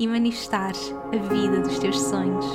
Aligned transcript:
e 0.00 0.06
manifestares 0.08 0.94
a 1.12 1.16
vida 1.28 1.60
dos 1.60 1.78
teus 1.78 2.00
sonhos. 2.00 2.46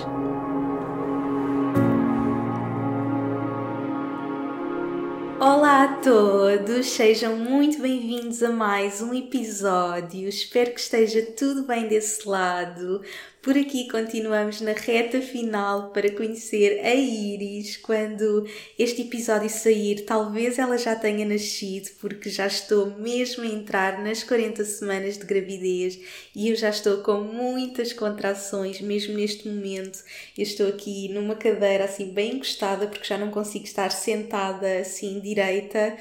Olá 5.39 5.83
a 5.83 5.87
todos, 6.01 6.87
sejam 6.87 7.35
muito 7.35 7.79
bem-vindos 7.79 8.41
a 8.41 8.49
mais 8.49 8.99
um 8.99 9.13
episódio. 9.13 10.27
Espero 10.27 10.73
que 10.73 10.79
esteja 10.79 11.21
tudo 11.37 11.67
bem 11.67 11.87
desse 11.87 12.27
lado. 12.27 13.03
Por 13.45 13.55
aqui 13.55 13.87
continuamos 13.87 14.59
na 14.59 14.71
reta 14.71 15.21
final 15.21 15.91
para 15.91 16.11
conhecer 16.11 16.79
a 16.83 16.95
Iris. 16.95 17.77
Quando 17.77 18.43
este 18.75 19.03
episódio 19.03 19.51
sair, 19.51 20.03
talvez 20.03 20.57
ela 20.57 20.79
já 20.79 20.95
tenha 20.95 21.23
nascido, 21.23 21.91
porque 22.01 22.27
já 22.27 22.47
estou 22.47 22.87
mesmo 22.97 23.43
a 23.43 23.47
entrar 23.47 24.03
nas 24.03 24.23
40 24.23 24.65
semanas 24.65 25.19
de 25.19 25.27
gravidez 25.27 25.99
e 26.35 26.49
eu 26.49 26.55
já 26.55 26.69
estou 26.69 27.03
com 27.03 27.21
muitas 27.21 27.93
contrações, 27.93 28.81
mesmo 28.81 29.13
neste 29.13 29.47
momento. 29.47 29.99
Eu 30.35 30.41
estou 30.41 30.67
aqui 30.67 31.07
numa 31.09 31.35
cadeira 31.35 31.83
assim 31.83 32.09
bem 32.09 32.37
encostada, 32.37 32.87
porque 32.87 33.07
já 33.07 33.15
não 33.15 33.29
consigo 33.29 33.65
estar 33.65 33.91
sentada 33.91 34.79
assim 34.79 35.19
direita 35.19 35.95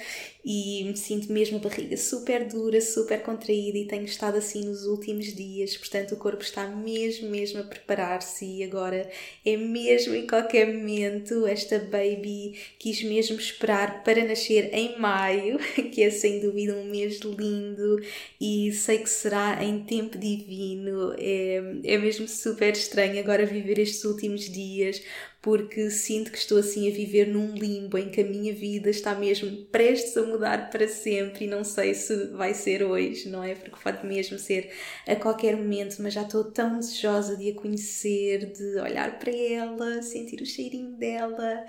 e 0.45 0.85
me 0.85 0.97
sinto 0.97 1.33
mesmo 1.33 1.57
a 1.57 1.61
barriga 1.61 1.97
super 1.97 2.47
dura, 2.47 2.81
super 2.81 3.23
contraída 3.23 3.79
e 3.79 3.87
tenho 3.87 4.05
estado 4.05 4.37
assim 4.37 4.65
nos 4.65 4.85
últimos 4.85 5.35
dias, 5.35 5.77
portanto 5.77 6.13
o 6.13 6.19
corpo 6.19 6.43
está 6.43 6.67
mesmo, 6.67 7.31
mesmo 7.31 7.61
a 7.61 7.63
preparar-se 7.63 8.45
e 8.45 8.63
agora 8.63 9.11
é 9.45 9.57
mesmo 9.57 10.15
em 10.15 10.27
qualquer 10.27 10.67
momento. 10.67 11.47
Esta 11.47 11.79
baby 11.79 12.59
quis 12.79 13.03
mesmo 13.03 13.37
esperar 13.37 14.05
para 14.05 14.25
nascer 14.25 14.69
em 14.75 14.99
maio, 14.99 15.59
que 15.93 16.03
é 16.03 16.11
sem 16.11 16.41
dúvida 16.41 16.75
um 16.75 16.85
mês 16.85 17.21
lindo 17.21 18.01
e 18.41 18.71
sei 18.73 18.99
que 18.99 19.09
será 19.09 19.65
em 19.65 19.83
tempo 19.85 20.19
divino, 20.19 21.15
é, 21.19 21.63
é 21.85 21.99
mesmo 21.99 22.29
super 22.29 22.73
estranho 22.73 23.19
agora 23.19 23.47
viver 23.47 23.79
estes 23.79 24.05
últimos 24.05 24.43
dias 24.51 25.03
porque 25.45 25.91
sinto 25.91 26.33
que 26.33 26.39
estou 26.39 26.57
assim 26.57 26.91
a 26.91 26.91
viver 26.91 27.27
num 27.27 27.53
limbo 27.53 27.99
em 27.99 28.09
que 28.09 28.23
a 28.23 28.25
minha 28.25 28.51
vida 28.55 28.89
está 28.89 29.15
mesmo 29.15 29.67
prestes 29.67 30.17
a 30.17 30.23
mudar 30.23 30.71
para 30.71 30.89
sempre 30.89 31.45
e 31.45 31.47
não 31.47 31.63
sei 31.63 31.93
se 31.93 32.29
vai 32.29 32.55
ser 32.55 32.83
hoje, 32.83 33.29
não 33.29 33.45
é? 33.45 33.55
Porque 33.55 33.77
pode 33.83 34.07
mesmo 34.07 34.39
ser 34.39 34.73
a 35.07 35.15
qualquer 35.15 35.55
momento, 35.55 35.99
mas 36.01 36.15
já 36.15 36.23
estou 36.23 36.45
tão 36.45 36.79
desejosa 36.79 37.37
de 37.37 37.51
a 37.51 37.55
conhecer, 37.57 38.55
de 38.55 38.81
olhar 38.81 39.19
para 39.19 39.37
ela, 39.37 40.01
sentir 40.01 40.41
o 40.41 40.47
cheirinho 40.47 40.97
dela 40.97 41.67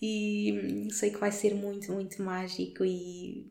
e 0.00 0.88
sei 0.90 1.10
que 1.10 1.18
vai 1.18 1.30
ser 1.30 1.54
muito, 1.54 1.92
muito 1.92 2.22
mágico 2.22 2.82
e 2.82 3.44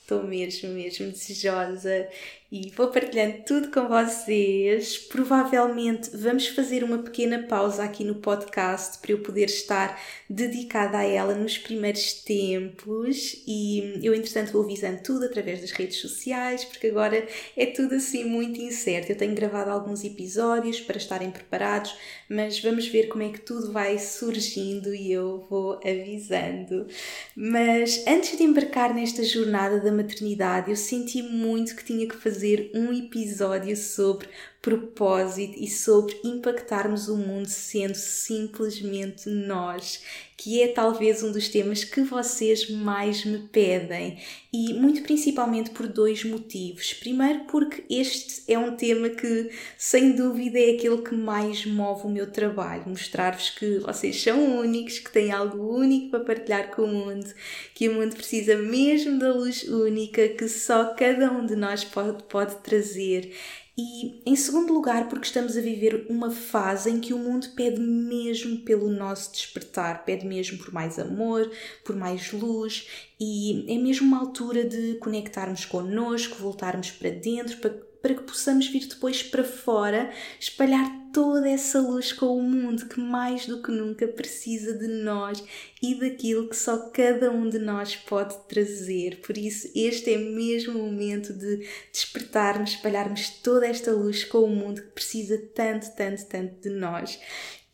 estou 0.00 0.24
mesmo, 0.24 0.70
mesmo 0.70 1.08
desejosa 1.08 2.08
e 2.52 2.68
vou 2.76 2.88
partilhando 2.88 3.44
tudo 3.46 3.70
com 3.70 3.86
vocês. 3.86 4.98
Provavelmente 4.98 6.10
vamos 6.16 6.48
fazer 6.48 6.82
uma 6.82 6.98
pequena 6.98 7.44
pausa 7.44 7.84
aqui 7.84 8.02
no 8.02 8.16
podcast 8.16 8.98
para 8.98 9.12
eu 9.12 9.18
poder 9.20 9.44
estar 9.44 10.00
dedicada 10.28 10.98
a 10.98 11.04
ela 11.04 11.34
nos 11.34 11.56
primeiros 11.58 12.12
tempos 12.12 13.40
e 13.46 14.00
eu, 14.02 14.12
entretanto, 14.12 14.52
vou 14.52 14.64
avisando 14.64 15.00
tudo 15.00 15.26
através 15.26 15.60
das 15.60 15.70
redes 15.70 15.98
sociais 15.98 16.64
porque 16.64 16.88
agora 16.88 17.24
é 17.56 17.66
tudo 17.66 17.94
assim 17.94 18.24
muito 18.24 18.60
incerto. 18.60 19.10
Eu 19.12 19.16
tenho 19.16 19.34
gravado 19.34 19.70
alguns 19.70 20.02
episódios 20.02 20.80
para 20.80 20.96
estarem 20.96 21.30
preparados, 21.30 21.94
mas 22.28 22.58
vamos 22.58 22.88
ver 22.88 23.06
como 23.06 23.22
é 23.22 23.28
que 23.28 23.40
tudo 23.40 23.70
vai 23.70 23.96
surgindo 23.96 24.92
e 24.92 25.12
eu 25.12 25.46
vou 25.48 25.78
avisando. 25.84 26.88
Mas 27.36 28.04
antes 28.08 28.36
de 28.36 28.42
embarcar 28.42 28.92
nesta 28.92 29.22
jornada 29.22 29.78
da 29.78 29.92
maternidade, 29.92 30.70
eu 30.70 30.76
senti 30.76 31.22
muito 31.22 31.76
que 31.76 31.84
tinha 31.84 32.08
que 32.08 32.16
fazer 32.16 32.39
fazer 32.40 32.70
um 32.74 32.90
episódio 32.90 33.76
sobre 33.76 34.26
propósito 34.62 35.58
e 35.58 35.68
sobre 35.68 36.18
impactarmos 36.22 37.08
o 37.08 37.16
mundo 37.16 37.48
sendo 37.48 37.94
simplesmente 37.94 39.28
nós, 39.30 40.02
que 40.36 40.62
é 40.62 40.68
talvez 40.68 41.22
um 41.22 41.32
dos 41.32 41.48
temas 41.48 41.84
que 41.84 42.02
vocês 42.02 42.70
mais 42.70 43.24
me 43.24 43.40
pedem 43.48 44.18
e 44.52 44.72
muito 44.74 45.02
principalmente 45.02 45.70
por 45.70 45.86
dois 45.86 46.24
motivos. 46.24 46.94
Primeiro, 46.94 47.44
porque 47.44 47.84
este 47.90 48.42
é 48.50 48.58
um 48.58 48.74
tema 48.74 49.08
que, 49.10 49.50
sem 49.76 50.12
dúvida, 50.12 50.58
é 50.58 50.70
aquele 50.70 51.02
que 51.02 51.14
mais 51.14 51.64
move 51.66 52.06
o 52.06 52.10
meu 52.10 52.30
trabalho. 52.30 52.88
Mostrar-vos 52.88 53.50
que 53.50 53.78
vocês 53.78 54.22
são 54.22 54.58
únicos, 54.60 54.98
que 54.98 55.12
têm 55.12 55.30
algo 55.30 55.74
único 55.74 56.10
para 56.10 56.24
partilhar 56.24 56.70
com 56.70 56.82
o 56.82 56.88
mundo, 56.88 57.32
que 57.74 57.88
o 57.88 57.94
mundo 57.94 58.16
precisa 58.16 58.56
mesmo 58.56 59.18
da 59.18 59.32
luz 59.32 59.62
única 59.64 60.28
que 60.28 60.48
só 60.48 60.94
cada 60.94 61.30
um 61.30 61.46
de 61.46 61.54
nós 61.54 61.84
pode, 61.84 62.22
pode 62.24 62.56
trazer 62.56 63.30
e, 63.76 64.22
em 64.26 64.36
segundo 64.36 64.72
lugar, 64.72 65.08
porque 65.08 65.26
estamos 65.26 65.56
a 65.56 65.60
viver 65.60 66.06
uma 66.10 66.30
fase 66.30 66.90
em 66.90 67.00
que 67.00 67.14
o 67.14 67.18
mundo 67.18 67.48
pede 67.54 67.80
mesmo 67.80 68.58
pelo 68.58 68.90
nosso 68.90 69.32
despertar, 69.32 70.04
pede 70.04 70.26
mesmo 70.26 70.58
por 70.58 70.72
mais 70.72 70.98
amor, 70.98 71.50
por 71.84 71.96
mais 71.96 72.32
luz, 72.32 72.88
e 73.18 73.64
é 73.72 73.78
mesmo 73.78 74.06
uma 74.06 74.20
altura 74.20 74.64
de 74.64 74.94
conectarmos 74.94 75.64
connosco, 75.64 76.36
voltarmos 76.36 76.90
para 76.90 77.10
dentro, 77.10 77.56
para 77.58 77.89
para 78.02 78.14
que 78.14 78.22
possamos 78.22 78.66
vir 78.68 78.86
depois 78.86 79.22
para 79.22 79.44
fora 79.44 80.10
espalhar 80.38 81.00
toda 81.12 81.48
essa 81.48 81.80
luz 81.80 82.12
com 82.12 82.36
o 82.36 82.42
mundo 82.42 82.86
que 82.86 83.00
mais 83.00 83.46
do 83.46 83.62
que 83.62 83.70
nunca 83.70 84.06
precisa 84.08 84.78
de 84.78 84.86
nós 84.86 85.42
e 85.82 85.94
daquilo 85.94 86.48
que 86.48 86.56
só 86.56 86.90
cada 86.90 87.30
um 87.30 87.48
de 87.48 87.58
nós 87.58 87.96
pode 87.96 88.36
trazer. 88.48 89.20
Por 89.20 89.36
isso, 89.36 89.70
este 89.74 90.14
é 90.14 90.18
mesmo 90.18 90.78
o 90.78 90.86
momento 90.86 91.32
de 91.32 91.66
despertarmos, 91.92 92.70
espalharmos 92.70 93.28
toda 93.42 93.66
esta 93.66 93.92
luz 93.92 94.24
com 94.24 94.38
o 94.38 94.54
mundo 94.54 94.82
que 94.82 94.88
precisa 94.88 95.38
tanto, 95.54 95.94
tanto, 95.94 96.26
tanto 96.26 96.60
de 96.60 96.70
nós. 96.70 97.18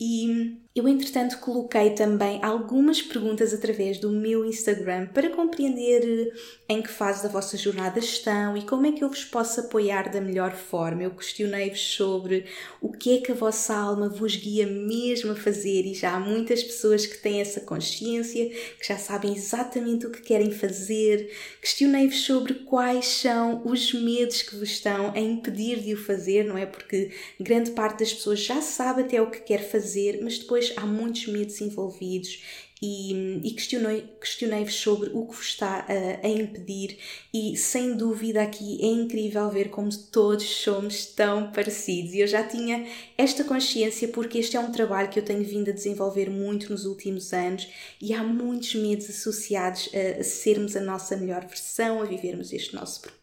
E 0.00 0.65
eu, 0.76 0.86
entretanto, 0.86 1.38
coloquei 1.38 1.94
também 1.94 2.38
algumas 2.44 3.00
perguntas 3.00 3.54
através 3.54 3.98
do 3.98 4.10
meu 4.10 4.44
Instagram 4.44 5.06
para 5.06 5.30
compreender 5.30 6.02
eh, 6.04 6.38
em 6.68 6.82
que 6.82 6.90
fase 6.90 7.22
da 7.22 7.30
vossa 7.30 7.56
jornada 7.56 7.98
estão 7.98 8.54
e 8.54 8.66
como 8.66 8.84
é 8.84 8.92
que 8.92 9.02
eu 9.02 9.08
vos 9.08 9.24
posso 9.24 9.60
apoiar 9.60 10.10
da 10.10 10.20
melhor 10.20 10.52
forma. 10.52 11.02
Eu 11.02 11.12
questionei-vos 11.12 11.80
sobre 11.80 12.44
o 12.82 12.92
que 12.92 13.16
é 13.16 13.20
que 13.22 13.32
a 13.32 13.34
vossa 13.34 13.74
alma 13.74 14.10
vos 14.10 14.36
guia 14.36 14.66
mesmo 14.66 15.32
a 15.32 15.34
fazer 15.34 15.86
e 15.86 15.94
já 15.94 16.14
há 16.14 16.20
muitas 16.20 16.62
pessoas 16.62 17.06
que 17.06 17.16
têm 17.16 17.40
essa 17.40 17.62
consciência, 17.62 18.46
que 18.78 18.86
já 18.86 18.98
sabem 18.98 19.34
exatamente 19.34 20.06
o 20.06 20.10
que 20.10 20.20
querem 20.20 20.50
fazer. 20.50 21.32
Questionei-vos 21.58 22.20
sobre 22.20 22.52
quais 22.52 23.06
são 23.06 23.62
os 23.64 23.94
medos 23.94 24.42
que 24.42 24.56
vos 24.56 24.68
estão 24.68 25.12
a 25.14 25.18
impedir 25.18 25.80
de 25.80 25.94
o 25.94 25.96
fazer, 25.96 26.44
não 26.44 26.58
é? 26.58 26.66
Porque 26.66 27.12
grande 27.40 27.70
parte 27.70 28.00
das 28.00 28.12
pessoas 28.12 28.40
já 28.40 28.60
sabe 28.60 29.00
até 29.00 29.22
o 29.22 29.30
que 29.30 29.40
quer 29.40 29.70
fazer, 29.70 30.20
mas 30.22 30.38
depois 30.38 30.65
há 30.76 30.86
muitos 30.86 31.26
medos 31.26 31.60
envolvidos 31.60 32.42
e, 32.80 33.40
e 33.42 33.50
questionei-vos 33.52 34.10
questionei 34.20 34.68
sobre 34.68 35.10
o 35.14 35.26
que 35.26 35.34
vos 35.34 35.46
está 35.46 35.86
a, 35.88 36.26
a, 36.26 36.28
impedir. 36.28 36.98
E 37.32 37.56
sem 37.56 37.96
dúvida 37.96 38.42
aqui 38.42 38.78
é 38.82 38.86
incrível 38.86 39.48
ver 39.50 39.70
como 39.70 39.88
todos 40.10 40.44
somos 40.44 41.06
tão 41.06 41.52
parecidos. 41.52 42.12
E 42.12 42.20
eu 42.20 42.26
já 42.26 42.42
tinha 42.42 42.86
esta 43.16 43.44
consciência 43.44 44.08
porque 44.08 44.38
este 44.38 44.56
é 44.56 44.60
um 44.60 44.72
trabalho 44.72 45.08
que 45.08 45.18
eu 45.18 45.24
tenho 45.24 45.44
vindo 45.44 45.70
a 45.70 45.74
desenvolver 45.74 46.28
muito 46.28 46.70
nos 46.70 46.84
últimos 46.84 47.32
anos 47.32 47.68
e 48.00 48.12
há 48.12 48.22
muitos 48.22 48.74
medos 48.74 49.08
associados 49.08 49.88
a, 49.94 50.20
a 50.20 50.24
sermos 50.24 50.76
a 50.76 50.80
nossa 50.80 51.16
melhor 51.16 51.46
versão, 51.46 52.02
a 52.02 52.04
vivermos 52.04 52.52
este 52.52 52.74
nosso 52.74 53.00
propósito, 53.00 53.15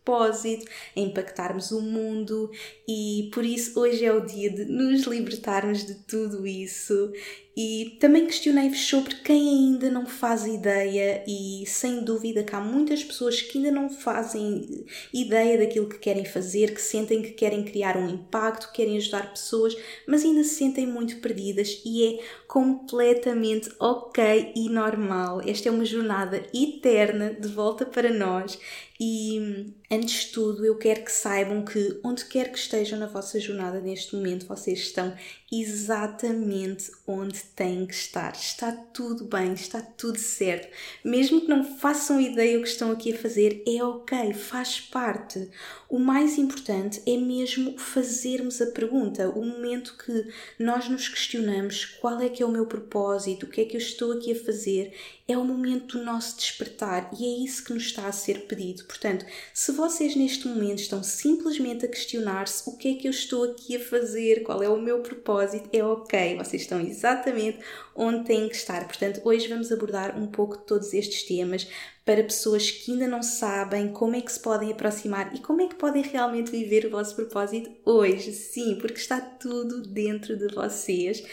a 0.96 1.00
impactarmos 1.00 1.72
o 1.72 1.82
mundo. 1.82 2.52
E 2.88 3.30
por 3.34 3.46
isso 3.46 3.80
hoje 3.80 4.04
é 4.04 4.14
o 4.14 4.26
dia 4.26 4.50
de 4.50 4.66
nos 4.66 5.04
libertarmos 5.04 5.86
de 5.86 5.96
tudo 5.96 6.46
isso. 6.46 7.12
E 7.56 7.98
também 8.00 8.26
questionei-vos 8.26 8.80
sobre 8.80 9.14
quem 9.18 9.48
ainda 9.48 9.88
não 9.88 10.08
faz 10.08 10.48
ideia, 10.48 11.24
e 11.28 11.64
sem 11.68 12.04
dúvida 12.04 12.44
que 12.44 12.56
há 12.56 12.60
muitas 12.60 13.04
pessoas 13.04 13.44
que 13.44 13.60
ainda 13.60 13.72
não 13.72 13.90
fazem 13.92 14.84
ideia 15.14 15.60
daquilo 15.60 15.88
que 15.88 16.00
querem 16.00 16.26
fazer, 16.26 16.74
que 16.74 16.82
sentem 16.82 17.22
que 17.22 17.30
querem 17.30 17.64
criar 17.64 17.96
um 17.96 18.10
impacto, 18.10 18.72
querem 18.74 18.98
ajudar 18.98 19.30
pessoas, 19.32 19.78
mas 20.08 20.24
ainda 20.24 20.44
se 20.44 20.56
sentem 20.56 20.88
muito 20.88 21.18
perdidas, 21.18 21.80
e 21.86 22.16
é 22.16 22.20
completamente 22.54 23.68
ok 23.80 24.54
e 24.56 24.70
normal. 24.70 25.42
Esta 25.44 25.70
é 25.70 25.72
uma 25.72 25.84
jornada 25.84 26.38
eterna 26.54 27.34
de 27.34 27.48
volta 27.48 27.84
para 27.84 28.14
nós 28.14 28.60
E 29.00 29.74
antes 29.92 30.26
de 30.26 30.32
tudo, 30.32 30.64
eu 30.66 30.78
quero 30.78 31.04
que 31.04 31.12
saibam 31.12 31.66
que 31.66 32.00
onde 32.04 32.26
quer 32.26 32.52
que 32.52 32.58
estejam 32.58 33.00
na 33.00 33.08
vossa 33.08 33.40
jornada 33.40 33.82
neste 33.82 34.16
momento, 34.16 34.46
vocês 34.46 34.80
estão 34.80 35.16
exatamente 35.52 36.92
onde 37.08 37.40
têm 37.56 37.86
que 37.86 37.94
estar. 37.94 38.34
Está 38.34 38.72
tudo 38.72 39.26
bem, 39.26 39.54
está 39.54 39.82
tudo 39.82 40.18
certo. 40.18 40.68
Mesmo 41.04 41.42
que 41.42 41.48
não 41.48 41.64
façam 41.80 42.22
ideia 42.22 42.58
o 42.58 42.62
que 42.62 42.68
estão 42.68 42.92
aqui 42.92 43.14
a 43.14 43.18
fazer, 43.18 43.64
é 43.68 43.84
ok, 43.84 44.34
faz 44.34 44.80
parte. 44.80 45.50
O 45.90 45.98
mais 45.98 46.38
importante 46.38 47.02
é 47.06 47.18
mesmo 47.18 47.78
fazermos 47.78 48.62
a 48.62 48.68
pergunta, 48.68 49.30
o 49.30 49.44
momento 49.44 49.98
que 49.98 50.28
nós 50.60 50.88
nos 50.88 51.08
questionamos 51.08 51.86
qual 52.00 52.20
é 52.20 52.30
que 52.30 52.43
é 52.44 52.46
o 52.46 52.52
meu 52.52 52.66
propósito, 52.66 53.46
o 53.46 53.50
que 53.50 53.62
é 53.62 53.66
que 53.66 53.76
eu 53.76 53.82
estou 53.82 54.12
aqui 54.14 54.32
a 54.32 54.36
fazer, 54.36 54.94
é 55.28 55.38
o 55.38 55.44
momento 55.46 55.98
do 55.98 56.04
nosso 56.04 56.36
despertar 56.38 57.10
e 57.18 57.24
é 57.24 57.46
isso 57.46 57.64
que 57.64 57.74
nos 57.74 57.84
está 57.84 58.08
a 58.08 58.12
ser 58.12 58.46
pedido. 58.46 58.84
Portanto, 58.84 59.26
se 59.54 59.72
vocês 59.72 60.16
neste 60.16 60.48
momento 60.48 60.80
estão 60.80 61.02
simplesmente 61.02 61.86
a 61.86 61.88
questionar-se 61.88 62.70
o 62.70 62.76
que 62.76 62.90
é 62.90 62.96
que 62.96 63.08
eu 63.08 63.12
estou 63.12 63.44
aqui 63.46 63.78
a 63.78 63.80
fazer, 63.80 64.44
qual 64.44 64.62
é 64.62 64.68
o 64.68 64.82
meu 64.82 65.00
propósito, 65.00 65.70
é 65.72 65.84
ok, 65.84 66.36
vocês 66.38 66.64
estão 66.64 66.80
exatamente 66.82 67.60
onde 67.96 68.26
têm 68.26 68.50
que 68.50 68.56
estar. 68.56 68.86
Portanto, 68.86 69.22
hoje 69.24 69.48
vamos 69.48 69.72
abordar 69.72 70.18
um 70.18 70.28
pouco 70.28 70.58
de 70.58 70.66
todos 70.66 70.94
estes 70.94 71.24
temas 71.24 71.68
para 72.06 72.22
pessoas 72.24 72.70
que 72.70 72.92
ainda 72.92 73.08
não 73.08 73.24
sabem 73.24 73.94
como 73.94 74.16
é 74.16 74.22
que 74.22 74.32
se 74.32 74.40
podem 74.40 74.72
aproximar 74.72 75.34
e 75.34 75.40
como 75.40 75.62
é 75.62 75.68
que 75.68 75.76
podem 75.76 76.04
realmente 76.04 76.52
viver 76.52 76.86
o 76.86 76.90
vosso 76.90 77.16
propósito 77.16 77.72
hoje. 77.86 78.34
Sim, 78.34 78.76
porque 78.76 79.00
está 79.00 79.22
tudo 79.22 79.82
dentro 79.82 80.36
de 80.36 80.54
vocês 80.54 81.24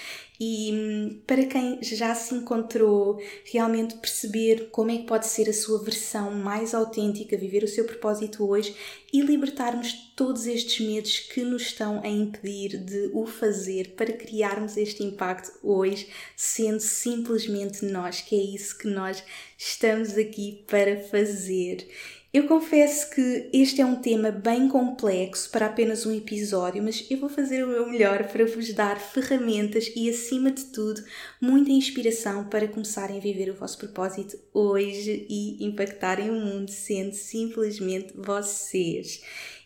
e 0.40 0.72
hum, 0.72 1.20
para 1.26 1.44
quem 1.44 1.82
já 1.82 2.14
se 2.14 2.34
encontrou, 2.34 3.20
realmente 3.44 3.80
perceber 3.88 4.69
como 4.71 4.91
é 4.91 4.99
que 4.99 5.06
pode 5.06 5.27
ser 5.27 5.49
a 5.49 5.53
sua 5.53 5.82
versão 5.82 6.31
mais 6.32 6.75
autêntica, 6.75 7.37
viver 7.37 7.65
o 7.65 7.69
seu 7.69 7.85
propósito 7.85 8.49
hoje 8.49 8.75
e 9.12 9.21
libertarmos 9.21 9.93
todos 10.15 10.47
estes 10.47 10.87
medos 10.87 11.19
que 11.19 11.43
nos 11.43 11.62
estão 11.62 12.00
a 12.03 12.09
impedir 12.09 12.79
de 12.79 13.11
o 13.12 13.27
fazer 13.27 13.94
para 13.97 14.12
criarmos 14.12 14.77
este 14.77 15.03
impacto 15.03 15.53
hoje, 15.62 16.09
sendo 16.37 16.81
simplesmente 16.81 17.85
nós, 17.85 18.21
que 18.21 18.35
é 18.35 18.43
isso 18.43 18.77
que 18.79 18.88
nós 18.88 19.23
estamos 19.56 20.17
aqui 20.17 20.65
para 20.67 21.00
fazer. 21.05 21.88
Eu 22.32 22.47
confesso 22.47 23.11
que 23.11 23.50
este 23.53 23.81
é 23.81 23.85
um 23.85 23.97
tema 23.97 24.31
bem 24.31 24.69
complexo 24.69 25.50
para 25.50 25.67
apenas 25.67 26.06
um 26.06 26.17
episódio, 26.17 26.81
mas 26.81 27.05
eu 27.11 27.19
vou 27.19 27.29
fazer 27.29 27.65
o 27.65 27.67
meu 27.67 27.91
melhor 27.91 28.29
para 28.29 28.47
vos 28.47 28.73
dar 28.73 29.00
ferramentas 29.00 29.91
e, 29.97 30.09
acima 30.09 30.53
de 30.53 30.67
tudo, 30.67 31.03
muita 31.41 31.73
inspiração 31.73 32.44
para 32.44 32.69
começarem 32.69 33.19
a 33.19 33.21
viver 33.21 33.50
o 33.50 33.56
vosso 33.56 33.79
propósito 33.79 34.38
hoje 34.55 35.27
e 35.29 35.65
impactarem 35.65 36.31
o 36.31 36.35
mundo 36.35 36.71
sendo 36.71 37.15
simplesmente 37.15 38.15
vocês. 38.17 39.21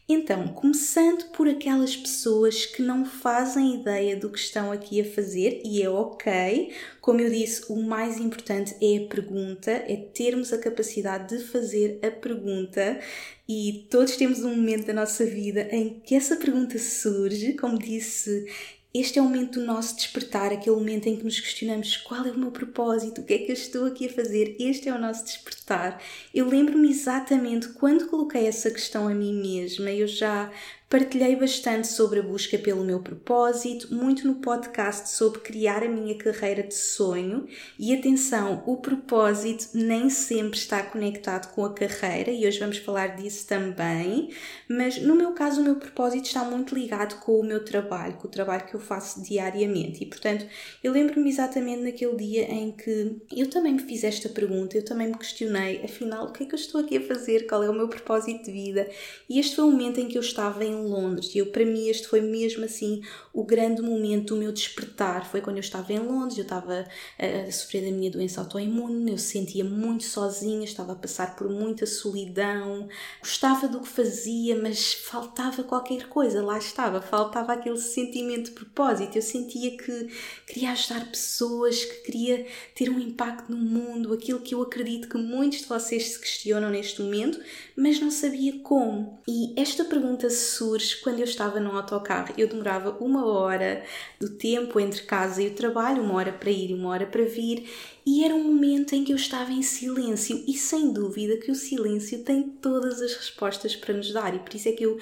Então, 0.06 0.48
começando 0.48 1.30
por 1.30 1.48
aquelas 1.48 1.96
pessoas 1.96 2.66
que 2.66 2.82
não 2.82 3.06
fazem 3.06 3.80
ideia 3.80 4.14
do 4.14 4.28
que 4.28 4.38
estão 4.38 4.70
aqui 4.70 5.00
a 5.00 5.04
fazer, 5.04 5.62
e 5.64 5.82
é 5.82 5.88
ok, 5.88 6.74
como 7.00 7.22
eu 7.22 7.30
disse, 7.30 7.64
o 7.70 7.82
mais 7.82 8.18
importante 8.18 8.76
é 8.82 8.98
a 8.98 9.08
pergunta, 9.08 9.70
é 9.70 9.96
termos 9.96 10.52
a 10.52 10.58
capacidade 10.58 11.38
de 11.38 11.44
fazer 11.44 12.00
a 12.02 12.10
pergunta, 12.10 13.00
e 13.48 13.86
todos 13.90 14.16
temos 14.16 14.40
um 14.40 14.54
momento 14.54 14.86
da 14.86 14.92
nossa 14.92 15.24
vida 15.24 15.68
em 15.70 16.00
que 16.00 16.14
essa 16.14 16.36
pergunta 16.36 16.78
surge, 16.78 17.54
como 17.54 17.78
disse, 17.78 18.46
este 18.94 19.18
é 19.18 19.22
o 19.22 19.24
momento 19.24 19.58
do 19.58 19.66
nosso 19.66 19.96
despertar, 19.96 20.52
aquele 20.52 20.76
momento 20.76 21.08
em 21.08 21.16
que 21.16 21.24
nos 21.24 21.40
questionamos 21.40 21.96
qual 21.96 22.24
é 22.24 22.30
o 22.30 22.38
meu 22.38 22.52
propósito, 22.52 23.20
o 23.20 23.24
que 23.24 23.34
é 23.34 23.38
que 23.38 23.50
eu 23.50 23.54
estou 23.54 23.86
aqui 23.86 24.06
a 24.06 24.12
fazer. 24.12 24.56
Este 24.60 24.88
é 24.88 24.94
o 24.94 25.00
nosso 25.00 25.24
despertar. 25.24 26.00
Eu 26.32 26.48
lembro-me 26.48 26.88
exatamente 26.88 27.70
quando 27.70 28.06
coloquei 28.06 28.46
essa 28.46 28.70
questão 28.70 29.08
a 29.08 29.14
mim 29.14 29.34
mesma, 29.34 29.90
eu 29.90 30.06
já 30.06 30.48
Partilhei 30.88 31.34
bastante 31.34 31.88
sobre 31.88 32.20
a 32.20 32.22
busca 32.22 32.56
pelo 32.56 32.84
meu 32.84 33.00
propósito, 33.00 33.92
muito 33.92 34.28
no 34.28 34.36
podcast 34.36 35.08
sobre 35.10 35.40
criar 35.40 35.82
a 35.82 35.88
minha 35.88 36.16
carreira 36.16 36.62
de 36.62 36.74
sonho. 36.74 37.48
E 37.78 37.92
atenção, 37.92 38.62
o 38.64 38.76
propósito 38.76 39.70
nem 39.74 40.08
sempre 40.08 40.56
está 40.56 40.82
conectado 40.82 41.52
com 41.52 41.64
a 41.64 41.72
carreira, 41.72 42.30
e 42.30 42.46
hoje 42.46 42.60
vamos 42.60 42.78
falar 42.78 43.16
disso 43.16 43.46
também. 43.46 44.30
Mas 44.68 44.98
no 44.98 45.16
meu 45.16 45.32
caso, 45.32 45.60
o 45.60 45.64
meu 45.64 45.76
propósito 45.76 46.26
está 46.26 46.44
muito 46.44 46.74
ligado 46.74 47.18
com 47.20 47.40
o 47.40 47.44
meu 47.44 47.64
trabalho, 47.64 48.14
com 48.18 48.28
o 48.28 48.30
trabalho 48.30 48.66
que 48.66 48.74
eu 48.74 48.80
faço 48.80 49.20
diariamente. 49.20 50.04
E 50.04 50.06
portanto, 50.06 50.46
eu 50.82 50.92
lembro-me 50.92 51.28
exatamente 51.28 51.82
naquele 51.82 52.16
dia 52.16 52.42
em 52.42 52.70
que 52.70 53.20
eu 53.34 53.50
também 53.50 53.72
me 53.72 53.80
fiz 53.80 54.04
esta 54.04 54.28
pergunta, 54.28 54.76
eu 54.76 54.84
também 54.84 55.08
me 55.08 55.18
questionei, 55.18 55.82
afinal, 55.82 56.26
o 56.26 56.32
que 56.32 56.44
é 56.44 56.46
que 56.46 56.54
eu 56.54 56.58
estou 56.58 56.82
aqui 56.82 56.98
a 56.98 57.00
fazer? 57.00 57.48
Qual 57.48 57.64
é 57.64 57.70
o 57.70 57.74
meu 57.74 57.88
propósito 57.88 58.44
de 58.44 58.52
vida? 58.52 58.88
E 59.28 59.40
este 59.40 59.56
foi 59.56 59.64
o 59.64 59.70
momento 59.70 59.98
em 59.98 60.06
que 60.06 60.16
eu 60.16 60.22
estava 60.22 60.64
em 60.64 60.73
Londres. 60.82 61.34
E 61.34 61.38
eu, 61.38 61.46
para 61.46 61.64
mim, 61.64 61.88
este 61.88 62.08
foi 62.08 62.20
mesmo 62.20 62.64
assim 62.64 63.02
o 63.32 63.44
grande 63.44 63.82
momento 63.82 64.34
do 64.34 64.40
meu 64.40 64.52
despertar. 64.52 65.28
Foi 65.30 65.40
quando 65.40 65.56
eu 65.56 65.60
estava 65.60 65.92
em 65.92 65.98
Londres, 65.98 66.38
eu 66.38 66.42
estava 66.42 66.86
a, 67.18 67.48
a 67.48 67.52
sofrer 67.52 67.84
da 67.84 67.90
minha 67.90 68.10
doença 68.10 68.40
autoimune, 68.40 69.10
eu 69.10 69.18
sentia 69.18 69.64
muito 69.64 70.04
sozinha, 70.04 70.64
estava 70.64 70.92
a 70.92 70.96
passar 70.96 71.36
por 71.36 71.48
muita 71.48 71.86
solidão, 71.86 72.88
gostava 73.20 73.68
do 73.68 73.80
que 73.80 73.88
fazia, 73.88 74.56
mas 74.56 74.94
faltava 74.94 75.62
qualquer 75.62 76.08
coisa, 76.08 76.42
lá 76.42 76.58
estava, 76.58 77.00
faltava 77.00 77.52
aquele 77.52 77.78
sentimento 77.78 78.46
de 78.46 78.52
propósito. 78.52 79.16
Eu 79.16 79.22
sentia 79.22 79.76
que 79.76 80.08
queria 80.46 80.72
ajudar 80.72 81.08
pessoas, 81.10 81.84
que 81.84 82.02
queria 82.02 82.46
ter 82.74 82.90
um 82.90 82.98
impacto 82.98 83.50
no 83.50 83.58
mundo, 83.58 84.12
aquilo 84.12 84.40
que 84.40 84.54
eu 84.54 84.62
acredito 84.62 85.08
que 85.08 85.18
muitos 85.18 85.60
de 85.60 85.66
vocês 85.66 86.10
se 86.10 86.18
questionam 86.18 86.70
neste 86.70 87.02
momento, 87.02 87.40
mas 87.76 88.00
não 88.00 88.10
sabia 88.10 88.58
como. 88.60 89.20
E 89.26 89.52
esta 89.56 89.84
pergunta 89.84 90.28
surge 90.30 90.63
quando 91.02 91.18
eu 91.18 91.24
estava 91.24 91.60
no 91.60 91.76
autocarro. 91.76 92.34
Eu 92.36 92.48
demorava 92.48 92.96
uma 93.00 93.26
hora 93.26 93.84
do 94.20 94.30
tempo 94.30 94.80
entre 94.80 95.02
casa 95.02 95.42
e 95.42 95.48
o 95.48 95.54
trabalho, 95.54 96.02
uma 96.02 96.14
hora 96.14 96.32
para 96.32 96.50
ir 96.50 96.70
e 96.70 96.74
uma 96.74 96.90
hora 96.90 97.06
para 97.06 97.24
vir, 97.24 97.68
e 98.06 98.22
era 98.22 98.34
um 98.34 98.44
momento 98.44 98.94
em 98.94 99.02
que 99.02 99.12
eu 99.12 99.16
estava 99.16 99.50
em 99.50 99.62
silêncio 99.62 100.44
e 100.46 100.54
sem 100.54 100.92
dúvida 100.92 101.38
que 101.38 101.50
o 101.50 101.54
silêncio 101.54 102.22
tem 102.22 102.42
todas 102.42 103.00
as 103.00 103.14
respostas 103.14 103.74
para 103.74 103.94
nos 103.94 104.12
dar 104.12 104.34
e 104.34 104.38
por 104.38 104.54
isso 104.54 104.68
é 104.68 104.72
que 104.72 104.84
eu 104.84 104.98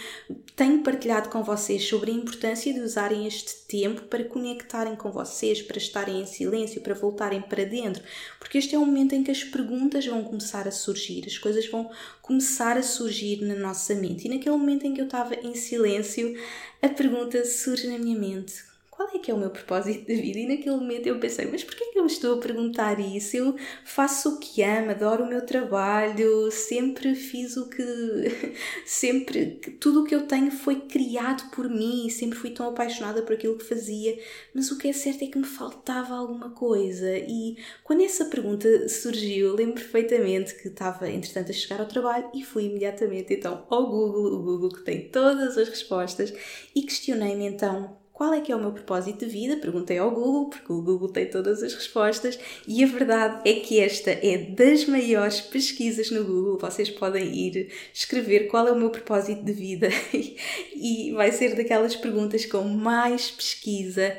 tenho 0.55 0.83
partilhado 0.83 1.29
com 1.29 1.43
vocês 1.43 1.83
sobre 1.89 2.13
a 2.13 2.15
importância 2.15 2.73
de 2.73 2.81
usarem 2.81 3.27
este 3.27 3.67
tempo 3.67 4.03
para 4.03 4.25
conectarem 4.25 4.95
com 4.95 5.11
vocês, 5.11 5.61
para 5.61 5.79
estarem 5.79 6.21
em 6.21 6.27
silêncio, 6.27 6.81
para 6.81 6.95
voltarem 6.95 7.41
para 7.41 7.65
dentro, 7.65 8.03
porque 8.39 8.59
este 8.59 8.75
é 8.75 8.79
o 8.79 8.87
momento 8.87 9.15
em 9.15 9.25
que 9.25 9.31
as 9.31 9.43
perguntas 9.43 10.07
vão 10.07 10.23
começar 10.23 10.69
a 10.69 10.73
surgir, 10.73 11.25
as 11.27 11.39
coisas 11.39 11.69
vão 11.69 11.91
começar 12.21 12.77
a 12.77 12.83
surgir 12.83 13.43
na 13.43 13.57
nossa 13.57 13.95
mente. 13.95 14.27
E 14.27 14.31
naquele 14.31 14.57
momento 14.57 14.87
em 14.87 14.95
que 14.95 15.01
eu 15.01 15.07
estava 15.07 15.35
em 15.35 15.55
silêncio, 15.55 16.37
a 16.81 16.89
pergunta 16.89 17.45
surge 17.45 17.87
na 17.89 17.99
minha 17.99 18.19
mente: 18.19 18.72
qual 19.03 19.11
é 19.15 19.19
que 19.19 19.31
é 19.31 19.35
o 19.35 19.39
meu 19.39 19.51
propósito 19.51 20.07
de 20.07 20.15
vida? 20.15 20.39
E 20.39 20.47
naquele 20.47 20.77
momento 20.77 21.07
eu 21.09 21.19
pensei, 21.19 21.47
mas 21.47 21.65
porquê 21.65 21.87
que 21.87 21.99
eu 21.99 22.05
me 22.05 22.11
estou 22.11 22.39
a 22.39 22.41
perguntar 22.41 23.01
isso? 23.01 23.37
Eu 23.37 23.57
faço 23.85 24.37
o 24.37 24.39
que 24.39 24.63
amo, 24.63 24.93
adoro 24.93 25.25
o 25.25 25.29
meu 25.29 25.45
trabalho, 25.45 26.51
sempre 26.53 27.15
fiz 27.17 27.57
o 27.57 27.69
que. 27.69 27.83
sempre. 28.87 29.61
tudo 29.81 30.03
o 30.03 30.05
que 30.05 30.15
eu 30.15 30.27
tenho 30.27 30.53
foi 30.53 30.83
criado 30.83 31.51
por 31.51 31.69
mim, 31.69 32.09
sempre 32.11 32.39
fui 32.39 32.51
tão 32.51 32.69
apaixonada 32.69 33.23
por 33.23 33.33
aquilo 33.35 33.59
que 33.59 33.65
fazia, 33.65 34.17
mas 34.55 34.71
o 34.71 34.79
que 34.79 34.89
é 34.89 34.93
certo 34.93 35.25
é 35.25 35.27
que 35.27 35.39
me 35.39 35.47
faltava 35.47 36.15
alguma 36.15 36.51
coisa. 36.51 37.11
E 37.19 37.57
quando 37.83 38.03
essa 38.03 38.27
pergunta 38.27 38.89
surgiu, 38.89 39.57
lembro 39.57 39.75
perfeitamente 39.75 40.55
que 40.55 40.69
estava, 40.69 41.11
entretanto, 41.11 41.51
a 41.51 41.55
chegar 41.55 41.81
ao 41.81 41.89
trabalho 41.89 42.31
e 42.33 42.45
fui 42.45 42.67
imediatamente 42.67 43.35
então 43.35 43.67
ao 43.69 43.91
Google, 43.91 44.35
o 44.35 44.43
Google 44.43 44.71
que 44.71 44.85
tem 44.85 45.09
todas 45.09 45.59
as 45.59 45.69
respostas, 45.69 46.33
e 46.75 46.83
questionei-me 46.83 47.47
então 47.47 48.02
qual 48.23 48.35
é 48.35 48.41
que 48.41 48.53
é 48.53 48.55
o 48.55 48.61
meu 48.61 48.71
propósito 48.71 49.27
de 49.27 49.27
vida? 49.27 49.57
Perguntei 49.57 49.99
ao 49.99 50.09
Google, 50.09 50.49
porque 50.49 50.73
o 50.73 50.81
Google 50.81 51.09
tem 51.09 51.29
todas 51.29 51.61
as 51.61 51.75
respostas, 51.75 52.39
e 52.69 52.85
a 52.85 52.87
verdade 52.87 53.51
é 53.51 53.55
que 53.55 53.81
esta 53.81 54.13
é 54.13 54.39
das 54.39 54.85
maiores 54.85 55.41
pesquisas 55.41 56.09
no 56.13 56.25
Google. 56.25 56.57
Vocês 56.57 56.89
podem 56.89 57.35
ir 57.35 57.73
escrever 57.93 58.47
qual 58.47 58.69
é 58.69 58.71
o 58.71 58.79
meu 58.79 58.91
propósito 58.91 59.43
de 59.43 59.53
vida 59.53 59.89
e 60.73 61.11
vai 61.17 61.33
ser 61.33 61.57
daquelas 61.57 61.97
perguntas 61.97 62.47
com 62.47 62.63
mais 62.63 63.29
pesquisa. 63.29 64.17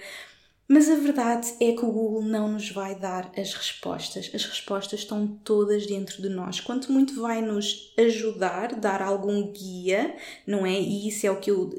Mas 0.67 0.89
a 0.89 0.95
verdade 0.95 1.53
é 1.61 1.71
que 1.71 1.85
o 1.85 1.91
Google 1.91 2.23
não 2.23 2.51
nos 2.51 2.69
vai 2.71 2.95
dar 2.95 3.31
as 3.37 3.53
respostas. 3.53 4.29
As 4.33 4.43
respostas 4.43 4.99
estão 4.99 5.25
todas 5.45 5.87
dentro 5.87 6.21
de 6.21 6.27
nós. 6.27 6.59
Quanto 6.59 6.91
muito 6.91 7.21
vai 7.21 7.41
nos 7.41 7.93
ajudar, 7.97 8.75
dar 8.75 9.01
algum 9.01 9.49
guia, 9.49 10.13
não 10.45 10.65
é? 10.65 10.77
E 10.77 11.07
isso 11.07 11.25
é 11.25 11.31
o 11.31 11.39
que 11.39 11.51
eu 11.51 11.71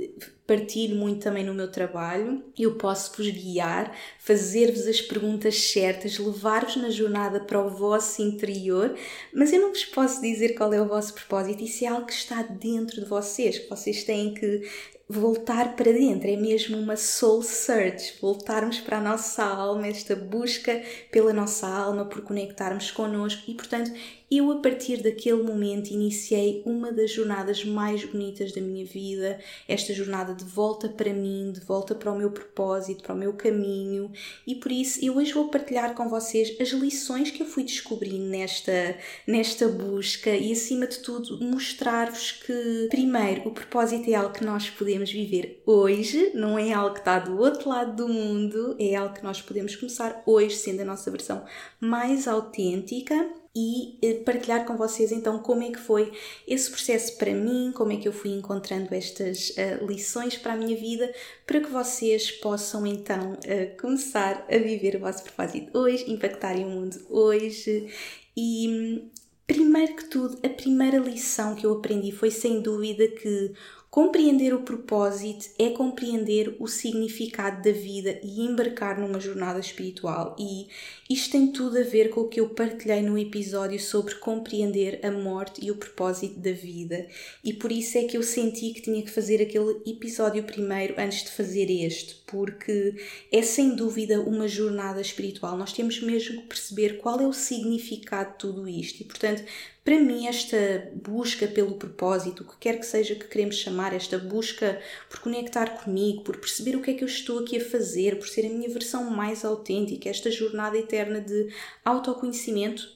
partilho 0.46 0.96
muito 0.96 1.22
também 1.22 1.44
no 1.44 1.54
meu 1.54 1.70
trabalho. 1.70 2.44
Eu 2.58 2.74
posso 2.76 3.16
vos 3.16 3.28
guiar, 3.30 3.96
fazer-vos 4.18 4.86
as 4.86 5.00
perguntas 5.00 5.58
certas, 5.58 6.18
levar-vos 6.18 6.76
na 6.76 6.90
jornada 6.90 7.40
para 7.40 7.60
o 7.60 7.70
vosso 7.70 8.22
interior, 8.22 8.94
mas 9.32 9.52
eu 9.52 9.60
não 9.60 9.70
vos 9.70 9.84
posso 9.84 10.20
dizer 10.20 10.54
qual 10.54 10.72
é 10.72 10.80
o 10.80 10.88
vosso 10.88 11.14
propósito. 11.14 11.64
Isso 11.64 11.84
é 11.84 11.88
algo 11.88 12.06
que 12.06 12.12
está 12.12 12.42
dentro 12.42 13.00
de 13.00 13.08
vocês, 13.08 13.58
que 13.58 13.70
vocês 13.70 14.04
têm 14.04 14.34
que 14.34 14.62
voltar 15.08 15.76
para 15.76 15.92
dentro, 15.92 16.30
é 16.30 16.36
mesmo 16.36 16.78
uma 16.78 16.96
soul 16.96 17.42
search, 17.42 18.14
voltarmos 18.22 18.80
para 18.80 18.98
a 18.98 19.02
nossa 19.02 19.44
alma, 19.44 19.86
esta 19.86 20.16
busca 20.16 20.82
pela 21.12 21.32
nossa 21.32 21.68
alma, 21.68 22.06
por 22.06 22.22
conectarmos 22.22 22.90
connosco 22.90 23.42
e, 23.46 23.54
portanto, 23.54 23.92
eu 24.30 24.50
a 24.50 24.56
partir 24.56 25.02
daquele 25.02 25.42
momento 25.42 25.90
iniciei 25.90 26.62
uma 26.64 26.92
das 26.92 27.10
jornadas 27.10 27.64
mais 27.64 28.04
bonitas 28.04 28.52
da 28.52 28.60
minha 28.60 28.84
vida, 28.84 29.38
esta 29.68 29.92
jornada 29.92 30.34
de 30.34 30.44
volta 30.44 30.88
para 30.88 31.12
mim, 31.12 31.52
de 31.52 31.60
volta 31.60 31.94
para 31.94 32.12
o 32.12 32.18
meu 32.18 32.30
propósito, 32.30 33.02
para 33.02 33.14
o 33.14 33.18
meu 33.18 33.34
caminho, 33.34 34.10
e 34.46 34.54
por 34.54 34.72
isso 34.72 35.04
eu 35.04 35.16
hoje 35.16 35.32
vou 35.32 35.48
partilhar 35.48 35.94
com 35.94 36.08
vocês 36.08 36.56
as 36.60 36.70
lições 36.70 37.30
que 37.30 37.42
eu 37.42 37.46
fui 37.46 37.64
descobrindo 37.64 38.24
nesta, 38.24 38.96
nesta 39.26 39.68
busca 39.68 40.30
e 40.30 40.52
acima 40.52 40.86
de 40.86 40.98
tudo 40.98 41.42
mostrar-vos 41.44 42.32
que 42.32 42.88
primeiro 42.90 43.48
o 43.48 43.52
propósito 43.52 44.10
é 44.10 44.14
algo 44.14 44.34
que 44.34 44.44
nós 44.44 44.70
podemos 44.70 45.10
viver 45.10 45.62
hoje, 45.66 46.32
não 46.34 46.58
é 46.58 46.72
algo 46.72 46.94
que 46.94 47.00
está 47.00 47.18
do 47.18 47.38
outro 47.38 47.68
lado 47.68 47.94
do 47.96 48.08
mundo, 48.12 48.76
é 48.78 48.94
algo 48.94 49.14
que 49.14 49.22
nós 49.22 49.40
podemos 49.40 49.76
começar 49.76 50.22
hoje 50.26 50.56
sendo 50.56 50.80
a 50.80 50.84
nossa 50.84 51.10
versão 51.10 51.44
mais 51.80 52.26
autêntica 52.26 53.43
e 53.54 53.96
eh, 54.02 54.14
partilhar 54.24 54.64
com 54.64 54.76
vocês 54.76 55.12
então 55.12 55.38
como 55.38 55.62
é 55.62 55.70
que 55.70 55.78
foi 55.78 56.12
esse 56.46 56.70
processo 56.70 57.16
para 57.16 57.32
mim, 57.32 57.70
como 57.72 57.92
é 57.92 57.96
que 57.96 58.08
eu 58.08 58.12
fui 58.12 58.30
encontrando 58.30 58.92
estas 58.92 59.50
uh, 59.50 59.86
lições 59.86 60.36
para 60.36 60.54
a 60.54 60.56
minha 60.56 60.76
vida, 60.76 61.12
para 61.46 61.60
que 61.60 61.70
vocês 61.70 62.32
possam 62.32 62.84
então 62.84 63.34
uh, 63.34 63.80
começar 63.80 64.44
a 64.50 64.58
viver 64.58 64.96
o 64.96 65.00
vosso 65.00 65.22
propósito 65.22 65.78
hoje, 65.78 66.10
impactarem 66.10 66.64
o 66.64 66.70
mundo 66.70 67.00
hoje. 67.08 67.88
E 68.36 69.08
primeiro 69.46 69.94
que 69.94 70.04
tudo, 70.06 70.38
a 70.44 70.48
primeira 70.48 70.98
lição 70.98 71.54
que 71.54 71.64
eu 71.64 71.74
aprendi 71.74 72.10
foi 72.10 72.32
sem 72.32 72.60
dúvida 72.60 73.06
que 73.06 73.52
Compreender 73.94 74.52
o 74.52 74.62
propósito 74.62 75.50
é 75.56 75.70
compreender 75.70 76.56
o 76.58 76.66
significado 76.66 77.62
da 77.62 77.70
vida 77.70 78.18
e 78.24 78.40
embarcar 78.40 78.98
numa 78.98 79.20
jornada 79.20 79.60
espiritual. 79.60 80.34
E 80.36 80.66
isto 81.08 81.30
tem 81.30 81.52
tudo 81.52 81.78
a 81.78 81.82
ver 81.84 82.10
com 82.10 82.22
o 82.22 82.28
que 82.28 82.40
eu 82.40 82.48
partilhei 82.48 83.02
no 83.02 83.16
episódio 83.16 83.78
sobre 83.78 84.16
compreender 84.16 84.98
a 85.06 85.12
morte 85.12 85.64
e 85.64 85.70
o 85.70 85.76
propósito 85.76 86.40
da 86.40 86.50
vida. 86.50 87.06
E 87.44 87.52
por 87.52 87.70
isso 87.70 87.96
é 87.96 88.02
que 88.02 88.16
eu 88.16 88.22
senti 88.24 88.72
que 88.72 88.82
tinha 88.82 89.00
que 89.00 89.12
fazer 89.12 89.40
aquele 89.40 89.80
episódio 89.86 90.42
primeiro 90.42 90.96
antes 90.98 91.22
de 91.22 91.30
fazer 91.30 91.70
este, 91.70 92.16
porque 92.26 92.94
é 93.30 93.42
sem 93.42 93.74
dúvida 93.76 94.20
uma 94.20 94.48
jornada 94.48 95.00
espiritual. 95.00 95.56
Nós 95.56 95.72
temos 95.72 96.00
mesmo 96.00 96.42
que 96.42 96.48
perceber 96.48 96.98
qual 96.98 97.20
é 97.20 97.26
o 97.26 97.32
significado 97.32 98.32
de 98.32 98.38
tudo 98.38 98.68
isto. 98.68 99.00
E 99.00 99.04
portanto, 99.04 99.44
para 99.84 100.00
mim, 100.00 100.26
esta 100.26 100.90
busca 100.94 101.46
pelo 101.46 101.74
propósito, 101.74 102.42
o 102.42 102.46
que 102.46 102.56
quer 102.58 102.78
que 102.78 102.86
seja 102.86 103.14
que 103.14 103.28
queremos 103.28 103.56
chamar, 103.56 103.92
esta 103.94 104.18
busca 104.18 104.80
por 105.10 105.20
conectar 105.20 105.82
comigo, 105.82 106.22
por 106.22 106.38
perceber 106.38 106.76
o 106.76 106.80
que 106.80 106.92
é 106.92 106.94
que 106.94 107.04
eu 107.04 107.08
estou 107.08 107.40
aqui 107.40 107.58
a 107.58 107.64
fazer, 107.64 108.18
por 108.18 108.26
ser 108.26 108.46
a 108.46 108.48
minha 108.48 108.70
versão 108.70 109.10
mais 109.10 109.44
autêntica, 109.44 110.08
esta 110.08 110.30
jornada 110.30 110.78
eterna 110.78 111.20
de 111.20 111.52
autoconhecimento, 111.84 112.94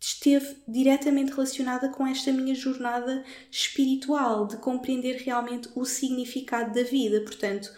esteve 0.00 0.56
diretamente 0.66 1.32
relacionada 1.32 1.88
com 1.88 2.06
esta 2.06 2.32
minha 2.32 2.54
jornada 2.54 3.24
espiritual, 3.50 4.46
de 4.46 4.58
compreender 4.58 5.16
realmente 5.22 5.68
o 5.74 5.84
significado 5.84 6.72
da 6.72 6.84
vida. 6.84 7.20
Portanto, 7.22 7.72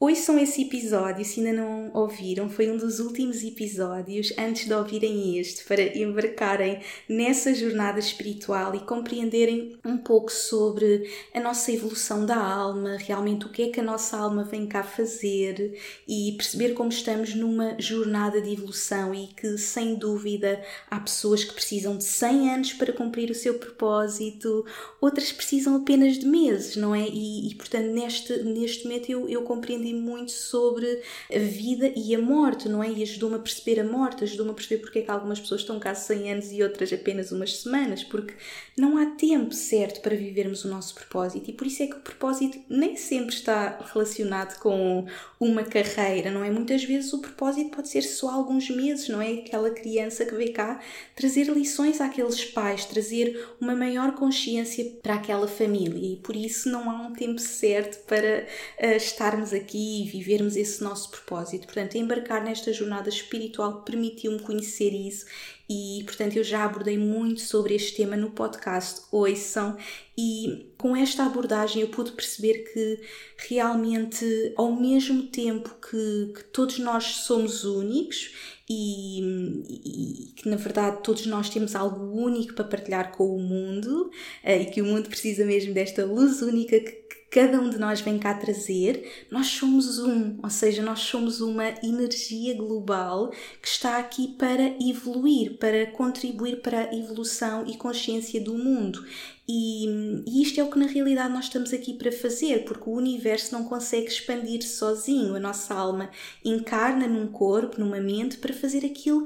Ouçam 0.00 0.36
esse 0.40 0.62
episódio 0.62 1.24
se 1.24 1.38
ainda 1.38 1.62
não 1.62 1.92
ouviram, 1.94 2.50
foi 2.50 2.68
um 2.68 2.76
dos 2.76 2.98
últimos 2.98 3.44
episódios 3.44 4.32
antes 4.36 4.66
de 4.66 4.74
ouvirem 4.74 5.38
este, 5.38 5.64
para 5.64 5.96
embarcarem 5.96 6.80
nessa 7.08 7.54
jornada 7.54 8.00
espiritual 8.00 8.74
e 8.74 8.80
compreenderem 8.80 9.78
um 9.84 9.96
pouco 9.96 10.32
sobre 10.32 11.08
a 11.32 11.38
nossa 11.38 11.70
evolução 11.70 12.26
da 12.26 12.36
alma, 12.36 12.96
realmente 12.98 13.46
o 13.46 13.48
que 13.48 13.62
é 13.62 13.68
que 13.68 13.78
a 13.78 13.84
nossa 13.84 14.16
alma 14.16 14.42
vem 14.42 14.66
cá 14.66 14.82
fazer 14.82 15.80
e 16.08 16.34
perceber 16.36 16.74
como 16.74 16.88
estamos 16.88 17.32
numa 17.32 17.80
jornada 17.80 18.42
de 18.42 18.52
evolução 18.52 19.14
e 19.14 19.28
que, 19.28 19.56
sem 19.56 19.94
dúvida, 19.94 20.60
há 20.90 20.98
pessoas 20.98 21.44
que 21.44 21.54
precisam 21.54 21.96
de 21.96 22.04
100 22.04 22.50
anos 22.50 22.72
para 22.72 22.92
cumprir 22.92 23.30
o 23.30 23.34
seu 23.34 23.54
propósito, 23.54 24.66
outras 25.00 25.30
precisam 25.30 25.76
apenas 25.76 26.18
de 26.18 26.26
meses, 26.26 26.74
não 26.74 26.92
é? 26.92 27.06
E, 27.08 27.48
e 27.48 27.54
portanto, 27.54 27.86
neste, 27.92 28.42
neste 28.42 28.84
momento 28.84 29.08
eu, 29.08 29.28
eu 29.28 29.42
compreendi 29.84 29.94
muito 29.94 30.32
sobre 30.32 31.02
a 31.32 31.38
vida 31.38 31.92
e 31.94 32.14
a 32.14 32.18
morte, 32.18 32.68
não 32.68 32.82
é? 32.82 32.90
E 32.90 33.02
ajudou-me 33.02 33.36
a 33.36 33.38
perceber 33.38 33.80
a 33.80 33.84
morte, 33.84 34.24
ajudou-me 34.24 34.52
a 34.52 34.54
perceber 34.54 34.80
porque 34.80 35.00
é 35.00 35.02
que 35.02 35.10
algumas 35.10 35.38
pessoas 35.38 35.60
estão 35.60 35.78
cá 35.78 35.94
100 35.94 36.32
anos 36.32 36.52
e 36.52 36.62
outras 36.62 36.92
apenas 36.92 37.30
umas 37.30 37.58
semanas, 37.58 38.02
porque 38.02 38.34
não 38.76 38.96
há 38.96 39.06
tempo 39.16 39.54
certo 39.54 40.00
para 40.00 40.16
vivermos 40.16 40.64
o 40.64 40.68
nosso 40.68 40.94
propósito 40.94 41.50
e 41.50 41.52
por 41.52 41.66
isso 41.66 41.82
é 41.82 41.86
que 41.86 41.96
o 41.96 42.00
propósito 42.00 42.58
nem 42.68 42.96
sempre 42.96 43.34
está 43.34 43.78
relacionado 43.92 44.58
com 44.58 45.06
uma 45.38 45.62
carreira, 45.62 46.30
não 46.30 46.42
é? 46.42 46.50
Muitas 46.50 46.84
vezes 46.84 47.12
o 47.12 47.20
propósito 47.20 47.70
pode 47.70 47.88
ser 47.88 48.02
só 48.02 48.30
alguns 48.30 48.70
meses, 48.70 49.08
não 49.08 49.20
é? 49.20 49.34
Aquela 49.34 49.70
criança 49.70 50.24
que 50.24 50.34
vem 50.34 50.52
cá 50.52 50.80
trazer 51.14 51.44
lições 51.48 52.00
àqueles 52.00 52.44
pais, 52.44 52.84
trazer 52.86 53.48
uma 53.60 53.74
maior 53.74 54.14
consciência 54.14 54.84
para 55.02 55.14
aquela 55.14 55.46
família 55.46 56.14
e 56.14 56.16
por 56.16 56.34
isso 56.34 56.68
não 56.70 56.90
há 56.90 56.94
um 56.94 57.12
tempo 57.12 57.40
certo 57.40 58.04
para 58.06 58.46
uh, 58.80 58.96
estarmos 58.96 59.52
aqui 59.52 59.73
aqui 59.74 60.04
e 60.04 60.08
vivermos 60.08 60.56
esse 60.56 60.82
nosso 60.82 61.10
propósito. 61.10 61.66
Portanto, 61.66 61.96
embarcar 61.96 62.44
nesta 62.44 62.72
jornada 62.72 63.08
espiritual 63.08 63.82
permitiu-me 63.82 64.38
conhecer 64.38 64.90
isso 64.90 65.26
e, 65.68 66.02
portanto, 66.04 66.36
eu 66.36 66.44
já 66.44 66.64
abordei 66.64 66.96
muito 66.96 67.40
sobre 67.40 67.74
este 67.74 67.96
tema 67.96 68.16
no 68.16 68.30
podcast 68.30 69.02
Ouçam 69.10 69.76
e 70.16 70.72
com 70.78 70.94
esta 70.94 71.24
abordagem 71.24 71.82
eu 71.82 71.88
pude 71.88 72.12
perceber 72.12 72.72
que 72.72 73.00
realmente, 73.48 74.52
ao 74.56 74.72
mesmo 74.72 75.24
tempo 75.24 75.74
que, 75.80 76.32
que 76.34 76.44
todos 76.52 76.78
nós 76.78 77.04
somos 77.04 77.64
únicos 77.64 78.32
e, 78.68 79.20
e, 79.68 80.32
que 80.36 80.48
na 80.48 80.56
verdade 80.56 81.02
todos 81.02 81.26
nós 81.26 81.50
temos 81.50 81.74
algo 81.74 82.04
único 82.14 82.54
para 82.54 82.64
partilhar 82.64 83.12
com 83.12 83.34
o 83.34 83.40
mundo 83.40 84.10
eh, 84.42 84.62
e 84.62 84.66
que 84.66 84.80
o 84.80 84.86
mundo 84.86 85.08
precisa 85.08 85.44
mesmo 85.44 85.74
desta 85.74 86.04
luz 86.04 86.40
única 86.40 86.78
que 86.80 87.04
cada 87.34 87.60
um 87.60 87.68
de 87.68 87.78
nós 87.78 88.00
vem 88.00 88.16
cá 88.16 88.32
trazer, 88.32 89.26
nós 89.28 89.48
somos 89.48 89.98
um, 89.98 90.38
ou 90.40 90.48
seja, 90.48 90.84
nós 90.84 91.00
somos 91.00 91.40
uma 91.40 91.68
energia 91.82 92.54
global 92.54 93.32
que 93.60 93.66
está 93.66 93.98
aqui 93.98 94.28
para 94.38 94.62
evoluir, 94.80 95.58
para 95.58 95.84
contribuir 95.86 96.62
para 96.62 96.82
a 96.82 96.94
evolução 96.94 97.66
e 97.66 97.76
consciência 97.76 98.40
do 98.40 98.54
mundo. 98.54 99.04
E, 99.48 100.22
e, 100.26 100.42
isto 100.42 100.60
é 100.60 100.64
o 100.64 100.70
que 100.70 100.78
na 100.78 100.86
realidade 100.86 101.34
nós 101.34 101.46
estamos 101.46 101.72
aqui 101.72 101.94
para 101.94 102.12
fazer, 102.12 102.64
porque 102.64 102.88
o 102.88 102.94
universo 102.94 103.52
não 103.52 103.64
consegue 103.64 104.06
expandir 104.06 104.62
sozinho. 104.62 105.34
A 105.34 105.40
nossa 105.40 105.74
alma 105.74 106.10
encarna 106.44 107.08
num 107.08 107.26
corpo, 107.26 107.80
numa 107.80 108.00
mente, 108.00 108.38
para 108.38 108.54
fazer 108.54 108.86
aquilo 108.86 109.24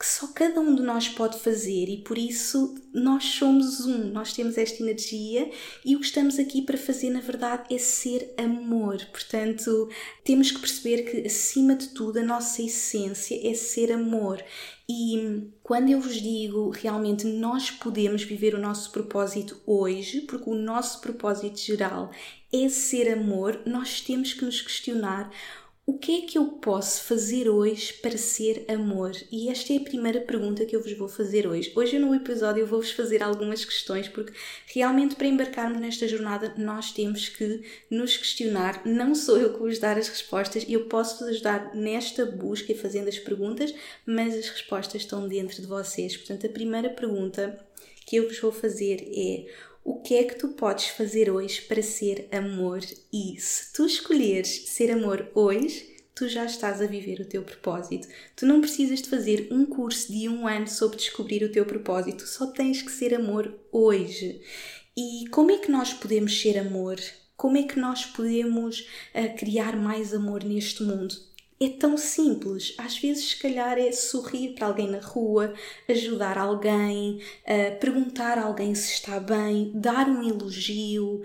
que 0.00 0.06
só 0.06 0.28
cada 0.28 0.58
um 0.60 0.74
de 0.74 0.82
nós 0.82 1.10
pode 1.10 1.38
fazer 1.40 1.84
e 1.90 1.98
por 1.98 2.16
isso 2.16 2.74
nós 2.90 3.22
somos 3.22 3.84
um, 3.84 4.10
nós 4.10 4.32
temos 4.32 4.56
esta 4.56 4.82
energia 4.82 5.50
e 5.84 5.94
o 5.94 6.00
que 6.00 6.06
estamos 6.06 6.38
aqui 6.38 6.62
para 6.62 6.78
fazer 6.78 7.10
na 7.10 7.20
verdade 7.20 7.74
é 7.74 7.76
ser 7.76 8.32
amor. 8.38 8.96
Portanto, 9.12 9.90
temos 10.24 10.50
que 10.50 10.58
perceber 10.58 11.02
que 11.02 11.26
acima 11.26 11.76
de 11.76 11.88
tudo 11.88 12.18
a 12.18 12.22
nossa 12.22 12.62
essência 12.62 13.38
é 13.46 13.52
ser 13.52 13.92
amor. 13.92 14.42
E 14.88 15.52
quando 15.62 15.90
eu 15.90 16.00
vos 16.00 16.14
digo 16.14 16.70
realmente 16.70 17.26
nós 17.26 17.70
podemos 17.70 18.22
viver 18.22 18.54
o 18.54 18.60
nosso 18.60 18.90
propósito 18.92 19.60
hoje, 19.66 20.22
porque 20.22 20.48
o 20.48 20.54
nosso 20.54 21.02
propósito 21.02 21.58
geral 21.58 22.10
é 22.50 22.68
ser 22.70 23.12
amor, 23.12 23.60
nós 23.66 24.00
temos 24.00 24.32
que 24.32 24.44
nos 24.46 24.62
questionar 24.62 25.30
o 25.90 25.98
que 25.98 26.18
é 26.18 26.20
que 26.20 26.38
eu 26.38 26.44
posso 26.46 27.02
fazer 27.02 27.48
hoje 27.48 27.94
para 27.94 28.16
ser 28.16 28.64
amor? 28.68 29.10
E 29.28 29.48
esta 29.48 29.72
é 29.72 29.76
a 29.76 29.80
primeira 29.80 30.20
pergunta 30.20 30.64
que 30.64 30.76
eu 30.76 30.80
vos 30.80 30.92
vou 30.92 31.08
fazer 31.08 31.48
hoje. 31.48 31.72
Hoje 31.74 31.98
no 31.98 32.14
episódio 32.14 32.60
eu 32.60 32.66
vou-vos 32.66 32.92
fazer 32.92 33.24
algumas 33.24 33.64
questões, 33.64 34.06
porque 34.06 34.32
realmente 34.72 35.16
para 35.16 35.26
embarcarmos 35.26 35.80
nesta 35.80 36.06
jornada 36.06 36.54
nós 36.56 36.92
temos 36.92 37.28
que 37.28 37.62
nos 37.90 38.16
questionar. 38.16 38.86
Não 38.86 39.16
sou 39.16 39.36
eu 39.36 39.52
que 39.52 39.58
vos 39.58 39.80
dar 39.80 39.98
as 39.98 40.06
respostas, 40.06 40.64
eu 40.68 40.84
posso 40.84 41.18
vos 41.18 41.34
ajudar 41.34 41.74
nesta 41.74 42.24
busca 42.24 42.70
e 42.70 42.78
fazendo 42.78 43.08
as 43.08 43.18
perguntas, 43.18 43.74
mas 44.06 44.36
as 44.36 44.48
respostas 44.48 45.02
estão 45.02 45.26
dentro 45.26 45.60
de 45.60 45.66
vocês. 45.66 46.16
Portanto, 46.16 46.46
a 46.46 46.50
primeira 46.50 46.90
pergunta 46.90 47.58
que 48.06 48.14
eu 48.14 48.28
vos 48.28 48.38
vou 48.38 48.52
fazer 48.52 49.08
é 49.12 49.46
o 49.84 50.00
que 50.00 50.14
é 50.14 50.24
que 50.24 50.34
tu 50.34 50.48
podes 50.48 50.88
fazer 50.88 51.30
hoje 51.30 51.62
para 51.62 51.82
ser 51.82 52.28
amor? 52.32 52.80
E 53.12 53.40
se 53.40 53.72
tu 53.72 53.86
escolheres 53.86 54.68
ser 54.68 54.90
amor 54.90 55.30
hoje, 55.34 55.96
tu 56.14 56.28
já 56.28 56.44
estás 56.44 56.82
a 56.82 56.86
viver 56.86 57.20
o 57.20 57.24
teu 57.24 57.42
propósito. 57.42 58.06
Tu 58.36 58.44
não 58.44 58.60
precisas 58.60 59.00
de 59.00 59.08
fazer 59.08 59.48
um 59.50 59.64
curso 59.64 60.12
de 60.12 60.28
um 60.28 60.46
ano 60.46 60.68
sobre 60.68 60.98
descobrir 60.98 61.42
o 61.42 61.50
teu 61.50 61.64
propósito, 61.64 62.26
só 62.26 62.46
tens 62.46 62.82
que 62.82 62.92
ser 62.92 63.14
amor 63.14 63.58
hoje. 63.72 64.42
E 64.96 65.26
como 65.30 65.50
é 65.50 65.58
que 65.58 65.70
nós 65.70 65.94
podemos 65.94 66.38
ser 66.38 66.58
amor? 66.58 66.98
Como 67.36 67.56
é 67.56 67.62
que 67.62 67.78
nós 67.78 68.04
podemos 68.04 68.80
uh, 68.80 69.34
criar 69.38 69.74
mais 69.74 70.12
amor 70.12 70.44
neste 70.44 70.82
mundo? 70.82 71.14
É 71.62 71.68
tão 71.68 71.96
simples. 71.96 72.74
Às 72.78 72.98
vezes, 72.98 73.30
se 73.30 73.36
calhar, 73.36 73.78
é 73.78 73.92
sorrir 73.92 74.54
para 74.54 74.66
alguém 74.66 74.88
na 74.88 75.00
rua, 75.00 75.52
ajudar 75.88 76.38
alguém, 76.38 77.20
uh, 77.44 77.78
perguntar 77.78 78.38
a 78.38 78.44
alguém 78.44 78.74
se 78.74 78.94
está 78.94 79.20
bem, 79.20 79.70
dar 79.74 80.08
um 80.08 80.26
elogio. 80.26 81.22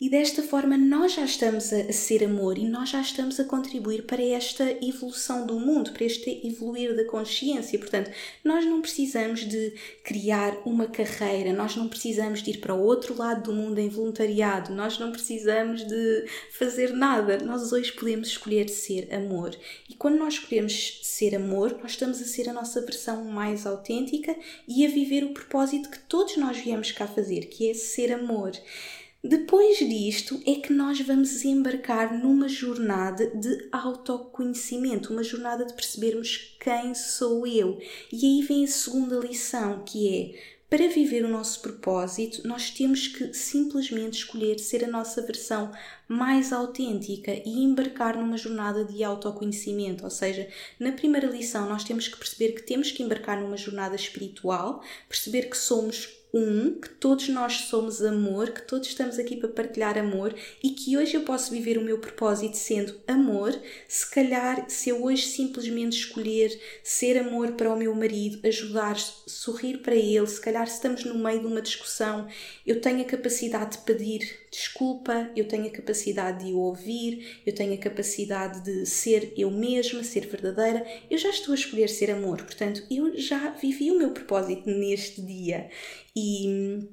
E 0.00 0.08
desta 0.08 0.44
forma 0.44 0.78
nós 0.78 1.14
já 1.14 1.24
estamos 1.24 1.72
a, 1.72 1.92
ser 1.92 2.22
amor 2.22 2.56
e 2.56 2.68
nós 2.68 2.90
já 2.90 3.00
estamos 3.00 3.40
a 3.40 3.44
contribuir 3.44 4.04
para 4.04 4.22
esta 4.22 4.64
evolução 4.80 5.44
do 5.44 5.58
mundo, 5.58 5.90
para 5.90 6.04
este 6.04 6.40
evoluir 6.46 6.94
da 6.94 7.04
consciência. 7.04 7.76
Portanto, 7.76 8.08
nós 8.44 8.64
não 8.64 8.80
precisamos 8.80 9.40
de 9.40 9.74
criar 10.04 10.56
uma 10.64 10.86
carreira, 10.86 11.52
nós 11.52 11.74
não 11.74 11.88
precisamos 11.88 12.44
de 12.44 12.52
ir 12.52 12.58
para 12.58 12.74
o 12.74 12.80
outro 12.80 13.16
lado 13.16 13.42
do 13.42 13.52
mundo 13.52 13.80
em 13.80 13.88
voluntariado, 13.88 14.72
nós 14.72 15.00
não 15.00 15.10
precisamos 15.10 15.84
de 15.84 16.26
fazer 16.52 16.92
nada. 16.92 17.38
Nós 17.38 17.72
hoje 17.72 17.90
podemos 17.90 18.28
escolher 18.28 18.68
ser 18.68 19.12
amor. 19.12 19.52
E 19.90 19.94
quando 19.94 20.18
nós 20.18 20.34
escolhemos 20.34 21.00
ser 21.02 21.34
amor, 21.34 21.76
nós 21.82 21.92
estamos 21.92 22.22
a 22.22 22.24
ser 22.24 22.48
a 22.48 22.52
nossa 22.52 22.80
versão 22.82 23.24
mais 23.24 23.66
autêntica 23.66 24.36
e 24.68 24.86
a 24.86 24.88
viver 24.88 25.24
o 25.24 25.34
propósito 25.34 25.90
que 25.90 25.98
todos 25.98 26.36
nós 26.36 26.56
viemos 26.56 26.92
cá 26.92 27.08
fazer, 27.08 27.46
que 27.46 27.68
é 27.68 27.74
ser 27.74 28.12
amor. 28.12 28.52
Depois 29.22 29.78
disto 29.78 30.40
é 30.46 30.54
que 30.54 30.72
nós 30.72 31.00
vamos 31.00 31.44
embarcar 31.44 32.16
numa 32.16 32.48
jornada 32.48 33.26
de 33.34 33.68
autoconhecimento, 33.72 35.12
uma 35.12 35.24
jornada 35.24 35.64
de 35.64 35.74
percebermos 35.74 36.56
quem 36.60 36.94
sou 36.94 37.46
eu. 37.46 37.78
E 38.12 38.24
aí 38.24 38.46
vem 38.46 38.64
a 38.64 38.68
segunda 38.68 39.18
lição, 39.18 39.82
que 39.84 40.08
é 40.08 40.58
para 40.70 40.86
viver 40.86 41.24
o 41.24 41.28
nosso 41.28 41.62
propósito, 41.62 42.46
nós 42.46 42.70
temos 42.70 43.08
que 43.08 43.32
simplesmente 43.32 44.18
escolher 44.18 44.58
ser 44.58 44.84
a 44.84 44.88
nossa 44.88 45.22
versão 45.22 45.72
mais 46.06 46.52
autêntica 46.52 47.32
e 47.32 47.64
embarcar 47.64 48.18
numa 48.18 48.36
jornada 48.36 48.84
de 48.84 49.02
autoconhecimento. 49.02 50.04
Ou 50.04 50.10
seja, 50.10 50.46
na 50.78 50.92
primeira 50.92 51.26
lição, 51.26 51.66
nós 51.66 51.84
temos 51.84 52.06
que 52.06 52.18
perceber 52.18 52.52
que 52.52 52.62
temos 52.62 52.92
que 52.92 53.02
embarcar 53.02 53.40
numa 53.40 53.56
jornada 53.56 53.96
espiritual, 53.96 54.82
perceber 55.08 55.48
que 55.48 55.56
somos 55.56 56.17
um, 56.38 56.80
que 56.80 56.88
todos 56.88 57.28
nós 57.28 57.54
somos 57.68 58.02
amor, 58.02 58.50
que 58.50 58.62
todos 58.62 58.88
estamos 58.88 59.18
aqui 59.18 59.36
para 59.36 59.48
partilhar 59.48 59.98
amor 59.98 60.34
e 60.62 60.70
que 60.70 60.96
hoje 60.96 61.14
eu 61.14 61.22
posso 61.22 61.50
viver 61.50 61.76
o 61.76 61.82
meu 61.82 61.98
propósito 61.98 62.56
sendo 62.56 62.94
amor. 63.06 63.58
Se 63.88 64.08
calhar, 64.08 64.68
se 64.68 64.90
eu 64.90 65.02
hoje 65.02 65.26
simplesmente 65.26 65.98
escolher 65.98 66.58
ser 66.82 67.18
amor 67.18 67.52
para 67.52 67.72
o 67.72 67.76
meu 67.76 67.94
marido, 67.94 68.46
ajudar, 68.46 68.96
sorrir 68.98 69.78
para 69.78 69.94
ele, 69.94 70.26
se 70.26 70.40
calhar 70.40 70.66
se 70.66 70.74
estamos 70.74 71.04
no 71.04 71.18
meio 71.18 71.40
de 71.40 71.46
uma 71.46 71.62
discussão, 71.62 72.28
eu 72.66 72.80
tenho 72.80 73.02
a 73.02 73.04
capacidade 73.04 73.78
de 73.78 73.84
pedir 73.84 74.48
desculpa, 74.50 75.30
eu 75.36 75.46
tenho 75.46 75.66
a 75.66 75.70
capacidade 75.70 76.44
de 76.44 76.52
ouvir, 76.52 77.42
eu 77.44 77.54
tenho 77.54 77.74
a 77.74 77.78
capacidade 77.78 78.62
de 78.64 78.86
ser 78.86 79.32
eu 79.36 79.50
mesma, 79.50 80.02
ser 80.02 80.26
verdadeira, 80.26 80.86
eu 81.10 81.18
já 81.18 81.30
estou 81.30 81.52
a 81.52 81.54
escolher 81.54 81.88
ser 81.88 82.10
amor, 82.10 82.38
portanto, 82.38 82.82
eu 82.90 83.16
já 83.18 83.50
vivi 83.50 83.90
o 83.90 83.98
meu 83.98 84.10
propósito 84.10 84.68
neste 84.68 85.20
dia. 85.20 85.68
E 86.16 86.88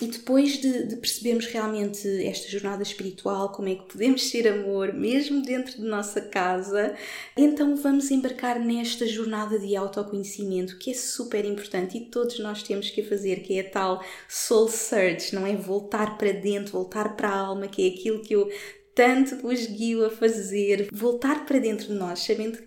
e 0.00 0.06
depois 0.08 0.60
de, 0.60 0.88
de, 0.88 0.96
percebermos 0.96 1.46
realmente 1.46 2.06
esta 2.26 2.48
jornada 2.48 2.82
espiritual, 2.82 3.50
como 3.50 3.68
é 3.68 3.76
que 3.76 3.84
podemos 3.84 4.24
ser 4.28 4.46
amor, 4.46 4.92
mesmo 4.92 5.42
dentro 5.42 5.76
de 5.76 5.84
nossa 5.84 6.20
casa, 6.20 6.94
então 7.36 7.74
vamos 7.76 8.10
embarcar 8.10 8.60
nesta 8.60 9.06
jornada 9.06 9.58
de 9.58 9.74
autoconhecimento 9.74 10.78
que 10.78 10.90
é 10.90 10.94
super 10.94 11.44
importante 11.44 11.96
e 11.96 12.06
todos 12.06 12.38
nós 12.38 12.62
temos 12.62 12.90
que 12.90 13.02
fazer, 13.02 13.36
que 13.36 13.58
é 13.58 13.60
a 13.60 13.70
tal 13.70 14.04
soul 14.28 14.68
search, 14.68 15.34
não 15.34 15.46
é? 15.46 15.56
Voltar 15.56 16.18
para 16.18 16.32
dentro, 16.32 16.72
voltar 16.72 17.16
para 17.16 17.30
a 17.30 17.36
alma, 17.36 17.66
que 17.66 17.88
é 17.88 17.94
aquilo 17.94 18.20
que 18.20 18.34
eu 18.34 18.50
tanto 18.94 19.36
vos 19.36 19.66
guio 19.66 20.06
a 20.06 20.10
fazer, 20.10 20.88
voltar 20.90 21.44
para 21.44 21.58
dentro 21.58 21.88
de 21.88 21.92
nós, 21.92 22.20
sabendo 22.20 22.58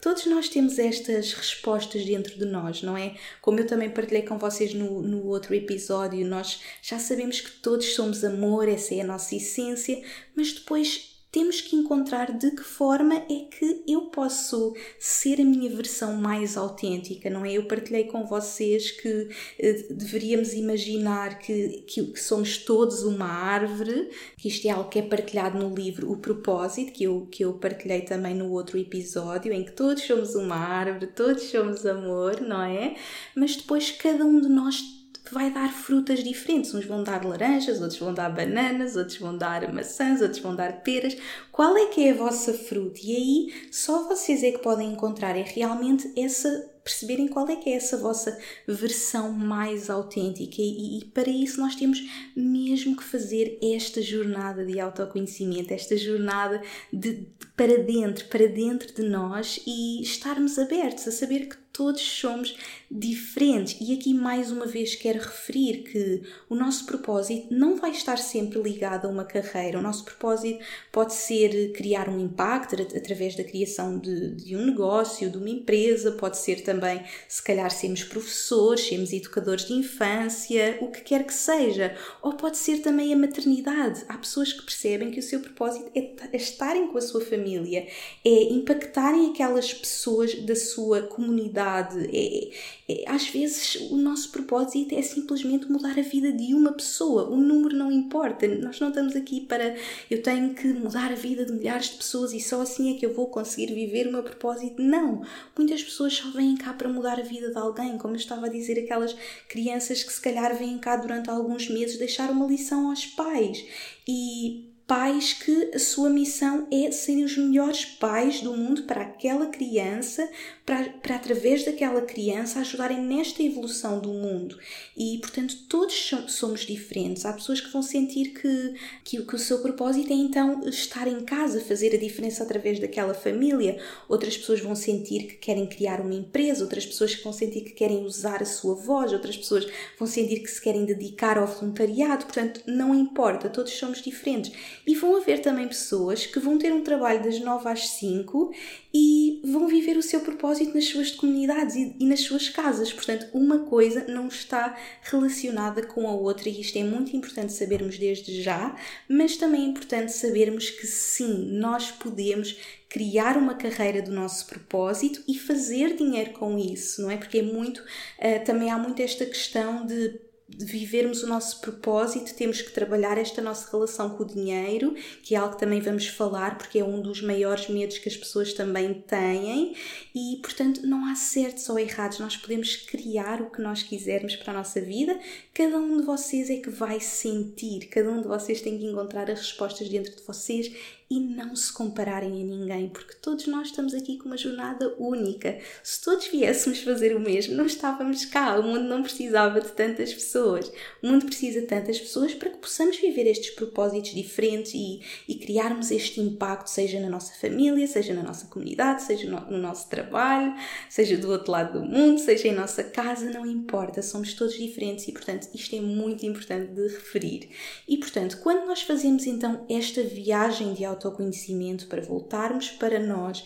todos 0.00 0.26
nós 0.26 0.48
temos 0.48 0.78
estas 0.78 1.32
respostas 1.32 2.04
dentro 2.04 2.38
de 2.38 2.44
nós, 2.44 2.82
não 2.82 2.96
é? 2.96 3.16
Como 3.42 3.60
eu 3.60 3.66
também 3.66 3.90
partilhei 3.90 4.22
com 4.22 4.38
vocês 4.38 4.74
no, 4.74 5.02
no 5.02 5.26
outro 5.26 5.54
episódio, 5.54 6.26
nós 6.26 6.60
já 6.82 6.98
sabemos 6.98 7.40
que 7.40 7.50
todos 7.60 7.94
somos 7.94 8.24
amor, 8.24 8.68
essa 8.68 8.94
é 8.94 9.00
a 9.00 9.06
nossa 9.06 9.34
essência, 9.34 10.02
mas 10.34 10.52
depois 10.52 11.17
temos 11.38 11.60
que 11.60 11.76
encontrar 11.76 12.36
de 12.36 12.50
que 12.50 12.64
forma 12.64 13.14
é 13.14 13.46
que 13.48 13.84
eu 13.86 14.06
posso 14.06 14.74
ser 14.98 15.40
a 15.40 15.44
minha 15.44 15.70
versão 15.70 16.16
mais 16.16 16.56
autêntica, 16.56 17.30
não 17.30 17.44
é? 17.44 17.52
Eu 17.52 17.68
partilhei 17.68 18.04
com 18.04 18.26
vocês 18.26 18.90
que 18.90 19.28
eh, 19.56 19.86
deveríamos 19.88 20.52
imaginar 20.52 21.38
que, 21.38 21.84
que, 21.86 22.06
que, 22.06 22.20
somos 22.20 22.58
todos 22.58 23.04
uma 23.04 23.26
árvore, 23.26 24.10
que 24.36 24.48
isto 24.48 24.66
é 24.66 24.70
algo 24.72 24.90
que 24.90 24.98
é 24.98 25.02
partilhado 25.02 25.56
no 25.56 25.72
livro 25.72 26.10
O 26.10 26.16
Propósito, 26.16 26.90
que 26.90 27.04
eu, 27.04 27.28
que 27.30 27.44
eu 27.44 27.52
partilhei 27.52 28.00
também 28.00 28.34
no 28.34 28.50
outro 28.50 28.76
episódio, 28.76 29.52
em 29.52 29.64
que 29.64 29.70
todos 29.70 30.02
somos 30.02 30.34
uma 30.34 30.56
árvore, 30.56 31.06
todos 31.06 31.44
somos 31.44 31.86
amor, 31.86 32.40
não 32.40 32.62
é? 32.62 32.96
Mas 33.36 33.54
depois 33.54 33.92
cada 33.92 34.24
um 34.24 34.40
de 34.40 34.48
nós 34.48 34.97
vai 35.32 35.50
dar 35.50 35.72
frutas 35.72 36.22
diferentes. 36.22 36.74
Uns 36.74 36.84
vão 36.84 37.02
dar 37.02 37.24
laranjas, 37.24 37.80
outros 37.80 37.98
vão 37.98 38.14
dar 38.14 38.30
bananas, 38.30 38.96
outros 38.96 39.18
vão 39.18 39.36
dar 39.36 39.72
maçãs, 39.72 40.20
outros 40.20 40.40
vão 40.40 40.54
dar 40.54 40.82
peras. 40.82 41.16
Qual 41.52 41.76
é 41.76 41.86
que 41.86 42.06
é 42.06 42.10
a 42.12 42.14
vossa 42.14 42.52
fruta? 42.54 43.00
E 43.02 43.16
aí 43.16 43.68
só 43.70 44.08
vocês 44.08 44.42
é 44.42 44.52
que 44.52 44.58
podem 44.58 44.92
encontrar 44.92 45.36
é 45.36 45.42
realmente 45.42 46.12
essa 46.16 46.48
perceberem 46.88 47.28
qual 47.28 47.46
é 47.48 47.56
que 47.56 47.68
é 47.68 47.74
essa 47.74 47.98
vossa 47.98 48.38
versão 48.66 49.30
mais 49.30 49.90
autêntica 49.90 50.56
e, 50.58 50.98
e, 50.98 51.04
para 51.04 51.28
isso 51.28 51.60
nós 51.60 51.74
temos 51.74 52.00
mesmo 52.34 52.96
que 52.96 53.04
fazer 53.04 53.58
esta 53.62 54.00
jornada 54.00 54.64
de 54.64 54.80
autoconhecimento, 54.80 55.74
esta 55.74 55.98
jornada 55.98 56.62
de, 56.90 57.12
de 57.12 57.47
para 57.58 57.76
dentro, 57.76 58.24
para 58.26 58.46
dentro 58.46 58.94
de 58.94 59.02
nós 59.02 59.60
e 59.66 60.00
estarmos 60.00 60.60
abertos 60.60 61.08
a 61.08 61.10
saber 61.10 61.48
que 61.48 61.56
todos 61.78 62.02
somos 62.02 62.56
diferentes. 62.90 63.76
E 63.80 63.94
aqui 63.94 64.12
mais 64.12 64.50
uma 64.50 64.66
vez 64.66 64.96
quero 64.96 65.20
referir 65.20 65.84
que 65.84 66.22
o 66.48 66.56
nosso 66.56 66.84
propósito 66.86 67.46
não 67.54 67.76
vai 67.76 67.92
estar 67.92 68.18
sempre 68.18 68.60
ligado 68.60 69.06
a 69.06 69.08
uma 69.08 69.24
carreira. 69.24 69.78
O 69.78 69.82
nosso 69.82 70.04
propósito 70.04 70.58
pode 70.90 71.14
ser 71.14 71.72
criar 71.72 72.08
um 72.08 72.18
impacto 72.18 72.74
através 72.96 73.36
da 73.36 73.44
criação 73.44 73.96
de, 73.96 74.34
de 74.34 74.56
um 74.56 74.66
negócio, 74.66 75.30
de 75.30 75.38
uma 75.38 75.50
empresa, 75.50 76.10
pode 76.10 76.38
ser 76.38 76.62
também, 76.62 77.00
se 77.28 77.40
calhar, 77.40 77.70
sermos 77.70 78.02
professores, 78.02 78.88
sermos 78.88 79.12
educadores 79.12 79.64
de 79.64 79.74
infância, 79.74 80.78
o 80.80 80.88
que 80.90 81.02
quer 81.02 81.24
que 81.24 81.34
seja. 81.34 81.96
Ou 82.20 82.32
pode 82.32 82.56
ser 82.56 82.78
também 82.78 83.14
a 83.14 83.16
maternidade. 83.16 84.04
Há 84.08 84.18
pessoas 84.18 84.52
que 84.52 84.64
percebem 84.64 85.12
que 85.12 85.20
o 85.20 85.22
seu 85.22 85.38
propósito 85.38 85.88
é 85.94 86.36
estarem 86.36 86.88
com 86.88 86.98
a 86.98 87.02
sua 87.02 87.20
família, 87.20 87.47
é 87.56 88.42
impactarem 88.52 89.30
aquelas 89.30 89.72
pessoas 89.72 90.34
da 90.34 90.54
sua 90.54 91.02
comunidade 91.02 92.08
é, 92.12 92.50
é, 92.88 93.04
às 93.06 93.28
vezes 93.28 93.76
o 93.90 93.96
nosso 93.96 94.32
propósito 94.32 94.94
é 94.94 95.02
simplesmente 95.02 95.70
mudar 95.70 95.98
a 95.98 96.02
vida 96.02 96.32
de 96.32 96.54
uma 96.54 96.72
pessoa. 96.72 97.28
O 97.28 97.36
número 97.36 97.76
não 97.76 97.92
importa. 97.92 98.48
Nós 98.48 98.80
não 98.80 98.88
estamos 98.88 99.14
aqui 99.14 99.42
para 99.42 99.76
eu 100.10 100.22
tenho 100.22 100.54
que 100.54 100.68
mudar 100.68 101.12
a 101.12 101.14
vida 101.14 101.44
de 101.44 101.52
milhares 101.52 101.90
de 101.90 101.96
pessoas 101.96 102.32
e 102.32 102.40
só 102.40 102.62
assim 102.62 102.94
é 102.94 102.98
que 102.98 103.04
eu 103.04 103.12
vou 103.12 103.26
conseguir 103.26 103.74
viver 103.74 104.06
o 104.06 104.12
meu 104.12 104.22
propósito. 104.22 104.80
Não. 104.80 105.22
Muitas 105.56 105.82
pessoas 105.82 106.14
só 106.14 106.30
vêm 106.30 106.56
cá 106.56 106.72
para 106.72 106.88
mudar 106.88 107.18
a 107.18 107.22
vida 107.22 107.50
de 107.50 107.58
alguém, 107.58 107.98
como 107.98 108.14
eu 108.14 108.18
estava 108.18 108.46
a 108.46 108.50
dizer, 108.50 108.78
aquelas 108.78 109.14
crianças 109.48 110.02
que 110.02 110.12
se 110.12 110.20
calhar 110.20 110.56
vêm 110.56 110.78
cá 110.78 110.96
durante 110.96 111.28
alguns 111.28 111.68
meses 111.68 111.98
deixar 111.98 112.30
uma 112.30 112.46
lição 112.46 112.88
aos 112.88 113.04
pais. 113.04 113.64
E 114.06 114.67
pais 114.88 115.34
que 115.34 115.70
a 115.74 115.78
sua 115.78 116.08
missão 116.08 116.66
é 116.72 116.90
serem 116.90 117.22
os 117.22 117.36
melhores 117.36 117.84
pais 117.84 118.40
do 118.40 118.56
mundo 118.56 118.84
para 118.84 119.02
aquela 119.02 119.48
criança, 119.48 120.26
para, 120.64 120.88
para 120.88 121.16
através 121.16 121.62
daquela 121.62 122.00
criança 122.00 122.60
ajudarem 122.60 123.02
nesta 123.02 123.42
evolução 123.42 124.00
do 124.00 124.08
mundo. 124.08 124.58
E, 124.96 125.18
portanto, 125.18 125.56
todos 125.68 126.10
somos 126.28 126.60
diferentes. 126.60 127.26
Há 127.26 127.34
pessoas 127.34 127.60
que 127.60 127.70
vão 127.70 127.82
sentir 127.82 128.30
que, 128.30 128.74
que, 129.04 129.22
que 129.22 129.34
o 129.36 129.38
seu 129.38 129.58
propósito 129.58 130.10
é 130.10 130.16
então 130.16 130.66
estar 130.66 131.06
em 131.06 131.20
casa, 131.22 131.60
fazer 131.60 131.94
a 131.94 131.98
diferença 131.98 132.42
através 132.42 132.80
daquela 132.80 133.12
família. 133.12 133.78
Outras 134.08 134.38
pessoas 134.38 134.60
vão 134.60 134.74
sentir 134.74 135.26
que 135.26 135.34
querem 135.34 135.66
criar 135.66 136.00
uma 136.00 136.14
empresa, 136.14 136.64
outras 136.64 136.86
pessoas 136.86 137.14
vão 137.22 137.32
sentir 137.32 137.60
que 137.60 137.72
querem 137.72 138.06
usar 138.06 138.42
a 138.42 138.46
sua 138.46 138.74
voz, 138.74 139.12
outras 139.12 139.36
pessoas 139.36 139.66
vão 139.98 140.08
sentir 140.08 140.40
que 140.40 140.50
se 140.50 140.62
querem 140.62 140.86
dedicar 140.86 141.36
ao 141.36 141.46
voluntariado. 141.46 142.24
Portanto, 142.24 142.62
não 142.66 142.94
importa, 142.94 143.50
todos 143.50 143.72
somos 143.74 144.00
diferentes. 144.00 144.77
E 144.88 144.94
vão 144.94 145.16
haver 145.16 145.42
também 145.42 145.68
pessoas 145.68 146.24
que 146.24 146.40
vão 146.40 146.56
ter 146.56 146.72
um 146.72 146.82
trabalho 146.82 147.22
das 147.22 147.38
9 147.38 147.68
às 147.68 147.90
5 147.90 148.50
e 148.94 149.42
vão 149.44 149.68
viver 149.68 149.98
o 149.98 150.02
seu 150.02 150.20
propósito 150.20 150.74
nas 150.74 150.86
suas 150.86 151.10
comunidades 151.10 151.76
e, 151.76 151.94
e 152.00 152.06
nas 152.06 152.20
suas 152.20 152.48
casas. 152.48 152.90
Portanto, 152.90 153.26
uma 153.34 153.58
coisa 153.58 154.06
não 154.08 154.28
está 154.28 154.74
relacionada 155.02 155.86
com 155.86 156.08
a 156.08 156.12
outra 156.12 156.48
e 156.48 156.62
isto 156.62 156.78
é 156.78 156.84
muito 156.84 157.14
importante 157.14 157.52
sabermos 157.52 157.98
desde 157.98 158.40
já, 158.40 158.74
mas 159.06 159.36
também 159.36 159.60
é 159.60 159.66
importante 159.66 160.10
sabermos 160.10 160.70
que 160.70 160.86
sim, 160.86 161.50
nós 161.52 161.90
podemos 161.90 162.56
criar 162.88 163.36
uma 163.36 163.56
carreira 163.56 164.00
do 164.00 164.10
nosso 164.10 164.46
propósito 164.46 165.22
e 165.28 165.38
fazer 165.38 165.96
dinheiro 165.96 166.30
com 166.30 166.58
isso, 166.58 167.02
não 167.02 167.10
é? 167.10 167.18
Porque 167.18 167.40
é 167.40 167.42
muito, 167.42 167.82
uh, 167.82 168.42
também 168.46 168.70
há 168.70 168.78
muito 168.78 169.02
esta 169.02 169.26
questão 169.26 169.84
de 169.84 170.27
vivermos 170.58 171.22
o 171.22 171.26
nosso 171.26 171.60
propósito, 171.60 172.34
temos 172.34 172.60
que 172.60 172.72
trabalhar 172.72 173.16
esta 173.16 173.40
nossa 173.40 173.70
relação 173.70 174.10
com 174.10 174.24
o 174.24 174.26
dinheiro, 174.26 174.94
que 175.22 175.34
é 175.34 175.38
algo 175.38 175.54
que 175.54 175.60
também 175.60 175.80
vamos 175.80 176.08
falar, 176.08 176.58
porque 176.58 176.80
é 176.80 176.84
um 176.84 177.00
dos 177.00 177.22
maiores 177.22 177.68
medos 177.68 177.98
que 177.98 178.08
as 178.08 178.16
pessoas 178.16 178.52
também 178.52 178.94
têm, 178.94 179.74
e 180.14 180.38
portanto 180.42 180.86
não 180.86 181.06
há 181.06 181.14
certos 181.14 181.68
ou 181.68 181.78
errados, 181.78 182.18
nós 182.18 182.36
podemos 182.36 182.76
criar 182.76 183.40
o 183.40 183.50
que 183.50 183.62
nós 183.62 183.82
quisermos 183.82 184.36
para 184.36 184.52
a 184.52 184.56
nossa 184.56 184.80
vida, 184.80 185.18
cada 185.54 185.78
um 185.78 186.00
de 186.00 186.06
vocês 186.06 186.50
é 186.50 186.56
que 186.56 186.70
vai 186.70 187.00
sentir, 187.00 187.86
cada 187.86 188.10
um 188.10 188.20
de 188.20 188.28
vocês 188.28 188.60
tem 188.60 188.78
que 188.78 188.86
encontrar 188.86 189.30
as 189.30 189.38
respostas 189.38 189.88
dentro 189.88 190.14
de 190.14 190.22
vocês 190.22 190.72
e 191.10 191.20
não 191.20 191.56
se 191.56 191.72
compararem 191.72 192.42
a 192.42 192.44
ninguém, 192.44 192.88
porque 192.90 193.14
todos 193.14 193.46
nós 193.46 193.68
estamos 193.68 193.94
aqui 193.94 194.18
com 194.18 194.26
uma 194.26 194.36
jornada 194.36 194.94
única. 194.98 195.58
Se 195.82 196.02
todos 196.02 196.26
viéssemos 196.26 196.80
fazer 196.80 197.16
o 197.16 197.20
mesmo, 197.20 197.54
não 197.54 197.64
estávamos 197.64 198.26
cá. 198.26 198.58
O 198.58 198.62
mundo 198.62 198.84
não 198.84 199.02
precisava 199.02 199.60
de 199.60 199.70
tantas 199.70 200.12
pessoas. 200.12 200.70
O 201.02 201.06
mundo 201.08 201.24
precisa 201.24 201.62
de 201.62 201.66
tantas 201.66 201.98
pessoas 201.98 202.34
para 202.34 202.50
que 202.50 202.58
possamos 202.58 202.98
viver 202.98 203.26
estes 203.26 203.50
propósitos 203.50 204.10
diferentes 204.14 204.74
e, 204.74 205.00
e 205.26 205.36
criarmos 205.36 205.90
este 205.90 206.20
impacto, 206.20 206.68
seja 206.68 207.00
na 207.00 207.08
nossa 207.08 207.32
família, 207.34 207.86
seja 207.86 208.12
na 208.12 208.22
nossa 208.22 208.46
comunidade, 208.46 209.02
seja 209.02 209.30
no, 209.30 209.40
no 209.50 209.58
nosso 209.58 209.88
trabalho, 209.88 210.54
seja 210.90 211.16
do 211.16 211.30
outro 211.30 211.50
lado 211.52 211.80
do 211.80 211.86
mundo, 211.86 212.18
seja 212.18 212.48
em 212.48 212.54
nossa 212.54 212.84
casa, 212.84 213.30
não 213.30 213.46
importa. 213.46 214.02
Somos 214.02 214.34
todos 214.34 214.54
diferentes 214.58 215.08
e, 215.08 215.12
portanto, 215.12 215.48
isto 215.54 215.74
é 215.74 215.80
muito 215.80 216.26
importante 216.26 216.70
de 216.72 216.82
referir. 216.82 217.48
E, 217.88 217.96
portanto, 217.96 218.40
quando 218.42 218.66
nós 218.66 218.82
fazemos 218.82 219.26
então 219.26 219.64
esta 219.70 220.02
viagem 220.02 220.74
de 220.74 220.84
autoconhecimento, 221.06 221.86
para 221.86 222.02
voltarmos 222.02 222.70
para 222.70 222.98
nós. 222.98 223.44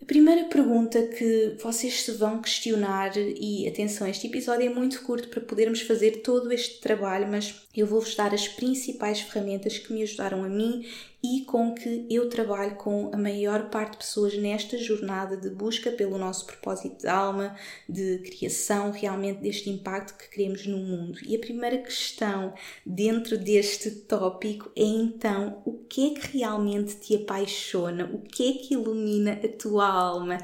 A 0.00 0.04
primeira 0.04 0.44
pergunta 0.44 1.02
que 1.02 1.56
vocês 1.62 2.02
se 2.02 2.12
vão 2.12 2.40
questionar, 2.42 3.12
e 3.16 3.66
atenção, 3.66 4.06
este 4.06 4.26
episódio 4.26 4.66
é 4.66 4.74
muito 4.74 5.02
curto 5.02 5.28
para 5.28 5.40
podermos 5.40 5.80
fazer 5.80 6.22
todo 6.22 6.52
este 6.52 6.80
trabalho, 6.80 7.26
mas 7.26 7.66
eu 7.74 7.86
vou-vos 7.86 8.14
dar 8.14 8.34
as 8.34 8.46
principais 8.46 9.20
ferramentas 9.20 9.78
que 9.78 9.92
me 9.92 10.02
ajudaram 10.02 10.44
a 10.44 10.48
mim 10.48 10.86
e 11.22 11.44
com 11.44 11.74
que 11.74 12.06
eu 12.10 12.28
trabalho 12.28 12.76
com 12.76 13.10
a 13.12 13.16
maior 13.16 13.68
parte 13.68 13.92
de 13.92 13.98
pessoas 13.98 14.36
nesta 14.36 14.78
jornada 14.78 15.36
de 15.36 15.50
busca 15.50 15.90
pelo 15.90 16.18
nosso 16.18 16.46
propósito 16.46 17.00
de 17.00 17.08
alma, 17.08 17.56
de 17.88 18.18
criação 18.18 18.90
realmente 18.90 19.40
deste 19.40 19.70
impacto 19.70 20.16
que 20.16 20.28
queremos 20.28 20.66
no 20.66 20.78
mundo. 20.78 21.18
E 21.26 21.34
a 21.34 21.38
primeira 21.38 21.78
questão 21.78 22.54
dentro 22.84 23.36
deste 23.36 23.90
tópico 23.90 24.70
é 24.76 24.84
então 24.84 25.62
o 25.64 25.72
que 25.72 26.12
é 26.12 26.20
que 26.20 26.38
realmente 26.38 26.96
te 26.96 27.16
apaixona, 27.16 28.10
o 28.12 28.18
que 28.18 28.50
é 28.50 28.52
que 28.52 28.74
ilumina 28.74 29.40
a 29.42 29.48
tua 29.48 29.86
alma. 29.86 30.38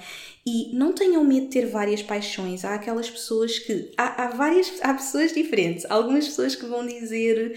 E 0.45 0.75
não 0.75 0.93
tenham 0.93 1.23
medo 1.23 1.47
de 1.47 1.53
ter 1.53 1.67
várias 1.67 2.03
paixões. 2.03 2.65
Há 2.65 2.75
aquelas 2.75 3.09
pessoas 3.09 3.59
que. 3.59 3.93
Há, 3.97 4.25
há 4.25 4.29
várias. 4.31 4.73
Há 4.83 4.95
pessoas 4.95 5.33
diferentes. 5.33 5.85
Algumas 5.89 6.27
pessoas 6.27 6.57
que 6.57 6.67
vão 6.67 6.85
dizer 6.85 7.57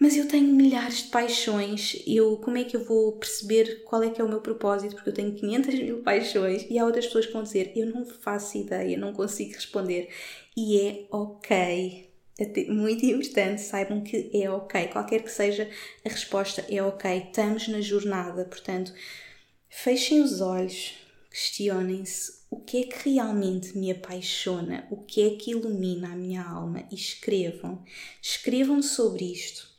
mas 0.00 0.16
eu 0.16 0.26
tenho 0.26 0.48
milhares 0.48 1.02
de 1.02 1.08
paixões, 1.10 2.02
eu 2.06 2.38
como 2.38 2.56
é 2.56 2.64
que 2.64 2.74
eu 2.74 2.82
vou 2.82 3.12
perceber 3.18 3.84
qual 3.84 4.02
é 4.02 4.08
que 4.08 4.18
é 4.18 4.24
o 4.24 4.28
meu 4.28 4.40
propósito, 4.40 4.94
porque 4.94 5.10
eu 5.10 5.14
tenho 5.14 5.34
500 5.34 5.74
mil 5.74 6.02
paixões 6.02 6.66
e 6.70 6.78
há 6.78 6.86
outras 6.86 7.04
pessoas 7.06 7.26
que 7.26 7.32
vão 7.34 7.42
dizer, 7.42 7.72
eu 7.76 7.86
não 7.86 8.06
faço 8.06 8.56
ideia, 8.56 8.96
não 8.96 9.12
consigo 9.12 9.52
responder 9.52 10.08
e 10.56 10.80
é 10.80 11.06
ok. 11.10 12.08
Muito 12.68 13.04
importante, 13.04 13.60
saibam 13.60 14.02
que 14.02 14.30
é 14.32 14.50
ok, 14.50 14.88
qualquer 14.88 15.22
que 15.22 15.30
seja 15.30 15.68
a 16.02 16.08
resposta 16.08 16.64
é 16.70 16.82
ok, 16.82 17.24
estamos 17.26 17.68
na 17.68 17.82
jornada, 17.82 18.46
portanto, 18.46 18.94
fechem 19.68 20.22
os 20.22 20.40
olhos, 20.40 20.94
questionem-se 21.30 22.40
o 22.50 22.58
que 22.58 22.78
é 22.78 22.82
que 22.84 23.10
realmente 23.10 23.76
me 23.76 23.90
apaixona, 23.92 24.86
o 24.90 24.96
que 24.96 25.22
é 25.22 25.36
que 25.36 25.50
ilumina 25.50 26.08
a 26.08 26.16
minha 26.16 26.42
alma 26.42 26.84
e 26.90 26.94
escrevam. 26.94 27.84
Escrevam 28.22 28.82
sobre 28.82 29.26
isto. 29.30 29.69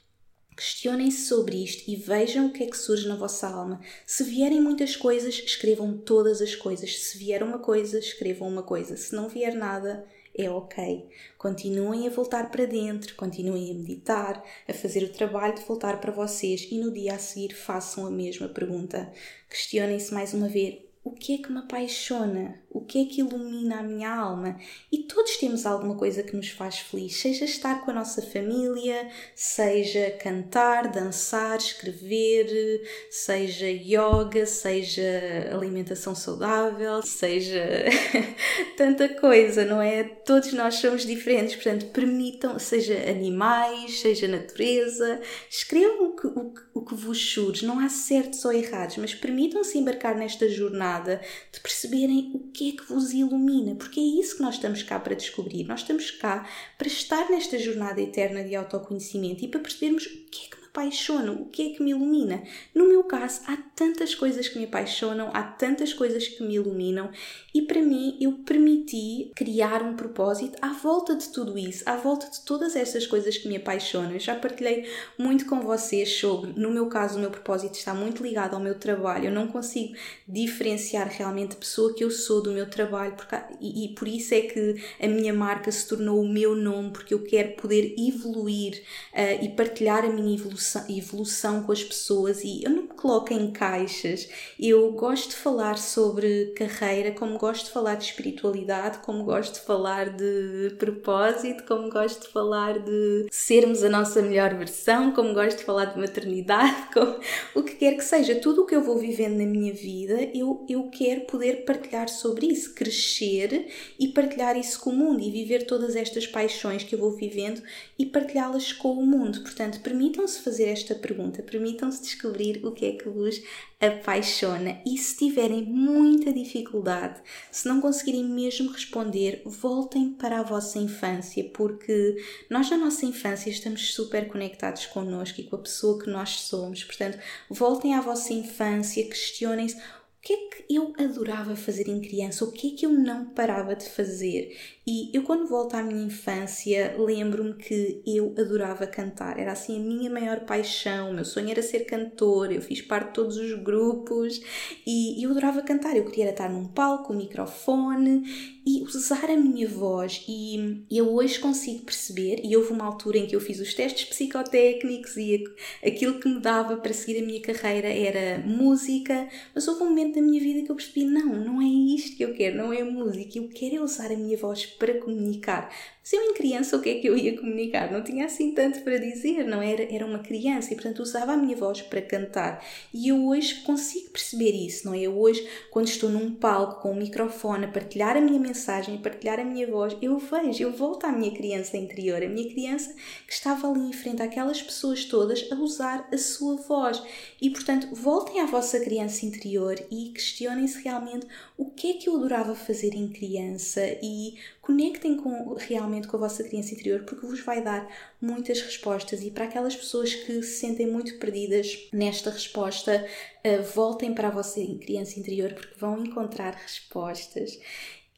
Questionem-se 0.62 1.26
sobre 1.26 1.64
isto 1.64 1.90
e 1.90 1.96
vejam 1.96 2.46
o 2.46 2.54
que 2.54 2.64
é 2.64 2.68
que 2.68 2.78
surge 2.78 3.08
na 3.08 3.16
vossa 3.16 3.48
alma. 3.48 3.82
Se 4.06 4.24
vierem 4.24 4.62
muitas 4.62 4.96
coisas, 4.96 5.34
escrevam 5.34 5.98
todas 5.98 6.40
as 6.40 6.56
coisas. 6.56 7.00
Se 7.00 7.18
vier 7.18 7.42
uma 7.42 7.58
coisa, 7.58 7.98
escrevam 7.98 8.48
uma 8.48 8.62
coisa. 8.62 8.96
Se 8.96 9.16
não 9.16 9.28
vier 9.28 9.56
nada, 9.56 10.06
é 10.38 10.48
ok. 10.52 11.10
Continuem 11.36 12.06
a 12.06 12.12
voltar 12.12 12.52
para 12.52 12.66
dentro, 12.66 13.16
continuem 13.16 13.72
a 13.72 13.74
meditar, 13.74 14.44
a 14.68 14.72
fazer 14.72 15.04
o 15.04 15.12
trabalho 15.12 15.56
de 15.56 15.64
voltar 15.64 16.00
para 16.00 16.12
vocês 16.12 16.68
e 16.70 16.78
no 16.78 16.94
dia 16.94 17.16
a 17.16 17.18
seguir 17.18 17.56
façam 17.56 18.06
a 18.06 18.12
mesma 18.12 18.48
pergunta. 18.48 19.12
Questionem-se 19.50 20.14
mais 20.14 20.32
uma 20.32 20.48
vez: 20.48 20.78
o 21.04 21.10
que 21.10 21.34
é 21.34 21.38
que 21.40 21.52
me 21.52 21.58
apaixona, 21.58 22.62
o 22.74 22.82
que 22.82 23.02
é 23.02 23.06
que 23.06 23.20
ilumina 23.20 23.80
a 23.80 23.84
minha 23.84 24.10
alma. 24.10 24.58
E 24.92 25.00
todos 25.04 25.36
temos 25.38 25.66
alguma 25.66 25.96
coisa 25.96 26.24
que 26.24 26.36
nos 26.36 26.50
faz 26.50 26.80
feliz, 26.80 27.18
seja 27.18 27.44
estar 27.46 27.84
com 27.84 27.92
a 27.92 27.94
nossa 27.94 28.22
família, 28.22 29.10
seja 29.36 30.12
cantar, 30.12 30.90
dançar, 30.90 31.58
escrever, 31.58 32.82
seja 33.10 33.68
yoga, 33.68 34.46
seja 34.46 35.50
alimentação 35.52 36.16
saudável, 36.16 37.02
seja 37.04 37.86
tanta 38.78 39.10
coisa, 39.10 39.66
não 39.66 39.82
é? 39.82 40.04
Todos 40.04 40.54
nós 40.54 40.76
somos 40.76 41.06
diferentes, 41.06 41.56
portanto, 41.56 41.88
permitam, 41.88 42.58
seja 42.58 42.94
animais, 43.10 44.00
seja 44.00 44.28
natureza, 44.28 45.20
escrevam 45.50 46.12
o 46.12 46.16
que, 46.16 46.28
o, 46.28 46.54
o 46.74 46.86
que 46.86 46.96
vos 46.96 47.34
surge, 47.34 47.66
não 47.66 47.80
há 47.80 47.90
certos 47.90 48.46
ou 48.46 48.54
errados, 48.54 48.96
mas 48.98 49.14
permitam-se 49.14 49.78
embarcar 49.78 50.16
nesta 50.16 50.48
jornada 50.48 51.20
de 51.52 51.60
perceberem 51.60 52.32
o 52.34 52.40
que 52.52 52.61
é 52.70 52.72
que 52.74 52.84
vos 52.84 53.12
ilumina, 53.12 53.76
porque 53.76 54.00
é 54.00 54.04
isso 54.04 54.38
que 54.38 54.42
nós 54.42 54.56
estamos 54.56 54.84
cá 54.84 55.00
para 55.00 55.16
descobrir. 55.16 55.64
Nós 55.64 55.82
estamos 55.82 56.12
cá 56.12 56.48
para 56.78 56.88
estar 56.88 57.30
nesta 57.30 57.58
jornada 57.58 58.02
eterna 58.02 58.44
de 58.44 58.56
autoconhecimento 58.56 59.44
e 59.44 59.48
para 59.48 59.60
percebermos 59.60 60.06
o 60.06 60.10
que 60.30 60.46
é 60.46 60.50
que 60.50 60.61
apaixona, 60.72 61.34
o 61.34 61.46
que 61.46 61.62
é 61.62 61.76
que 61.76 61.84
me 61.84 61.92
ilumina. 61.92 62.42
No 62.74 62.88
meu 62.88 63.04
caso, 63.04 63.42
há 63.46 63.58
tantas 63.76 64.16
coisas 64.16 64.48
que 64.48 64.58
me 64.58 64.66
apaixonam, 64.66 65.30
há 65.34 65.44
tantas 65.44 65.94
coisas 65.94 66.28
que 66.30 66.42
me 66.42 66.56
iluminam 66.56 67.12
e 67.54 67.62
para 67.64 67.82
mim 67.82 68.18
eu 68.22 68.32
permiti 68.46 69.32
criar 69.36 69.84
um 69.84 69.96
propósito 69.96 70.58
à 70.62 70.70
volta 70.70 71.14
de 71.14 71.28
tudo 71.30 71.58
isso, 71.58 71.84
à 71.86 71.98
volta 71.98 72.30
de 72.30 72.42
todas 72.46 72.78
essas 72.78 73.06
coisas 73.06 73.38
que 73.38 73.50
me 73.50 73.58
apaixonam. 73.58 74.14
Eu 74.14 74.20
já 74.20 74.34
partilhei 74.34 74.90
muito 75.18 75.46
com 75.46 75.60
vocês 75.60 76.18
sobre, 76.18 76.54
no 76.58 76.72
meu 76.72 76.88
caso, 76.88 77.18
o 77.18 77.22
meu 77.22 77.30
propósito 77.30 77.76
está 77.76 77.94
muito 77.94 78.24
ligado 78.24 78.54
ao 78.54 78.60
meu 78.62 78.76
trabalho. 78.76 79.26
Eu 79.26 79.32
não 79.32 79.48
consigo 79.48 79.96
diferenciar 80.26 81.10
realmente 81.10 81.54
a 81.54 81.60
pessoa 81.60 81.94
que 81.94 82.04
eu 82.04 82.10
sou 82.10 82.42
do 82.42 82.52
meu 82.52 82.70
trabalho 82.70 83.14
porque, 83.16 83.36
e, 83.60 83.86
e 83.86 83.96
por 83.96 84.08
isso 84.08 84.34
é 84.34 84.42
que 84.42 84.82
a 85.02 85.08
minha 85.08 85.34
marca 85.34 85.70
se 85.70 85.86
tornou 85.86 86.22
o 86.22 86.28
meu 86.28 86.56
nome, 86.56 86.92
porque 86.92 87.14
eu 87.14 87.24
quero 87.24 87.58
poder 87.58 87.94
evoluir 87.98 88.82
uh, 89.14 89.44
e 89.44 89.50
partilhar 89.50 90.06
a 90.06 90.10
minha 90.10 90.34
evolução 90.34 90.61
evolução, 90.62 90.86
evolução 90.90 91.64
com 91.64 91.72
as 91.72 91.84
pessoas 91.84 92.44
e 92.44 92.64
eu 92.64 92.70
não 92.70 92.84
me 92.84 92.88
coloco 92.90 93.34
em 93.34 93.52
caixas. 93.52 94.30
Eu 94.60 94.92
gosto 94.92 95.30
de 95.30 95.36
falar 95.36 95.78
sobre 95.78 96.54
carreira, 96.56 97.12
como 97.12 97.38
gosto 97.38 97.66
de 97.66 97.72
falar 97.72 97.96
de 97.96 98.06
espiritualidade, 98.06 99.00
como 99.00 99.24
gosto 99.24 99.56
de 99.56 99.66
falar 99.66 100.10
de 100.10 100.76
propósito, 100.78 101.64
como 101.68 101.90
gosto 101.90 102.28
de 102.28 102.34
falar 102.34 102.80
de 102.80 103.28
sermos 103.32 103.84
a 103.84 103.90
nossa 103.90 104.22
melhor 104.22 104.54
versão, 104.56 105.12
como 105.12 105.34
gosto 105.34 105.60
de 105.60 105.64
falar 105.64 105.86
de 105.86 106.00
maternidade, 106.00 106.90
como, 106.94 107.20
o 107.56 107.64
que 107.64 107.76
quer 107.76 107.96
que 107.96 108.04
seja. 108.04 108.36
Tudo 108.36 108.62
o 108.64 108.66
que 108.66 108.76
eu 108.76 108.84
vou 108.84 108.98
vivendo 108.98 109.38
na 109.38 109.46
minha 109.46 109.74
vida, 109.74 110.30
eu, 110.34 110.66
eu 110.70 110.90
quero 110.90 111.22
poder 111.22 111.66
partilhar 111.66 112.08
sobre 112.08 112.48
isso, 112.48 112.74
crescer 112.74 113.68
e 114.00 114.08
partilhar 114.10 114.58
isso 114.58 114.80
com 114.80 114.92
o 114.92 114.96
mundo 114.96 115.24
e 115.24 115.32
viver 115.32 115.66
todas 115.66 115.96
estas 115.96 116.28
paixões 116.28 116.84
que 116.84 116.96
eu 116.96 117.00
vou 117.00 117.12
vivendo 117.12 117.62
e 117.98 118.06
partilhá-las 118.06 118.72
com 118.74 118.94
o 118.94 119.06
mundo. 119.06 119.42
Portanto, 119.42 119.80
permitam-se 119.82 120.42
fazer 120.42 120.51
esta 120.60 120.96
pergunta, 120.96 121.44
permitam-se 121.44 122.02
descobrir 122.02 122.66
o 122.66 122.72
que 122.72 122.86
é 122.86 122.92
que 122.94 123.10
vos 123.10 123.42
apaixona 123.80 124.80
e 124.86 124.98
se 124.98 125.18
tiverem 125.18 125.64
muita 125.64 126.32
dificuldade, 126.32 127.20
se 127.52 127.68
não 127.68 127.82
conseguirem 127.82 128.24
mesmo 128.24 128.72
responder, 128.72 129.42
voltem 129.44 130.14
para 130.14 130.40
a 130.40 130.44
vossa 130.44 130.78
infância, 130.78 131.44
porque 131.54 132.16
nós 132.50 132.70
na 132.70 132.78
nossa 132.78 133.06
infância 133.06 133.50
estamos 133.50 133.94
super 133.94 134.28
conectados 134.28 134.86
connosco 134.86 135.42
e 135.42 135.46
com 135.46 135.56
a 135.56 135.60
pessoa 135.60 135.98
que 135.98 136.10
nós 136.10 136.42
somos. 136.42 136.84
Portanto, 136.84 137.18
voltem 137.50 137.96
à 137.96 138.02
vossa 138.02 138.34
infância, 138.34 139.04
questionem-se 139.04 139.82
o 140.22 140.24
que 140.24 140.34
é 140.34 140.38
que 140.38 140.76
eu 140.76 140.94
adorava 141.00 141.56
fazer 141.56 141.88
em 141.88 142.00
criança? 142.00 142.46
O 142.46 142.52
que 142.52 142.74
é 142.74 142.78
que 142.78 142.86
eu 142.86 142.92
não 142.92 143.26
parava 143.26 143.76
de 143.76 143.90
fazer? 143.90 144.56
E 144.86 145.10
eu, 145.16 145.24
quando 145.24 145.48
volto 145.48 145.74
à 145.74 145.82
minha 145.82 146.06
infância, 146.06 146.96
lembro-me 146.96 147.56
que 147.56 148.04
eu 148.06 148.32
adorava 148.38 148.86
cantar. 148.86 149.40
Era 149.40 149.52
assim 149.52 149.78
a 149.78 149.80
minha 149.80 150.12
maior 150.12 150.42
paixão. 150.42 151.10
O 151.10 151.14
meu 151.16 151.26
sonho 151.26 151.50
era 151.50 151.64
ser 151.64 151.86
cantor. 151.86 152.52
Eu 152.52 152.62
fiz 152.62 152.84
parte 152.84 153.08
de 153.08 153.14
todos 153.14 153.38
os 153.38 153.54
grupos 153.64 154.40
e 154.86 155.24
eu 155.24 155.32
adorava 155.32 155.64
cantar. 155.64 155.98
Eu 155.98 156.06
queria 156.06 156.30
estar 156.30 156.50
num 156.50 156.68
palco, 156.68 157.14
um 157.14 157.18
microfone 157.18 158.24
e 158.66 158.84
usar 158.84 159.26
a 159.26 159.36
minha 159.36 159.68
voz. 159.68 160.24
E 160.28 160.86
eu 160.92 161.12
hoje 161.12 161.40
consigo 161.40 161.84
perceber, 161.84 162.42
e 162.44 162.56
houve 162.56 162.72
uma 162.72 162.86
altura 162.86 163.18
em 163.18 163.26
que 163.26 163.36
eu 163.36 163.42
fiz 163.42 163.60
os 163.60 163.74
testes 163.74 164.06
psicotécnicos 164.06 165.18
e 165.18 165.44
aquilo 165.84 166.20
que 166.20 166.30
me 166.30 166.40
dava 166.40 166.78
para 166.78 166.94
seguir 166.94 167.22
a 167.22 167.26
minha 167.26 167.42
carreira 167.42 167.88
era 167.88 168.44
música, 168.46 169.28
mas 169.54 169.68
houve 169.68 169.84
um 169.84 169.90
momento 169.90 170.11
da 170.12 170.22
minha 170.22 170.40
vida 170.40 170.66
que 170.66 170.72
eu 170.72 170.76
percebi: 170.76 171.06
não, 171.06 171.36
não 171.36 171.62
é 171.62 171.66
isto 171.66 172.18
que 172.18 172.24
eu 172.24 172.34
quero, 172.34 172.58
não 172.58 172.74
é 172.74 172.84
música. 172.84 173.38
Eu 173.38 173.50
quero 173.50 173.76
é 173.76 173.82
usar 173.82 174.12
a 174.12 174.18
minha 174.18 174.38
voz 174.38 174.66
para 174.66 175.00
comunicar, 175.00 175.74
Se 176.04 176.16
eu 176.16 176.24
em 176.24 176.34
criança 176.34 176.76
o 176.76 176.82
que 176.82 176.90
é 176.90 177.00
que 177.00 177.08
eu 177.08 177.16
ia 177.16 177.38
comunicar? 177.38 177.92
Não 177.92 178.04
tinha 178.04 178.26
assim 178.26 178.56
tanto 178.56 178.82
para 178.82 178.98
dizer, 178.98 179.46
não 179.46 179.62
era? 179.62 179.84
Era 179.84 180.04
uma 180.04 180.18
criança 180.18 180.74
e 180.74 180.76
portanto 180.76 181.00
usava 181.00 181.34
a 181.34 181.38
minha 181.38 181.56
voz 181.56 181.84
para 181.84 182.02
cantar. 182.02 182.66
E 182.92 183.10
eu 183.10 183.28
hoje 183.28 183.62
consigo 183.62 184.10
perceber 184.10 184.52
isso, 184.52 184.88
não 184.88 184.96
é? 184.96 185.02
Eu 185.02 185.16
hoje, 185.20 185.48
quando 185.70 185.90
estou 185.90 186.10
num 186.10 186.34
palco 186.34 186.82
com 186.82 186.92
um 186.92 186.96
microfone 186.96 187.66
a 187.66 187.68
partilhar 187.68 188.18
a 188.18 188.22
minha 188.22 188.40
mensagem, 188.40 188.96
a 188.96 188.98
partilhar 188.98 189.40
a 189.40 189.44
minha 189.46 189.68
voz, 189.68 189.96
eu 190.02 190.18
vejo, 190.18 190.64
eu 190.64 190.72
volto 190.72 191.06
à 191.06 191.12
minha 191.12 191.32
criança 191.32 191.78
interior, 191.78 192.24
a 192.24 192.28
minha 192.28 192.50
criança 192.50 192.96
que 193.28 193.34
estava 193.34 193.70
ali 193.70 193.82
em 193.82 193.94
frente 193.94 194.24
àquelas 194.24 194.60
pessoas 194.60 195.06
todas 195.06 195.48
a 195.52 195.56
usar 195.56 196.10
a 196.12 196.18
sua 196.18 196.56
voz. 196.56 197.02
E 197.40 197.52
portanto, 197.52 197.94
voltem 197.94 198.42
à 198.42 198.48
vossa 198.48 198.80
criança 198.80 199.24
interior 199.24 199.76
e 199.92 200.10
questionem-se 200.10 200.82
realmente 200.82 201.28
o 201.56 201.70
que 201.70 201.92
é 201.92 201.94
que 201.94 202.10
eu 202.10 202.16
adorava 202.16 202.56
fazer 202.56 202.96
em 202.96 203.08
criança 203.08 203.82
e 204.02 204.34
conectem 204.62 205.18
com, 205.18 205.56
realmente 205.56 206.08
com 206.08 206.18
a 206.18 206.22
vossa 206.22 206.44
criança 206.44 206.74
interior 206.74 207.04
porque 207.04 207.26
vos 207.26 207.42
vai 207.42 207.64
dar 207.64 207.90
muitas 208.22 208.62
respostas 208.62 209.24
e 209.24 209.32
para 209.32 209.46
aquelas 209.46 209.76
pessoas 209.76 210.14
que 210.14 210.42
se 210.44 210.60
sentem 210.60 210.88
muito 210.88 211.18
perdidas 211.18 211.90
nesta 211.92 212.30
resposta, 212.30 213.06
uh, 213.46 213.64
voltem 213.74 214.14
para 214.14 214.28
a 214.28 214.32
vossa 214.32 214.62
criança 214.80 215.20
interior 215.20 215.54
porque 215.54 215.80
vão 215.80 216.04
encontrar 216.06 216.54
respostas. 216.54 217.60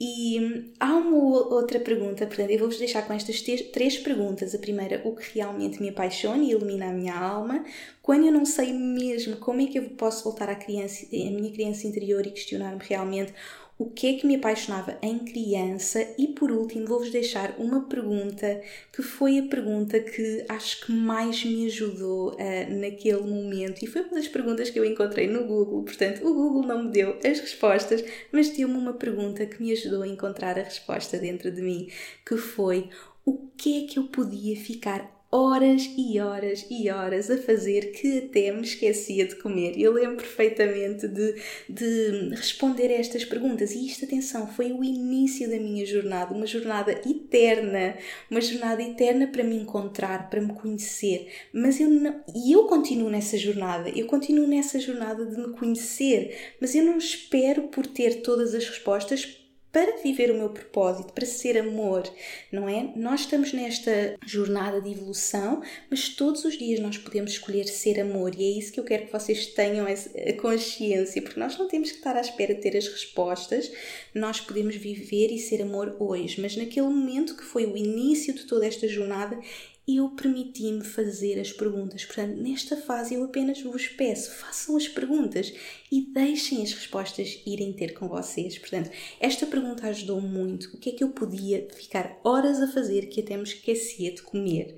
E 0.06 0.74
há 0.82 0.98
uma 0.98 1.18
outra 1.18 1.80
pergunta, 1.80 2.26
portanto, 2.26 2.50
eu 2.50 2.60
vou-vos 2.60 2.78
deixar 2.78 3.08
com 3.08 3.14
estas 3.14 3.42
três 3.42 3.98
perguntas. 3.98 4.54
A 4.54 4.58
primeira, 4.58 5.02
o 5.06 5.16
que 5.16 5.36
realmente 5.36 5.82
me 5.82 5.90
apaixona 5.90 6.44
e 6.44 6.52
ilumina 6.52 6.90
a 6.90 6.92
minha 6.92 7.16
alma. 7.16 7.64
Quando 8.02 8.26
eu 8.26 8.32
não 8.34 8.46
sei 8.46 8.74
mesmo 8.74 9.38
como 9.38 9.62
é 9.62 9.68
que 9.68 9.80
eu 9.80 9.92
posso 9.92 10.26
voltar 10.26 10.50
à 10.50 10.56
criança, 10.56 11.06
à 11.06 11.32
minha 11.32 11.54
criança 11.54 11.88
interior 11.88 12.26
e 12.28 12.32
questionar-me 12.32 12.84
realmente 12.84 13.34
o 13.78 13.90
que 13.90 14.08
é 14.08 14.14
que 14.20 14.28
me 14.28 14.36
apaixonava 14.36 14.98
em 15.02 15.20
criança 15.20 16.06
e 16.18 16.28
por 16.28 16.52
último 16.52 16.86
vou-vos 16.86 17.10
deixar 17.10 17.56
uma 17.58 17.82
pergunta 17.82 18.62
que 18.92 19.02
foi 19.02 19.40
a 19.40 19.44
pergunta 19.44 20.00
que 20.00 20.46
acho 20.48 20.86
que 20.86 20.92
mais 20.92 21.44
me 21.44 21.66
ajudou 21.66 22.34
uh, 22.34 22.80
naquele 22.80 23.22
momento 23.22 23.84
e 23.84 23.88
foi 23.88 24.02
uma 24.02 24.14
das 24.14 24.28
perguntas 24.28 24.70
que 24.70 24.80
eu 24.80 24.86
encontrei 24.86 25.28
no 25.28 25.46
Google, 25.46 25.84
portanto 25.84 26.26
o 26.26 26.34
Google 26.34 26.64
não 26.64 26.84
me 26.84 26.92
deu 26.92 27.18
as 27.26 27.40
respostas, 27.40 28.04
mas 28.32 28.50
deu-me 28.50 28.76
uma 28.76 28.94
pergunta 28.94 29.46
que 29.46 29.62
me 29.62 29.72
ajudou 29.72 30.04
a 30.04 30.08
encontrar 30.08 30.58
a 30.58 30.64
resposta 30.64 31.18
dentro 31.18 31.52
de 31.52 31.62
mim, 31.62 31.90
que 32.26 32.38
foi 32.38 32.90
o 33.26 33.50
que 33.58 33.84
é 33.84 33.88
que 33.88 33.98
eu 33.98 34.04
podia 34.04 34.56
ficar 34.56 35.13
horas 35.34 35.90
e 35.98 36.20
horas 36.20 36.64
e 36.70 36.92
horas 36.92 37.32
a 37.32 37.38
fazer 37.40 37.92
que 37.92 38.20
até 38.20 38.52
me 38.52 38.62
esquecia 38.62 39.26
de 39.26 39.36
comer. 39.36 39.74
Eu 39.80 39.92
lembro 39.92 40.18
perfeitamente 40.18 41.08
de, 41.08 41.36
de 41.68 42.30
responder 42.36 42.90
a 42.90 43.00
estas 43.00 43.26
perguntas 43.26 43.72
e 43.72 43.88
isto, 43.88 44.06
atenção, 44.06 44.46
foi 44.46 44.72
o 44.72 44.84
início 44.84 45.50
da 45.50 45.58
minha 45.58 45.84
jornada, 45.88 46.36
uma 46.36 46.46
jornada 46.46 46.92
eterna, 46.92 47.98
uma 48.30 48.40
jornada 48.40 48.84
eterna 48.84 49.26
para 49.26 49.44
me 49.44 49.56
encontrar, 49.56 50.30
para 50.30 50.40
me 50.40 50.54
conhecer. 50.54 51.28
Mas 51.52 51.80
eu 51.80 51.90
não, 51.90 52.22
e 52.36 52.52
eu 52.52 52.66
continuo 52.66 53.10
nessa 53.10 53.36
jornada, 53.36 53.90
eu 53.90 54.06
continuo 54.06 54.46
nessa 54.46 54.80
jornada 54.80 55.26
de 55.26 55.36
me 55.36 55.54
conhecer, 55.54 56.54
mas 56.62 56.76
eu 56.76 56.86
não 56.86 57.00
espero 57.00 57.64
por 57.70 57.88
ter 57.88 58.22
todas 58.22 58.54
as 58.54 58.68
respostas 58.68 59.43
para 59.74 59.98
viver 60.04 60.30
o 60.30 60.36
meu 60.36 60.50
propósito, 60.50 61.12
para 61.14 61.26
ser 61.26 61.58
amor, 61.58 62.04
não 62.52 62.70
é? 62.70 62.94
Nós 62.96 63.22
estamos 63.22 63.52
nesta 63.52 64.16
jornada 64.24 64.80
de 64.80 64.92
evolução, 64.92 65.64
mas 65.90 66.10
todos 66.10 66.46
os 66.46 66.56
dias 66.56 66.80
nós 66.80 66.96
podemos 66.96 67.32
escolher 67.32 67.68
ser 67.68 68.00
amor 68.00 68.36
e 68.38 68.44
é 68.44 68.60
isso 68.60 68.72
que 68.72 68.80
eu 68.80 68.84
quero 68.84 69.08
que 69.08 69.12
vocês 69.12 69.48
tenham 69.48 69.88
a 69.88 70.34
consciência, 70.40 71.24
porque 71.24 71.40
nós 71.40 71.58
não 71.58 71.68
temos 71.68 71.90
que 71.90 71.98
estar 71.98 72.16
à 72.16 72.22
espera 72.22 72.54
de 72.54 72.62
ter 72.62 72.78
as 72.78 72.88
respostas, 72.88 73.72
nós 74.14 74.40
podemos 74.40 74.76
viver 74.76 75.32
e 75.32 75.40
ser 75.40 75.64
amor 75.64 75.98
hoje, 76.00 76.40
mas 76.40 76.56
naquele 76.56 76.88
momento 76.88 77.36
que 77.36 77.44
foi 77.44 77.66
o 77.66 77.76
início 77.76 78.32
de 78.32 78.44
toda 78.44 78.68
esta 78.68 78.88
jornada, 78.88 79.40
eu 79.88 80.10
permiti-me 80.10 80.84
fazer 80.84 81.40
as 81.40 81.52
perguntas. 81.52 82.06
Portanto, 82.06 82.38
nesta 82.38 82.78
fase 82.78 83.16
eu 83.16 83.24
apenas 83.24 83.62
vos 83.62 83.88
peço, 83.88 84.32
façam 84.32 84.78
as 84.78 84.88
perguntas 84.88 85.54
e 85.92 86.02
deixem 86.02 86.64
as 86.64 86.72
respostas 86.72 87.42
irem 87.46 87.74
ter 87.74 87.94
com 87.94 88.08
vocês. 88.08 88.58
Portanto, 88.58 88.90
esta 89.20 89.46
pergunta 89.46 89.88
ajudou 89.88 90.22
muito. 90.22 90.74
O 90.74 90.78
que 90.78 90.90
é 90.90 90.94
que 90.94 91.04
eu 91.04 91.10
podia 91.10 91.68
ficar 91.76 92.20
horas 92.24 92.62
a 92.62 92.68
fazer 92.68 93.08
que 93.08 93.22
até 93.22 93.36
me 93.36 93.44
esquecia 93.44 94.12
de 94.12 94.22
comer? 94.22 94.78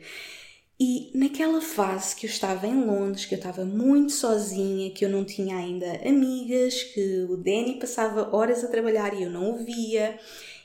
E 0.78 1.10
naquela 1.14 1.62
fase 1.62 2.14
que 2.16 2.26
eu 2.26 2.30
estava 2.30 2.68
em 2.68 2.84
Londres, 2.84 3.26
que 3.26 3.34
eu 3.34 3.38
estava 3.38 3.64
muito 3.64 4.12
sozinha, 4.12 4.92
que 4.92 5.06
eu 5.06 5.10
não 5.10 5.24
tinha 5.24 5.56
ainda 5.56 6.02
amigas, 6.06 6.84
que 6.84 7.26
o 7.30 7.38
Danny 7.38 7.80
passava 7.80 8.36
horas 8.36 8.62
a 8.62 8.68
trabalhar 8.68 9.14
e 9.14 9.24
eu 9.24 9.30
não 9.30 9.54
o 9.54 9.64
via, 9.64 10.20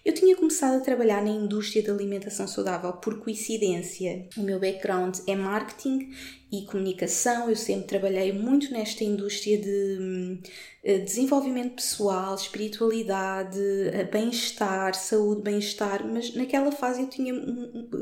eu 0.05 0.15
tinha 0.15 0.37
começado 0.37 0.77
a 0.79 0.81
trabalhar 0.81 1.23
na 1.23 1.31
indústria 1.31 1.83
da 1.83 1.93
alimentação 1.93 2.49
saudável 2.49 2.93
por 2.95 3.21
coincidência. 3.21 4.27
O 4.37 4.41
meu 4.41 4.59
background 4.59 5.19
é 5.27 5.37
marketing 5.37 6.11
e 6.51 6.63
comunicação, 6.63 7.49
eu 7.49 7.57
sempre 7.57 7.87
trabalhei 7.87 8.33
muito 8.33 8.73
nesta 8.73 9.05
indústria 9.05 9.59
de 9.59 9.99
hum, 10.01 10.39
desenvolvimento 10.83 11.75
pessoal, 11.75 12.35
espiritualidade, 12.35 13.61
eh, 13.93 14.05
bem-estar, 14.05 14.95
saúde, 14.95 15.43
bem-estar, 15.43 16.07
mas 16.07 16.35
naquela 16.35 16.73
fase 16.73 17.03
eu 17.03 17.07
tinha, 17.07 17.35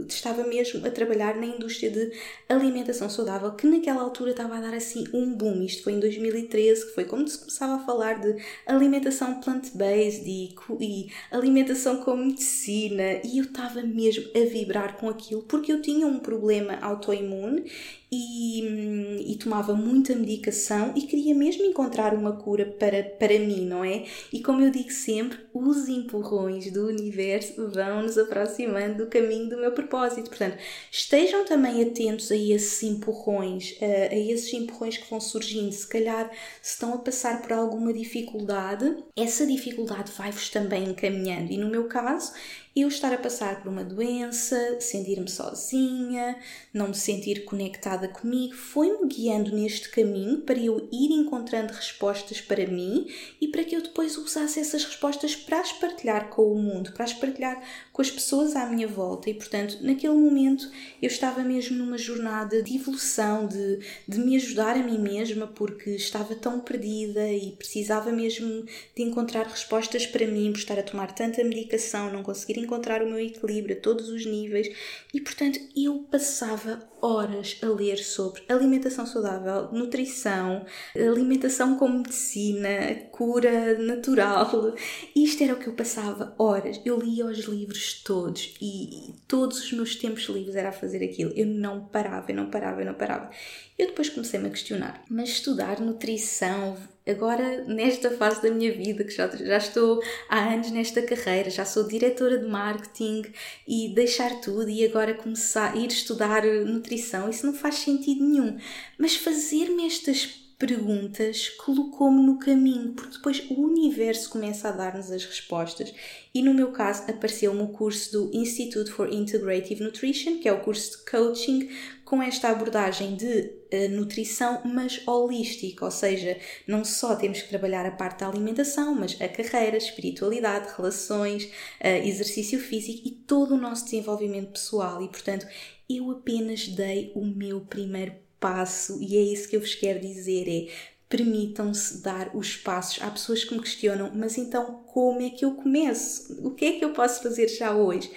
estava 0.09 0.45
mesmo 0.45 0.87
a 0.87 0.91
trabalhar 0.91 1.35
na 1.35 1.47
indústria 1.47 1.91
de 1.91 2.13
alimentação 2.49 3.11
saudável, 3.11 3.51
que 3.53 3.67
naquela 3.67 4.01
altura 4.01 4.31
estava 4.31 4.57
a 4.57 4.61
dar 4.61 4.75
assim 4.75 5.05
um 5.13 5.35
boom. 5.35 5.63
Isto 5.63 5.83
foi 5.83 5.95
em 5.95 6.01
2013, 6.01 6.87
que 6.87 6.95
foi 6.95 7.05
quando 7.05 7.27
se 7.29 7.39
começava 7.39 7.75
a 7.75 7.85
falar 7.85 8.21
de 8.21 8.37
alimentação 8.65 9.41
plant-based 9.41 10.25
e, 10.25 10.55
e 10.81 11.11
alimentação 11.33 11.97
com 12.05 12.17
medicina, 12.17 13.21
e 13.25 13.39
eu 13.39 13.45
estava 13.45 13.83
mesmo 13.83 14.25
a 14.37 14.49
vibrar 14.49 14.97
com 14.99 15.09
aquilo 15.09 15.43
porque 15.43 15.73
eu 15.73 15.83
tinha 15.83 16.07
um 16.07 16.21
problema 16.21 16.79
autoimune 16.81 17.65
e, 18.11 19.33
e, 19.33 19.37
tomava 19.37 19.75
muita 19.75 20.15
medicação 20.15 20.93
e 20.97 21.03
queria 21.03 21.35
mesmo 21.35 21.65
encontrar 21.65 22.15
uma 22.15 22.33
cura 22.33 22.65
para, 22.73 23.03
para 23.03 23.39
mim, 23.39 23.65
não 23.67 23.85
é? 23.85 24.05
E 24.33 24.41
como 24.43 24.63
eu 24.63 24.71
digo 24.71 24.91
sempre, 24.91 25.39
os 25.59 25.89
empurrões 25.89 26.71
do 26.73 26.87
universo 26.87 27.69
vão 27.69 28.03
nos 28.03 28.17
aproximando 28.17 29.05
do 29.05 29.11
caminho 29.11 29.49
do 29.49 29.57
meu 29.57 29.73
propósito. 29.73 30.29
Portanto, 30.29 30.59
estejam 30.91 31.45
também 31.45 31.83
atentos 31.83 32.31
a 32.31 32.37
esses 32.37 32.83
empurrões, 32.83 33.77
a, 33.81 34.15
esses 34.15 34.53
empurrões 34.53 34.97
que 34.97 35.11
vão 35.11 35.21
surgindo. 35.21 35.73
Se 35.73 35.87
calhar, 35.87 36.31
se 36.63 36.75
estão 36.75 36.95
a 36.95 36.99
passar 36.99 37.43
por 37.43 37.53
alguma 37.53 37.93
dificuldade, 37.93 38.97
essa 39.17 39.47
dificuldade 39.47 40.13
vai-vos 40.13 40.49
também 40.49 40.85
encaminhando. 40.91 41.53
E 41.53 41.59
no 41.59 41.69
meu 41.69 41.89
caso, 41.89 42.33
eu 42.81 42.89
estar 42.89 43.13
a 43.13 43.19
passar 43.19 43.61
por 43.61 43.71
uma 43.71 43.83
doença, 43.83 44.81
sentir-me 44.81 45.29
sozinha, 45.29 46.39
não 46.73 46.89
me 46.89 46.95
sentir 46.95 47.45
conectada 47.45 48.07
comigo, 48.07 48.55
foi-me 48.55 49.09
guiando 49.09 49.55
neste 49.55 49.89
caminho 49.91 50.43
para 50.43 50.59
eu 50.59 50.89
ir 50.93 51.11
encontrando 51.13 51.73
respostas 51.73 52.41
para 52.41 52.67
mim 52.67 53.07
e 53.41 53.49
para 53.49 53.65
que 53.65 53.75
eu 53.75 53.83
depois 53.83 54.17
usasse 54.17 54.61
essas 54.61 54.85
respostas 54.85 55.35
para 55.49 55.61
as 55.61 55.73
partilhar 55.73 56.29
com 56.29 56.53
o 56.53 56.55
mundo, 56.55 56.93
para 56.93 57.05
as 57.05 57.15
partilhar 57.15 57.59
com 57.99 58.03
as 58.03 58.13
pessoas 58.13 58.55
à 58.55 58.65
minha 58.65 58.87
volta. 58.87 59.29
E 59.29 59.35
portanto, 59.35 59.79
naquele 59.81 60.15
momento 60.15 60.71
eu 61.03 61.09
estava 61.09 61.43
mesmo 61.43 61.77
numa 61.77 61.99
jornada 61.99 62.63
de 62.63 62.77
evolução, 62.77 63.49
de, 63.49 63.81
de 64.07 64.21
me 64.21 64.37
ajudar 64.37 64.77
a 64.77 64.83
mim 64.85 64.99
mesma, 64.99 65.49
porque 65.49 65.91
estava 65.91 66.37
tão 66.37 66.61
perdida 66.61 67.29
e 67.29 67.51
precisava 67.57 68.13
mesmo 68.13 68.65
de 68.95 69.03
encontrar 69.03 69.49
respostas 69.49 70.07
para 70.07 70.29
mim, 70.29 70.53
por 70.53 70.59
estar 70.59 70.79
a 70.79 70.83
tomar 70.85 71.11
tanta 71.11 71.43
medicação, 71.43 72.13
não 72.13 72.23
conseguir 72.23 72.61
encontrar 72.61 73.03
o 73.03 73.07
meu 73.07 73.19
equilíbrio 73.19 73.77
a 73.77 73.81
todos 73.81 74.09
os 74.09 74.25
níveis 74.25 74.69
e, 75.13 75.21
portanto, 75.21 75.59
eu 75.77 76.07
passava 76.09 76.89
horas 77.01 77.59
a 77.63 77.67
ler 77.67 77.99
sobre 77.99 78.43
alimentação 78.49 79.07
saudável, 79.07 79.69
nutrição, 79.73 80.65
alimentação 80.95 81.77
com 81.77 81.89
medicina, 81.89 82.95
cura 83.11 83.79
natural. 83.79 84.75
Isto 85.15 85.45
era 85.45 85.55
o 85.55 85.59
que 85.59 85.69
eu 85.69 85.75
passava 85.75 86.35
horas. 86.39 86.81
Eu 86.85 86.99
lia 86.99 87.27
os 87.27 87.39
livros 87.41 87.88
todos 87.95 88.55
e 88.61 89.15
todos 89.27 89.63
os 89.63 89.73
meus 89.73 89.97
tempos 89.97 90.25
livres 90.25 90.57
era 90.57 90.71
a 90.71 90.73
fazer 90.73 91.03
aquilo. 91.05 91.33
Eu 91.35 91.47
não 91.47 91.85
parava, 91.87 92.31
eu 92.31 92.37
não 92.37 92.51
parava, 92.51 92.81
eu 92.81 92.87
não 92.87 92.95
parava. 92.95 93.31
Eu 93.79 93.89
depois 93.89 94.09
comecei-me 94.09 94.49
a 94.49 94.51
questionar, 94.51 95.05
mas 95.09 95.29
estudar 95.29 95.81
nutrição, 95.81 96.77
agora 97.07 97.65
nesta 97.65 98.11
fase 98.11 98.43
da 98.43 98.51
minha 98.51 98.73
vida, 98.73 99.05
que 99.05 99.11
já, 99.11 99.29
já 99.29 99.57
estou 99.57 100.03
há 100.29 100.53
anos 100.53 100.71
nesta 100.71 101.01
carreira, 101.03 101.49
já 101.51 101.65
sou 101.65 101.87
diretora 101.87 102.39
de 102.39 102.47
marketing 102.47 103.23
e 103.67 103.95
deixar 103.95 104.41
tudo 104.41 104.69
e 104.69 104.85
agora 104.85 105.15
começar 105.15 105.75
a 105.75 105.77
ir 105.77 105.89
estudar 105.89 106.45
nutrição, 106.45 107.29
isso 107.29 107.47
não 107.47 107.55
faz 107.55 107.77
sentido 107.77 108.25
nenhum. 108.25 108.59
Mas 108.99 109.17
fazer-me 109.17 109.87
estas 109.87 110.48
perguntas 110.59 111.51
colocou-me 111.51 112.21
no 112.21 112.37
caminho, 112.37 112.93
porque 112.93 113.17
depois 113.17 113.49
o 113.49 113.63
universo 113.63 114.29
começa 114.29 114.69
a 114.69 114.73
dar-nos 114.73 115.09
as 115.11 115.25
respostas. 115.25 115.95
E 116.35 116.43
no 116.43 116.53
meu 116.53 116.73
caso 116.73 117.09
apareceu-me 117.09 117.63
o 117.63 117.69
curso 117.69 118.11
do 118.13 118.31
Institute 118.37 118.91
for 118.91 119.13
Integrative 119.13 119.85
Nutrition, 119.85 120.39
que 120.39 120.49
é 120.49 120.53
o 120.53 120.61
curso 120.61 120.99
de 120.99 121.11
coaching 121.11 121.71
com 122.05 122.21
esta 122.21 122.49
abordagem 122.49 123.15
de 123.15 123.53
uh, 123.73 123.89
nutrição, 123.91 124.63
mas 124.65 125.07
holística, 125.07 125.85
ou 125.85 125.91
seja, 125.93 126.37
não 126.67 126.85
só 126.85 127.15
temos 127.15 127.41
que 127.41 127.51
trabalhar 127.51 127.87
a 127.87 127.93
parte 127.93 128.21
da 128.21 128.29
alimentação, 128.29 128.97
mas 128.97 129.17
a 129.21 129.29
carreira, 129.29 129.77
espiritualidade, 129.77 130.75
relações, 130.77 131.45
uh, 131.45 132.05
exercício 132.05 132.59
físico 132.59 133.07
e 133.07 133.13
todo 133.13 133.55
o 133.55 133.59
nosso 133.59 133.85
desenvolvimento 133.85 134.53
pessoal. 134.53 135.01
E 135.03 135.09
portanto, 135.09 135.47
eu 135.89 136.11
apenas 136.11 136.67
dei 136.67 137.13
o 137.15 137.25
meu 137.25 137.61
primeiro 137.61 138.13
passo 138.41 138.99
e 139.01 139.17
é 139.17 139.21
isso 139.21 139.49
que 139.49 139.57
eu 139.57 139.61
vos 139.61 139.75
quero 139.75 140.01
dizer: 140.01 140.49
é 140.49 140.73
permitam-se 141.09 142.03
dar 142.03 142.31
os 142.35 142.57
passos. 142.57 143.03
Há 143.03 143.11
pessoas 143.11 143.45
que 143.45 143.55
me 143.55 143.61
questionam, 143.61 144.11
mas 144.15 144.37
então 144.37 144.83
como 144.93 145.23
é 145.23 145.31
que 145.31 145.45
eu 145.45 145.53
começo? 145.53 146.39
O 146.47 146.51
que 146.51 146.65
é 146.67 146.73
que 146.79 146.85
eu 146.85 146.93
posso 146.93 147.23
fazer 147.23 147.49
já 147.49 147.75
hoje? 147.75 148.11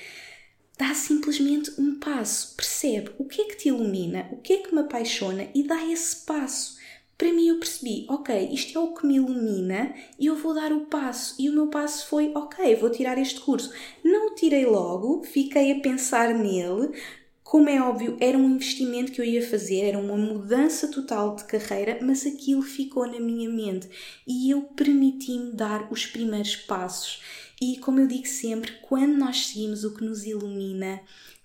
Dá 0.77 0.93
simplesmente 0.93 1.71
um 1.79 1.99
passo, 1.99 2.55
percebe 2.55 3.11
o 3.19 3.25
que 3.25 3.41
é 3.41 3.45
que 3.45 3.55
te 3.55 3.69
ilumina, 3.69 4.27
o 4.31 4.37
que 4.37 4.53
é 4.53 4.57
que 4.57 4.73
me 4.73 4.81
apaixona 4.81 5.47
e 5.53 5.63
dá 5.63 5.85
esse 5.85 6.25
passo. 6.25 6.81
Para 7.17 7.31
mim, 7.31 7.49
eu 7.49 7.59
percebi, 7.59 8.07
ok, 8.09 8.49
isto 8.51 8.75
é 8.75 8.81
o 8.81 8.95
que 8.95 9.05
me 9.05 9.17
ilumina 9.17 9.93
e 10.17 10.25
eu 10.25 10.35
vou 10.35 10.55
dar 10.55 10.73
o 10.73 10.87
passo. 10.87 11.35
E 11.37 11.51
o 11.51 11.53
meu 11.53 11.67
passo 11.67 12.07
foi, 12.07 12.31
ok, 12.33 12.75
vou 12.77 12.89
tirar 12.89 13.15
este 13.19 13.39
curso. 13.41 13.71
Não 14.03 14.29
o 14.29 14.33
tirei 14.33 14.65
logo, 14.65 15.21
fiquei 15.23 15.71
a 15.71 15.79
pensar 15.81 16.33
nele, 16.33 16.89
como 17.51 17.67
é 17.67 17.81
óbvio, 17.81 18.15
era 18.21 18.37
um 18.37 18.49
investimento 18.49 19.11
que 19.11 19.19
eu 19.19 19.25
ia 19.25 19.45
fazer, 19.45 19.81
era 19.81 19.99
uma 19.99 20.15
mudança 20.15 20.87
total 20.87 21.35
de 21.35 21.43
carreira, 21.43 21.99
mas 22.01 22.25
aquilo 22.25 22.61
ficou 22.61 23.05
na 23.05 23.19
minha 23.19 23.49
mente 23.49 23.89
e 24.25 24.49
eu 24.49 24.61
permiti-me 24.61 25.51
dar 25.51 25.91
os 25.91 26.05
primeiros 26.05 26.55
passos. 26.55 27.21
E 27.61 27.77
como 27.79 27.99
eu 27.99 28.07
digo 28.07 28.25
sempre, 28.25 28.71
quando 28.81 29.17
nós 29.17 29.47
seguimos 29.47 29.83
o 29.83 29.93
que 29.93 30.01
nos 30.01 30.23
ilumina, 30.23 31.01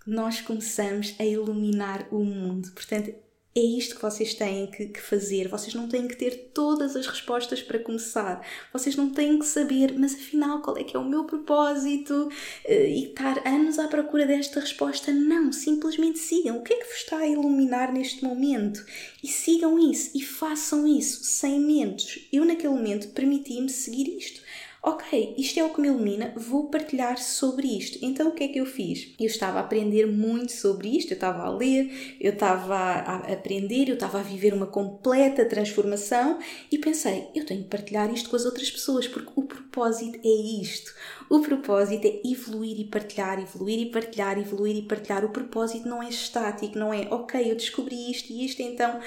nós 0.07 0.41
começamos 0.41 1.13
a 1.19 1.25
iluminar 1.25 2.07
o 2.13 2.23
mundo. 2.23 2.71
Portanto, 2.71 3.13
é 3.57 3.61
isto 3.61 3.97
que 3.97 4.03
vocês 4.03 4.35
têm 4.35 4.67
que, 4.67 4.87
que, 4.89 5.01
fazer. 5.01 5.49
Vocês 5.49 5.75
não 5.75 5.89
têm 5.89 6.07
que 6.07 6.15
ter 6.15 6.51
todas 6.53 6.95
as 6.95 7.07
respostas 7.07 7.63
para 7.63 7.79
começar. 7.79 8.47
Vocês 8.71 8.95
não 8.95 9.09
têm 9.09 9.39
que 9.39 9.47
saber, 9.47 9.99
mas 9.99 10.15
afinal, 10.15 10.61
qual 10.61 10.77
é 10.77 10.85
que 10.85 10.95
é 10.95 11.01
o 11.01 11.05
meu 11.05 11.25
propósito? 11.25 12.29
Eh, 12.67 12.91
e 12.91 13.05
estar 13.07 13.41
anos 13.49 13.79
à 13.79 13.89
procura 13.89 14.27
desta 14.27 14.61
resposta. 14.61 15.11
Não, 15.11 15.51
simplesmente 15.53 16.19
sigam. 16.19 16.59
O 16.59 16.63
que 16.63 16.75
é 16.75 16.77
que 16.77 16.85
vos 16.85 16.97
está 16.97 17.19
a 17.19 17.27
iluminar 17.27 17.93
neste 17.93 18.23
momento? 18.23 18.85
E 19.23 19.29
sigam 19.29 19.79
isso 19.79 20.11
e 20.15 20.23
façam 20.23 20.87
isso 20.87 21.25
sem 21.25 21.59
medos. 21.59 22.29
Eu, 22.31 22.45
naquele 22.45 22.75
momento, 22.75 23.09
permiti-me 23.09 23.71
seguir 23.71 24.19
isto 24.19 24.46
ok, 24.87 25.35
isto 25.37 25.59
é 25.59 25.65
o 25.65 25.71
que 25.71 25.81
me 25.81 25.89
ilumina, 25.89 26.33
vou 26.37 26.71
partilhar 26.71 27.19
sobre 27.19 27.67
isto. 27.67 27.99
Então 28.01 28.29
o 28.29 28.31
que 28.31 28.45
é 28.45 28.49
que 28.49 28.61
eu 28.61 28.65
fiz? 28.65 29.13
Eu 29.19 29.27
estava 29.27 29.59
a 29.59 29.63
aprender 29.63 30.07
muito 30.07 30.53
sobre 30.53 30.97
isto, 30.97 31.11
eu 31.11 31.17
estava 31.17 31.43
a 31.43 31.51
ler, 31.51 32.17
eu 32.21 32.33
estava 32.33 32.77
a 32.77 33.17
aprender, 33.33 33.89
eu 33.89 33.95
estava 33.95 34.21
a 34.21 34.23
viver 34.23 34.55
uma 34.55 34.69
completa 34.69 35.45
transformação 35.45 36.39
e 36.71 36.79
pensei, 36.79 37.27
eu 37.35 37.45
tenho 37.45 37.65
que 37.65 37.69
partilhar 37.69 38.15
isto 38.15 38.31
com 38.31 38.37
as 38.37 38.45
outras 38.45 38.71
pessoas, 38.71 39.09
porque 39.09 39.33
o 39.35 39.43
propósito 39.43 40.21
é 40.25 40.63
isto. 40.63 40.95
O 41.29 41.41
propósito 41.41 42.07
é 42.07 42.21
evoluir 42.25 42.79
e 42.79 42.85
partilhar, 42.85 43.41
evoluir 43.41 43.81
e 43.81 43.91
partilhar, 43.91 44.39
evoluir 44.39 44.77
e 44.77 44.83
partilhar. 44.83 45.25
O 45.25 45.31
propósito 45.31 45.89
não 45.89 46.01
é 46.01 46.09
estático, 46.09 46.79
não 46.79 46.95
é 46.95 47.09
ok, 47.11 47.51
eu 47.51 47.57
descobri 47.57 48.13
isto 48.13 48.33
e 48.33 48.47
isto, 48.47 48.63
então 48.63 49.01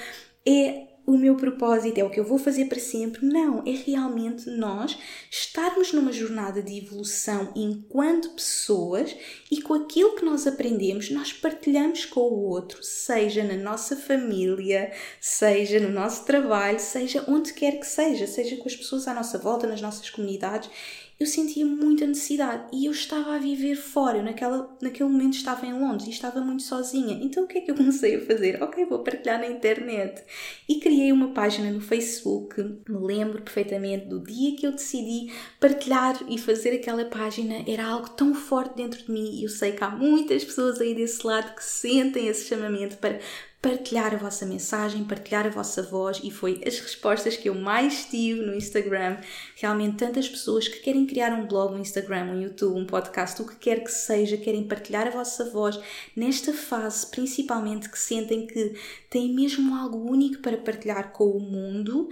é 0.46 0.89
o 1.10 1.18
meu 1.18 1.34
propósito 1.34 1.98
é 1.98 2.04
o 2.04 2.10
que 2.10 2.20
eu 2.20 2.24
vou 2.24 2.38
fazer 2.38 2.66
para 2.66 2.78
sempre. 2.78 3.26
Não, 3.26 3.64
é 3.66 3.72
realmente 3.72 4.48
nós 4.48 4.96
estarmos 5.28 5.92
numa 5.92 6.12
jornada 6.12 6.62
de 6.62 6.78
evolução 6.78 7.52
enquanto 7.56 8.30
pessoas 8.30 9.16
e 9.50 9.60
com 9.60 9.74
aquilo 9.74 10.14
que 10.14 10.24
nós 10.24 10.46
aprendemos, 10.46 11.10
nós 11.10 11.32
partilhamos 11.32 12.04
com 12.04 12.20
o 12.20 12.44
outro, 12.44 12.80
seja 12.84 13.42
na 13.42 13.56
nossa 13.56 13.96
família, 13.96 14.92
seja 15.20 15.80
no 15.80 15.88
nosso 15.88 16.24
trabalho, 16.24 16.78
seja 16.78 17.24
onde 17.26 17.52
quer 17.54 17.80
que 17.80 17.86
seja, 17.86 18.28
seja 18.28 18.56
com 18.56 18.68
as 18.68 18.76
pessoas 18.76 19.08
à 19.08 19.12
nossa 19.12 19.36
volta, 19.36 19.66
nas 19.66 19.80
nossas 19.80 20.08
comunidades 20.10 20.70
eu 21.20 21.26
sentia 21.26 21.66
muita 21.66 22.06
necessidade 22.06 22.64
e 22.72 22.86
eu 22.86 22.92
estava 22.92 23.34
a 23.34 23.38
viver 23.38 23.76
fora. 23.76 24.16
Eu 24.16 24.22
naquela, 24.22 24.74
naquele 24.80 25.10
momento 25.10 25.34
estava 25.34 25.66
em 25.66 25.78
Londres 25.78 26.06
e 26.06 26.10
estava 26.10 26.40
muito 26.40 26.62
sozinha. 26.62 27.18
Então 27.22 27.44
o 27.44 27.46
que 27.46 27.58
é 27.58 27.60
que 27.60 27.70
eu 27.70 27.74
comecei 27.76 28.16
a 28.16 28.24
fazer? 28.24 28.62
Ok, 28.62 28.86
vou 28.86 29.00
partilhar 29.00 29.38
na 29.38 29.46
internet. 29.46 30.24
E 30.66 30.80
criei 30.80 31.12
uma 31.12 31.28
página 31.28 31.70
no 31.70 31.80
Facebook. 31.82 32.58
Me 32.88 32.98
lembro 32.98 33.42
perfeitamente 33.42 34.06
do 34.06 34.18
dia 34.18 34.56
que 34.56 34.66
eu 34.66 34.72
decidi 34.72 35.30
partilhar 35.60 36.18
e 36.26 36.38
fazer 36.38 36.70
aquela 36.70 37.04
página. 37.04 37.64
Era 37.66 37.84
algo 37.84 38.08
tão 38.08 38.34
forte 38.34 38.76
dentro 38.76 39.04
de 39.04 39.12
mim 39.12 39.40
e 39.40 39.44
eu 39.44 39.50
sei 39.50 39.72
que 39.72 39.84
há 39.84 39.90
muitas 39.90 40.42
pessoas 40.42 40.80
aí 40.80 40.94
desse 40.94 41.26
lado 41.26 41.54
que 41.54 41.62
sentem 41.62 42.28
esse 42.28 42.48
chamamento 42.48 42.96
para 42.96 43.20
partilhar 43.62 44.14
a 44.14 44.16
vossa 44.16 44.46
mensagem, 44.46 45.04
partilhar 45.04 45.46
a 45.46 45.50
vossa 45.50 45.82
voz 45.82 46.20
e 46.24 46.30
foi 46.30 46.62
as 46.66 46.78
respostas 46.78 47.36
que 47.36 47.48
eu 47.48 47.54
mais 47.54 48.06
tive 48.06 48.40
no 48.40 48.54
Instagram. 48.54 49.18
Realmente 49.56 49.98
tantas 49.98 50.28
pessoas 50.28 50.66
que 50.66 50.80
querem 50.80 51.06
criar 51.06 51.32
um 51.32 51.46
blog, 51.46 51.74
um 51.74 51.78
Instagram, 51.78 52.32
um 52.32 52.40
YouTube, 52.40 52.80
um 52.80 52.86
podcast, 52.86 53.42
o 53.42 53.46
que 53.46 53.56
quer 53.56 53.84
que 53.84 53.92
seja, 53.92 54.38
querem 54.38 54.66
partilhar 54.66 55.06
a 55.06 55.10
vossa 55.10 55.50
voz 55.50 55.78
nesta 56.16 56.54
fase, 56.54 57.06
principalmente 57.06 57.90
que 57.90 57.98
sentem 57.98 58.46
que 58.46 58.74
têm 59.10 59.34
mesmo 59.34 59.74
algo 59.76 60.10
único 60.10 60.40
para 60.40 60.56
partilhar 60.56 61.12
com 61.12 61.28
o 61.30 61.40
mundo 61.40 62.08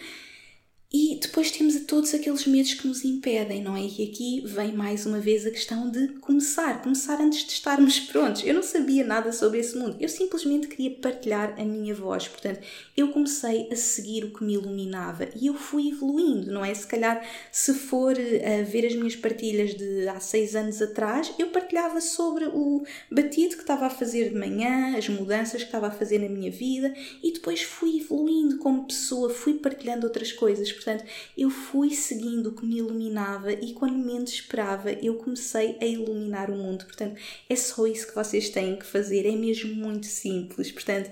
e 0.91 1.19
depois 1.21 1.51
temos 1.51 1.79
todos 1.81 2.15
aqueles 2.15 2.47
medos 2.47 2.73
que 2.73 2.89
nos 2.89 3.05
impedem, 3.05 3.63
não 3.63 3.77
é? 3.77 3.83
E 3.83 4.11
aqui 4.11 4.43
vem 4.47 4.73
mais 4.73 5.05
uma 5.05 5.21
vez 5.21 5.45
a 5.45 5.51
questão 5.51 5.91
de 5.91 6.09
começar, 6.15 6.81
começar 6.83 7.21
antes 7.21 7.45
de 7.45 7.53
estarmos 7.53 8.01
prontos. 8.09 8.43
Eu 8.43 8.55
não 8.55 8.63
sabia 8.63 9.05
nada 9.05 9.31
sobre 9.31 9.59
esse 9.59 9.77
mundo, 9.77 9.99
eu 10.01 10.09
simplesmente 10.09 10.67
queria 10.67 10.91
partilhar 10.93 11.55
a 11.61 11.65
minha 11.65 11.95
voz. 11.95 12.27
Portanto, 12.27 12.61
eu 12.97 13.09
comecei 13.09 13.69
a 13.71 13.77
seguir 13.77 14.25
o 14.25 14.33
que 14.33 14.43
me 14.43 14.55
iluminava 14.55 15.29
e 15.37 15.49
eu 15.49 15.55
fui 15.55 15.91
evoluindo, 15.91 16.51
não 16.51 16.65
é? 16.65 16.73
Se 16.73 16.87
calhar, 16.87 17.23
se 17.53 17.75
for 17.75 18.17
a 18.17 18.63
ver 18.63 18.87
as 18.87 18.95
minhas 18.95 19.15
partilhas 19.15 19.75
de 19.75 20.09
há 20.09 20.19
seis 20.21 20.57
anos 20.57 20.81
atrás, 20.81 21.35
eu 21.39 21.49
partilhava 21.49 22.01
sobre 22.01 22.47
o 22.47 22.83
batido 23.11 23.57
que 23.57 23.63
estava 23.63 23.87
a 23.87 23.91
fazer 23.91 24.31
de 24.31 24.37
manhã, 24.37 24.97
as 24.97 25.07
mudanças 25.07 25.61
que 25.61 25.69
estava 25.69 25.89
a 25.89 25.91
fazer 25.91 26.19
na 26.19 26.31
minha 26.31 26.51
vida 26.51 26.95
e 27.23 27.31
depois 27.31 27.61
fui 27.61 27.99
evoluindo 27.99 28.57
como 28.57 28.87
pessoa, 28.87 29.29
fui 29.29 29.55
partilhando 29.55 30.07
outras 30.07 30.33
coisas 30.33 30.78
Portanto, 30.79 31.05
eu 31.37 31.51
fui 31.51 31.91
seguindo 31.91 32.49
o 32.49 32.53
que 32.53 32.65
me 32.65 32.79
iluminava 32.79 33.53
e 33.53 33.73
quando 33.75 33.97
menos 33.97 34.31
esperava, 34.31 34.93
eu 34.93 35.15
comecei 35.17 35.77
a 35.81 35.85
iluminar 35.85 36.51
o 36.51 36.57
mundo. 36.57 36.85
Portanto, 36.85 37.21
é 37.49 37.57
só 37.57 37.87
isso 37.87 38.07
que 38.07 38.15
vocês 38.15 38.49
têm 38.49 38.77
que 38.77 38.87
fazer, 38.87 39.27
é 39.27 39.33
mesmo 39.33 39.75
muito 39.75 40.07
simples. 40.07 40.73
Portanto, 40.73 41.11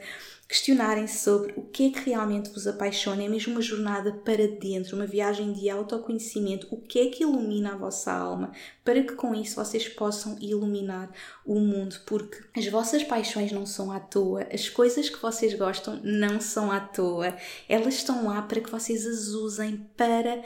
questionarem-se 0.49 1.25
sobre 1.25 1.55
o 1.57 1.63
que 1.63 1.89
é 1.89 1.91
que 1.91 2.11
realmente 2.11 2.51
vos 2.51 2.67
apaixona, 2.67 3.25
é 3.25 3.29
mesmo 3.29 3.53
uma 3.53 3.63
jornada 3.63 4.13
para 4.13 4.47
dentro, 4.47 4.95
uma 4.95 5.07
viagem 5.07 5.53
de 5.53 5.69
autoconhecimento, 5.69 6.69
o 6.71 6.77
que 6.77 7.01
é 7.01 7.07
que 7.07 7.25
ilumina 7.25 7.73
a 7.73 7.77
vossa 7.77 8.13
alma, 8.13 8.53
para 8.85 9.03
que 9.03 9.15
com 9.15 9.35
isso 9.35 9.57
vocês 9.57 9.89
possam 9.89 10.39
iluminar 10.41 11.11
o 11.45 11.59
mundo, 11.59 11.97
porque 12.07 12.39
as 12.57 12.67
vossas 12.69 13.03
paixões 13.03 13.51
não 13.51 13.67
são 13.67 13.91
à 13.91 13.99
toa, 13.99 14.47
as 14.53 14.69
coisas 14.69 15.11
que 15.11 15.21
vocês 15.21 15.53
gostam 15.55 16.01
não 16.05 16.41
são 16.41 16.71
à 16.71 16.79
toa, 16.79 17.37
elas 17.69 17.95
estão 17.95 18.27
lá 18.27 18.41
para 18.43 18.61
que 18.61 18.71
vocês 18.71 19.05
as 19.05 19.29
usem 19.29 19.89
para 19.97 20.43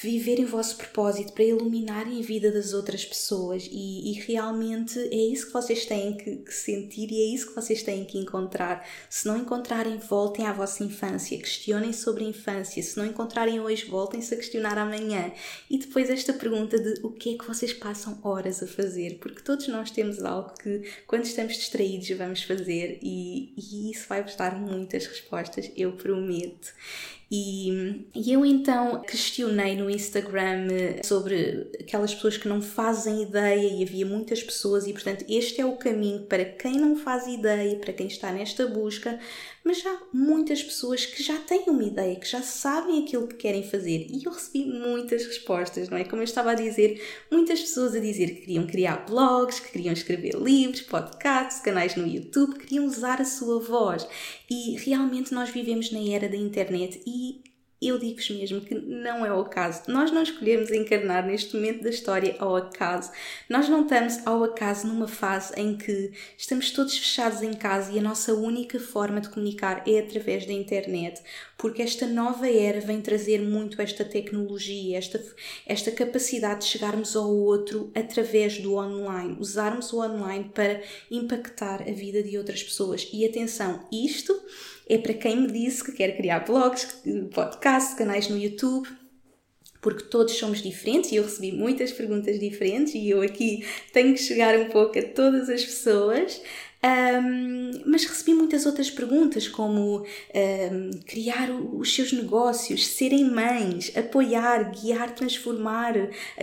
viverem 0.00 0.44
o 0.44 0.48
vosso 0.48 0.76
propósito, 0.76 1.32
para 1.32 1.42
iluminarem 1.42 2.20
a 2.20 2.22
vida 2.22 2.52
das 2.52 2.72
outras 2.72 3.04
pessoas 3.04 3.68
e, 3.70 4.12
e 4.12 4.12
realmente 4.20 4.96
é 4.96 5.16
isso 5.16 5.48
que 5.48 5.52
vocês 5.52 5.84
têm 5.86 6.16
que, 6.16 6.36
que, 6.36 6.54
sentir 6.54 7.10
e 7.10 7.20
é 7.20 7.34
isso 7.34 7.48
que 7.48 7.54
vocês 7.54 7.82
têm 7.82 8.04
que 8.04 8.16
encontrar. 8.16 8.86
Se 9.10 9.26
não 9.26 9.36
encontrarem, 9.36 9.98
voltem 9.98 10.46
à 10.46 10.52
vossa 10.52 10.84
infância, 10.84 11.36
questionem 11.36 11.92
sobre 11.92 12.24
a 12.24 12.28
infância. 12.28 12.80
Se 12.80 12.96
não 12.96 13.06
encontrarem 13.06 13.58
hoje, 13.58 13.86
voltem-se 13.86 14.32
a 14.32 14.36
questionar 14.36 14.78
amanhã. 14.78 15.32
E 15.68 15.78
depois 15.78 16.08
esta 16.08 16.32
pergunta 16.32 16.78
de 16.78 17.00
o 17.02 17.10
que 17.10 17.34
é 17.34 17.38
que 17.38 17.46
vocês 17.46 17.72
passam 17.72 18.20
horas 18.22 18.62
a 18.62 18.68
fazer, 18.68 19.18
porque 19.18 19.42
todos 19.42 19.66
nós 19.66 19.90
temos 19.90 20.22
algo 20.22 20.54
que 20.62 20.88
quando 21.08 21.24
estamos 21.24 21.54
distraídos 21.54 22.08
vamos 22.10 22.44
fazer 22.44 23.00
e, 23.02 23.52
e 23.56 23.90
isso 23.90 24.06
vai-vos 24.08 24.36
dar 24.36 24.54
muitas 24.60 25.06
respostas, 25.06 25.72
eu 25.76 25.92
prometo. 25.92 26.72
E, 27.30 28.08
e, 28.14 28.32
eu 28.32 28.44
então 28.44 29.02
questionei 29.02 29.76
no 29.76 29.90
Instagram 29.90 30.68
eh, 30.70 31.02
sobre 31.04 31.70
aquelas 31.78 32.14
pessoas 32.14 32.38
que 32.38 32.48
não 32.48 32.62
fazem 32.62 33.22
ideia 33.22 33.68
e 33.68 33.82
havia 33.82 34.06
muitas 34.06 34.42
pessoas 34.42 34.86
e 34.86 34.94
portanto 34.94 35.26
este 35.28 35.60
é 35.60 35.66
o 35.66 35.76
caminho 35.76 36.22
para 36.22 36.42
quem 36.46 36.76
não 36.76 36.96
faz 36.96 37.26
ideia, 37.26 37.76
para 37.76 37.92
quem 37.92 38.06
está 38.06 38.32
nesta 38.32 38.66
busca, 38.66 39.20
mas 39.68 39.84
há 39.84 40.00
muitas 40.14 40.62
pessoas 40.62 41.04
que 41.04 41.22
já 41.22 41.36
têm 41.40 41.64
uma 41.66 41.84
ideia, 41.84 42.16
que 42.16 42.26
já 42.26 42.40
sabem 42.40 43.04
aquilo 43.04 43.28
que 43.28 43.34
querem 43.34 43.62
fazer 43.62 44.06
e 44.08 44.24
eu 44.24 44.32
recebi 44.32 44.64
muitas 44.64 45.26
respostas, 45.26 45.90
não 45.90 45.98
é? 45.98 46.04
Como 46.04 46.22
eu 46.22 46.24
estava 46.24 46.52
a 46.52 46.54
dizer, 46.54 46.98
muitas 47.30 47.60
pessoas 47.60 47.94
a 47.94 48.00
dizer 48.00 48.28
que 48.28 48.40
queriam 48.40 48.66
criar 48.66 49.04
blogs, 49.04 49.60
que 49.60 49.72
queriam 49.72 49.92
escrever 49.92 50.36
livros, 50.36 50.80
podcasts, 50.80 51.60
canais 51.60 51.94
no 51.96 52.06
YouTube, 52.06 52.54
que 52.54 52.66
queriam 52.66 52.86
usar 52.86 53.20
a 53.20 53.26
sua 53.26 53.60
voz 53.60 54.08
e 54.48 54.74
realmente 54.78 55.34
nós 55.34 55.50
vivemos 55.50 55.92
na 55.92 56.00
era 56.00 56.30
da 56.30 56.36
internet 56.38 57.02
e 57.06 57.42
eu 57.80 57.98
digo-vos 57.98 58.28
mesmo 58.30 58.60
que 58.60 58.74
não 58.74 59.24
é 59.24 59.32
o 59.32 59.40
acaso. 59.40 59.82
Nós 59.86 60.10
não 60.10 60.22
escolhemos 60.22 60.70
encarnar 60.70 61.24
neste 61.24 61.54
momento 61.54 61.84
da 61.84 61.90
história 61.90 62.34
ao 62.38 62.56
acaso. 62.56 63.10
Nós 63.48 63.68
não 63.68 63.82
estamos 63.82 64.26
ao 64.26 64.42
acaso 64.42 64.86
numa 64.88 65.06
fase 65.06 65.52
em 65.56 65.76
que 65.76 66.12
estamos 66.36 66.72
todos 66.72 66.98
fechados 66.98 67.40
em 67.40 67.52
casa 67.52 67.92
e 67.92 67.98
a 67.98 68.02
nossa 68.02 68.34
única 68.34 68.80
forma 68.80 69.20
de 69.20 69.28
comunicar 69.28 69.84
é 69.86 70.00
através 70.00 70.44
da 70.44 70.52
internet, 70.52 71.22
porque 71.56 71.82
esta 71.82 72.06
nova 72.06 72.50
era 72.50 72.80
vem 72.80 73.00
trazer 73.00 73.40
muito 73.40 73.80
esta 73.80 74.04
tecnologia, 74.04 74.98
esta, 74.98 75.22
esta 75.64 75.92
capacidade 75.92 76.60
de 76.60 76.66
chegarmos 76.66 77.14
ao 77.14 77.30
outro 77.30 77.92
através 77.94 78.58
do 78.58 78.74
online, 78.74 79.36
usarmos 79.38 79.92
o 79.92 80.00
online 80.00 80.50
para 80.52 80.82
impactar 81.10 81.82
a 81.82 81.92
vida 81.92 82.22
de 82.24 82.36
outras 82.36 82.62
pessoas. 82.62 83.08
E 83.12 83.24
atenção, 83.24 83.86
isto 83.92 84.34
é 84.88 84.98
para 84.98 85.14
quem 85.14 85.42
me 85.42 85.52
disse 85.52 85.84
que 85.84 85.92
quer 85.92 86.16
criar 86.16 86.40
blogs, 86.40 87.02
podcasts, 87.34 87.94
canais 87.94 88.28
no 88.28 88.38
YouTube, 88.38 88.88
porque 89.80 90.04
todos 90.04 90.34
somos 90.34 90.62
diferentes 90.62 91.12
e 91.12 91.16
eu 91.16 91.24
recebi 91.24 91.52
muitas 91.52 91.92
perguntas 91.92 92.38
diferentes 92.38 92.94
e 92.94 93.10
eu 93.10 93.22
aqui 93.22 93.64
tenho 93.92 94.14
que 94.14 94.20
chegar 94.20 94.58
um 94.58 94.68
pouco 94.70 94.98
a 94.98 95.02
todas 95.02 95.48
as 95.48 95.64
pessoas. 95.64 96.40
Um, 96.80 97.82
mas 97.86 98.04
recebi 98.04 98.34
muitas 98.34 98.64
outras 98.64 98.88
perguntas, 98.88 99.48
como 99.48 100.04
um, 100.04 100.90
criar 101.06 101.50
os 101.50 101.92
seus 101.92 102.12
negócios, 102.12 102.86
serem 102.86 103.24
mães, 103.24 103.90
apoiar, 103.96 104.70
guiar, 104.70 105.12
transformar, 105.14 105.94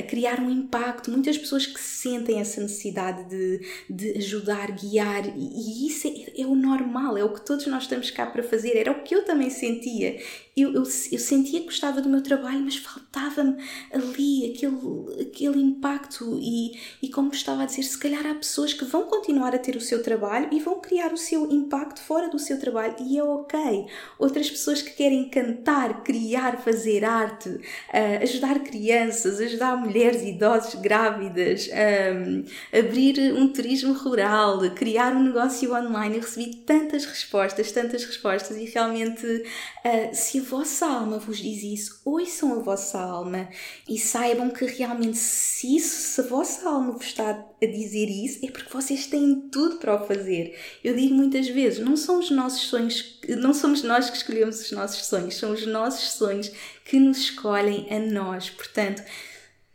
criar 0.09 0.41
um 0.41 0.49
impacto. 0.49 1.09
Muitas 1.09 1.37
pessoas 1.37 1.65
que 1.65 1.79
sentem 1.79 2.41
essa 2.41 2.59
necessidade 2.59 3.29
de, 3.29 3.61
de 3.89 4.17
ajudar, 4.17 4.71
guiar, 4.71 5.25
e, 5.25 5.85
e 5.85 5.87
isso 5.87 6.07
é, 6.07 6.41
é 6.41 6.45
o 6.45 6.55
normal, 6.55 7.17
é 7.17 7.23
o 7.23 7.33
que 7.33 7.45
todos 7.45 7.65
nós 7.67 7.83
estamos 7.83 8.11
cá 8.11 8.25
para 8.25 8.43
fazer. 8.43 8.75
Era 8.75 8.91
o 8.91 9.03
que 9.03 9.15
eu 9.15 9.23
também 9.23 9.49
sentia 9.49 10.17
eu, 10.55 10.73
eu, 10.73 10.83
eu, 10.83 11.19
sentia 11.19 11.59
que 11.59 11.65
gostava 11.65 12.01
do 12.01 12.07
meu 12.07 12.23
trabalho, 12.23 12.61
mas 12.61 12.77
faltava-me 12.77 13.57
ali 13.91 14.53
aquele, 14.53 15.21
aquele 15.21 15.61
impacto. 15.61 16.39
E, 16.41 16.79
e 17.01 17.09
como 17.09 17.33
estava 17.33 17.63
a 17.63 17.65
dizer, 17.65 17.83
se 17.83 17.97
calhar 17.97 18.25
há 18.25 18.33
pessoas 18.35 18.73
que 18.73 18.85
vão 18.85 19.03
continuar 19.03 19.53
a 19.53 19.59
ter 19.59 19.75
o 19.75 19.81
seu 19.81 20.01
trabalho 20.01 20.24
e 20.51 20.59
vão 20.59 20.79
criar 20.79 21.13
o 21.13 21.17
seu 21.17 21.49
impacto 21.51 22.01
fora 22.01 22.29
do 22.29 22.39
seu 22.39 22.59
trabalho, 22.59 22.95
e 22.99 23.17
é 23.17 23.23
ok. 23.23 23.87
Outras 24.17 24.49
pessoas 24.49 24.81
que 24.81 24.91
querem 24.91 25.29
cantar, 25.29 26.03
criar, 26.03 26.57
fazer 26.61 27.03
arte, 27.03 27.49
uh, 27.49 28.23
ajudar 28.23 28.59
crianças, 28.59 29.39
ajudar 29.39 29.77
mulheres 29.77 30.21
idosas, 30.21 30.75
grávidas, 30.75 31.69
um, 31.69 32.43
abrir 32.77 33.33
um 33.33 33.51
turismo 33.51 33.93
rural, 33.93 34.59
criar 34.75 35.15
um 35.15 35.23
negócio 35.23 35.73
online. 35.73 36.15
Eu 36.15 36.21
recebi 36.21 36.55
tantas 36.57 37.05
respostas, 37.05 37.71
tantas 37.71 38.03
respostas, 38.03 38.57
e 38.57 38.65
realmente, 38.65 39.25
uh, 39.25 40.13
se 40.13 40.39
vossa 40.39 40.85
alma 40.85 41.19
vos 41.19 41.37
diz 41.37 41.63
isso, 41.63 42.01
ouçam 42.05 42.53
a 42.53 42.59
vossa 42.59 42.99
alma 42.99 43.47
e 43.87 43.97
saibam 43.97 44.49
que 44.49 44.65
realmente 44.65 45.17
se 45.17 45.75
isso, 45.75 45.95
se 46.13 46.21
a 46.21 46.23
vossa 46.23 46.69
alma 46.69 46.93
vos 46.93 47.05
está 47.05 47.33
a 47.61 47.65
dizer 47.65 48.05
isso, 48.05 48.45
é 48.45 48.51
porque 48.51 48.71
vocês 48.71 49.07
têm 49.07 49.49
tudo 49.51 49.77
para 49.77 49.95
o 49.95 50.05
fazer. 50.05 50.57
Eu 50.83 50.95
digo 50.95 51.13
muitas 51.13 51.47
vezes, 51.47 51.79
não 51.79 51.95
são 51.95 52.19
os 52.19 52.29
nossos 52.29 52.61
sonhos, 52.67 53.19
não 53.37 53.53
somos 53.53 53.81
nós 53.83 54.09
que 54.09 54.17
escolhemos 54.17 54.59
os 54.61 54.71
nossos 54.71 55.05
sonhos, 55.05 55.35
são 55.35 55.51
os 55.53 55.65
nossos 55.65 56.13
sonhos 56.13 56.51
que 56.83 56.99
nos 56.99 57.17
escolhem 57.17 57.87
a 57.89 57.99
nós. 57.99 58.49
Portanto, 58.49 59.01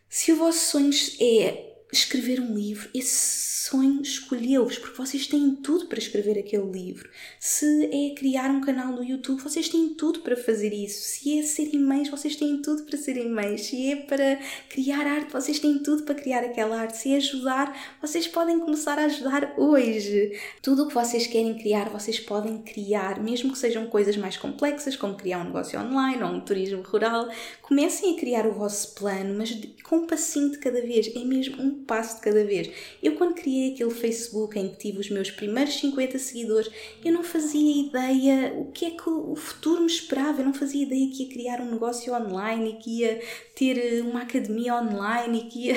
se 0.08 0.32
o 0.32 0.36
vosso 0.36 0.58
sonho 0.58 0.90
é 1.20 1.69
escrever 1.92 2.40
um 2.40 2.54
livro, 2.54 2.88
esse 2.94 3.50
sonho 3.70 4.00
escolheu-vos, 4.02 4.78
porque 4.78 4.96
vocês 4.96 5.26
têm 5.26 5.54
tudo 5.54 5.86
para 5.86 5.98
escrever 5.98 6.38
aquele 6.38 6.70
livro. 6.70 7.08
Se 7.38 7.84
é 7.86 8.14
criar 8.14 8.50
um 8.50 8.60
canal 8.60 8.92
no 8.92 9.04
YouTube, 9.04 9.42
vocês 9.42 9.68
têm 9.68 9.90
tudo 9.90 10.20
para 10.20 10.36
fazer 10.36 10.72
isso. 10.72 11.00
Se 11.00 11.38
é 11.38 11.42
serem 11.42 11.78
mães, 11.78 12.08
vocês 12.08 12.36
têm 12.36 12.60
tudo 12.62 12.84
para 12.84 12.96
serem 12.96 13.30
mães. 13.30 13.66
Se 13.66 13.92
é 13.92 13.96
para 13.96 14.40
criar 14.68 15.06
arte, 15.06 15.32
vocês 15.32 15.58
têm 15.58 15.78
tudo 15.78 16.04
para 16.04 16.14
criar 16.14 16.42
aquela 16.42 16.80
arte. 16.80 16.96
Se 16.96 17.12
é 17.12 17.16
ajudar, 17.16 17.96
vocês 18.00 18.26
podem 18.26 18.58
começar 18.58 18.98
a 18.98 19.04
ajudar 19.04 19.54
hoje. 19.56 20.38
Tudo 20.62 20.84
o 20.84 20.88
que 20.88 20.94
vocês 20.94 21.26
querem 21.26 21.56
criar, 21.58 21.90
vocês 21.90 22.18
podem 22.18 22.58
criar, 22.58 23.22
mesmo 23.22 23.52
que 23.52 23.58
sejam 23.58 23.86
coisas 23.86 24.16
mais 24.16 24.36
complexas, 24.36 24.96
como 24.96 25.16
criar 25.16 25.40
um 25.40 25.44
negócio 25.44 25.78
online 25.78 26.22
ou 26.22 26.30
um 26.30 26.40
turismo 26.40 26.82
rural. 26.82 27.28
Comecem 27.62 28.16
a 28.16 28.18
criar 28.18 28.46
o 28.46 28.52
vosso 28.52 28.94
plano, 28.94 29.34
mas 29.36 29.56
com 29.84 29.96
um 29.96 30.06
passinho 30.06 30.50
de 30.50 30.58
cada 30.58 30.80
vez. 30.80 31.14
É 31.14 31.24
mesmo 31.24 31.62
um 31.62 31.79
passo 31.80 32.16
de 32.16 32.22
cada 32.22 32.44
vez. 32.44 32.70
Eu, 33.02 33.16
quando 33.16 33.34
criei 33.34 33.72
aquele 33.72 33.90
Facebook 33.90 34.58
em 34.58 34.68
que 34.68 34.76
tive 34.76 35.00
os 35.00 35.10
meus 35.10 35.30
primeiros 35.30 35.74
50 35.74 36.18
seguidores, 36.18 36.70
eu 37.04 37.12
não 37.12 37.22
fazia 37.22 37.86
ideia 37.86 38.52
o 38.56 38.70
que 38.72 38.86
é 38.86 38.90
que 38.90 39.08
o 39.08 39.34
futuro 39.36 39.80
me 39.80 39.86
esperava. 39.86 40.40
Eu 40.40 40.46
não 40.46 40.54
fazia 40.54 40.82
ideia 40.82 41.10
que 41.10 41.24
ia 41.24 41.28
criar 41.28 41.60
um 41.60 41.70
negócio 41.70 42.14
online 42.14 42.70
e 42.70 42.76
que 42.76 43.00
ia 43.00 43.20
ter 43.54 43.78
eh, 43.78 44.00
uma 44.00 44.22
academia 44.22 44.74
online 44.74 45.40
e 45.40 45.44
que 45.44 45.66
ia 45.66 45.76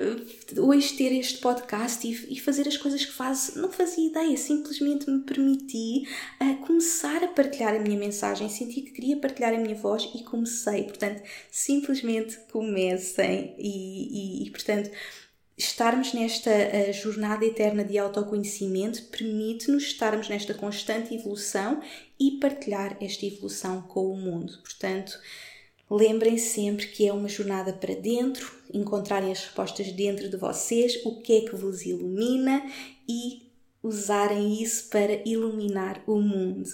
eh, 0.00 0.60
hoje 0.60 0.94
ter 0.94 1.12
este 1.12 1.38
podcast 1.38 2.06
e, 2.06 2.34
e 2.34 2.40
fazer 2.40 2.68
as 2.68 2.76
coisas 2.76 3.04
que 3.04 3.12
faço. 3.12 3.58
Não 3.58 3.70
fazia 3.70 4.06
ideia, 4.08 4.36
simplesmente 4.36 5.10
me 5.10 5.20
permiti 5.20 6.06
uh, 6.40 6.56
começar 6.66 7.24
a 7.24 7.28
partilhar 7.28 7.74
a 7.74 7.78
minha 7.78 7.98
mensagem. 7.98 8.48
Senti 8.48 8.82
que 8.82 8.92
queria 8.92 9.16
partilhar 9.16 9.54
a 9.54 9.58
minha 9.58 9.74
voz 9.74 10.08
e 10.14 10.22
comecei. 10.22 10.84
Portanto, 10.84 11.22
simplesmente 11.50 12.38
comecem 12.52 13.54
e, 13.58 14.42
e, 14.42 14.46
e 14.46 14.50
portanto 14.50 14.90
estarmos 15.56 16.12
nesta 16.12 16.50
uh, 16.50 16.92
jornada 16.92 17.44
eterna 17.44 17.84
de 17.84 17.96
autoconhecimento 17.96 19.02
permite-nos 19.04 19.84
estarmos 19.84 20.28
nesta 20.28 20.52
constante 20.52 21.14
evolução 21.14 21.80
e 22.20 22.32
partilhar 22.32 22.96
esta 23.00 23.24
evolução 23.24 23.82
com 23.82 24.10
o 24.10 24.16
mundo. 24.16 24.58
Portanto, 24.62 25.18
lembrem 25.90 26.36
sempre 26.36 26.86
que 26.86 27.06
é 27.06 27.12
uma 27.12 27.28
jornada 27.28 27.72
para 27.72 27.94
dentro, 27.94 28.52
encontrarem 28.72 29.32
as 29.32 29.40
respostas 29.40 29.90
dentro 29.92 30.28
de 30.28 30.36
vocês, 30.36 31.04
o 31.04 31.20
que 31.20 31.38
é 31.38 31.40
que 31.42 31.56
vos 31.56 31.86
ilumina 31.86 32.62
e 33.08 33.46
usarem 33.82 34.60
isso 34.60 34.88
para 34.90 35.22
iluminar 35.26 36.02
o 36.06 36.20
mundo. 36.20 36.68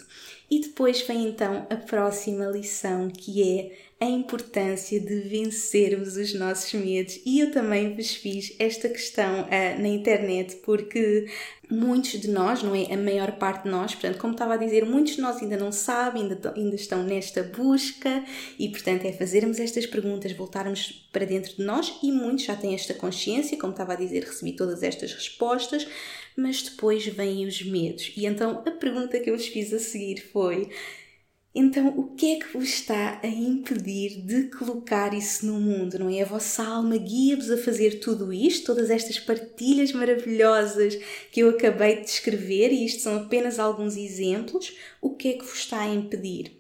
E 0.51 0.61
depois 0.61 1.03
vem 1.03 1.29
então 1.29 1.67
a 1.69 1.77
próxima 1.77 2.47
lição 2.47 3.11
que 3.11 3.43
é 3.43 3.92
a 4.03 4.05
importância 4.05 4.99
de 4.99 5.21
vencermos 5.21 6.17
os 6.17 6.35
nossos 6.35 6.73
medos. 6.73 7.21
E 7.25 7.39
eu 7.39 7.53
também 7.53 7.95
vos 7.95 8.13
fiz 8.13 8.53
esta 8.59 8.89
questão 8.89 9.43
uh, 9.43 9.81
na 9.81 9.87
internet 9.87 10.57
porque 10.57 11.29
muitos 11.71 12.21
de 12.21 12.29
nós, 12.29 12.65
não 12.65 12.75
é? 12.75 12.93
A 12.93 12.97
maior 12.97 13.31
parte 13.39 13.63
de 13.63 13.71
nós, 13.71 13.95
portanto, 13.95 14.19
como 14.19 14.33
estava 14.33 14.55
a 14.55 14.57
dizer, 14.57 14.85
muitos 14.85 15.15
de 15.15 15.21
nós 15.21 15.41
ainda 15.41 15.57
não 15.57 15.71
sabem, 15.71 16.23
ainda, 16.23 16.53
ainda 16.57 16.75
estão 16.75 17.05
nesta 17.05 17.45
busca 17.45 18.25
e, 18.59 18.69
portanto, 18.71 19.07
é 19.07 19.13
fazermos 19.13 19.61
estas 19.61 19.87
perguntas, 19.87 20.33
voltarmos 20.33 21.09
para 21.13 21.25
dentro 21.25 21.55
de 21.55 21.63
nós 21.63 21.97
e 22.03 22.11
muitos 22.11 22.45
já 22.47 22.57
têm 22.57 22.75
esta 22.75 22.95
consciência, 22.95 23.57
como 23.57 23.73
estava 23.73 23.93
a 23.93 23.97
dizer, 23.97 24.25
recebi 24.25 24.55
todas 24.55 24.83
estas 24.83 25.15
respostas, 25.15 25.87
mas 26.37 26.61
depois 26.61 27.07
vêm 27.07 27.47
os 27.47 27.63
medos. 27.63 28.13
E 28.17 28.27
então 28.27 28.65
a 28.67 28.71
pergunta 28.73 29.21
que 29.21 29.31
eu 29.31 29.37
vos 29.37 29.47
fiz 29.47 29.73
a 29.73 29.79
seguir 29.79 30.21
foi 30.33 30.71
então, 31.55 31.89
o 31.99 32.15
que 32.15 32.33
é 32.33 32.39
que 32.39 32.57
vos 32.57 32.65
está 32.65 33.21
a 33.23 33.27
impedir 33.27 34.23
de 34.23 34.45
colocar 34.45 35.13
isso 35.13 35.45
no 35.45 35.61
mundo? 35.61 35.99
Não 35.99 36.09
é? 36.09 36.23
A 36.23 36.27
vossa 36.27 36.65
alma 36.65 36.97
guia-vos 36.97 37.51
a 37.51 37.59
fazer 37.59 38.01
tudo 38.01 38.33
isto, 38.33 38.65
todas 38.65 38.89
estas 38.89 39.19
partilhas 39.19 39.93
maravilhosas 39.93 40.99
que 41.31 41.41
eu 41.41 41.51
acabei 41.51 41.97
de 41.97 42.03
descrever, 42.05 42.73
e 42.73 42.87
isto 42.87 43.03
são 43.03 43.17
apenas 43.17 43.59
alguns 43.59 43.97
exemplos. 43.97 44.75
O 45.01 45.11
que 45.15 45.29
é 45.29 45.33
que 45.35 45.45
vos 45.45 45.59
está 45.59 45.83
a 45.83 45.95
impedir? 45.95 46.57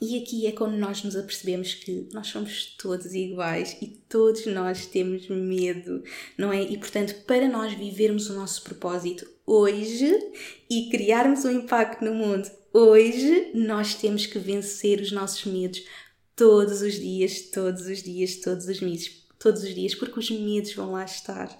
E 0.00 0.18
aqui 0.22 0.46
é 0.46 0.52
quando 0.52 0.76
nós 0.76 1.02
nos 1.02 1.16
apercebemos 1.16 1.74
que 1.74 2.08
nós 2.12 2.28
somos 2.28 2.66
todos 2.76 3.14
iguais 3.14 3.76
e 3.80 3.86
todos 3.86 4.46
nós 4.46 4.86
temos 4.86 5.28
medo, 5.28 6.04
não 6.36 6.52
é? 6.52 6.62
E 6.62 6.76
portanto, 6.78 7.14
para 7.26 7.48
nós 7.48 7.72
vivermos 7.72 8.28
o 8.28 8.34
nosso 8.34 8.62
propósito 8.62 9.26
hoje 9.46 10.16
e 10.70 10.88
criarmos 10.90 11.44
um 11.44 11.50
impacto 11.50 12.04
no 12.04 12.14
mundo 12.14 12.50
Hoje 12.76 13.52
nós 13.54 13.94
temos 13.94 14.26
que 14.26 14.36
vencer 14.36 15.00
os 15.00 15.12
nossos 15.12 15.44
medos 15.44 15.84
todos 16.34 16.82
os 16.82 16.94
dias, 16.94 17.42
todos 17.42 17.86
os 17.86 18.02
dias, 18.02 18.34
todos 18.34 18.66
os 18.66 18.80
meses, 18.80 19.24
todos 19.38 19.62
os 19.62 19.72
dias, 19.72 19.94
porque 19.94 20.18
os 20.18 20.28
medos 20.28 20.74
vão 20.74 20.90
lá 20.90 21.04
estar. 21.04 21.56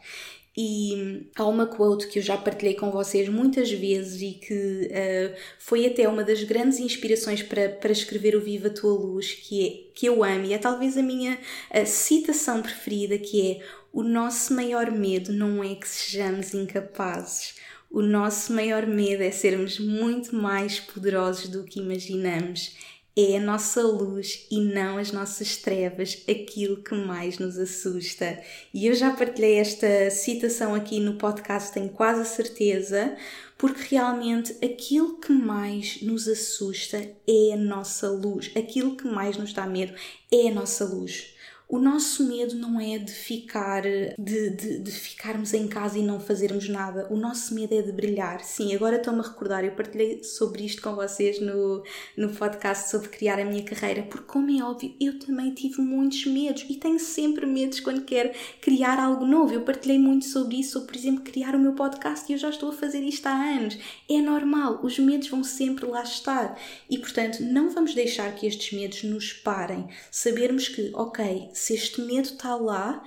E 0.57 1.31
há 1.37 1.47
uma 1.47 1.67
quote 1.69 2.09
que 2.09 2.19
eu 2.19 2.23
já 2.23 2.37
partilhei 2.37 2.75
com 2.75 2.91
vocês 2.91 3.29
muitas 3.29 3.71
vezes 3.71 4.21
e 4.23 4.41
que 4.41 4.91
uh, 4.91 5.37
foi 5.61 5.87
até 5.87 6.09
uma 6.09 6.25
das 6.25 6.43
grandes 6.43 6.81
inspirações 6.81 7.45
para, 7.45 7.69
para 7.69 7.93
escrever 7.93 8.35
o 8.35 8.41
Viva 8.41 8.67
a 8.67 8.71
Tua 8.71 8.95
Luz, 8.95 9.35
que, 9.35 9.65
é, 9.65 9.93
que 9.95 10.07
eu 10.07 10.25
amo 10.25 10.47
e 10.47 10.53
é 10.53 10.59
talvez 10.59 10.97
a 10.97 11.03
minha 11.03 11.39
uh, 11.71 11.87
citação 11.87 12.61
preferida, 12.61 13.19
que 13.19 13.53
é 13.53 13.65
o 13.93 14.03
nosso 14.03 14.53
maior 14.53 14.91
medo 14.91 15.33
não 15.33 15.63
é 15.63 15.77
que 15.77 15.87
sejamos 15.87 16.53
incapazes, 16.55 17.55
o 17.95 18.03
nosso 18.03 18.53
maior 18.53 18.89
medo 18.89 19.23
é 19.23 19.31
sermos 19.31 19.79
muito 19.79 20.35
mais 20.35 20.81
poderosos 20.81 21.49
do 21.49 21.63
que 21.63 21.79
imaginamos. 21.79 22.77
é 23.17 23.37
a 23.37 23.41
nossa 23.41 23.81
luz 23.81 24.49
e 24.51 24.61
não 24.61 24.99
as 24.99 25.13
nossas 25.13 25.57
trevas 25.57 26.21
aquilo 26.29 26.83
que 26.83 26.93
mais 26.97 27.39
nos 27.39 27.57
assusta. 27.57 28.43
E 28.75 28.89
eu 28.89 28.95
já 28.95 29.13
partilhei 29.13 29.55
esta 29.55 30.11
citação 30.11 30.75
aqui 30.75 30.99
no 30.99 31.15
podcast, 31.15 31.73
tenho 31.73 31.91
quase 31.91 32.23
a 32.23 32.25
certeza, 32.25 33.17
porque 33.57 33.95
realmente 33.95 34.53
aquilo 34.65 35.21
que 35.21 35.31
mais 35.31 36.03
nos 36.03 36.27
assusta 36.27 36.99
é 37.29 37.53
a 37.53 37.57
nossa 37.57 38.11
luz, 38.11 38.51
aquilo 38.57 38.97
que 38.97 39.07
mais 39.07 39.37
nos 39.37 39.53
dá 39.53 39.65
medo 39.69 39.95
é 40.33 40.49
a 40.49 40.53
nossa 40.53 40.85
luz. 40.85 41.34
O 41.75 41.79
nosso 41.81 42.29
medo 42.29 42.55
não 42.55 42.81
é 42.81 42.99
de 42.99 43.11
ficar, 43.11 43.83
de, 43.83 44.51
de, 44.51 44.79
de, 44.79 44.91
ficarmos 44.93 45.53
em 45.53 45.67
casa 45.67 45.99
e 45.99 46.03
não 46.03 46.21
fazermos 46.21 46.69
nada. 46.69 47.09
O 47.11 47.17
nosso 47.17 47.53
medo 47.53 47.75
é 47.75 47.83
de 47.83 47.91
brilhar. 47.91 48.45
Sim, 48.45 48.73
agora 48.77 48.95
estou-me 48.95 49.19
a 49.19 49.23
recordar, 49.25 49.65
eu 49.65 49.73
partilhei 49.73 50.23
sobre 50.23 50.65
isto 50.65 50.81
com 50.81 50.95
vocês 50.95 51.41
no, 51.41 51.83
no 52.17 52.29
podcast 52.29 52.89
sobre 52.89 53.09
criar 53.09 53.41
a 53.41 53.45
minha 53.45 53.65
carreira, 53.65 54.05
porque, 54.05 54.25
como 54.25 54.57
é 54.57 54.63
óbvio, 54.63 54.95
eu 55.01 55.19
também 55.19 55.53
tive 55.53 55.83
muitos 55.83 56.25
medos 56.27 56.65
e 56.71 56.77
tenho 56.77 57.01
sempre 57.01 57.45
medos 57.45 57.81
quando 57.81 58.05
quero 58.05 58.31
criar 58.61 59.01
algo 59.01 59.27
novo. 59.27 59.53
Eu 59.53 59.63
partilhei 59.63 59.99
muito 59.99 60.27
sobre 60.27 60.61
isso, 60.61 60.75
sobre, 60.75 60.93
por 60.93 60.97
exemplo, 60.97 61.25
criar 61.25 61.57
o 61.57 61.59
meu 61.59 61.73
podcast 61.73 62.31
e 62.31 62.37
eu 62.37 62.39
já 62.39 62.51
estou 62.51 62.69
a 62.69 62.73
fazer 62.73 63.03
isto 63.03 63.27
há 63.27 63.33
anos. 63.33 63.77
É 64.09 64.21
normal, 64.21 64.79
os 64.85 64.97
medos 65.01 65.27
vão 65.27 65.43
sempre 65.43 65.87
lá 65.87 66.05
estar 66.05 66.57
e, 66.89 66.99
portanto, 66.99 67.41
não 67.41 67.69
vamos 67.71 67.95
deixar 67.95 68.33
que 68.37 68.47
estes 68.47 68.79
medos 68.79 69.03
nos 69.03 69.33
parem. 69.33 69.89
Sabermos 70.09 70.69
que, 70.69 70.93
ok, 70.95 71.51
se 71.65 71.73
este 71.73 72.03
medo 72.03 72.27
está 72.27 72.55
lá, 72.57 73.03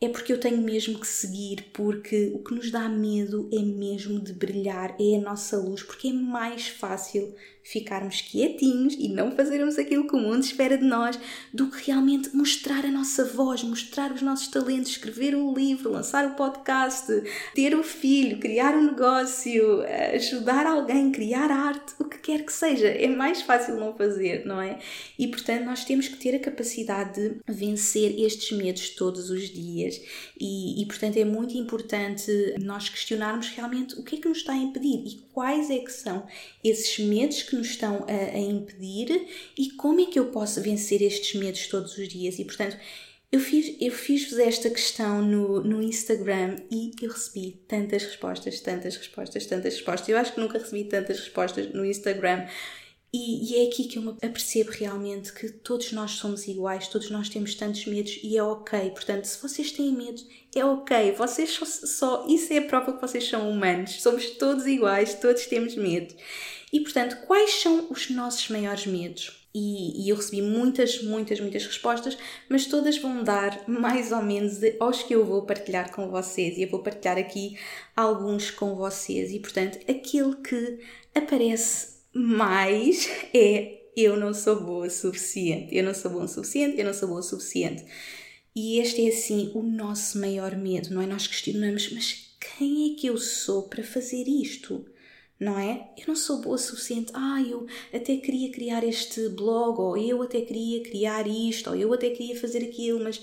é 0.00 0.08
porque 0.08 0.32
eu 0.32 0.40
tenho 0.40 0.58
mesmo 0.58 0.98
que 0.98 1.06
seguir, 1.06 1.70
porque 1.72 2.32
o 2.34 2.42
que 2.42 2.54
nos 2.54 2.68
dá 2.68 2.88
medo 2.88 3.48
é 3.52 3.60
mesmo 3.60 4.18
de 4.18 4.32
brilhar, 4.32 4.96
é 4.98 5.16
a 5.16 5.20
nossa 5.20 5.56
luz, 5.58 5.84
porque 5.84 6.08
é 6.08 6.12
mais 6.12 6.66
fácil 6.66 7.32
ficarmos 7.62 8.20
quietinhos 8.20 8.94
e 8.98 9.08
não 9.08 9.30
fazermos 9.32 9.78
aquilo 9.78 10.06
que 10.06 10.16
o 10.16 10.18
mundo 10.18 10.42
espera 10.42 10.76
de 10.76 10.84
nós, 10.84 11.18
do 11.52 11.70
que 11.70 11.86
realmente 11.86 12.34
mostrar 12.34 12.84
a 12.84 12.90
nossa 12.90 13.24
voz, 13.24 13.62
mostrar 13.62 14.12
os 14.12 14.22
nossos 14.22 14.48
talentos, 14.48 14.92
escrever 14.92 15.34
um 15.34 15.54
livro, 15.54 15.90
lançar 15.90 16.24
o 16.26 16.30
um 16.30 16.34
podcast, 16.34 17.06
ter 17.54 17.74
um 17.74 17.82
filho, 17.82 18.38
criar 18.38 18.74
um 18.74 18.86
negócio, 18.86 19.82
ajudar 20.14 20.66
alguém, 20.66 21.12
criar 21.12 21.50
arte, 21.50 21.94
o 21.98 22.04
que 22.04 22.18
quer 22.18 22.44
que 22.44 22.52
seja. 22.52 22.88
É 22.88 23.06
mais 23.06 23.42
fácil 23.42 23.76
não 23.76 23.94
fazer, 23.94 24.44
não 24.46 24.60
é? 24.60 24.78
E 25.18 25.28
portanto, 25.28 25.64
nós 25.64 25.84
temos 25.84 26.08
que 26.08 26.16
ter 26.16 26.34
a 26.34 26.38
capacidade 26.38 27.14
de 27.14 27.40
vencer 27.48 28.18
estes 28.18 28.56
medos 28.56 28.90
todos 28.90 29.30
os 29.30 29.48
dias. 29.50 30.00
E, 30.38 30.82
e 30.82 30.86
portanto, 30.86 31.16
é 31.16 31.24
muito 31.24 31.56
importante 31.56 32.54
nós 32.60 32.88
questionarmos 32.88 33.48
realmente 33.50 33.94
o 33.98 34.02
que 34.02 34.16
é 34.16 34.18
que 34.18 34.28
nos 34.28 34.38
está 34.38 34.52
a 34.52 34.56
impedir 34.56 35.06
e 35.06 35.20
quais 35.32 35.70
é 35.70 35.78
que 35.78 35.92
são 35.92 36.26
esses 36.62 36.98
medos 36.98 37.42
que 37.42 37.49
nos 37.56 37.68
estão 37.68 38.06
a, 38.08 38.36
a 38.36 38.38
impedir 38.38 39.26
e 39.56 39.70
como 39.72 40.00
é 40.00 40.06
que 40.06 40.18
eu 40.18 40.26
posso 40.26 40.60
vencer 40.60 41.02
estes 41.02 41.38
medos 41.38 41.66
todos 41.66 41.96
os 41.96 42.08
dias. 42.08 42.38
E 42.38 42.44
portanto, 42.44 42.76
eu 43.32 43.38
fiz, 43.38 43.76
eu 43.80 43.92
fiz-vos 43.92 44.38
esta 44.38 44.68
questão 44.68 45.22
no, 45.22 45.62
no 45.62 45.80
Instagram 45.80 46.56
e 46.70 46.90
eu 47.00 47.10
recebi 47.10 47.62
tantas 47.68 48.02
respostas, 48.02 48.60
tantas 48.60 48.96
respostas, 48.96 49.46
tantas 49.46 49.74
respostas. 49.74 50.08
Eu 50.08 50.18
acho 50.18 50.34
que 50.34 50.40
nunca 50.40 50.58
recebi 50.58 50.84
tantas 50.84 51.20
respostas 51.20 51.72
no 51.72 51.84
Instagram. 51.84 52.48
E, 53.12 53.52
e, 53.52 53.64
é 53.64 53.68
aqui 53.68 53.84
que 53.84 53.98
eu 53.98 54.02
me 54.02 54.10
apercebo 54.10 54.70
realmente 54.70 55.32
que 55.32 55.48
todos 55.48 55.90
nós 55.90 56.12
somos 56.12 56.46
iguais, 56.46 56.86
todos 56.86 57.10
nós 57.10 57.28
temos 57.28 57.56
tantos 57.56 57.84
medos 57.86 58.20
e 58.22 58.36
é 58.36 58.42
ok. 58.42 58.90
Portanto, 58.90 59.24
se 59.24 59.40
vocês 59.42 59.72
têm 59.72 59.92
medo, 59.92 60.22
é 60.54 60.64
ok. 60.64 61.12
Vocês 61.12 61.50
só, 61.50 61.64
só 61.64 62.26
isso 62.28 62.52
é 62.52 62.58
a 62.58 62.62
prova 62.62 62.92
que 62.92 63.00
vocês 63.00 63.28
são 63.28 63.50
humanos. 63.50 64.00
Somos 64.00 64.30
todos 64.30 64.66
iguais, 64.66 65.14
todos 65.14 65.46
temos 65.46 65.74
medo. 65.74 66.14
E 66.72 66.80
portanto, 66.80 67.16
quais 67.26 67.54
são 67.54 67.88
os 67.90 68.10
nossos 68.10 68.48
maiores 68.48 68.86
medos? 68.86 69.40
E, 69.52 70.04
e, 70.04 70.08
eu 70.08 70.16
recebi 70.16 70.40
muitas, 70.40 71.02
muitas, 71.02 71.40
muitas 71.40 71.66
respostas, 71.66 72.16
mas 72.48 72.66
todas 72.66 72.96
vão 72.98 73.24
dar 73.24 73.68
mais 73.68 74.12
ou 74.12 74.22
menos 74.22 74.60
aos 74.78 75.02
que 75.02 75.12
eu 75.12 75.24
vou 75.24 75.42
partilhar 75.42 75.90
com 75.92 76.08
vocês. 76.08 76.56
E 76.56 76.62
eu 76.62 76.68
vou 76.68 76.82
partilhar 76.82 77.18
aqui 77.18 77.58
alguns 77.96 78.50
com 78.50 78.76
vocês. 78.76 79.32
E 79.32 79.40
portanto, 79.40 79.78
aquele 79.90 80.36
que 80.36 80.78
aparece 81.14 81.96
mais 82.14 83.08
é 83.34 83.80
eu 83.96 84.16
não 84.16 84.32
sou 84.32 84.60
boa 84.60 84.86
o 84.86 84.90
suficiente, 84.90 85.74
eu 85.74 85.82
não 85.82 85.94
sou 85.94 86.12
bom 86.12 86.22
o 86.22 86.28
suficiente, 86.28 86.78
eu 86.78 86.84
não 86.84 86.94
sou 86.94 87.08
boa 87.08 87.20
o 87.20 87.24
suficiente. 87.24 87.84
E 88.54 88.78
este 88.78 89.06
é 89.06 89.08
assim 89.08 89.50
o 89.54 89.62
nosso 89.62 90.18
maior 90.18 90.56
medo, 90.56 90.94
não 90.94 91.02
é? 91.02 91.06
Nós 91.06 91.26
questionamos, 91.26 91.90
mas 91.92 92.36
quem 92.40 92.92
é 92.92 92.96
que 92.96 93.06
eu 93.06 93.16
sou 93.16 93.64
para 93.64 93.82
fazer 93.82 94.24
isto? 94.28 94.84
Não 95.40 95.58
é? 95.58 95.90
Eu 95.96 96.04
não 96.08 96.16
sou 96.16 96.40
boa 96.40 96.56
o 96.56 96.58
suficiente. 96.58 97.10
Ah, 97.14 97.42
eu 97.42 97.66
até 97.94 98.16
queria 98.18 98.52
criar 98.52 98.84
este 98.84 99.28
blog, 99.30 99.80
ou 99.80 99.96
eu 99.96 100.22
até 100.22 100.42
queria 100.42 100.82
criar 100.82 101.26
isto, 101.26 101.70
ou 101.70 101.76
eu 101.76 101.92
até 101.94 102.10
queria 102.10 102.38
fazer 102.38 102.62
aquilo, 102.62 103.02
mas 103.02 103.22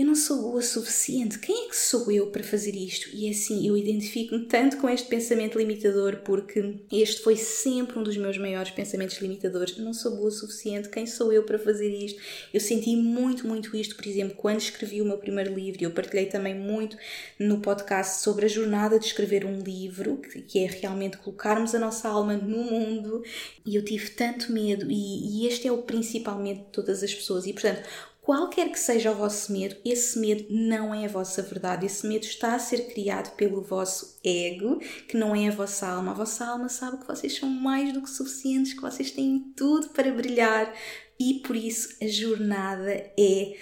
eu 0.00 0.06
não 0.06 0.14
sou 0.14 0.40
boa 0.40 0.60
o 0.60 0.62
suficiente. 0.62 1.38
Quem 1.38 1.66
é 1.66 1.68
que 1.68 1.76
sou 1.76 2.10
eu 2.10 2.28
para 2.28 2.42
fazer 2.42 2.74
isto? 2.74 3.10
E 3.12 3.26
é 3.26 3.30
assim, 3.30 3.68
eu 3.68 3.76
identifico-me 3.76 4.46
tanto 4.46 4.78
com 4.78 4.88
este 4.88 5.06
pensamento 5.06 5.58
limitador 5.58 6.22
porque 6.24 6.76
este 6.90 7.20
foi 7.20 7.36
sempre 7.36 7.98
um 7.98 8.02
dos 8.02 8.16
meus 8.16 8.38
maiores 8.38 8.70
pensamentos 8.70 9.18
limitadores. 9.18 9.76
Eu 9.76 9.84
não 9.84 9.92
sou 9.92 10.16
boa 10.16 10.28
o 10.28 10.30
suficiente. 10.30 10.88
Quem 10.88 11.06
sou 11.06 11.30
eu 11.30 11.42
para 11.42 11.58
fazer 11.58 11.90
isto? 11.90 12.18
Eu 12.52 12.60
senti 12.60 12.96
muito, 12.96 13.46
muito 13.46 13.76
isto, 13.76 13.94
por 13.94 14.06
exemplo, 14.06 14.36
quando 14.36 14.60
escrevi 14.60 15.02
o 15.02 15.04
meu 15.04 15.18
primeiro 15.18 15.54
livro. 15.54 15.84
Eu 15.84 15.90
partilhei 15.90 16.26
também 16.26 16.54
muito 16.54 16.96
no 17.38 17.60
podcast 17.60 18.22
sobre 18.22 18.46
a 18.46 18.48
jornada 18.48 18.98
de 18.98 19.04
escrever 19.04 19.44
um 19.44 19.58
livro, 19.58 20.16
que 20.48 20.60
é 20.60 20.66
realmente 20.66 21.18
colocarmos 21.18 21.74
a 21.74 21.78
nossa 21.78 22.08
alma 22.08 22.38
no 22.38 22.64
mundo. 22.64 23.22
E 23.66 23.76
eu 23.76 23.84
tive 23.84 24.08
tanto 24.12 24.50
medo, 24.50 24.90
e, 24.90 25.42
e 25.42 25.46
este 25.46 25.68
é 25.68 25.72
o 25.72 25.82
principalmente 25.82 26.60
de 26.60 26.72
todas 26.72 27.02
as 27.02 27.12
pessoas. 27.12 27.46
E 27.46 27.52
portanto, 27.52 27.82
Qualquer 28.30 28.70
que 28.70 28.78
seja 28.78 29.10
o 29.10 29.16
vosso 29.16 29.52
medo, 29.52 29.74
esse 29.84 30.16
medo 30.16 30.46
não 30.50 30.94
é 30.94 31.04
a 31.04 31.08
vossa 31.08 31.42
verdade. 31.42 31.84
Esse 31.84 32.06
medo 32.06 32.24
está 32.24 32.54
a 32.54 32.60
ser 32.60 32.86
criado 32.86 33.34
pelo 33.34 33.60
vosso 33.60 34.20
ego, 34.22 34.78
que 35.08 35.16
não 35.16 35.34
é 35.34 35.48
a 35.48 35.50
vossa 35.50 35.88
alma. 35.88 36.12
A 36.12 36.14
vossa 36.14 36.46
alma 36.46 36.68
sabe 36.68 36.98
que 36.98 37.08
vocês 37.08 37.36
são 37.36 37.48
mais 37.48 37.92
do 37.92 38.00
que 38.00 38.08
suficientes, 38.08 38.72
que 38.72 38.80
vocês 38.80 39.10
têm 39.10 39.52
tudo 39.56 39.88
para 39.88 40.12
brilhar 40.12 40.72
e 41.18 41.40
por 41.44 41.56
isso 41.56 41.96
a 42.00 42.06
jornada 42.06 42.92
é 43.18 43.56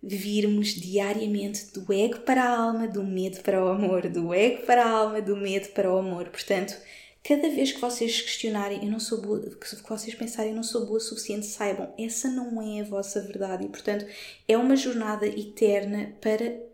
virmos 0.00 0.68
diariamente 0.68 1.72
do 1.72 1.92
ego 1.92 2.20
para 2.20 2.44
a 2.44 2.56
alma, 2.56 2.86
do 2.86 3.02
medo 3.02 3.40
para 3.42 3.64
o 3.64 3.70
amor, 3.70 4.08
do 4.08 4.32
ego 4.32 4.64
para 4.64 4.84
a 4.84 4.88
alma, 4.88 5.20
do 5.20 5.36
medo 5.36 5.70
para 5.70 5.92
o 5.92 5.98
amor. 5.98 6.28
Portanto, 6.28 6.76
Cada 7.24 7.48
vez 7.48 7.70
que 7.70 7.80
vocês 7.80 8.20
questionarem, 8.20 8.84
eu 8.84 8.90
não 8.90 8.98
sou 8.98 9.20
boa, 9.20 9.40
que 9.40 9.88
vocês 9.88 10.14
pensarem, 10.14 10.50
eu 10.50 10.56
não 10.56 10.64
sou 10.64 10.84
boa 10.84 10.98
o 10.98 11.00
suficiente, 11.00 11.46
saibam, 11.46 11.94
essa 11.96 12.28
não 12.28 12.60
é 12.60 12.80
a 12.80 12.84
vossa 12.84 13.20
verdade 13.20 13.64
e, 13.64 13.68
portanto, 13.68 14.04
é 14.48 14.56
uma 14.56 14.74
jornada 14.74 15.26
eterna 15.26 16.16
para 16.20 16.71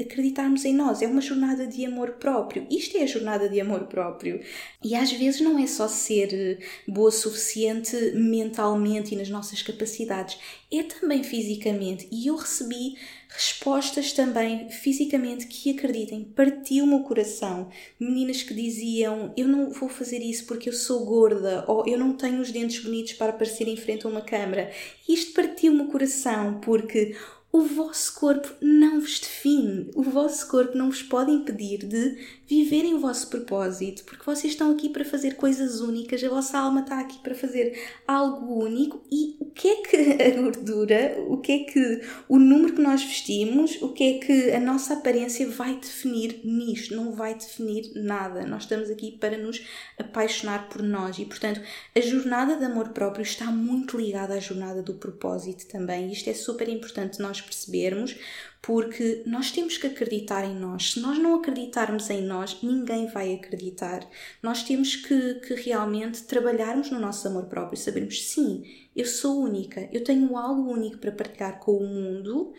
acreditarmos 0.00 0.64
em 0.64 0.74
nós. 0.74 1.02
É 1.02 1.06
uma 1.06 1.20
jornada 1.20 1.66
de 1.66 1.84
amor 1.84 2.12
próprio. 2.12 2.66
Isto 2.70 2.96
é 2.96 3.02
a 3.02 3.06
jornada 3.06 3.48
de 3.48 3.60
amor 3.60 3.84
próprio. 3.84 4.40
E 4.82 4.94
às 4.94 5.12
vezes 5.12 5.40
não 5.40 5.58
é 5.58 5.66
só 5.66 5.86
ser 5.86 6.32
eh, 6.32 6.58
boa 6.88 7.10
o 7.10 7.12
suficiente 7.12 7.96
mentalmente 8.14 9.14
e 9.14 9.18
nas 9.18 9.28
nossas 9.28 9.62
capacidades, 9.62 10.38
é 10.72 10.84
também 10.84 11.24
fisicamente. 11.24 12.08
E 12.10 12.28
eu 12.28 12.36
recebi 12.36 12.94
respostas 13.28 14.12
também 14.12 14.70
fisicamente 14.70 15.46
que 15.46 15.70
acreditem, 15.70 16.24
partiu 16.24 16.84
o 16.84 17.02
coração. 17.02 17.68
Meninas 17.98 18.42
que 18.42 18.54
diziam: 18.54 19.34
Eu 19.36 19.48
não 19.48 19.70
vou 19.70 19.88
fazer 19.88 20.18
isso 20.18 20.46
porque 20.46 20.68
eu 20.68 20.72
sou 20.72 21.04
gorda, 21.04 21.64
ou 21.66 21.86
eu 21.86 21.98
não 21.98 22.12
tenho 22.12 22.40
os 22.40 22.52
dentes 22.52 22.82
bonitos 22.82 23.14
para 23.14 23.30
aparecer 23.30 23.66
em 23.66 23.76
frente 23.76 24.06
a 24.06 24.08
uma 24.08 24.22
câmara. 24.22 24.70
Isto 25.08 25.32
partiu 25.32 25.74
o 25.74 25.88
coração 25.88 26.60
porque 26.60 27.16
o 27.52 27.62
vosso 27.62 28.14
corpo 28.14 28.48
não 28.60 29.00
vos 29.00 29.18
define, 29.18 29.90
o 29.94 30.02
vosso 30.02 30.48
corpo 30.48 30.76
não 30.76 30.90
vos 30.90 31.02
pode 31.02 31.32
impedir 31.32 31.78
de 31.78 32.16
viverem 32.50 32.94
o 32.94 32.98
vosso 32.98 33.28
propósito, 33.28 34.02
porque 34.02 34.24
vocês 34.26 34.54
estão 34.54 34.72
aqui 34.72 34.88
para 34.88 35.04
fazer 35.04 35.36
coisas 35.36 35.80
únicas, 35.80 36.24
a 36.24 36.28
vossa 36.28 36.58
alma 36.58 36.80
está 36.80 36.98
aqui 36.98 37.16
para 37.20 37.32
fazer 37.32 37.80
algo 38.08 38.64
único 38.64 39.00
e 39.08 39.36
o 39.38 39.44
que 39.52 39.68
é 39.68 39.76
que 39.82 39.96
a 40.20 40.42
gordura, 40.42 41.16
o 41.28 41.36
que 41.36 41.52
é 41.52 41.58
que 41.60 42.00
o 42.28 42.40
número 42.40 42.74
que 42.74 42.82
nós 42.82 43.04
vestimos, 43.04 43.80
o 43.80 43.92
que 43.92 44.02
é 44.02 44.18
que 44.18 44.50
a 44.50 44.58
nossa 44.58 44.94
aparência 44.94 45.48
vai 45.48 45.76
definir 45.76 46.40
nisto? 46.42 46.96
Não 46.96 47.12
vai 47.12 47.36
definir 47.36 47.92
nada. 47.94 48.44
Nós 48.44 48.64
estamos 48.64 48.90
aqui 48.90 49.12
para 49.12 49.38
nos 49.38 49.64
apaixonar 49.96 50.68
por 50.68 50.82
nós 50.82 51.20
e, 51.20 51.26
portanto, 51.26 51.60
a 51.94 52.00
jornada 52.00 52.56
de 52.56 52.64
amor 52.64 52.88
próprio 52.88 53.22
está 53.22 53.44
muito 53.44 53.96
ligada 53.96 54.34
à 54.34 54.40
jornada 54.40 54.82
do 54.82 54.94
propósito 54.94 55.68
também. 55.68 56.10
Isto 56.10 56.28
é 56.30 56.34
super 56.34 56.68
importante 56.68 57.22
nós 57.22 57.40
percebermos, 57.40 58.16
porque 58.62 59.22
nós 59.26 59.50
temos 59.50 59.78
que 59.78 59.86
acreditar 59.86 60.44
em 60.44 60.54
nós. 60.54 60.92
Se 60.92 61.00
nós 61.00 61.18
não 61.18 61.36
acreditarmos 61.36 62.10
em 62.10 62.22
nós, 62.22 62.58
ninguém 62.62 63.06
vai 63.06 63.34
acreditar. 63.34 64.06
Nós 64.42 64.62
temos 64.62 64.96
que, 64.96 65.34
que 65.34 65.54
realmente 65.54 66.24
trabalharmos 66.24 66.90
no 66.90 67.00
nosso 67.00 67.26
amor 67.26 67.46
próprio, 67.46 67.78
sabermos 67.78 68.22
sim, 68.28 68.64
eu 68.94 69.06
sou 69.06 69.40
única, 69.42 69.88
eu 69.92 70.04
tenho 70.04 70.36
algo 70.36 70.70
único 70.70 70.98
para 70.98 71.12
partilhar 71.12 71.58
com 71.58 71.76
o 71.76 71.86
mundo 71.86 72.52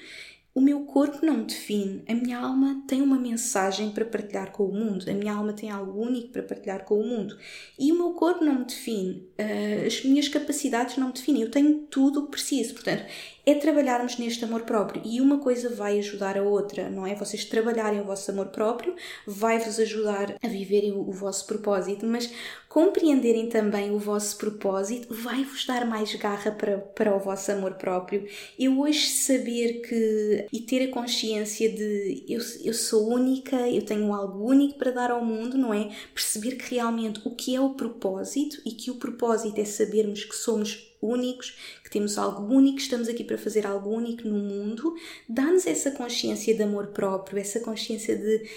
o 0.53 0.59
meu 0.59 0.81
corpo 0.81 1.25
não 1.25 1.37
me 1.37 1.45
define, 1.45 2.03
a 2.09 2.13
minha 2.13 2.37
alma 2.37 2.83
tem 2.85 3.01
uma 3.01 3.17
mensagem 3.17 3.89
para 3.91 4.03
partilhar 4.03 4.51
com 4.51 4.65
o 4.65 4.73
mundo, 4.73 5.09
a 5.09 5.13
minha 5.13 5.33
alma 5.33 5.53
tem 5.53 5.71
algo 5.71 5.97
único 5.97 6.27
para 6.27 6.43
partilhar 6.43 6.83
com 6.83 6.99
o 6.99 7.07
mundo. 7.07 7.37
E 7.79 7.89
o 7.89 7.95
meu 7.95 8.11
corpo 8.11 8.43
não 8.43 8.59
me 8.59 8.65
define, 8.65 9.29
eh, 9.37 9.85
as 9.87 10.03
minhas 10.03 10.27
capacidades 10.27 10.97
não 10.97 11.07
me 11.07 11.13
definem, 11.13 11.43
eu 11.43 11.49
tenho 11.49 11.87
tudo 11.89 12.19
o 12.19 12.25
que 12.25 12.31
preciso. 12.31 12.73
Portanto, 12.73 13.05
é 13.45 13.55
trabalharmos 13.55 14.17
neste 14.17 14.43
amor 14.45 14.61
próprio 14.61 15.01
e 15.05 15.19
uma 15.19 15.39
coisa 15.39 15.69
vai 15.69 15.97
ajudar 15.99 16.37
a 16.37 16.43
outra, 16.43 16.89
não 16.89 17.05
é? 17.05 17.15
Vocês 17.15 17.45
trabalharem 17.45 17.99
o 17.99 18.05
vosso 18.05 18.29
amor 18.31 18.47
próprio 18.47 18.95
vai-vos 19.25 19.79
ajudar 19.79 20.35
a 20.41 20.47
viverem 20.47 20.91
o, 20.91 21.09
o 21.09 21.11
vosso 21.11 21.45
propósito, 21.47 22.05
mas 22.05 22.31
compreenderem 22.69 23.49
também 23.49 23.91
o 23.91 23.99
vosso 23.99 24.37
propósito 24.37 25.13
vai-vos 25.13 25.65
dar 25.65 25.85
mais 25.85 26.13
garra 26.15 26.51
para, 26.51 26.77
para 26.77 27.15
o 27.15 27.19
vosso 27.19 27.51
amor 27.51 27.73
próprio. 27.73 28.25
Eu 28.57 28.79
hoje 28.79 29.07
saber 29.07 29.81
que 29.81 30.47
e 30.51 30.61
ter 30.61 30.87
a 30.87 30.91
consciência 30.91 31.69
de 31.69 32.23
eu, 32.27 32.39
eu 32.63 32.73
sou 32.73 33.09
única, 33.09 33.55
eu 33.69 33.83
tenho 33.83 34.13
algo 34.13 34.45
único 34.47 34.77
para 34.77 34.91
dar 34.91 35.11
ao 35.11 35.23
mundo, 35.23 35.57
não 35.57 35.73
é? 35.73 35.89
Perceber 36.13 36.55
que 36.55 36.75
realmente 36.75 37.21
o 37.25 37.35
que 37.35 37.55
é 37.55 37.59
o 37.59 37.71
propósito 37.71 38.61
e 38.65 38.71
que 38.71 38.91
o 38.91 38.95
propósito 38.95 39.59
é 39.59 39.65
sabermos 39.65 40.23
que 40.23 40.35
somos 40.35 40.90
únicos, 41.01 41.57
que 41.83 41.89
temos 41.89 42.17
algo 42.17 42.53
único, 42.53 42.77
estamos 42.77 43.07
aqui 43.07 43.23
para 43.23 43.37
fazer 43.37 43.65
algo 43.65 43.89
único 43.89 44.27
no 44.27 44.37
mundo, 44.37 44.93
dá-nos 45.27 45.65
essa 45.65 45.91
consciência 45.91 46.53
de 46.53 46.63
amor 46.63 46.87
próprio, 46.87 47.39
essa 47.39 47.59
consciência 47.59 48.15
de 48.15 48.49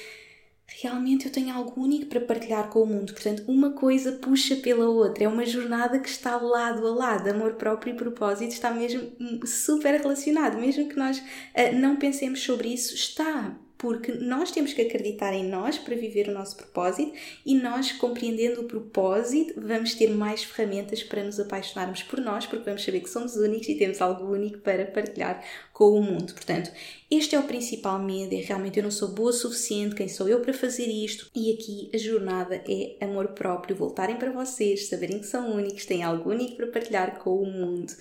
realmente 0.66 1.26
eu 1.26 1.32
tenho 1.32 1.54
algo 1.54 1.80
único 1.80 2.06
para 2.06 2.20
partilhar 2.20 2.68
com 2.70 2.82
o 2.82 2.86
mundo. 2.86 3.12
Portanto, 3.12 3.44
uma 3.46 3.72
coisa 3.72 4.12
puxa 4.12 4.56
pela 4.56 4.88
outra. 4.88 5.24
É 5.24 5.28
uma 5.28 5.44
jornada 5.44 5.98
que 5.98 6.08
está 6.08 6.36
lado 6.36 6.86
a 6.86 6.94
lado. 6.94 7.28
Amor 7.28 7.54
próprio 7.54 7.94
e 7.94 7.96
propósito 7.96 8.52
está 8.52 8.70
mesmo 8.70 9.12
super 9.46 10.00
relacionado. 10.00 10.58
Mesmo 10.58 10.88
que 10.88 10.96
nós 10.96 11.18
uh, 11.18 11.74
não 11.74 11.96
pensemos 11.96 12.42
sobre 12.42 12.68
isso, 12.68 12.94
está 12.94 13.56
porque 13.76 14.12
nós 14.12 14.50
temos 14.50 14.72
que 14.72 14.82
acreditar 14.82 15.32
em 15.34 15.48
nós 15.48 15.78
para 15.78 15.94
viver 15.94 16.28
o 16.28 16.32
nosso 16.32 16.56
propósito 16.56 17.12
e 17.44 17.54
nós, 17.54 17.92
compreendendo 17.92 18.62
o 18.62 18.64
propósito, 18.64 19.60
vamos 19.60 19.94
ter 19.94 20.10
mais 20.10 20.44
ferramentas 20.44 21.02
para 21.02 21.22
nos 21.22 21.38
apaixonarmos 21.40 22.02
por 22.02 22.20
nós, 22.20 22.46
porque 22.46 22.64
vamos 22.64 22.84
saber 22.84 23.00
que 23.00 23.10
somos 23.10 23.36
únicos 23.36 23.68
e 23.68 23.74
temos 23.74 24.00
algo 24.00 24.32
único 24.32 24.58
para 24.58 24.86
partilhar 24.86 25.44
com 25.74 25.90
o 25.90 26.00
mundo. 26.00 26.32
Portanto, 26.32 26.70
este 27.10 27.34
é 27.34 27.38
o 27.38 27.42
principal 27.42 27.98
medo, 27.98 28.32
é 28.32 28.38
realmente 28.38 28.78
eu 28.78 28.84
não 28.84 28.92
sou 28.92 29.08
boa 29.08 29.30
o 29.30 29.32
suficiente, 29.32 29.96
quem 29.96 30.08
sou 30.08 30.28
eu 30.28 30.40
para 30.40 30.54
fazer 30.54 30.86
isto? 30.86 31.28
E 31.34 31.52
aqui 31.52 31.90
a 31.92 31.98
jornada 31.98 32.62
é 32.66 32.96
amor 33.04 33.28
próprio, 33.28 33.74
voltarem 33.74 34.16
para 34.16 34.30
vocês, 34.30 34.86
saberem 34.86 35.18
que 35.18 35.26
são 35.26 35.52
únicos, 35.52 35.84
têm 35.84 36.04
algo 36.04 36.30
único 36.30 36.56
para 36.56 36.68
partilhar 36.68 37.18
com 37.18 37.34
o 37.36 37.44
mundo. 37.44 37.92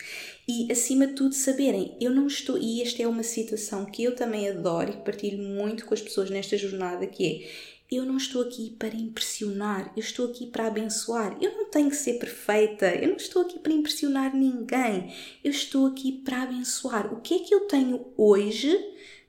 E 0.48 0.72
acima 0.72 1.08
de 1.08 1.14
tudo 1.14 1.34
saberem, 1.34 1.98
eu 2.00 2.12
não 2.12 2.28
estou, 2.28 2.58
e 2.60 2.82
esta 2.82 3.02
é 3.02 3.08
uma 3.08 3.24
situação 3.24 3.86
que 3.86 4.04
eu 4.04 4.16
também 4.16 4.48
adoro 4.48 4.92
e 4.92 4.98
partilho 4.98 5.42
muito 5.42 5.86
com 5.86 5.96
as 5.96 6.02
pessoas 6.02 6.30
nesta 6.30 6.56
jornada, 6.58 7.08
que 7.08 7.26
é 7.26 7.73
eu 7.96 8.06
não 8.06 8.18
estou 8.18 8.42
aqui 8.42 8.76
para 8.78 8.96
impressionar, 8.96 9.92
eu 9.96 10.02
estou 10.02 10.28
aqui 10.30 10.48
para 10.48 10.68
abençoar. 10.68 11.38
Eu 11.42 11.58
não 11.58 11.66
tenho 11.70 11.90
que 11.90 11.96
ser 11.96 12.20
perfeita, 12.20 12.94
eu 12.96 13.10
não 13.10 13.18
estou 13.18 13.42
aqui 13.42 13.60
para 13.60 13.74
impressionar 13.74 14.36
ninguém, 14.36 15.14
eu 15.44 15.52
estou 15.52 15.88
aqui 15.88 16.12
para 16.12 16.44
abençoar. 16.44 17.14
O 17.14 17.22
que 17.22 17.36
é 17.36 17.40
que 17.40 17.54
eu 17.54 17.62
tenho 17.62 18.06
hoje 18.18 18.78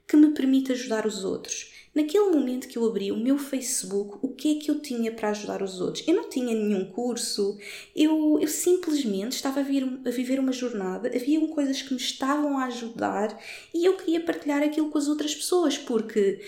que 0.07 0.15
me 0.15 0.31
permite 0.31 0.71
ajudar 0.71 1.05
os 1.05 1.23
outros? 1.23 1.73
Naquele 1.95 2.25
momento 2.25 2.67
que 2.67 2.77
eu 2.77 2.85
abri 2.85 3.09
o 3.09 3.17
meu 3.17 3.37
Facebook, 3.37 4.17
o 4.21 4.27
que 4.27 4.57
é 4.57 4.61
que 4.61 4.69
eu 4.69 4.81
tinha 4.81 5.13
para 5.13 5.29
ajudar 5.29 5.63
os 5.63 5.79
outros? 5.79 6.05
Eu 6.05 6.13
não 6.13 6.29
tinha 6.29 6.53
nenhum 6.53 6.91
curso, 6.91 7.57
eu, 7.95 8.37
eu 8.41 8.47
simplesmente 8.49 9.31
estava 9.31 9.61
a, 9.61 9.63
vir, 9.63 9.83
a 10.05 10.09
viver 10.09 10.37
uma 10.37 10.51
jornada, 10.51 11.07
havia 11.07 11.39
coisas 11.47 11.81
que 11.81 11.93
me 11.93 11.99
estavam 11.99 12.57
a 12.57 12.65
ajudar 12.65 13.41
e 13.73 13.85
eu 13.85 13.95
queria 13.95 14.19
partilhar 14.19 14.61
aquilo 14.61 14.89
com 14.89 14.97
as 14.97 15.07
outras 15.07 15.33
pessoas, 15.33 15.77
porque 15.77 16.41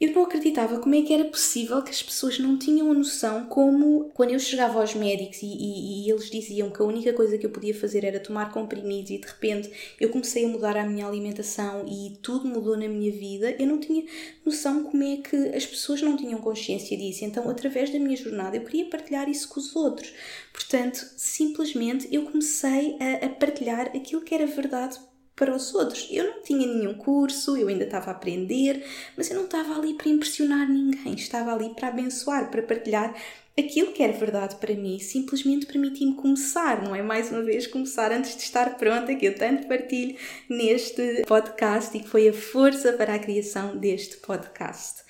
eu 0.00 0.12
não 0.14 0.22
acreditava 0.22 0.78
como 0.78 0.94
é 0.94 1.02
que 1.02 1.12
era 1.12 1.26
possível 1.26 1.82
que 1.82 1.90
as 1.90 2.02
pessoas 2.02 2.38
não 2.38 2.58
tinham 2.58 2.90
a 2.90 2.94
noção 2.94 3.44
como 3.44 4.10
quando 4.14 4.30
eu 4.30 4.38
chegava 4.38 4.80
aos 4.80 4.94
médicos 4.94 5.42
e, 5.42 5.46
e, 5.46 6.06
e, 6.06 6.10
eles 6.10 6.30
diziam 6.30 6.70
que 6.70 6.80
a 6.80 6.84
única 6.86 7.12
coisa 7.12 7.36
que 7.36 7.44
eu 7.44 7.50
podia 7.50 7.74
fazer 7.74 8.02
era 8.04 8.18
tomar 8.18 8.50
comprimidos 8.50 9.10
e 9.10 9.18
de 9.18 9.26
repente 9.26 9.70
eu 10.00 10.08
comecei 10.08 10.46
a 10.46 10.48
mudar 10.48 10.74
a 10.78 10.86
minha 10.86 11.06
alimentação 11.06 11.84
e 11.86 12.16
tudo 12.22 12.48
mudou 12.48 12.78
na 12.78 12.88
minha 12.88 13.12
vida, 13.12 13.54
eu 13.58 13.66
não 13.66 13.78
tinha 13.78 14.06
noção 14.44 14.84
como 14.84 15.02
é 15.02 15.18
que 15.18 15.36
as 15.54 15.66
pessoas 15.66 16.00
não 16.00 16.16
tinham 16.16 16.40
consciência 16.40 16.96
disso. 16.96 17.24
Então, 17.24 17.48
através 17.50 17.90
da 17.90 17.98
minha 17.98 18.16
jornada, 18.16 18.56
eu 18.56 18.64
queria 18.64 18.86
partilhar 18.86 19.28
isso 19.28 19.48
com 19.48 19.60
os 19.60 19.76
outros. 19.76 20.12
Portanto, 20.52 20.96
simplesmente 21.16 22.08
eu 22.10 22.24
comecei 22.24 22.96
a, 22.98 23.26
a 23.26 23.28
partilhar 23.28 23.88
aquilo 23.88 24.22
que 24.22 24.34
era 24.34 24.46
verdade 24.46 24.98
para 25.40 25.56
os 25.56 25.74
outros. 25.74 26.06
Eu 26.10 26.24
não 26.24 26.42
tinha 26.42 26.66
nenhum 26.66 26.92
curso, 26.92 27.56
eu 27.56 27.68
ainda 27.68 27.84
estava 27.84 28.10
a 28.10 28.12
aprender, 28.12 28.84
mas 29.16 29.30
eu 29.30 29.36
não 29.36 29.46
estava 29.46 29.74
ali 29.74 29.94
para 29.94 30.10
impressionar 30.10 30.68
ninguém, 30.68 31.14
estava 31.14 31.54
ali 31.54 31.70
para 31.70 31.88
abençoar, 31.88 32.50
para 32.50 32.62
partilhar 32.62 33.16
aquilo 33.58 33.92
que 33.92 34.02
era 34.02 34.12
verdade 34.12 34.56
para 34.56 34.74
mim, 34.74 34.98
simplesmente 34.98 35.64
permiti-me 35.64 36.14
começar, 36.14 36.82
não 36.82 36.94
é? 36.94 37.02
Mais 37.02 37.30
uma 37.30 37.42
vez, 37.42 37.66
começar 37.66 38.12
antes 38.12 38.36
de 38.36 38.42
estar 38.42 38.76
pronta, 38.76 39.14
que 39.14 39.26
eu 39.26 39.34
tanto 39.34 39.66
partilho 39.66 40.14
neste 40.46 41.24
podcast 41.26 41.96
e 41.96 42.00
que 42.00 42.08
foi 42.08 42.28
a 42.28 42.34
força 42.34 42.92
para 42.92 43.14
a 43.14 43.18
criação 43.18 43.78
deste 43.78 44.18
podcast. 44.18 45.02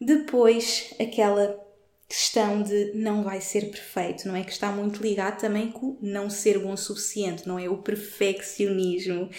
Depois, 0.00 0.94
aquela 1.00 1.60
questão 2.08 2.62
de 2.62 2.92
não 2.94 3.24
vai 3.24 3.40
ser 3.40 3.70
perfeito, 3.70 4.28
não 4.28 4.36
é? 4.36 4.44
Que 4.44 4.52
está 4.52 4.70
muito 4.70 5.02
ligado 5.02 5.40
também 5.40 5.70
com 5.72 5.98
não 6.00 6.30
ser 6.30 6.58
bom 6.60 6.72
o 6.72 6.76
suficiente, 6.76 7.46
não 7.46 7.58
é? 7.58 7.68
O 7.68 7.78
perfeccionismo. 7.78 9.30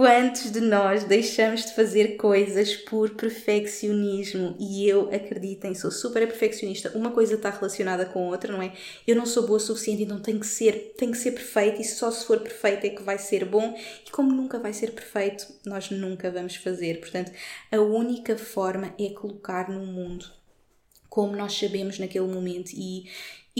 Quantos 0.00 0.50
de 0.50 0.62
nós 0.62 1.04
deixamos 1.04 1.66
de 1.66 1.74
fazer 1.74 2.16
coisas 2.16 2.74
por 2.74 3.10
perfeccionismo? 3.10 4.56
E 4.58 4.88
eu, 4.88 5.14
acreditem, 5.14 5.74
sou 5.74 5.90
super 5.90 6.26
perfeccionista. 6.26 6.90
Uma 6.96 7.10
coisa 7.10 7.34
está 7.34 7.50
relacionada 7.50 8.06
com 8.06 8.24
a 8.24 8.30
outra, 8.30 8.50
não 8.50 8.62
é? 8.62 8.72
Eu 9.06 9.14
não 9.14 9.26
sou 9.26 9.46
boa 9.46 9.58
o 9.58 9.60
suficiente, 9.60 10.04
então 10.04 10.18
tem 10.18 10.38
que 10.38 10.46
ser, 10.46 10.94
tem 10.96 11.10
que 11.10 11.18
ser 11.18 11.32
perfeito 11.32 11.82
e 11.82 11.84
só 11.84 12.10
se 12.10 12.24
for 12.24 12.40
perfeito 12.40 12.86
é 12.86 12.88
que 12.88 13.02
vai 13.02 13.18
ser 13.18 13.44
bom. 13.44 13.78
E 14.06 14.10
como 14.10 14.32
nunca 14.32 14.58
vai 14.58 14.72
ser 14.72 14.92
perfeito, 14.92 15.46
nós 15.66 15.90
nunca 15.90 16.30
vamos 16.30 16.56
fazer. 16.56 16.98
Portanto, 16.98 17.30
a 17.70 17.78
única 17.78 18.38
forma 18.38 18.94
é 18.98 19.10
colocar 19.10 19.68
no 19.68 19.84
mundo 19.84 20.40
como 21.10 21.36
nós 21.36 21.58
sabemos 21.58 21.98
naquele 21.98 22.28
momento 22.28 22.70
e 22.72 23.04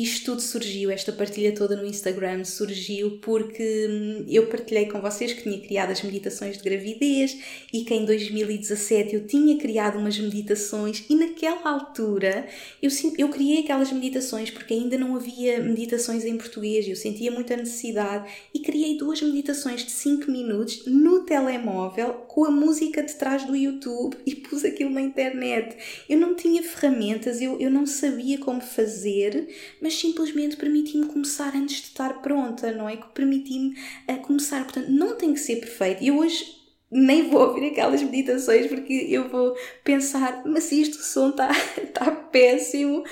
isto 0.02 0.26
tudo 0.26 0.40
surgiu, 0.40 0.90
esta 0.90 1.12
partilha 1.12 1.54
toda 1.54 1.76
no 1.76 1.86
Instagram 1.86 2.44
surgiu 2.44 3.18
porque 3.22 3.86
hum, 3.88 4.24
eu 4.28 4.46
partilhei 4.46 4.86
com 4.86 5.00
vocês 5.00 5.32
que 5.32 5.42
tinha 5.42 5.60
criado 5.60 5.90
as 5.90 6.02
meditações 6.02 6.56
de 6.56 6.62
gravidez 6.62 7.38
e 7.72 7.84
que 7.84 7.94
em 7.94 8.04
2017 8.04 9.14
eu 9.14 9.26
tinha 9.26 9.58
criado 9.58 9.98
umas 9.98 10.18
meditações 10.18 11.04
e 11.08 11.14
naquela 11.14 11.70
altura 11.70 12.46
eu, 12.82 12.90
eu 13.18 13.28
criei 13.28 13.60
aquelas 13.60 13.92
meditações 13.92 14.50
porque 14.50 14.74
ainda 14.74 14.96
não 14.96 15.16
havia 15.16 15.60
meditações 15.60 16.24
em 16.24 16.36
português, 16.36 16.88
eu 16.88 16.96
sentia 16.96 17.30
muita 17.30 17.56
necessidade 17.56 18.30
e 18.54 18.60
criei 18.60 18.96
duas 18.96 19.20
meditações 19.22 19.84
de 19.84 19.90
5 19.90 20.30
minutos 20.30 20.84
no 20.86 21.24
telemóvel 21.24 22.12
com 22.28 22.44
a 22.44 22.50
música 22.50 23.02
de 23.02 23.14
trás 23.14 23.44
do 23.44 23.56
YouTube 23.56 24.16
e 24.24 24.34
pus 24.34 24.64
aquilo 24.64 24.90
na 24.90 25.00
internet. 25.00 25.76
Eu 26.08 26.18
não 26.18 26.34
tinha 26.34 26.62
ferramentas, 26.62 27.40
eu, 27.40 27.58
eu 27.60 27.70
não 27.70 27.86
sabia 27.86 28.38
como 28.38 28.60
fazer, 28.60 29.48
mas 29.80 29.89
simplesmente 29.94 30.56
permiti-me 30.56 31.06
começar 31.06 31.54
antes 31.54 31.76
de 31.76 31.88
estar 31.88 32.20
pronta, 32.22 32.72
não 32.72 32.88
é? 32.88 32.96
Que 32.96 33.08
permiti-me 33.08 33.74
a 34.06 34.16
começar. 34.16 34.64
Portanto, 34.64 34.88
não 34.88 35.16
tem 35.16 35.32
que 35.32 35.40
ser 35.40 35.56
perfeito. 35.56 36.02
Eu 36.04 36.18
hoje 36.18 36.60
nem 36.90 37.28
vou 37.30 37.40
ouvir 37.40 37.66
aquelas 37.68 38.02
meditações 38.02 38.66
porque 38.66 39.06
eu 39.08 39.28
vou 39.28 39.54
pensar, 39.84 40.42
mas 40.44 40.72
isto 40.72 40.98
o 40.98 41.02
som 41.02 41.30
está 41.30 41.48
tá 41.94 42.10
péssimo. 42.10 43.04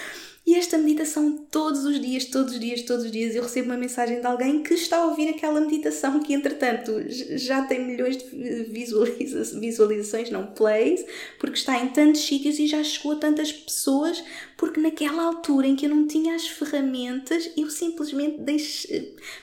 E 0.48 0.54
esta 0.54 0.78
meditação 0.78 1.46
todos 1.50 1.84
os 1.84 2.00
dias, 2.00 2.24
todos 2.24 2.54
os 2.54 2.58
dias, 2.58 2.80
todos 2.80 3.04
os 3.04 3.12
dias 3.12 3.34
eu 3.34 3.42
recebo 3.42 3.66
uma 3.66 3.76
mensagem 3.76 4.18
de 4.18 4.26
alguém 4.26 4.62
que 4.62 4.72
está 4.72 4.96
a 4.96 5.04
ouvir 5.04 5.28
aquela 5.28 5.60
meditação 5.60 6.20
que 6.20 6.32
entretanto 6.32 6.90
já 7.36 7.66
tem 7.66 7.84
milhões 7.84 8.16
de 8.16 8.24
visualiza 8.70 9.60
visualizações, 9.60 10.30
não 10.30 10.46
plays, 10.46 11.04
porque 11.38 11.58
está 11.58 11.78
em 11.78 11.88
tantos 11.88 12.22
sítios 12.22 12.58
e 12.58 12.66
já 12.66 12.82
chegou 12.82 13.12
a 13.12 13.16
tantas 13.16 13.52
pessoas, 13.52 14.24
porque 14.56 14.80
naquela 14.80 15.22
altura 15.24 15.66
em 15.66 15.76
que 15.76 15.84
eu 15.84 15.90
não 15.90 16.06
tinha 16.06 16.34
as 16.34 16.48
ferramentas, 16.48 17.50
eu 17.54 17.68
simplesmente 17.68 18.38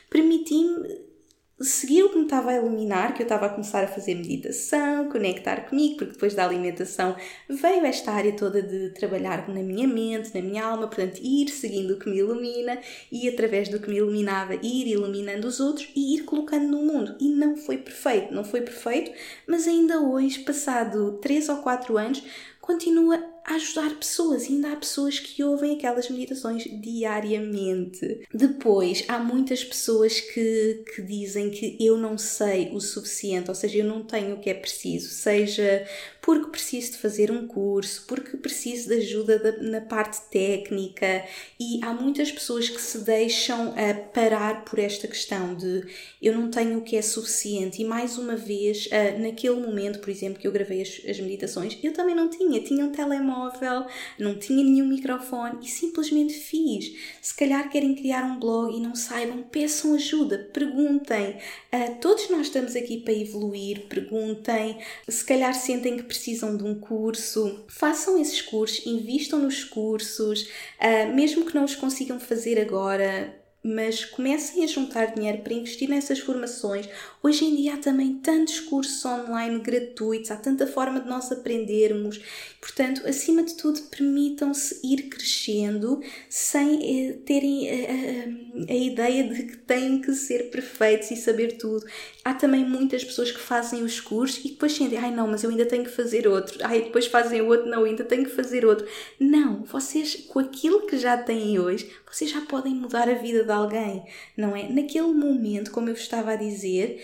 permiti-me 0.10 1.05
seguir 1.60 2.04
o 2.04 2.10
que 2.10 2.18
me 2.18 2.24
estava 2.24 2.52
a 2.52 2.58
iluminar, 2.58 3.14
que 3.14 3.22
eu 3.22 3.26
estava 3.26 3.46
a 3.46 3.50
começar 3.50 3.84
a 3.84 3.88
fazer 3.88 4.16
meditação, 4.16 5.10
conectar 5.10 5.70
comigo, 5.70 5.98
porque 5.98 6.14
depois 6.14 6.34
da 6.34 6.46
alimentação 6.46 7.16
veio 7.50 7.86
esta 7.86 8.12
área 8.12 8.34
toda 8.34 8.62
de 8.62 8.90
trabalhar 8.90 9.48
na 9.48 9.62
minha 9.62 9.88
mente, 9.88 10.34
na 10.36 10.42
minha 10.42 10.66
alma, 10.66 10.88
portanto, 10.88 11.20
ir 11.22 11.50
seguindo 11.50 11.92
o 11.92 12.00
que 12.00 12.10
me 12.10 12.18
ilumina 12.18 12.80
e 13.12 13.30
através 13.30 13.70
do 13.70 13.80
que 13.80 13.90
me 13.90 13.98
iluminava, 13.98 14.56
ir 14.56 14.88
iluminando 14.88 15.48
os 15.48 15.60
outros 15.60 15.90
e 15.96 16.16
ir 16.16 16.24
colocando 16.24 16.68
no 16.68 16.84
mundo. 16.84 17.16
E 17.20 17.30
não 17.30 17.56
foi 17.56 17.78
perfeito, 17.78 18.34
não 18.34 18.44
foi 18.44 18.62
perfeito, 18.62 19.12
mas 19.48 19.68
ainda 19.68 20.02
hoje, 20.02 20.40
passado 20.40 21.20
3 21.22 21.50
ou 21.50 21.58
4 21.58 21.98
anos, 21.98 22.24
continua 22.60 23.35
ajudar 23.46 23.96
pessoas. 23.96 24.46
E 24.46 24.54
ainda 24.54 24.72
há 24.72 24.76
pessoas 24.76 25.20
que 25.20 25.44
ouvem 25.44 25.76
aquelas 25.76 26.10
meditações 26.10 26.64
diariamente. 26.64 28.22
Depois, 28.34 29.04
há 29.08 29.20
muitas 29.20 29.64
pessoas 29.64 30.20
que, 30.20 30.84
que 30.94 31.02
dizem 31.02 31.50
que 31.52 31.78
eu 31.80 31.98
não 31.98 32.18
sei 32.18 32.72
o 32.74 32.80
suficiente, 32.80 33.50
ou 33.50 33.56
seja, 33.56 33.80
eu 33.80 33.86
não 33.86 34.04
tenho 34.04 34.36
o 34.36 34.40
que 34.40 34.50
é 34.50 34.54
preciso, 34.54 35.10
seja 35.10 35.86
porque 36.26 36.50
preciso 36.50 36.94
de 36.94 36.98
fazer 36.98 37.30
um 37.30 37.46
curso, 37.46 38.04
porque 38.08 38.36
preciso 38.36 38.90
de 38.90 38.96
ajuda 38.96 39.38
da, 39.38 39.62
na 39.62 39.80
parte 39.80 40.20
técnica 40.32 41.24
e 41.60 41.80
há 41.84 41.94
muitas 41.94 42.32
pessoas 42.32 42.68
que 42.68 42.82
se 42.82 42.98
deixam 42.98 43.70
uh, 43.70 44.10
parar 44.12 44.66
por 44.66 44.80
esta 44.80 45.08
questão 45.08 45.54
de 45.54 45.86
eu 46.20 46.34
não 46.34 46.50
tenho 46.50 46.80
o 46.80 46.82
que 46.82 46.98
é 46.98 47.02
suficiente 47.04 47.84
e 47.84 47.86
mais 47.86 48.18
uma 48.18 48.36
vez 48.36 48.88
uh, 48.88 49.22
naquele 49.22 49.60
momento, 49.60 50.00
por 50.00 50.10
exemplo, 50.10 50.40
que 50.40 50.48
eu 50.48 50.52
gravei 50.52 50.82
as, 50.82 51.00
as 51.08 51.20
meditações, 51.20 51.78
eu 51.84 51.94
também 51.94 52.16
não 52.16 52.28
tinha, 52.28 52.60
tinha 52.60 52.84
um 52.84 52.92
telemóvel, 52.92 53.35
não 54.20 54.38
tinha 54.38 54.64
nenhum 54.64 54.88
microfone 54.88 55.60
e 55.62 55.68
simplesmente 55.68 56.34
fiz. 56.34 56.94
Se 57.22 57.36
calhar 57.36 57.70
querem 57.70 57.96
criar 57.96 58.24
um 58.24 58.40
blog 58.40 58.76
e 58.76 58.80
não 58.80 58.96
saibam, 58.96 59.44
peçam 59.44 59.94
ajuda, 59.94 60.50
perguntem. 60.54 61.38
Uh, 61.74 62.00
todos 62.02 62.30
nós 62.30 62.48
estamos 62.48 62.76
aqui 62.76 63.00
para 63.00 63.14
evoluir, 63.14 63.88
perguntem, 63.88 64.78
se 65.08 65.24
calhar 65.26 65.54
sentem 65.54 65.98
que 65.98 66.04
precisam 66.04 66.56
de 66.56 66.64
um 66.64 66.76
curso, 66.80 67.66
façam 67.68 68.20
esses 68.20 68.42
cursos, 68.42 68.86
invistam 68.86 69.40
nos 69.40 69.64
cursos, 69.64 70.50
uh, 70.80 71.14
mesmo 71.14 71.46
que 71.46 71.56
não 71.56 71.66
os 71.66 71.76
consigam 71.76 72.20
fazer 72.20 72.60
agora, 72.60 73.45
mas 73.66 74.06
comecem 74.06 74.64
a 74.64 74.68
juntar 74.68 75.16
dinheiro 75.16 75.40
para 75.40 75.56
investir 75.56 75.90
nessas 75.90 76.20
formações. 76.20 76.88
Hoje 77.24 77.46
em 77.46 77.56
dia 77.56 77.74
há 77.74 77.78
também 77.78 78.20
tantos 78.20 78.60
cursos 78.60 79.04
online 79.04 79.60
gratuitos, 79.60 80.30
há 80.30 80.36
tanta 80.36 80.68
forma 80.68 81.00
de 81.00 81.10
nós 81.10 81.32
aprendermos. 81.32 82.22
Portanto, 82.62 83.02
acima 83.08 83.42
de 83.42 83.56
tudo, 83.56 83.82
permitam-se 83.90 84.80
ir 84.84 85.10
crescendo 85.10 86.00
sem 86.30 87.10
eh, 87.10 87.14
terem 87.26 87.68
a, 87.68 87.74
eh, 87.74 87.86
a, 87.86 87.94
eh, 87.94 88.66
a, 88.70 88.76
ideia 88.76 89.24
de 89.34 89.44
que 89.44 89.58
têm 89.58 90.00
que 90.00 90.14
ser 90.14 90.52
perfeitos 90.52 91.10
e 91.10 91.16
saber 91.16 91.58
tudo. 91.58 91.84
Há 92.28 92.34
também 92.34 92.66
muitas 92.66 93.04
pessoas 93.04 93.30
que 93.30 93.40
fazem 93.40 93.84
os 93.84 94.00
cursos 94.00 94.44
e 94.44 94.50
depois 94.50 94.74
sentem, 94.74 94.98
ai 94.98 95.12
não, 95.12 95.28
mas 95.28 95.44
eu 95.44 95.52
ainda 95.52 95.64
tenho 95.64 95.84
que 95.84 95.92
fazer 95.92 96.28
outro. 96.28 96.58
Ai, 96.64 96.82
depois 96.82 97.06
fazem 97.06 97.40
outro, 97.44 97.70
não, 97.70 97.84
ainda 97.84 98.04
tenho 98.04 98.26
que 98.26 98.32
fazer 98.32 98.66
outro. 98.66 98.88
Não, 99.20 99.64
vocês, 99.64 100.16
com 100.28 100.40
aquilo 100.40 100.88
que 100.88 100.98
já 100.98 101.16
têm 101.16 101.60
hoje, 101.60 101.88
vocês 102.12 102.32
já 102.32 102.42
podem 102.42 102.74
mudar 102.74 103.08
a 103.08 103.14
vida 103.14 103.44
de 103.44 103.52
alguém, 103.52 104.04
não 104.36 104.56
é? 104.56 104.68
Naquele 104.68 105.14
momento, 105.14 105.70
como 105.70 105.88
eu 105.88 105.94
estava 105.94 106.32
a 106.32 106.36
dizer, 106.36 107.00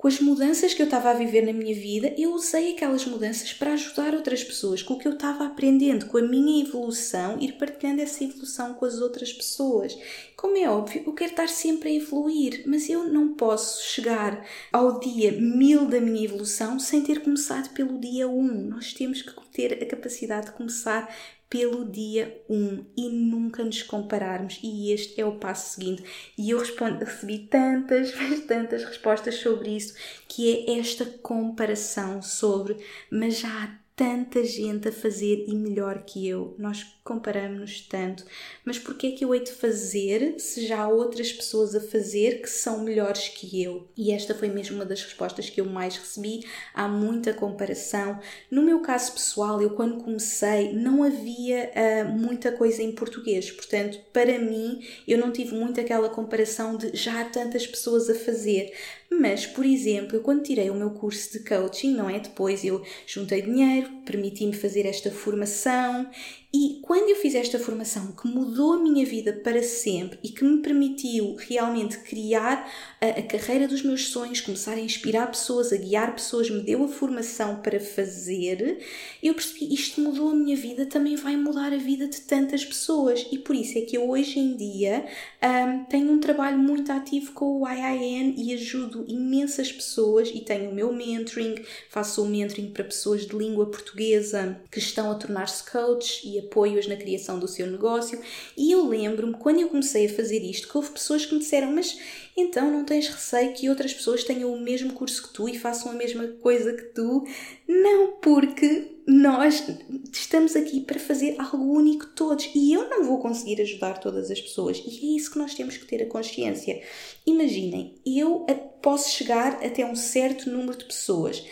com 0.00 0.08
as 0.08 0.18
mudanças 0.18 0.72
que 0.72 0.80
eu 0.80 0.86
estava 0.86 1.10
a 1.10 1.12
viver 1.12 1.44
na 1.44 1.52
minha 1.52 1.74
vida, 1.74 2.14
eu 2.16 2.32
usei 2.32 2.72
aquelas 2.72 3.04
mudanças 3.04 3.52
para 3.52 3.74
ajudar 3.74 4.14
outras 4.14 4.42
pessoas, 4.42 4.82
com 4.82 4.94
o 4.94 4.98
que 4.98 5.06
eu 5.06 5.12
estava 5.12 5.44
aprendendo, 5.44 6.06
com 6.06 6.16
a 6.16 6.22
minha 6.22 6.64
evolução, 6.64 7.38
ir 7.38 7.58
partilhando 7.58 8.00
essa 8.00 8.24
evolução 8.24 8.72
com 8.72 8.86
as 8.86 8.98
outras 8.98 9.30
pessoas. 9.30 9.94
Como 10.34 10.56
é 10.56 10.66
óbvio, 10.70 11.02
eu 11.04 11.12
quero 11.12 11.32
estar 11.32 11.50
sempre 11.50 11.90
a 11.90 11.92
evoluir, 11.92 12.62
mas 12.66 12.88
eu 12.88 13.12
não 13.12 13.34
posso 13.34 13.84
chegar 13.84 14.42
ao 14.72 14.98
dia 15.00 15.32
mil 15.32 15.84
da 15.84 16.00
minha 16.00 16.24
evolução 16.24 16.78
sem 16.78 17.02
ter 17.02 17.22
começado 17.22 17.68
pelo 17.74 18.00
dia 18.00 18.26
um. 18.26 18.68
Nós 18.70 18.94
temos 18.94 19.20
que 19.20 19.34
ter 19.52 19.82
a 19.82 19.86
capacidade 19.86 20.46
de 20.46 20.52
começar 20.52 21.14
pelo 21.50 21.84
dia 21.84 22.40
1 22.48 22.86
e 22.96 23.08
nunca 23.08 23.64
nos 23.64 23.82
compararmos. 23.82 24.60
E 24.62 24.92
este 24.92 25.20
é 25.20 25.26
o 25.26 25.36
passo 25.36 25.74
seguinte. 25.74 26.04
E 26.38 26.50
eu 26.50 26.60
respondo, 26.60 27.04
recebi 27.04 27.40
tantas, 27.40 28.12
tantas 28.46 28.84
respostas 28.84 29.34
sobre 29.34 29.76
isso, 29.76 29.94
que 30.28 30.68
é 30.68 30.78
esta 30.78 31.04
comparação 31.04 32.22
sobre, 32.22 32.76
mas 33.10 33.40
já 33.40 33.48
há 33.48 33.79
tanta 34.00 34.42
gente 34.42 34.88
a 34.88 34.92
fazer 34.92 35.44
e 35.46 35.54
melhor 35.54 36.04
que 36.06 36.26
eu. 36.26 36.54
Nós 36.58 36.86
comparamos-nos 37.04 37.82
tanto. 37.82 38.24
Mas 38.64 38.78
porquê 38.78 39.08
é 39.08 39.10
que 39.10 39.26
eu 39.26 39.34
hei 39.34 39.44
de 39.44 39.52
fazer 39.52 40.36
se 40.38 40.66
já 40.66 40.84
há 40.84 40.88
outras 40.88 41.30
pessoas 41.30 41.74
a 41.74 41.80
fazer 41.82 42.40
que 42.40 42.48
são 42.48 42.82
melhores 42.82 43.28
que 43.28 43.62
eu? 43.62 43.86
E 43.94 44.10
esta 44.10 44.34
foi 44.34 44.48
mesmo 44.48 44.76
uma 44.76 44.86
das 44.86 45.02
respostas 45.02 45.50
que 45.50 45.60
eu 45.60 45.66
mais 45.66 45.98
recebi. 45.98 46.46
Há 46.72 46.88
muita 46.88 47.34
comparação. 47.34 48.18
No 48.50 48.62
meu 48.62 48.80
caso 48.80 49.12
pessoal, 49.12 49.60
eu 49.60 49.70
quando 49.70 50.02
comecei 50.02 50.72
não 50.72 51.02
havia 51.02 51.70
uh, 51.70 52.08
muita 52.08 52.52
coisa 52.52 52.82
em 52.82 52.92
português. 52.92 53.50
Portanto, 53.50 53.98
para 54.14 54.38
mim, 54.38 54.80
eu 55.06 55.18
não 55.18 55.30
tive 55.30 55.54
muito 55.54 55.78
aquela 55.78 56.08
comparação 56.08 56.74
de 56.74 56.96
já 56.96 57.20
há 57.20 57.24
tantas 57.26 57.66
pessoas 57.66 58.08
a 58.08 58.14
fazer. 58.14 58.72
Mas, 59.12 59.44
por 59.44 59.66
exemplo, 59.66 60.16
eu 60.16 60.22
quando 60.22 60.44
tirei 60.44 60.70
o 60.70 60.74
meu 60.74 60.90
curso 60.90 61.32
de 61.32 61.44
coaching, 61.44 61.94
não 61.94 62.08
é? 62.08 62.20
Depois 62.20 62.64
eu 62.64 62.82
juntei 63.06 63.42
dinheiro, 63.42 63.90
permiti-me 64.04 64.52
fazer 64.52 64.86
esta 64.86 65.10
formação 65.10 66.08
e 66.52 66.80
quando 66.82 67.08
eu 67.08 67.14
fiz 67.14 67.36
esta 67.36 67.60
formação 67.60 68.10
que 68.10 68.26
mudou 68.26 68.72
a 68.72 68.82
minha 68.82 69.06
vida 69.06 69.32
para 69.32 69.62
sempre 69.62 70.18
e 70.20 70.30
que 70.30 70.42
me 70.42 70.60
permitiu 70.60 71.36
realmente 71.36 71.98
criar 71.98 72.68
a, 73.00 73.06
a, 73.06 73.22
carreira 73.22 73.68
dos 73.68 73.82
meus 73.84 74.08
sonhos, 74.08 74.40
começar 74.40 74.72
a 74.72 74.80
inspirar 74.80 75.28
pessoas, 75.28 75.72
a 75.72 75.76
guiar 75.76 76.12
pessoas, 76.12 76.50
me 76.50 76.60
deu 76.60 76.82
a 76.82 76.88
formação 76.88 77.62
para 77.62 77.78
fazer, 77.78 78.84
eu 79.22 79.32
percebi 79.32 79.72
isto 79.72 80.00
mudou 80.00 80.30
a 80.30 80.34
minha 80.34 80.56
vida, 80.56 80.84
também 80.86 81.14
vai 81.14 81.36
mudar 81.36 81.72
a 81.72 81.76
vida 81.76 82.08
de 82.08 82.20
tantas 82.22 82.64
pessoas. 82.64 83.24
E 83.30 83.38
por 83.38 83.54
isso 83.54 83.78
é 83.78 83.82
que 83.82 83.96
eu 83.96 84.10
hoje 84.10 84.40
em 84.40 84.56
dia 84.56 85.06
um, 85.40 85.84
tenho 85.84 86.10
um 86.10 86.18
trabalho 86.18 86.58
muito 86.58 86.90
ativo 86.90 87.30
com 87.30 87.62
o 87.62 87.68
IIN 87.68 88.34
e 88.36 88.52
ajudo 88.54 89.04
imensas 89.06 89.70
pessoas 89.70 90.28
e 90.34 90.40
tenho 90.40 90.70
o 90.70 90.74
meu 90.74 90.92
mentoring, 90.92 91.54
faço 91.88 92.24
o 92.24 92.26
mentoring 92.26 92.72
para 92.72 92.82
pessoas 92.82 93.24
de 93.24 93.36
língua 93.36 93.66
portuguesa 93.66 94.60
que 94.68 94.80
estão 94.80 95.12
a 95.12 95.14
tornar-se 95.14 95.70
coach 95.70 96.26
e 96.26 96.39
apoio-as 96.40 96.86
na 96.86 96.96
criação 96.96 97.38
do 97.38 97.48
seu 97.48 97.66
negócio. 97.66 98.20
E 98.56 98.72
eu 98.72 98.86
lembro-me, 98.86 99.34
quando 99.34 99.60
eu 99.60 99.68
comecei 99.68 100.06
a 100.06 100.12
fazer 100.12 100.42
isto, 100.42 100.68
que 100.68 100.76
houve 100.76 100.90
pessoas 100.90 101.24
que 101.24 101.34
me 101.34 101.40
disseram: 101.40 101.72
Mas 101.72 101.98
então 102.36 102.70
não 102.70 102.84
tens 102.84 103.08
receio 103.08 103.52
que 103.52 103.68
outras 103.68 103.92
pessoas 103.92 104.24
tenham 104.24 104.52
o 104.52 104.60
mesmo 104.60 104.92
curso 104.92 105.22
que 105.22 105.34
tu 105.34 105.48
e 105.48 105.58
façam 105.58 105.90
a 105.90 105.94
mesma 105.94 106.26
coisa 106.40 106.72
que 106.72 106.84
tu? 106.94 107.24
Não, 107.68 108.12
porque 108.20 109.00
nós 109.06 109.64
estamos 110.12 110.54
aqui 110.54 110.80
para 110.80 110.98
fazer 110.98 111.34
algo 111.38 111.72
único 111.72 112.06
todos 112.14 112.48
e 112.54 112.72
eu 112.72 112.88
não 112.88 113.04
vou 113.04 113.18
conseguir 113.18 113.60
ajudar 113.60 113.98
todas 113.98 114.30
as 114.30 114.40
pessoas 114.40 114.78
e 114.86 115.14
é 115.14 115.16
isso 115.16 115.32
que 115.32 115.38
nós 115.38 115.54
temos 115.54 115.76
que 115.76 115.86
ter 115.86 116.02
a 116.02 116.06
consciência. 116.06 116.80
Imaginem, 117.26 117.96
eu 118.06 118.46
posso 118.80 119.10
chegar 119.10 119.64
até 119.64 119.84
um 119.84 119.96
certo 119.96 120.48
número 120.48 120.78
de 120.78 120.84
pessoas, 120.84 121.44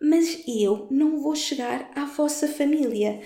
mas 0.00 0.42
eu 0.46 0.86
não 0.90 1.20
vou 1.20 1.34
chegar 1.34 1.90
à 1.94 2.04
vossa 2.04 2.48
família 2.48 3.20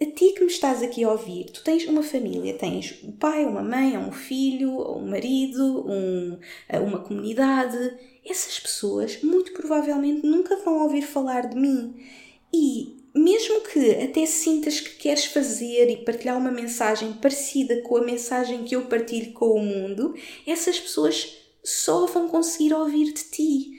a 0.00 0.04
ti 0.06 0.32
que 0.32 0.40
me 0.40 0.50
estás 0.50 0.82
aqui 0.82 1.04
a 1.04 1.10
ouvir, 1.10 1.44
tu 1.46 1.62
tens 1.62 1.86
uma 1.86 2.02
família, 2.02 2.58
tens 2.58 2.98
um 3.04 3.12
pai, 3.12 3.44
uma 3.44 3.62
mãe, 3.62 3.96
um 3.96 4.10
filho, 4.10 4.70
um 4.96 5.08
marido, 5.08 5.86
um, 5.88 6.38
uma 6.86 6.98
comunidade. 6.98 7.96
Essas 8.26 8.58
pessoas 8.58 9.22
muito 9.22 9.52
provavelmente 9.52 10.26
nunca 10.26 10.56
vão 10.56 10.82
ouvir 10.82 11.02
falar 11.02 11.48
de 11.48 11.56
mim. 11.56 11.94
E 12.52 12.96
mesmo 13.14 13.60
que 13.60 13.92
até 14.02 14.26
sintas 14.26 14.80
que 14.80 14.96
queres 14.96 15.26
fazer 15.26 15.88
e 15.88 16.04
partilhar 16.04 16.36
uma 16.36 16.50
mensagem 16.50 17.12
parecida 17.12 17.80
com 17.82 17.96
a 17.96 18.04
mensagem 18.04 18.64
que 18.64 18.74
eu 18.74 18.86
partilho 18.86 19.32
com 19.32 19.50
o 19.50 19.62
mundo, 19.62 20.14
essas 20.44 20.80
pessoas 20.80 21.36
só 21.62 22.06
vão 22.06 22.28
conseguir 22.28 22.74
ouvir 22.74 23.12
de 23.12 23.22
ti 23.22 23.73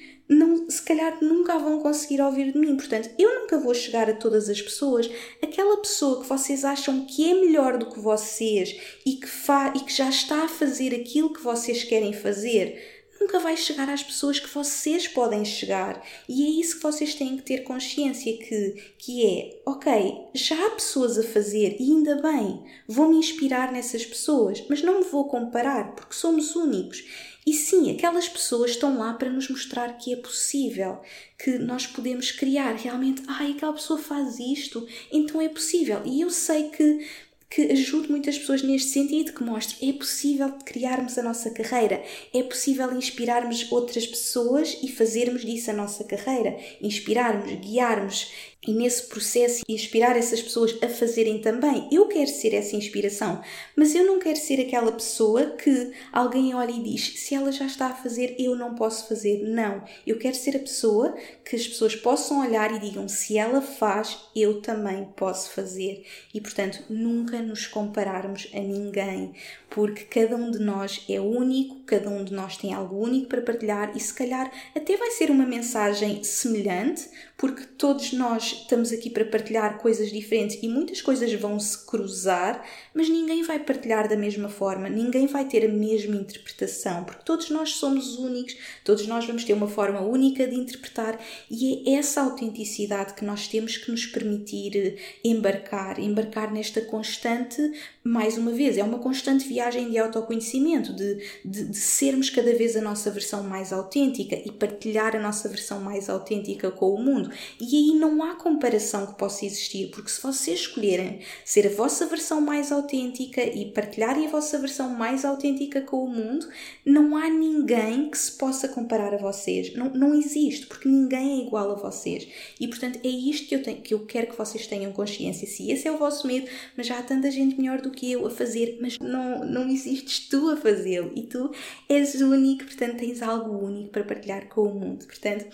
calhar 0.85 1.17
nunca 1.21 1.57
vão 1.57 1.79
conseguir 1.79 2.21
ouvir 2.21 2.51
de 2.51 2.59
mim. 2.59 2.77
Portanto, 2.77 3.09
eu 3.17 3.41
nunca 3.41 3.59
vou 3.59 3.73
chegar 3.73 4.09
a 4.09 4.13
todas 4.13 4.49
as 4.49 4.61
pessoas. 4.61 5.09
Aquela 5.41 5.77
pessoa 5.77 6.21
que 6.21 6.29
vocês 6.29 6.63
acham 6.63 7.05
que 7.05 7.29
é 7.29 7.33
melhor 7.33 7.77
do 7.77 7.89
que 7.89 7.99
vocês 7.99 8.79
e 9.05 9.13
que, 9.13 9.27
fa 9.27 9.73
e 9.75 9.79
que 9.79 9.93
já 9.93 10.09
está 10.09 10.43
a 10.43 10.47
fazer 10.47 10.93
aquilo 10.95 11.33
que 11.33 11.41
vocês 11.41 11.83
querem 11.83 12.13
fazer, 12.13 12.95
nunca 13.19 13.39
vai 13.39 13.57
chegar 13.57 13.89
às 13.89 14.03
pessoas 14.03 14.39
que 14.39 14.53
vocês 14.53 15.07
podem 15.07 15.43
chegar. 15.43 16.03
E 16.27 16.45
é 16.45 16.61
isso 16.61 16.77
que 16.77 16.83
vocês 16.83 17.15
têm 17.15 17.37
que 17.37 17.43
ter 17.43 17.63
consciência 17.63 18.37
que, 18.37 18.93
que 18.97 19.25
é, 19.25 19.61
ok, 19.65 20.15
já 20.33 20.55
há 20.65 20.71
pessoas 20.71 21.17
a 21.17 21.23
fazer 21.23 21.75
e 21.79 21.91
ainda 21.91 22.21
bem, 22.21 22.63
vou 22.87 23.09
me 23.09 23.17
inspirar 23.17 23.71
nessas 23.71 24.05
pessoas, 24.05 24.63
mas 24.69 24.81
não 24.81 24.99
me 24.99 25.05
vou 25.05 25.27
comparar 25.27 25.95
porque 25.95 26.13
somos 26.15 26.55
únicos. 26.55 27.03
E 27.45 27.53
sim, 27.53 27.91
aquelas 27.91 28.27
pessoas 28.27 28.71
estão 28.71 28.97
lá 28.97 29.13
para 29.13 29.29
nos 29.29 29.47
mostrar 29.49 29.97
que 29.97 30.11
é 30.11 30.17
possível, 30.17 30.99
que 31.37 31.59
nós 31.59 31.85
podemos 31.85 32.31
criar 32.31 32.73
realmente. 32.73 33.21
Ai, 33.27 33.51
aquela 33.51 33.73
pessoa 33.73 33.99
faz 33.99 34.39
isto, 34.39 34.87
então 35.11 35.39
é 35.39 35.47
possível. 35.47 36.01
E 36.05 36.21
eu 36.21 36.31
sei 36.31 36.69
que 36.69 37.05
que 37.49 37.71
ajude 37.71 38.11
muitas 38.11 38.37
pessoas 38.37 38.61
neste 38.63 38.89
sentido, 38.89 39.31
que 39.31 39.43
mostre 39.43 39.89
é 39.89 39.93
possível 39.93 40.51
criarmos 40.65 41.17
a 41.17 41.23
nossa 41.23 41.49
carreira, 41.51 42.03
é 42.33 42.43
possível 42.43 42.91
inspirarmos 42.91 43.71
outras 43.71 44.05
pessoas 44.05 44.77
e 44.83 44.89
fazermos 44.89 45.45
disso 45.45 45.71
a 45.71 45.73
nossa 45.73 46.03
carreira, 46.03 46.57
inspirarmos, 46.81 47.49
guiarmos 47.59 48.31
e 48.65 48.73
nesse 48.73 49.03
processo 49.03 49.63
inspirar 49.67 50.17
essas 50.17 50.41
pessoas 50.41 50.77
a 50.81 50.87
fazerem 50.87 51.39
também. 51.39 51.87
Eu 51.91 52.07
quero 52.07 52.29
ser 52.29 52.53
essa 52.53 52.75
inspiração, 52.75 53.41
mas 53.75 53.93
eu 53.95 54.05
não 54.05 54.19
quero 54.19 54.37
ser 54.37 54.59
aquela 54.59 54.91
pessoa 54.91 55.51
que 55.51 55.91
alguém 56.11 56.53
olha 56.53 56.71
e 56.71 56.83
diz: 56.83 57.19
se 57.19 57.35
ela 57.35 57.51
já 57.51 57.65
está 57.65 57.87
a 57.87 57.95
fazer, 57.95 58.35
eu 58.39 58.55
não 58.55 58.75
posso 58.75 59.07
fazer. 59.07 59.43
Não, 59.43 59.83
eu 60.05 60.17
quero 60.17 60.35
ser 60.35 60.55
a 60.55 60.59
pessoa 60.59 61.15
que 61.43 61.55
as 61.55 61.67
pessoas 61.67 61.95
possam 61.95 62.41
olhar 62.41 62.73
e 62.73 62.79
digam: 62.79 63.07
se 63.07 63.37
ela 63.37 63.61
faz, 63.61 64.17
eu 64.35 64.61
também 64.61 65.05
posso 65.15 65.51
fazer. 65.51 66.05
E 66.33 66.41
portanto, 66.41 66.83
nunca 66.89 67.41
nos 67.41 67.67
compararmos 67.67 68.49
a 68.53 68.59
ninguém, 68.59 69.33
porque 69.69 70.03
cada 70.03 70.35
um 70.35 70.51
de 70.51 70.59
nós 70.59 71.03
é 71.09 71.19
único, 71.19 71.81
cada 71.85 72.09
um 72.09 72.23
de 72.23 72.33
nós 72.33 72.57
tem 72.57 72.73
algo 72.73 72.97
único 72.97 73.27
para 73.27 73.41
partilhar 73.41 73.95
e 73.95 73.99
se 73.99 74.13
calhar 74.13 74.51
até 74.75 74.95
vai 74.97 75.11
ser 75.11 75.29
uma 75.29 75.45
mensagem 75.45 76.23
semelhante, 76.23 77.09
porque 77.37 77.63
todos 77.65 78.13
nós 78.13 78.61
estamos 78.61 78.91
aqui 78.91 79.09
para 79.09 79.25
partilhar 79.25 79.77
coisas 79.79 80.11
diferentes 80.11 80.57
e 80.61 80.67
muitas 80.67 81.01
coisas 81.01 81.31
vão 81.33 81.59
se 81.59 81.85
cruzar, 81.85 82.65
mas 82.95 83.09
ninguém 83.09 83.43
vai 83.43 83.59
partilhar 83.59 84.07
da 84.07 84.15
mesma 84.15 84.47
forma, 84.47 84.87
ninguém 84.87 85.27
vai 85.27 85.43
ter 85.43 85.65
a 85.65 85.71
mesma 85.71 86.15
interpretação, 86.15 87.03
porque 87.03 87.23
todos 87.25 87.49
nós 87.49 87.71
somos 87.71 88.17
únicos, 88.17 88.55
todos 88.85 89.05
nós 89.05 89.25
vamos 89.25 89.43
ter 89.43 89.51
uma 89.51 89.67
forma 89.67 89.99
única 89.99 90.47
de 90.47 90.55
interpretar 90.55 91.19
e 91.51 91.89
é 91.89 91.95
essa 91.95 92.21
autenticidade 92.21 93.13
que 93.13 93.25
nós 93.25 93.49
temos 93.49 93.75
que 93.75 93.91
nos 93.91 94.05
permitir 94.05 94.97
embarcar, 95.23 95.99
embarcar 95.99 96.53
nesta 96.53 96.79
constante, 96.79 97.73
mais 98.01 98.37
uma 98.37 98.51
vez, 98.51 98.77
é 98.77 98.83
uma 98.83 98.99
constante 98.99 99.45
viagem 99.45 99.89
de 99.89 99.97
autoconhecimento, 99.97 100.93
de, 100.93 101.21
de, 101.43 101.65
de 101.65 101.77
sermos 101.77 102.29
cada 102.29 102.53
vez 102.53 102.77
a 102.77 102.81
nossa 102.81 103.11
versão 103.11 103.43
mais 103.43 103.73
autêntica 103.73 104.35
e 104.35 104.51
partilhar 104.51 105.15
a 105.15 105.19
nossa 105.19 105.49
versão 105.49 105.81
mais 105.81 106.09
autêntica 106.09 106.71
com 106.71 106.93
o 106.93 107.03
mundo. 107.03 107.29
E 107.59 107.75
aí 107.75 107.99
não 107.99 108.23
há 108.23 108.35
comparação 108.35 109.07
que 109.07 109.17
possa 109.17 109.45
existir, 109.45 109.89
porque 109.91 110.09
se 110.09 110.21
vocês 110.21 110.61
escolherem 110.61 111.19
ser 111.43 111.67
a 111.67 111.71
vossa 111.71 112.05
versão 112.05 112.39
mais 112.39 112.71
autêntica 112.71 112.84
e 112.93 113.71
partilharem 113.73 114.27
a 114.27 114.29
vossa 114.29 114.59
versão 114.59 114.89
mais 114.89 115.25
autêntica 115.25 115.81
com 115.81 116.03
o 116.03 116.09
mundo, 116.09 116.47
não 116.85 117.15
há 117.15 117.29
ninguém 117.29 118.09
que 118.09 118.17
se 118.17 118.31
possa 118.33 118.67
comparar 118.67 119.13
a 119.13 119.17
vocês. 119.17 119.73
Não, 119.75 119.89
não 119.89 120.13
existe, 120.13 120.67
porque 120.67 120.87
ninguém 120.89 121.39
é 121.41 121.47
igual 121.47 121.71
a 121.71 121.75
vocês. 121.75 122.27
E 122.59 122.67
portanto 122.67 122.99
é 123.03 123.07
isto 123.07 123.47
que 123.47 123.55
eu, 123.55 123.63
tenho, 123.63 123.81
que 123.81 123.93
eu 123.93 124.05
quero 124.05 124.27
que 124.27 124.37
vocês 124.37 124.67
tenham 124.67 124.91
consciência. 124.91 125.47
Se 125.47 125.71
esse 125.71 125.87
é 125.87 125.91
o 125.91 125.97
vosso 125.97 126.27
medo, 126.27 126.47
mas 126.75 126.87
já 126.87 126.99
há 126.99 127.03
tanta 127.03 127.31
gente 127.31 127.57
melhor 127.57 127.81
do 127.81 127.91
que 127.91 128.11
eu 128.11 128.25
a 128.25 128.29
fazer, 128.29 128.77
mas 128.81 128.99
não, 128.99 129.45
não 129.45 129.69
existes 129.69 130.27
tu 130.27 130.49
a 130.49 130.57
fazê-lo 130.57 131.11
e 131.15 131.23
tu 131.23 131.51
és 131.89 132.21
único, 132.21 132.65
portanto 132.65 132.97
tens 132.97 133.21
algo 133.21 133.65
único 133.65 133.89
para 133.89 134.03
partilhar 134.03 134.47
com 134.47 134.63
o 134.63 134.73
mundo. 134.73 135.05
Portanto, 135.05 135.45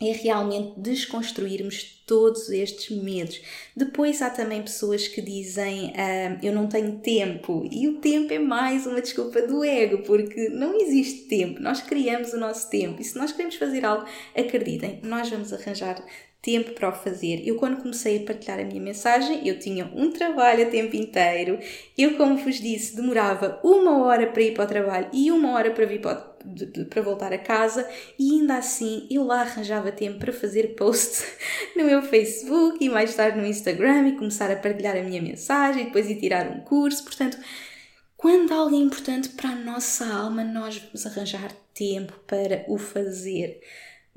é 0.00 0.12
realmente 0.12 0.78
desconstruirmos 0.78 1.98
todos 2.06 2.48
estes 2.48 2.96
medos. 2.96 3.40
Depois 3.76 4.22
há 4.22 4.30
também 4.30 4.62
pessoas 4.62 5.06
que 5.06 5.20
dizem 5.20 5.92
ah, 5.96 6.38
eu 6.42 6.52
não 6.52 6.66
tenho 6.66 6.98
tempo. 6.98 7.68
E 7.70 7.88
o 7.88 8.00
tempo 8.00 8.32
é 8.32 8.38
mais 8.38 8.86
uma 8.86 9.02
desculpa 9.02 9.42
do 9.42 9.62
ego 9.64 9.98
porque 10.04 10.48
não 10.48 10.80
existe 10.80 11.28
tempo, 11.28 11.60
nós 11.60 11.82
criamos 11.82 12.32
o 12.32 12.38
nosso 12.38 12.70
tempo. 12.70 13.00
E 13.00 13.04
se 13.04 13.18
nós 13.18 13.32
queremos 13.32 13.56
fazer 13.56 13.84
algo, 13.84 14.06
acreditem, 14.36 15.00
nós 15.02 15.28
vamos 15.28 15.52
arranjar 15.52 16.02
tempo 16.40 16.72
para 16.72 16.88
o 16.88 16.92
fazer. 16.92 17.42
Eu, 17.46 17.56
quando 17.56 17.82
comecei 17.82 18.18
a 18.18 18.24
partilhar 18.24 18.60
a 18.60 18.64
minha 18.64 18.80
mensagem, 18.80 19.46
eu 19.46 19.58
tinha 19.58 19.90
um 19.94 20.10
trabalho 20.12 20.66
a 20.66 20.70
tempo 20.70 20.94
inteiro. 20.94 21.58
Eu, 21.96 22.16
como 22.16 22.36
vos 22.36 22.60
disse, 22.60 22.94
demorava 22.94 23.60
uma 23.64 24.04
hora 24.04 24.26
para 24.28 24.42
ir 24.42 24.54
para 24.54 24.64
o 24.64 24.68
trabalho 24.68 25.08
e 25.12 25.30
uma 25.32 25.52
hora 25.52 25.70
para 25.72 25.84
vir 25.84 26.00
para, 26.00 26.14
para 26.88 27.02
voltar 27.02 27.32
a 27.32 27.38
casa, 27.38 27.88
e 28.18 28.32
ainda 28.32 28.56
assim 28.56 29.06
eu 29.10 29.24
lá 29.24 29.40
arranjava 29.40 29.90
tempo 29.90 30.18
para 30.18 30.32
fazer 30.32 30.74
posts 30.76 31.24
no 31.76 31.84
meu 31.84 32.02
Facebook 32.02 32.82
e 32.84 32.88
mais 32.88 33.14
tarde 33.14 33.38
no 33.38 33.46
Instagram 33.46 34.08
e 34.08 34.16
começar 34.16 34.50
a 34.50 34.56
partilhar 34.56 34.96
a 34.96 35.02
minha 35.02 35.20
mensagem 35.20 35.82
e 35.82 35.86
depois 35.86 36.08
ir 36.08 36.20
tirar 36.20 36.46
um 36.48 36.60
curso. 36.60 37.02
Portanto, 37.02 37.36
quando 38.16 38.52
algo 38.52 38.74
é 38.74 38.78
importante 38.78 39.28
para 39.30 39.50
a 39.50 39.56
nossa 39.56 40.06
alma, 40.06 40.44
nós 40.44 40.78
vamos 40.78 41.06
arranjar 41.06 41.52
tempo 41.74 42.12
para 42.26 42.64
o 42.68 42.78
fazer. 42.78 43.60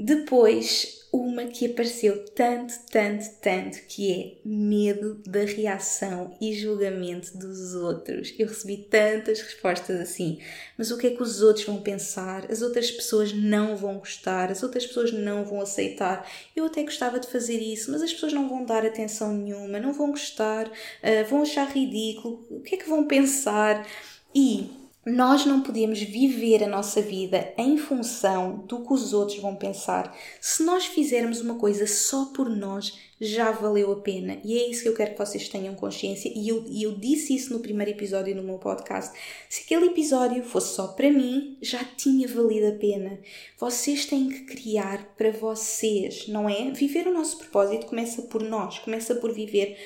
Depois, 0.03 1.05
uma 1.13 1.45
que 1.45 1.67
apareceu 1.67 2.25
tanto, 2.33 2.73
tanto, 2.89 3.23
tanto, 3.39 3.77
que 3.87 4.11
é 4.11 4.37
medo 4.43 5.21
da 5.27 5.41
reação 5.41 6.35
e 6.41 6.53
julgamento 6.53 7.37
dos 7.37 7.75
outros. 7.75 8.33
Eu 8.39 8.47
recebi 8.47 8.77
tantas 8.77 9.41
respostas 9.41 9.99
assim, 9.99 10.39
mas 10.75 10.89
o 10.89 10.97
que 10.97 11.05
é 11.05 11.11
que 11.11 11.21
os 11.21 11.43
outros 11.43 11.67
vão 11.67 11.83
pensar? 11.83 12.51
As 12.51 12.63
outras 12.63 12.89
pessoas 12.89 13.31
não 13.31 13.77
vão 13.77 13.99
gostar, 13.99 14.49
as 14.49 14.63
outras 14.63 14.87
pessoas 14.87 15.11
não 15.11 15.45
vão 15.45 15.61
aceitar. 15.61 16.27
Eu 16.55 16.65
até 16.65 16.81
gostava 16.81 17.19
de 17.19 17.27
fazer 17.27 17.59
isso, 17.59 17.91
mas 17.91 18.01
as 18.01 18.11
pessoas 18.11 18.33
não 18.33 18.49
vão 18.49 18.65
dar 18.65 18.83
atenção 18.83 19.31
nenhuma, 19.31 19.79
não 19.79 19.93
vão 19.93 20.09
gostar, 20.09 20.67
uh, 20.67 21.29
vão 21.29 21.43
achar 21.43 21.69
ridículo. 21.69 22.43
O 22.49 22.61
que 22.61 22.73
é 22.73 22.77
que 22.79 22.89
vão 22.89 23.05
pensar? 23.05 23.85
E 24.33 24.80
nós 25.11 25.45
não 25.45 25.61
podemos 25.61 25.99
viver 25.99 26.63
a 26.63 26.67
nossa 26.67 27.01
vida 27.01 27.53
em 27.57 27.77
função 27.77 28.63
do 28.67 28.83
que 28.85 28.93
os 28.93 29.13
outros 29.13 29.39
vão 29.39 29.55
pensar. 29.55 30.15
Se 30.39 30.63
nós 30.63 30.85
fizermos 30.85 31.41
uma 31.41 31.55
coisa 31.55 31.85
só 31.85 32.25
por 32.25 32.49
nós, 32.49 32.97
já 33.19 33.51
valeu 33.51 33.91
a 33.91 33.97
pena. 33.97 34.39
E 34.43 34.57
é 34.57 34.69
isso 34.69 34.83
que 34.83 34.89
eu 34.89 34.95
quero 34.95 35.11
que 35.11 35.17
vocês 35.17 35.49
tenham 35.49 35.75
consciência. 35.75 36.31
E 36.33 36.47
eu, 36.47 36.65
eu 36.71 36.95
disse 36.97 37.35
isso 37.35 37.53
no 37.53 37.59
primeiro 37.59 37.91
episódio 37.91 38.35
no 38.35 38.41
meu 38.41 38.57
podcast. 38.57 39.15
Se 39.49 39.63
aquele 39.63 39.87
episódio 39.87 40.43
fosse 40.43 40.75
só 40.75 40.87
para 40.87 41.11
mim, 41.11 41.57
já 41.61 41.83
tinha 41.83 42.27
valido 42.27 42.67
a 42.67 42.79
pena. 42.79 43.19
Vocês 43.59 44.05
têm 44.05 44.29
que 44.29 44.45
criar 44.45 45.13
para 45.17 45.31
vocês, 45.31 46.27
não 46.27 46.49
é? 46.49 46.71
Viver 46.71 47.07
o 47.07 47.13
nosso 47.13 47.37
propósito 47.37 47.85
começa 47.85 48.21
por 48.23 48.41
nós, 48.41 48.79
começa 48.79 49.13
por 49.15 49.33
viver 49.33 49.77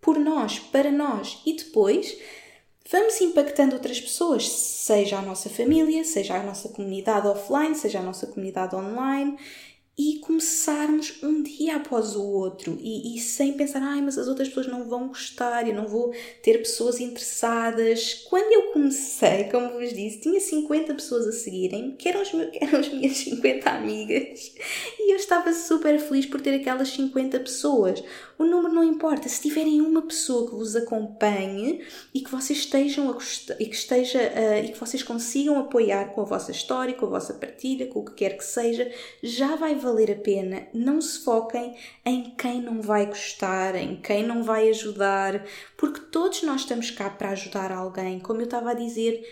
por 0.00 0.18
nós, 0.18 0.58
para 0.58 0.90
nós. 0.90 1.40
E 1.46 1.52
depois 1.54 2.16
vamos 2.90 3.20
impactando 3.20 3.74
outras 3.74 4.00
pessoas, 4.00 4.48
seja 4.48 5.18
a 5.18 5.22
nossa 5.22 5.48
família, 5.48 6.04
seja 6.04 6.36
a 6.36 6.42
nossa 6.42 6.68
comunidade 6.68 7.28
offline, 7.28 7.74
seja 7.74 8.00
a 8.00 8.02
nossa 8.02 8.26
comunidade 8.26 8.74
online, 8.74 9.36
e 9.96 10.18
começarmos 10.20 11.22
um 11.22 11.42
dia 11.42 11.76
após 11.76 12.16
o 12.16 12.22
outro 12.22 12.78
e, 12.80 13.14
e, 13.14 13.20
sem 13.20 13.52
pensar, 13.52 13.82
ai, 13.82 14.00
mas 14.00 14.16
as 14.16 14.26
outras 14.26 14.48
pessoas 14.48 14.66
não 14.66 14.88
vão 14.88 15.08
gostar, 15.08 15.68
eu 15.68 15.74
não 15.74 15.86
vou 15.86 16.14
ter 16.42 16.58
pessoas 16.58 16.98
interessadas. 16.98 18.14
Quando 18.28 18.50
eu 18.52 18.72
comecei, 18.72 19.44
como 19.44 19.78
vos 19.78 19.92
disse, 19.92 20.20
tinha 20.20 20.40
50 20.40 20.94
pessoas 20.94 21.26
a 21.26 21.32
seguirem, 21.32 21.94
que 21.96 22.08
eram, 22.08 22.22
os 22.22 22.32
meus, 22.32 22.50
que 22.56 22.64
eram 22.64 22.80
as 22.80 22.88
minhas 22.88 23.16
50 23.18 23.70
amigas, 23.70 24.54
e 24.98 25.12
eu 25.12 25.16
estava 25.16 25.52
super 25.52 25.98
feliz 25.98 26.24
por 26.24 26.40
ter 26.40 26.54
aquelas 26.54 26.88
50 26.88 27.38
pessoas. 27.40 28.02
O 28.38 28.44
número 28.44 28.74
não 28.74 28.82
importa, 28.82 29.28
se 29.28 29.42
tiverem 29.42 29.80
uma 29.80 30.02
pessoa 30.02 30.48
que 30.48 30.56
vos 30.56 30.74
acompanhe 30.74 31.84
e 32.14 32.20
que 32.20 32.30
vocês 32.30 32.60
estejam 32.60 33.10
a 33.10 33.18
e 33.60 33.66
que 33.66 33.76
esteja 33.76 34.18
uh, 34.18 34.64
e 34.64 34.72
que 34.72 34.80
vocês 34.80 35.02
consigam 35.02 35.60
apoiar 35.60 36.12
com 36.12 36.22
a 36.22 36.24
vossa 36.24 36.50
história, 36.50 36.94
com 36.94 37.06
a 37.06 37.10
vossa 37.10 37.34
partilha, 37.34 37.86
com 37.86 38.00
o 38.00 38.04
que 38.04 38.14
quer 38.14 38.36
que 38.36 38.44
seja, 38.44 38.90
já 39.22 39.54
vai 39.54 39.74
valer 39.82 40.10
a 40.12 40.16
pena. 40.16 40.66
Não 40.72 41.00
se 41.00 41.24
foquem 41.24 41.76
em 42.04 42.34
quem 42.36 42.62
não 42.62 42.80
vai 42.80 43.06
gostar, 43.06 43.74
em 43.74 44.00
quem 44.00 44.22
não 44.22 44.42
vai 44.42 44.68
ajudar, 44.70 45.44
porque 45.76 46.00
todos 46.00 46.42
nós 46.42 46.62
estamos 46.62 46.90
cá 46.90 47.10
para 47.10 47.30
ajudar 47.30 47.72
alguém. 47.72 48.20
Como 48.20 48.40
eu 48.40 48.44
estava 48.44 48.70
a 48.70 48.74
dizer, 48.74 49.22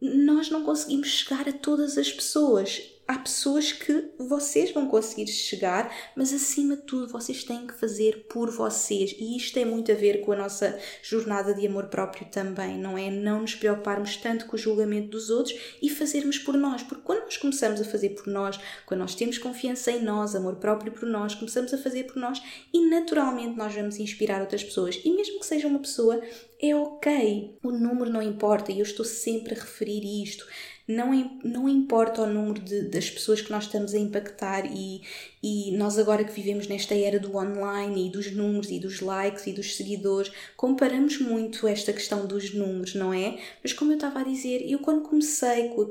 nós 0.00 0.50
não 0.50 0.64
conseguimos 0.64 1.08
chegar 1.08 1.48
a 1.48 1.52
todas 1.52 1.96
as 1.96 2.12
pessoas 2.12 2.95
há 3.06 3.18
pessoas 3.18 3.72
que 3.72 4.10
vocês 4.18 4.72
vão 4.72 4.88
conseguir 4.88 5.26
chegar, 5.28 5.92
mas 6.16 6.32
acima 6.32 6.76
de 6.76 6.82
tudo 6.82 7.12
vocês 7.12 7.44
têm 7.44 7.66
que 7.66 7.74
fazer 7.74 8.26
por 8.28 8.50
vocês. 8.50 9.14
E 9.18 9.36
isto 9.36 9.54
tem 9.54 9.64
muito 9.64 9.92
a 9.92 9.94
ver 9.94 10.22
com 10.22 10.32
a 10.32 10.36
nossa 10.36 10.78
jornada 11.02 11.54
de 11.54 11.66
amor 11.66 11.86
próprio 11.86 12.26
também, 12.26 12.76
não 12.78 12.98
é? 12.98 13.10
Não 13.10 13.42
nos 13.42 13.54
preocuparmos 13.54 14.16
tanto 14.16 14.46
com 14.46 14.56
o 14.56 14.58
julgamento 14.58 15.08
dos 15.08 15.30
outros 15.30 15.56
e 15.80 15.88
fazermos 15.88 16.38
por 16.38 16.56
nós. 16.56 16.82
Porque 16.82 17.02
quando 17.02 17.24
nós 17.24 17.36
começamos 17.36 17.80
a 17.80 17.84
fazer 17.84 18.10
por 18.10 18.26
nós, 18.26 18.58
quando 18.84 19.00
nós 19.00 19.14
temos 19.14 19.38
confiança 19.38 19.90
em 19.90 20.02
nós, 20.02 20.34
amor 20.34 20.56
próprio 20.56 20.92
por 20.92 21.08
nós, 21.08 21.34
começamos 21.34 21.72
a 21.72 21.78
fazer 21.78 22.04
por 22.04 22.16
nós 22.16 22.42
e 22.72 22.88
naturalmente 22.88 23.56
nós 23.56 23.74
vamos 23.74 23.98
inspirar 23.98 24.40
outras 24.40 24.64
pessoas. 24.64 25.00
E 25.04 25.10
mesmo 25.14 25.38
que 25.38 25.46
seja 25.46 25.68
uma 25.68 25.78
pessoa, 25.78 26.20
é 26.60 26.74
ok. 26.74 27.58
O 27.62 27.70
número 27.70 28.10
não 28.10 28.22
importa 28.22 28.72
e 28.72 28.78
eu 28.78 28.84
estou 28.84 29.04
sempre 29.04 29.54
a 29.54 29.58
referir 29.58 30.22
isto 30.22 30.46
não, 30.88 31.38
não 31.42 31.68
importa 31.68 32.22
o 32.22 32.26
número 32.26 32.60
de, 32.60 32.82
das 32.82 33.10
pessoas 33.10 33.40
que 33.40 33.50
nós 33.50 33.64
estamos 33.64 33.92
a 33.92 33.98
impactar 33.98 34.64
e, 34.66 35.02
e 35.42 35.76
nós 35.76 35.98
agora 35.98 36.22
que 36.22 36.32
vivemos 36.32 36.68
nesta 36.68 36.94
era 36.94 37.18
do 37.18 37.36
online 37.36 38.06
e 38.06 38.10
dos 38.10 38.30
números 38.30 38.70
e 38.70 38.78
dos 38.78 39.00
likes 39.00 39.48
e 39.48 39.52
dos 39.52 39.74
seguidores, 39.74 40.30
comparamos 40.56 41.18
muito 41.18 41.66
esta 41.66 41.92
questão 41.92 42.24
dos 42.26 42.54
números, 42.54 42.94
não 42.94 43.12
é? 43.12 43.36
Mas 43.62 43.72
como 43.72 43.90
eu 43.90 43.96
estava 43.96 44.20
a 44.20 44.24
dizer, 44.24 44.64
eu 44.70 44.78
quando 44.78 45.02
comecei 45.08 45.70
com 45.70 45.82
a, 45.82 45.86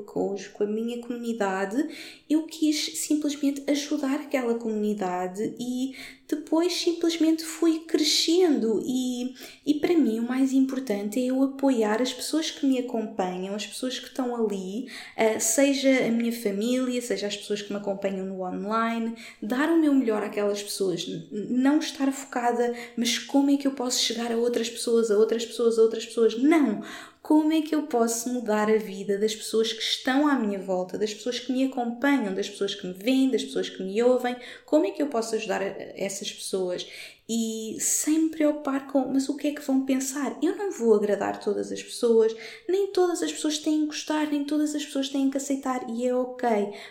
com 0.52 0.64
a 0.64 0.66
minha 0.66 0.98
comunidade, 1.02 1.86
eu 2.28 2.44
quis 2.44 2.98
simplesmente 2.98 3.62
ajudar 3.70 4.14
aquela 4.14 4.54
comunidade 4.54 5.54
e 5.58 5.94
depois 6.28 6.72
simplesmente 6.72 7.44
fui 7.44 7.80
crescendo 7.80 8.82
e, 8.84 9.34
e 9.64 9.74
para 9.74 9.96
mim 9.96 10.18
o 10.18 10.26
mais 10.26 10.52
importante 10.52 11.20
é 11.20 11.26
eu 11.26 11.42
apoiar 11.42 12.02
as 12.02 12.12
pessoas 12.12 12.50
que 12.50 12.66
me 12.66 12.78
acompanham, 12.78 13.54
as 13.54 13.66
pessoas 13.66 13.98
que 13.98 14.06
estão 14.06 14.34
ali, 14.34 14.88
uh, 15.16 15.40
seja 15.40 16.06
a 16.06 16.10
minha 16.10 16.32
família, 16.32 17.00
seja 17.00 17.28
as 17.28 17.36
pessoas 17.36 17.62
que 17.62 17.72
me 17.72 17.78
acompanham 17.78 18.26
no 18.26 18.42
online, 18.42 19.14
dar 19.40 19.68
o 19.70 19.78
meu 19.78 19.94
melhor 19.94 20.22
àquelas 20.22 20.62
pessoas, 20.62 21.06
não 21.30 21.78
estar 21.78 22.10
focada, 22.12 22.74
mas 22.96 23.18
como 23.18 23.50
é 23.50 23.56
que 23.56 23.66
eu 23.66 23.72
posso 23.72 24.02
chegar 24.02 24.32
a 24.32 24.36
outras 24.36 24.68
pessoas, 24.68 25.10
a 25.10 25.16
outras 25.16 25.44
pessoas, 25.44 25.78
a 25.78 25.82
outras 25.82 26.06
pessoas? 26.06 26.36
Não! 26.36 26.82
Como 27.26 27.52
é 27.52 27.60
que 27.60 27.74
eu 27.74 27.82
posso 27.88 28.32
mudar 28.32 28.70
a 28.70 28.76
vida 28.76 29.18
das 29.18 29.34
pessoas 29.34 29.72
que 29.72 29.82
estão 29.82 30.28
à 30.28 30.36
minha 30.36 30.60
volta, 30.60 30.96
das 30.96 31.12
pessoas 31.12 31.40
que 31.40 31.50
me 31.50 31.64
acompanham, 31.64 32.32
das 32.32 32.48
pessoas 32.48 32.76
que 32.76 32.86
me 32.86 32.92
veem, 32.92 33.32
das 33.32 33.42
pessoas 33.42 33.68
que 33.68 33.82
me 33.82 34.00
ouvem, 34.00 34.36
como 34.64 34.86
é 34.86 34.92
que 34.92 35.02
eu 35.02 35.08
posso 35.08 35.34
ajudar 35.34 35.60
essas 35.60 36.30
pessoas? 36.30 36.86
E 37.28 37.76
sem 37.80 38.24
me 38.24 38.30
preocupar 38.30 38.86
com 38.86 39.06
mas 39.12 39.28
o 39.28 39.36
que 39.36 39.48
é 39.48 39.50
que 39.52 39.62
vão 39.62 39.84
pensar. 39.84 40.36
Eu 40.42 40.56
não 40.56 40.70
vou 40.70 40.94
agradar 40.94 41.40
todas 41.40 41.72
as 41.72 41.82
pessoas, 41.82 42.34
nem 42.68 42.92
todas 42.92 43.22
as 43.22 43.32
pessoas 43.32 43.58
têm 43.58 43.80
que 43.80 43.86
gostar, 43.86 44.28
nem 44.28 44.44
todas 44.44 44.74
as 44.74 44.84
pessoas 44.84 45.08
têm 45.08 45.28
que 45.28 45.36
aceitar 45.36 45.84
e 45.90 46.06
é 46.06 46.14
ok. 46.14 46.48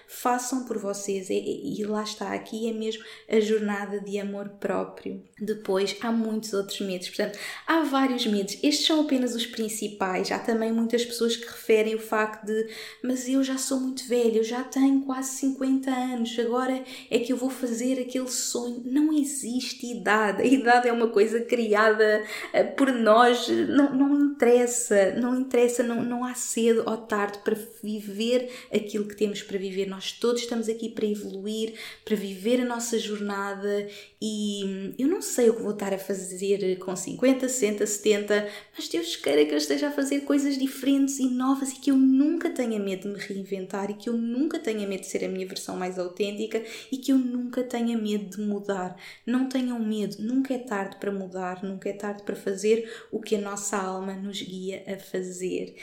Façam 0.07 0.65
por 0.65 0.77
vocês 0.77 1.29
e, 1.29 1.79
e 1.79 1.83
lá 1.86 2.03
está, 2.03 2.33
aqui 2.33 2.69
é 2.69 2.73
mesmo 2.73 3.03
a 3.29 3.39
jornada 3.39 3.99
de 4.01 4.19
amor 4.19 4.49
próprio. 4.59 5.23
Depois 5.39 5.95
há 6.01 6.11
muitos 6.11 6.53
outros 6.53 6.81
medos, 6.81 7.07
portanto, 7.09 7.39
há 7.65 7.81
vários 7.83 8.25
medos. 8.25 8.57
Estes 8.61 8.86
são 8.86 9.01
apenas 9.01 9.36
os 9.36 9.45
principais. 9.45 10.31
Há 10.31 10.39
também 10.39 10.71
muitas 10.71 11.05
pessoas 11.05 11.38
que 11.38 11.45
referem 11.45 11.95
o 11.95 11.99
facto 11.99 12.45
de 12.45 12.67
mas 13.03 13.27
eu 13.27 13.43
já 13.43 13.57
sou 13.57 13.79
muito 13.79 14.07
velha, 14.07 14.38
eu 14.38 14.43
já 14.43 14.63
tenho 14.63 15.01
quase 15.01 15.38
50 15.38 15.91
anos, 15.91 16.38
agora 16.39 16.83
é 17.09 17.19
que 17.19 17.31
eu 17.31 17.38
vou 17.38 17.49
fazer 17.49 17.99
aquele 17.99 18.27
sonho. 18.27 18.81
Não 18.86 19.13
existe 19.13 19.86
idade 19.86 20.24
idade. 20.26 20.41
A 20.41 20.45
idade 20.45 20.88
é 20.88 20.91
uma 20.91 21.07
coisa 21.07 21.39
criada 21.41 22.23
eh, 22.53 22.63
por 22.63 22.91
nós, 22.91 23.47
não, 23.47 23.93
não 23.93 24.26
interessa, 24.26 25.11
não 25.13 25.39
interessa, 25.39 25.84
não, 25.84 26.03
não 26.03 26.23
há 26.23 26.34
cedo 26.34 26.84
ou 26.86 26.97
tarde 26.97 27.39
para 27.43 27.55
viver 27.84 28.49
aquilo 28.73 29.05
que 29.05 29.15
temos 29.15 29.43
para 29.43 29.57
viver. 29.57 29.88
Nós 29.88 30.11
todos 30.11 30.41
estamos 30.41 30.69
aqui 30.69 30.89
para 30.89 31.05
evoluir, 31.05 31.73
para 32.03 32.15
viver 32.15 32.61
a 32.61 32.65
nossa 32.65 32.97
jornada 32.97 33.88
e 34.21 34.93
eu 34.97 35.07
não 35.07 35.21
sei 35.21 35.49
o 35.49 35.55
que 35.55 35.61
vou 35.61 35.71
estar 35.71 35.93
a 35.93 35.99
fazer 35.99 36.78
com 36.80 36.95
50, 36.95 37.47
60, 37.47 37.86
70, 37.86 38.49
mas 38.76 38.88
Deus 38.88 39.15
queira 39.15 39.45
que 39.45 39.53
eu 39.53 39.57
esteja 39.57 39.89
a 39.89 39.91
fazer 39.91 40.21
coisas 40.21 40.57
diferentes 40.57 41.19
e 41.19 41.28
novas 41.28 41.71
e 41.71 41.80
que 41.80 41.91
eu 41.91 41.97
nunca 41.97 42.49
tenha 42.49 42.80
medo 42.80 43.03
de 43.03 43.07
me 43.09 43.19
reinventar 43.19 43.91
e 43.91 43.93
que 43.93 44.09
eu 44.09 44.13
nunca 44.13 44.59
tenha 44.59 44.88
medo 44.88 45.01
de 45.01 45.07
ser 45.07 45.23
a 45.23 45.28
minha 45.28 45.45
versão 45.45 45.76
mais 45.76 45.99
autêntica 45.99 46.63
e 46.91 46.97
que 46.97 47.11
eu 47.11 47.17
nunca 47.17 47.63
tenha 47.63 47.97
medo 47.97 48.38
de 48.38 48.41
mudar. 48.41 48.97
Não 49.26 49.47
tenham 49.47 49.80
medo, 49.80 50.14
nunca 50.20 50.53
é 50.53 50.57
tarde 50.57 50.97
para 50.97 51.11
mudar, 51.11 51.63
nunca 51.63 51.89
é 51.89 51.93
tarde 51.93 52.24
para 52.24 52.36
fazer 52.36 52.91
o 53.11 53.20
que 53.20 53.36
a 53.36 53.41
nossa 53.41 53.78
alma 53.78 54.13
nos 54.13 54.41
guia 54.41 54.84
a 54.88 54.97
fazer. 54.97 55.76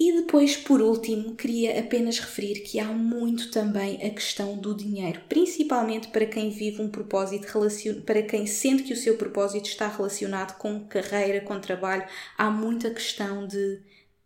E 0.00 0.12
depois, 0.12 0.56
por 0.56 0.80
último, 0.80 1.34
queria 1.34 1.80
apenas 1.80 2.20
referir 2.20 2.60
que 2.60 2.78
há 2.78 2.86
muito 2.86 3.50
também 3.50 3.96
a 3.96 4.10
questão 4.10 4.56
do 4.56 4.72
dinheiro, 4.72 5.22
principalmente 5.28 6.06
para 6.08 6.24
quem 6.24 6.50
vive 6.50 6.80
um 6.80 6.88
propósito 6.88 7.48
para 8.06 8.22
quem 8.22 8.46
sente 8.46 8.84
que 8.84 8.92
o 8.92 8.96
seu 8.96 9.16
propósito 9.16 9.66
está 9.66 9.88
relacionado 9.88 10.56
com 10.56 10.86
carreira, 10.86 11.40
com 11.40 11.58
trabalho, 11.58 12.06
há 12.36 12.48
muita 12.48 12.90
questão 12.90 13.44
de 13.44 13.56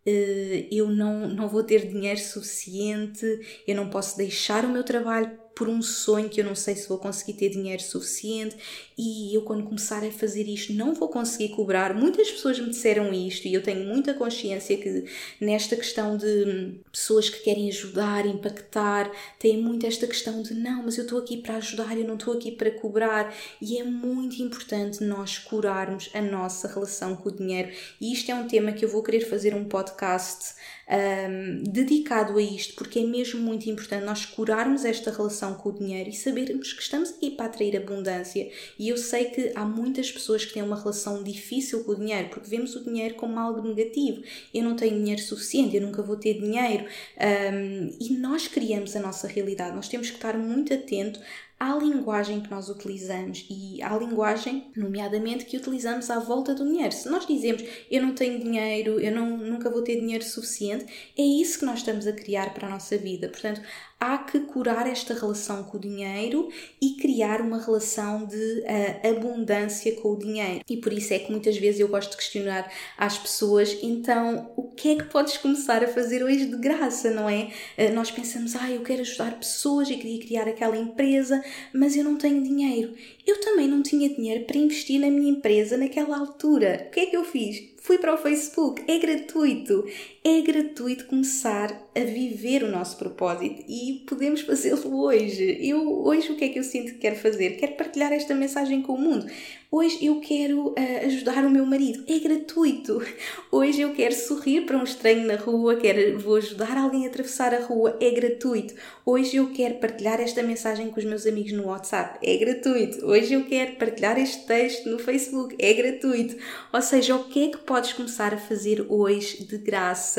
uh, 0.05 0.67
eu 0.71 0.89
não, 0.89 1.27
não 1.27 1.49
vou 1.49 1.63
ter 1.63 1.87
dinheiro 1.87 2.19
suficiente, 2.19 3.25
eu 3.67 3.75
não 3.75 3.89
posso 3.89 4.15
deixar 4.15 4.65
o 4.65 4.69
meu 4.69 4.83
trabalho 4.83 5.39
por 5.55 5.69
um 5.69 5.81
sonho 5.81 6.29
que 6.29 6.41
eu 6.41 6.45
não 6.45 6.55
sei 6.55 6.75
se 6.75 6.87
vou 6.87 6.97
conseguir 6.97 7.33
ter 7.33 7.49
dinheiro 7.49 7.81
suficiente. 7.81 8.55
E 8.97 9.33
eu 9.35 9.43
quando 9.43 9.63
começar 9.63 10.03
a 10.03 10.11
fazer 10.11 10.47
isto 10.47 10.73
não 10.73 10.93
vou 10.93 11.09
conseguir 11.09 11.49
cobrar. 11.49 11.93
Muitas 11.93 12.29
pessoas 12.31 12.59
me 12.59 12.69
disseram 12.69 13.13
isto 13.13 13.47
e 13.47 13.53
eu 13.53 13.61
tenho 13.61 13.85
muita 13.85 14.13
consciência 14.13 14.77
que 14.77 15.05
nesta 15.39 15.75
questão 15.75 16.17
de 16.17 16.79
pessoas 16.91 17.29
que 17.29 17.39
querem 17.39 17.67
ajudar, 17.69 18.25
impactar, 18.25 19.11
têm 19.39 19.61
muito 19.61 19.85
esta 19.85 20.07
questão 20.07 20.41
de 20.41 20.53
não, 20.53 20.83
mas 20.83 20.97
eu 20.97 21.03
estou 21.03 21.19
aqui 21.19 21.37
para 21.37 21.57
ajudar, 21.57 21.97
eu 21.97 22.07
não 22.07 22.15
estou 22.15 22.33
aqui 22.33 22.51
para 22.51 22.71
cobrar. 22.71 23.33
E 23.61 23.77
é 23.77 23.83
muito 23.83 24.41
importante 24.41 25.03
nós 25.03 25.37
curarmos 25.37 26.09
a 26.13 26.21
nossa 26.21 26.67
relação 26.67 27.15
com 27.15 27.29
o 27.29 27.31
dinheiro. 27.31 27.71
E 27.99 28.11
isto 28.11 28.31
é 28.31 28.35
um 28.35 28.47
tema 28.47 28.71
que 28.71 28.83
eu 28.83 28.89
vou 28.89 29.03
querer 29.03 29.21
fazer 29.21 29.53
um 29.53 29.65
podcast 29.65 30.55
um, 30.89 31.63
dedicado 31.63 32.37
a 32.37 32.41
isto, 32.41 32.75
porque 32.75 32.99
é 32.99 33.03
mesmo 33.03 33.39
muito 33.41 33.69
importante 33.69 34.05
nós 34.05 34.25
curarmos 34.25 34.85
esta 34.85 35.11
relação 35.11 35.55
com 35.55 35.69
o 35.69 35.71
dinheiro 35.71 36.09
e 36.09 36.13
sabermos 36.13 36.73
que 36.73 36.81
estamos 36.81 37.11
aqui 37.11 37.31
para 37.31 37.45
atrair 37.45 37.77
abundância. 37.77 38.49
E 38.77 38.89
eu 38.89 38.97
sei 38.97 39.25
que 39.25 39.51
há 39.55 39.65
muitas 39.65 40.11
pessoas 40.11 40.45
que 40.45 40.53
têm 40.53 40.63
uma 40.63 40.79
relação 40.79 41.23
difícil 41.23 41.83
com 41.83 41.93
o 41.93 41.95
dinheiro, 41.95 42.29
porque 42.29 42.49
vemos 42.49 42.75
o 42.75 42.83
dinheiro 42.83 43.15
como 43.15 43.39
algo 43.39 43.67
negativo. 43.67 44.21
Eu 44.53 44.63
não 44.63 44.75
tenho 44.75 44.97
dinheiro 44.97 45.21
suficiente, 45.21 45.75
eu 45.75 45.81
nunca 45.81 46.01
vou 46.01 46.17
ter 46.17 46.39
dinheiro. 46.39 46.85
Um, 47.17 47.95
e 47.99 48.13
nós 48.17 48.47
criamos 48.47 48.95
a 48.95 48.99
nossa 48.99 49.27
realidade, 49.27 49.75
nós 49.75 49.87
temos 49.87 50.09
que 50.09 50.15
estar 50.15 50.37
muito 50.37 50.73
atento 50.73 51.19
à 51.63 51.77
linguagem 51.77 52.41
que 52.41 52.51
nós 52.51 52.67
utilizamos 52.67 53.45
e 53.49 53.81
à 53.81 53.95
linguagem, 53.97 54.69
nomeadamente, 54.75 55.45
que 55.45 55.55
utilizamos 55.55 56.09
à 56.09 56.19
volta 56.19 56.53
do 56.53 56.65
dinheiro. 56.65 56.91
Se 56.91 57.09
nós 57.09 57.25
dizemos 57.25 57.63
eu 57.89 58.01
não 58.01 58.13
tenho 58.13 58.37
dinheiro, 58.37 58.99
eu 58.99 59.15
não, 59.15 59.37
nunca 59.37 59.69
vou 59.69 59.81
ter 59.81 59.99
dinheiro 59.99 60.25
suficiente, 60.25 60.85
é 61.17 61.21
isso 61.21 61.59
que 61.59 61.65
nós 61.65 61.79
estamos 61.79 62.05
a 62.05 62.11
criar 62.11 62.53
para 62.53 62.67
a 62.67 62.71
nossa 62.71 62.97
vida. 62.97 63.29
Portanto, 63.29 63.61
há 64.03 64.17
que 64.17 64.39
curar 64.41 64.85
esta 64.85 65.13
relação 65.13 65.63
com 65.63 65.77
o 65.77 65.79
dinheiro 65.79 66.49
e 66.81 66.95
criar 66.97 67.39
uma 67.39 67.57
relação 67.57 68.25
de 68.25 68.35
uh, 68.35 69.09
abundância 69.09 69.93
com 69.95 70.13
o 70.13 70.19
dinheiro. 70.19 70.61
E 70.69 70.77
por 70.77 70.91
isso 70.91 71.13
é 71.13 71.19
que 71.19 71.31
muitas 71.31 71.57
vezes 71.57 71.79
eu 71.79 71.87
gosto 71.87 72.11
de 72.11 72.17
questionar 72.17 72.69
às 72.97 73.17
pessoas: 73.17 73.77
então, 73.81 74.51
o 74.57 74.63
que 74.63 74.89
é 74.89 74.95
que 74.95 75.05
podes 75.05 75.37
começar 75.37 75.83
a 75.83 75.87
fazer 75.87 76.23
hoje 76.23 76.45
de 76.45 76.57
graça, 76.57 77.11
não 77.11 77.29
é? 77.29 77.51
Uh, 77.77 77.93
nós 77.93 78.11
pensamos, 78.11 78.55
ah, 78.55 78.69
eu 78.69 78.81
quero 78.81 79.01
ajudar 79.01 79.39
pessoas 79.39 79.89
e 79.89 79.95
queria 79.95 80.19
criar 80.19 80.47
aquela 80.47 80.77
empresa, 80.77 81.43
mas 81.73 81.95
eu 81.95 82.03
não 82.03 82.17
tenho 82.17 82.43
dinheiro. 82.43 82.93
Eu 83.25 83.39
também 83.39 83.67
não 83.67 83.81
tinha 83.81 84.09
dinheiro 84.09 84.43
para 84.45 84.57
investir 84.57 84.99
na 84.99 85.09
minha 85.09 85.31
empresa 85.31 85.77
naquela 85.77 86.17
altura. 86.17 86.87
O 86.87 86.91
que 86.91 86.99
é 86.99 87.05
que 87.05 87.15
eu 87.15 87.23
fiz? 87.23 87.73
Fui 87.83 87.97
para 87.97 88.13
o 88.13 88.17
Facebook, 88.17 88.83
é 88.87 88.97
gratuito. 88.97 89.85
É 90.25 90.39
gratuito 90.39 91.05
começar 91.07 91.69
a 91.93 91.99
viver 91.99 92.63
o 92.63 92.71
nosso 92.71 92.95
propósito 92.95 93.61
e 93.67 94.05
podemos 94.07 94.39
fazê-lo 94.39 95.01
hoje. 95.01 95.57
Eu 95.59 96.01
hoje 96.05 96.31
o 96.31 96.37
que 96.37 96.45
é 96.45 96.47
que 96.47 96.59
eu 96.59 96.63
sinto 96.63 96.93
que 96.93 96.99
quero 96.99 97.17
fazer? 97.17 97.57
Quero 97.57 97.73
partilhar 97.73 98.13
esta 98.13 98.33
mensagem 98.33 98.81
com 98.81 98.93
o 98.93 98.97
mundo. 98.97 99.25
Hoje 99.69 100.05
eu 100.05 100.21
quero 100.21 100.67
uh, 100.67 101.05
ajudar 101.05 101.43
o 101.43 101.49
meu 101.49 101.65
marido, 101.65 102.03
é 102.07 102.19
gratuito. 102.19 103.01
Hoje 103.51 103.81
eu 103.81 103.91
quero 103.91 104.13
sorrir 104.13 104.67
para 104.67 104.77
um 104.77 104.83
estranho 104.83 105.25
na 105.25 105.35
rua, 105.35 105.75
quero, 105.77 106.19
vou 106.19 106.35
ajudar 106.35 106.77
alguém 106.77 107.07
a 107.07 107.09
atravessar 107.09 107.55
a 107.55 107.59
rua, 107.59 107.97
é 107.99 108.11
gratuito. 108.11 108.75
Hoje 109.03 109.37
eu 109.37 109.49
quero 109.49 109.79
partilhar 109.79 110.21
esta 110.21 110.43
mensagem 110.43 110.91
com 110.91 110.99
os 110.99 111.05
meus 111.05 111.25
amigos 111.25 111.53
no 111.53 111.65
WhatsApp, 111.65 112.19
é 112.21 112.37
gratuito. 112.37 113.03
Hoje 113.03 113.33
eu 113.33 113.45
quero 113.45 113.75
partilhar 113.77 114.19
este 114.19 114.45
texto 114.45 114.87
no 114.87 114.99
Facebook, 114.99 115.55
é 115.57 115.73
gratuito. 115.73 116.35
Ou 116.71 116.81
seja, 116.81 117.15
o 117.15 117.23
que 117.23 117.45
é 117.45 117.47
que 117.49 117.57
podes 117.57 117.93
começar 117.93 118.31
a 118.31 118.37
fazer 118.37 118.85
hoje 118.87 119.43
de 119.43 119.57
graça 119.57 120.12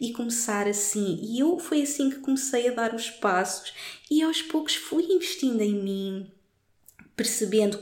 e 0.00 0.12
começar 0.12 0.66
assim? 0.66 1.18
E 1.22 1.40
eu 1.40 1.58
foi 1.58 1.82
assim 1.82 2.10
que 2.10 2.20
comecei 2.20 2.68
a 2.68 2.74
dar 2.74 2.94
os 2.94 3.10
passos 3.10 3.72
e 4.10 4.22
aos 4.22 4.42
poucos 4.42 4.74
fui 4.74 5.04
investindo 5.04 5.60
em 5.60 5.74
mim 5.74 6.37
percebendo 7.18 7.78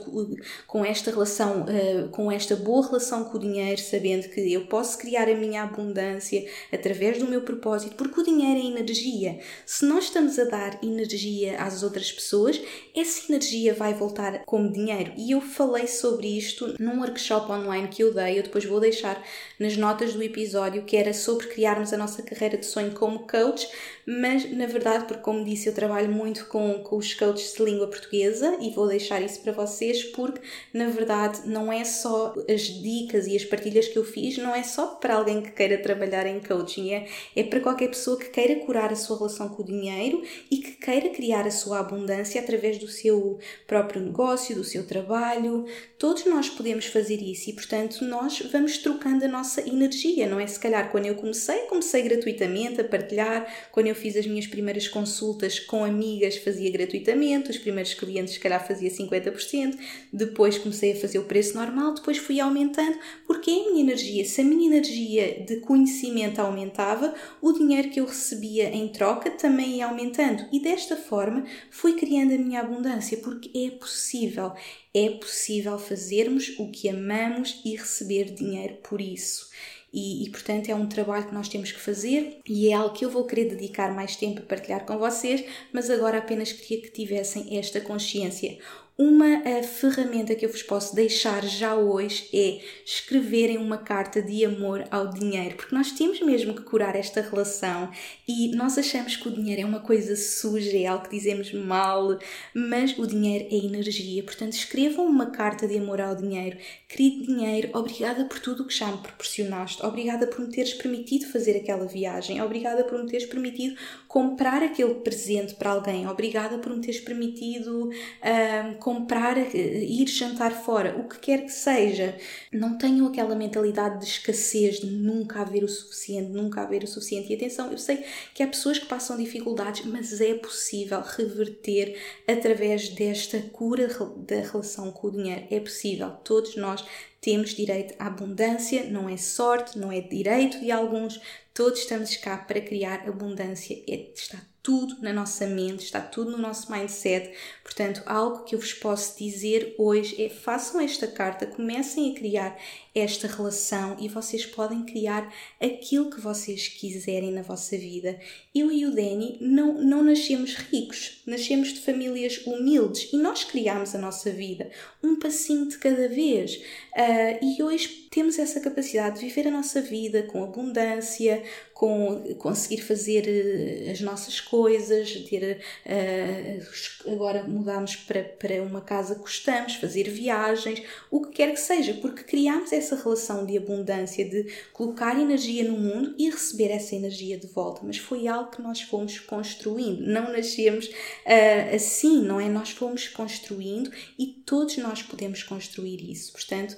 com 0.65 0.83
esta 0.83 1.11
relação, 1.11 1.63
eh, 1.69 2.07
com 2.11 2.31
esta 2.31 2.55
boa 2.55 2.83
relação 2.83 3.23
com 3.25 3.37
o 3.37 3.39
dinheiro, 3.39 3.79
sabendo 3.79 4.27
que 4.29 4.51
eu 4.51 4.65
posso 4.65 4.97
criar 4.97 5.29
a 5.29 5.35
minha 5.35 5.61
abundância 5.61 6.43
através 6.73 7.19
do 7.19 7.27
meu 7.27 7.41
propósito, 7.41 7.95
porque 7.95 8.19
o 8.19 8.23
dinheiro 8.23 8.59
é 8.59 8.65
energia. 8.65 9.39
Se 9.63 9.85
nós 9.85 10.05
estamos 10.05 10.39
a 10.39 10.45
dar 10.45 10.79
energia 10.83 11.61
às 11.61 11.83
outras 11.83 12.11
pessoas, 12.11 12.59
essa 12.95 13.31
energia 13.31 13.75
vai 13.75 13.93
voltar 13.93 14.43
como 14.43 14.73
dinheiro. 14.73 15.13
E 15.15 15.29
eu 15.29 15.39
falei 15.39 15.85
sobre 15.85 16.35
isto 16.35 16.73
num 16.79 16.99
workshop 16.99 17.51
online 17.51 17.89
que 17.89 18.01
eu 18.01 18.11
dei, 18.11 18.39
eu 18.39 18.43
depois 18.43 18.65
vou 18.65 18.79
deixar 18.79 19.23
nas 19.59 19.77
notas 19.77 20.15
do 20.15 20.23
episódio, 20.23 20.83
que 20.83 20.97
era 20.97 21.13
sobre 21.13 21.45
criarmos 21.45 21.93
a 21.93 21.97
nossa 21.97 22.23
carreira 22.23 22.57
de 22.57 22.65
sonho 22.65 22.93
como 22.93 23.27
coach, 23.27 23.69
mas 24.09 24.49
na 24.51 24.65
verdade, 24.65 25.03
porque 25.05 25.21
como 25.21 25.43
disse, 25.43 25.67
eu 25.67 25.73
trabalho 25.73 26.09
muito 26.09 26.45
com, 26.45 26.81
com 26.81 26.95
os 26.95 27.13
coaches 27.13 27.53
de 27.53 27.61
língua 27.61 27.87
portuguesa 27.87 28.57
e 28.61 28.69
vou 28.69 28.87
deixar 28.87 29.21
isso 29.21 29.41
para 29.41 29.51
vocês 29.51 30.01
porque 30.05 30.39
na 30.73 30.87
verdade 30.87 31.41
não 31.45 31.71
é 31.71 31.83
só 31.83 32.33
as 32.49 32.61
dicas 32.61 33.27
e 33.27 33.35
as 33.35 33.43
partilhas 33.43 33.89
que 33.89 33.97
eu 33.97 34.05
fiz, 34.05 34.37
não 34.37 34.55
é 34.55 34.63
só 34.63 34.87
para 34.95 35.15
alguém 35.15 35.41
que 35.41 35.51
queira 35.51 35.77
trabalhar 35.77 36.25
em 36.25 36.39
coaching, 36.39 36.93
é, 36.93 37.07
é 37.35 37.43
para 37.43 37.59
qualquer 37.59 37.89
pessoa 37.89 38.17
que 38.17 38.29
queira 38.29 38.55
curar 38.65 38.93
a 38.93 38.95
sua 38.95 39.17
relação 39.17 39.49
com 39.49 39.61
o 39.61 39.65
dinheiro 39.65 40.23
e 40.49 40.57
que 40.57 40.71
queira 40.71 41.09
criar 41.09 41.45
a 41.45 41.51
sua 41.51 41.79
abundância 41.79 42.39
através 42.39 42.77
do 42.77 42.87
seu 42.87 43.39
próprio 43.67 44.01
negócio, 44.01 44.55
do 44.55 44.63
seu 44.63 44.87
trabalho. 44.87 45.65
Todos 45.99 46.25
nós 46.25 46.49
podemos 46.49 46.85
fazer 46.85 47.21
isso 47.21 47.49
e, 47.49 47.53
portanto, 47.53 48.05
nós 48.05 48.39
vamos 48.51 48.77
trocando 48.77 49.25
a 49.25 49.27
nossa 49.27 49.67
energia, 49.67 50.27
não 50.27 50.39
é? 50.39 50.47
Se 50.47 50.59
calhar 50.59 50.89
quando 50.91 51.07
eu 51.07 51.15
comecei, 51.15 51.59
comecei 51.63 52.03
gratuitamente 52.03 52.79
a 52.79 52.83
partilhar, 52.83 53.45
quando 53.71 53.87
eu 53.87 53.96
fiz 53.97 54.15
as 54.15 54.25
minhas 54.25 54.47
primeiras 54.47 54.87
consultas 54.87 55.59
com 55.59 55.83
amigas, 55.83 56.37
fazia 56.37 56.71
gratuitamente, 56.71 57.51
os 57.51 57.57
primeiros 57.57 57.93
clientes, 57.93 58.35
se 58.35 58.39
calhar, 58.39 58.65
fazia 58.65 58.89
50 58.89 59.17
50%, 59.31 59.77
depois 60.11 60.57
comecei 60.57 60.93
a 60.93 60.95
fazer 60.95 61.19
o 61.19 61.25
preço 61.25 61.55
normal, 61.55 61.93
depois 61.93 62.17
fui 62.17 62.39
aumentando, 62.39 62.97
porque 63.25 63.51
é 63.51 63.53
a 63.53 63.71
minha 63.71 63.81
energia. 63.81 64.25
Se 64.25 64.41
a 64.41 64.43
minha 64.43 64.67
energia 64.67 65.43
de 65.45 65.57
conhecimento 65.61 66.39
aumentava, 66.39 67.13
o 67.41 67.51
dinheiro 67.51 67.89
que 67.89 67.99
eu 67.99 68.05
recebia 68.05 68.69
em 68.69 68.87
troca 68.89 69.31
também 69.31 69.77
ia 69.77 69.87
aumentando. 69.87 70.45
E 70.51 70.59
desta 70.59 70.95
forma 70.95 71.45
fui 71.69 71.93
criando 71.93 72.33
a 72.33 72.37
minha 72.37 72.61
abundância, 72.61 73.17
porque 73.17 73.51
é 73.57 73.71
possível. 73.71 74.53
É 74.93 75.09
possível 75.09 75.77
fazermos 75.77 76.57
o 76.57 76.71
que 76.71 76.89
amamos 76.89 77.61
e 77.63 77.75
receber 77.75 78.33
dinheiro 78.33 78.77
por 78.81 78.99
isso. 78.99 79.49
E, 79.93 80.25
e, 80.25 80.29
portanto 80.29 80.69
é 80.69 80.75
um 80.75 80.87
trabalho 80.87 81.27
que 81.27 81.33
nós 81.33 81.47
temos 81.47 81.71
que 81.71 81.79
fazer 81.79 82.39
e 82.45 82.69
é 82.69 82.73
algo 82.73 82.93
que 82.93 83.05
eu 83.05 83.09
vou 83.09 83.25
querer 83.25 83.49
dedicar 83.49 83.93
mais 83.95 84.15
tempo 84.15 84.39
a 84.39 84.45
partilhar 84.45 84.85
com 84.85 84.97
vocês, 84.97 85.43
mas 85.71 85.89
agora 85.89 86.17
apenas 86.17 86.51
queria 86.51 86.81
que 86.83 86.91
tivessem 86.91 87.57
esta 87.57 87.79
consciência. 87.79 88.57
Uma 88.99 89.43
ferramenta 89.61 90.33
que 90.33 90.43
eu 90.43 90.49
vos 90.49 90.63
posso 90.63 90.95
deixar 90.95 91.45
já 91.45 91.75
hoje 91.75 92.27
é 92.33 92.59
escreverem 92.83 93.59
uma 93.59 93.77
carta 93.77 94.23
de 94.23 94.43
amor 94.43 94.85
ao 94.89 95.13
dinheiro, 95.13 95.55
porque 95.55 95.75
nós 95.75 95.91
temos 95.91 96.19
mesmo 96.19 96.55
que 96.55 96.63
curar 96.63 96.95
esta 96.95 97.21
relação 97.21 97.91
e 98.27 98.49
nós 98.55 98.75
achamos 98.75 99.15
que 99.15 99.27
o 99.27 99.31
dinheiro 99.31 99.61
é 99.61 99.65
uma 99.65 99.81
coisa 99.81 100.15
suja, 100.15 100.75
é 100.75 100.87
algo 100.87 101.03
que 101.03 101.15
dizemos 101.15 101.53
mal, 101.53 102.17
mas 102.55 102.97
o 102.97 103.05
dinheiro 103.05 103.45
é 103.51 103.57
energia. 103.57 104.23
Portanto, 104.23 104.53
escrevam 104.53 105.05
uma 105.05 105.27
carta 105.27 105.67
de 105.67 105.77
amor 105.77 106.01
ao 106.01 106.15
dinheiro. 106.15 106.57
Querido 106.89 107.27
dinheiro, 107.27 107.69
obrigada 107.73 108.25
por 108.25 108.39
tudo 108.39 108.63
o 108.63 108.65
que 108.65 108.73
já 108.73 108.87
me 108.87 108.97
proporcionaste, 108.97 109.85
obrigada 109.85 110.25
por 110.25 110.39
me 110.39 110.51
teres 110.51 110.73
permitido 110.73 111.27
fazer 111.27 111.55
aquela 111.55 111.85
viagem, 111.85 112.41
obrigada 112.41 112.83
por 112.83 112.97
me 112.97 113.07
teres 113.07 113.27
permitido 113.27 113.75
comprar 114.07 114.63
aquele 114.63 114.95
presente 114.95 115.53
para 115.53 115.69
alguém, 115.69 116.07
obrigada 116.07 116.57
por 116.57 116.75
me 116.75 116.81
teres 116.81 116.99
permitido. 116.99 117.91
Um, 117.91 118.86
comprar, 118.87 119.37
eh, 119.37 119.83
ir 119.83 120.07
jantar 120.07 120.63
fora, 120.63 120.97
o 120.97 121.09
que 121.09 121.19
quer 121.19 121.43
que 121.43 121.51
seja. 121.51 122.17
Não 122.53 122.77
tenham 122.77 123.05
aquela 123.05 123.35
mentalidade 123.35 123.99
de 123.99 124.05
escassez, 124.05 124.79
de 124.79 124.85
nunca 124.85 125.41
haver 125.41 125.65
o 125.65 125.67
suficiente, 125.67 126.31
nunca 126.31 126.61
haver 126.61 126.85
o 126.85 126.87
suficiente. 126.87 127.29
E 127.29 127.35
atenção, 127.35 127.69
eu 127.69 127.77
sei 127.77 128.05
que 128.33 128.41
há 128.41 128.47
pessoas 128.47 128.79
que 128.79 128.85
passam 128.85 129.17
dificuldades, 129.17 129.85
mas 129.85 130.21
é 130.21 130.35
possível 130.35 131.01
reverter 131.01 131.99
através 132.25 132.87
desta 132.87 133.41
cura 133.41 133.89
da 134.25 134.37
relação 134.37 134.89
com 134.89 135.07
o 135.07 135.11
dinheiro. 135.11 135.45
É 135.51 135.59
possível, 135.59 136.11
todos 136.23 136.55
nós 136.55 136.85
temos 137.19 137.53
direito 137.53 137.93
à 137.99 138.07
abundância, 138.07 138.85
não 138.85 139.09
é 139.09 139.17
sorte, 139.17 139.77
não 139.77 139.91
é 139.91 139.99
direito 139.99 140.61
de 140.61 140.71
alguns, 140.71 141.19
todos 141.53 141.79
estamos 141.79 142.15
cá 142.15 142.37
para 142.37 142.61
criar 142.61 143.05
abundância. 143.05 143.83
É, 143.85 144.11
está 144.15 144.37
tudo 144.67 145.01
na 145.01 145.13
nossa 145.13 145.47
mente, 145.47 145.85
está 145.85 146.01
tudo 146.01 146.31
no 146.31 146.37
nosso 146.37 146.69
mindset. 146.69 147.31
Portanto, 147.67 148.01
algo 148.05 148.45
que 148.45 148.55
eu 148.55 148.59
vos 148.59 148.73
posso 148.73 149.19
dizer 149.19 149.75
hoje 149.77 150.23
é 150.23 150.29
façam 150.29 150.79
esta 150.79 151.05
carta, 151.05 151.45
comecem 151.45 152.09
a 152.09 152.15
criar 152.15 152.57
esta 152.95 153.27
relação 153.27 153.97
e 153.99 154.07
vocês 154.07 154.45
podem 154.45 154.83
criar 154.83 155.31
aquilo 155.61 156.09
que 156.09 156.21
vocês 156.21 156.69
quiserem 156.69 157.31
na 157.31 157.41
vossa 157.41 157.77
vida. 157.77 158.17
Eu 158.55 158.71
e 158.71 158.85
o 158.85 158.91
Danny 158.91 159.37
não, 159.41 159.73
não 159.83 160.01
nascemos 160.01 160.55
ricos, 160.55 161.21
nascemos 161.27 161.73
de 161.73 161.81
famílias 161.81 162.37
humildes 162.45 163.09
e 163.11 163.17
nós 163.17 163.43
criamos 163.43 163.93
a 163.93 163.99
nossa 163.99 164.31
vida 164.31 164.71
um 165.03 165.19
passinho 165.19 165.67
de 165.67 165.77
cada 165.77 166.07
vez. 166.07 166.55
Uh, 166.55 167.45
e 167.45 167.61
hoje 167.61 168.07
temos 168.09 168.39
essa 168.39 168.59
capacidade 168.59 169.19
de 169.19 169.27
viver 169.27 169.47
a 169.47 169.51
nossa 169.51 169.81
vida 169.81 170.23
com 170.23 170.43
abundância, 170.43 171.43
com 171.73 172.23
conseguir 172.39 172.81
fazer 172.81 173.25
uh, 173.27 173.91
as 173.91 174.01
nossas 174.01 174.39
coisas, 174.39 175.11
ter 175.29 175.61
uh, 175.85 177.11
agora 177.11 177.43
mudamos 177.57 177.95
para, 177.95 178.23
para 178.23 178.63
uma 178.63 178.81
casa 178.81 179.15
que 179.15 179.21
gostamos, 179.21 179.75
fazer 179.75 180.09
viagens, 180.09 180.81
o 181.11 181.21
que 181.21 181.31
quer 181.31 181.51
que 181.51 181.59
seja, 181.59 181.93
porque 181.95 182.23
criamos 182.23 182.71
essa 182.71 182.87
essa 182.87 182.95
relação 182.95 183.45
de 183.45 183.57
abundância, 183.57 184.27
de 184.27 184.51
colocar 184.71 185.19
energia 185.19 185.63
no 185.69 185.77
mundo 185.77 186.15
e 186.17 186.29
receber 186.29 186.69
essa 186.69 186.95
energia 186.95 187.37
de 187.37 187.47
volta. 187.47 187.81
Mas 187.83 187.97
foi 187.97 188.27
algo 188.27 188.51
que 188.51 188.61
nós 188.61 188.81
fomos 188.81 189.19
construindo. 189.19 190.01
Não 190.01 190.31
nascemos 190.31 190.87
uh, 190.87 191.75
assim, 191.75 192.21
não 192.21 192.39
é? 192.39 192.47
Nós 192.47 192.71
fomos 192.71 193.07
construindo 193.07 193.91
e 194.17 194.27
todos 194.45 194.77
nós 194.77 195.03
podemos 195.03 195.43
construir 195.43 196.09
isso. 196.09 196.31
Portanto, 196.31 196.77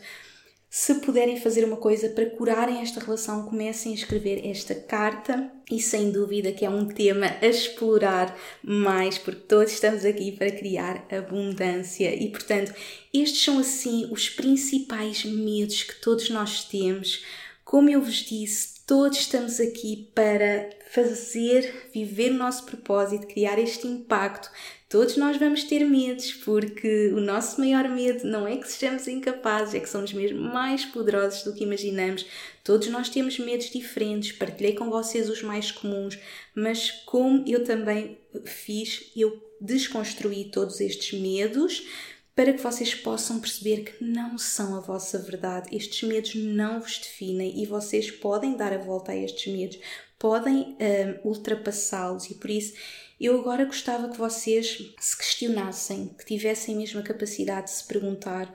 se 0.70 0.96
puderem 0.96 1.40
fazer 1.40 1.66
uma 1.66 1.78
coisa 1.78 2.10
para 2.10 2.30
curarem 2.30 2.82
esta 2.82 3.00
relação, 3.00 3.48
comecem 3.48 3.92
a 3.92 3.96
escrever 3.96 4.46
esta 4.46 4.76
carta 4.76 5.52
e 5.70 5.82
sem 5.82 6.12
dúvida 6.12 6.52
que 6.52 6.64
é 6.64 6.70
um 6.70 6.88
tema 6.88 7.26
a 7.42 7.46
explorar 7.48 8.38
mais, 8.62 9.18
porque 9.18 9.42
todos 9.42 9.74
estamos 9.74 10.06
aqui 10.06 10.32
para 10.32 10.52
criar 10.52 11.08
abundância 11.12 12.14
e, 12.14 12.30
portanto, 12.30 12.72
estes 13.12 13.44
são 13.44 13.58
assim 13.58 14.10
os 14.12 14.30
principais 14.30 15.26
medos 15.26 15.82
que 15.82 16.00
todos 16.02 16.30
nós 16.30 16.64
temos. 16.66 17.26
Como 17.66 17.90
eu 17.90 18.02
vos 18.02 18.18
disse, 18.18 18.86
todos 18.86 19.20
estamos 19.20 19.60
aqui 19.60 20.12
para 20.14 20.70
fazer, 20.92 21.90
viver 21.92 22.32
o 22.32 22.38
nosso 22.38 22.66
propósito, 22.66 23.28
criar 23.28 23.58
este 23.58 23.88
impacto 23.88 24.52
Todos 24.90 25.18
nós 25.18 25.38
vamos 25.38 25.64
ter 25.66 25.86
medos, 25.86 26.34
porque 26.34 27.12
o 27.14 27.22
nosso 27.22 27.62
maior 27.62 27.88
medo 27.88 28.26
não 28.26 28.48
é 28.48 28.58
que 28.58 28.68
sejamos 28.68 29.08
incapazes, 29.08 29.76
é 29.76 29.80
que 29.80 29.88
somos 29.88 30.12
mesmo 30.12 30.42
mais 30.42 30.84
poderosos 30.84 31.44
do 31.44 31.54
que 31.54 31.64
imaginamos. 31.64 32.26
Todos 32.64 32.88
nós 32.88 33.08
temos 33.08 33.38
medos 33.38 33.70
diferentes, 33.70 34.32
partilhei 34.32 34.74
com 34.74 34.90
vocês 34.90 35.30
os 35.30 35.44
mais 35.44 35.70
comuns, 35.70 36.18
mas 36.56 36.90
como 37.06 37.44
eu 37.48 37.64
também 37.64 38.18
fiz, 38.46 39.12
eu 39.16 39.40
desconstruí 39.62 40.46
todos 40.46 40.82
estes 40.82 41.20
medos 41.20 41.86
para 42.36 42.54
que 42.54 42.62
vocês 42.62 42.96
possam 42.96 43.40
perceber 43.40 43.84
que 43.84 44.04
não 44.04 44.40
são 44.40 44.76
a 44.76 44.80
vossa 44.80 45.20
verdade. 45.20 45.76
Estes 45.76 46.02
medos 46.08 46.34
não 46.34 46.80
vos 46.80 46.98
definem 46.98 47.62
e 47.62 47.66
vocês 47.68 48.10
podem 48.10 48.58
dar 48.58 48.74
a 48.74 48.78
volta 48.80 49.12
a 49.12 49.16
estes 49.16 49.54
medos, 49.54 49.78
podem 50.18 50.76
um, 50.80 51.28
ultrapassá-los 51.30 52.32
e 52.32 52.36
por 52.36 52.50
isso 52.50 52.74
eu 53.20 53.40
agora 53.40 53.66
gostava 53.66 54.10
que 54.10 54.18
vocês 54.18 54.94
se 55.00 55.18
questionassem, 55.18 56.16
que 56.18 56.26
tivessem 56.26 56.76
mesmo 56.76 57.00
a 57.00 57.04
capacidade 57.04 57.68
de 57.68 57.72
se 57.74 57.86
perguntar 57.86 58.54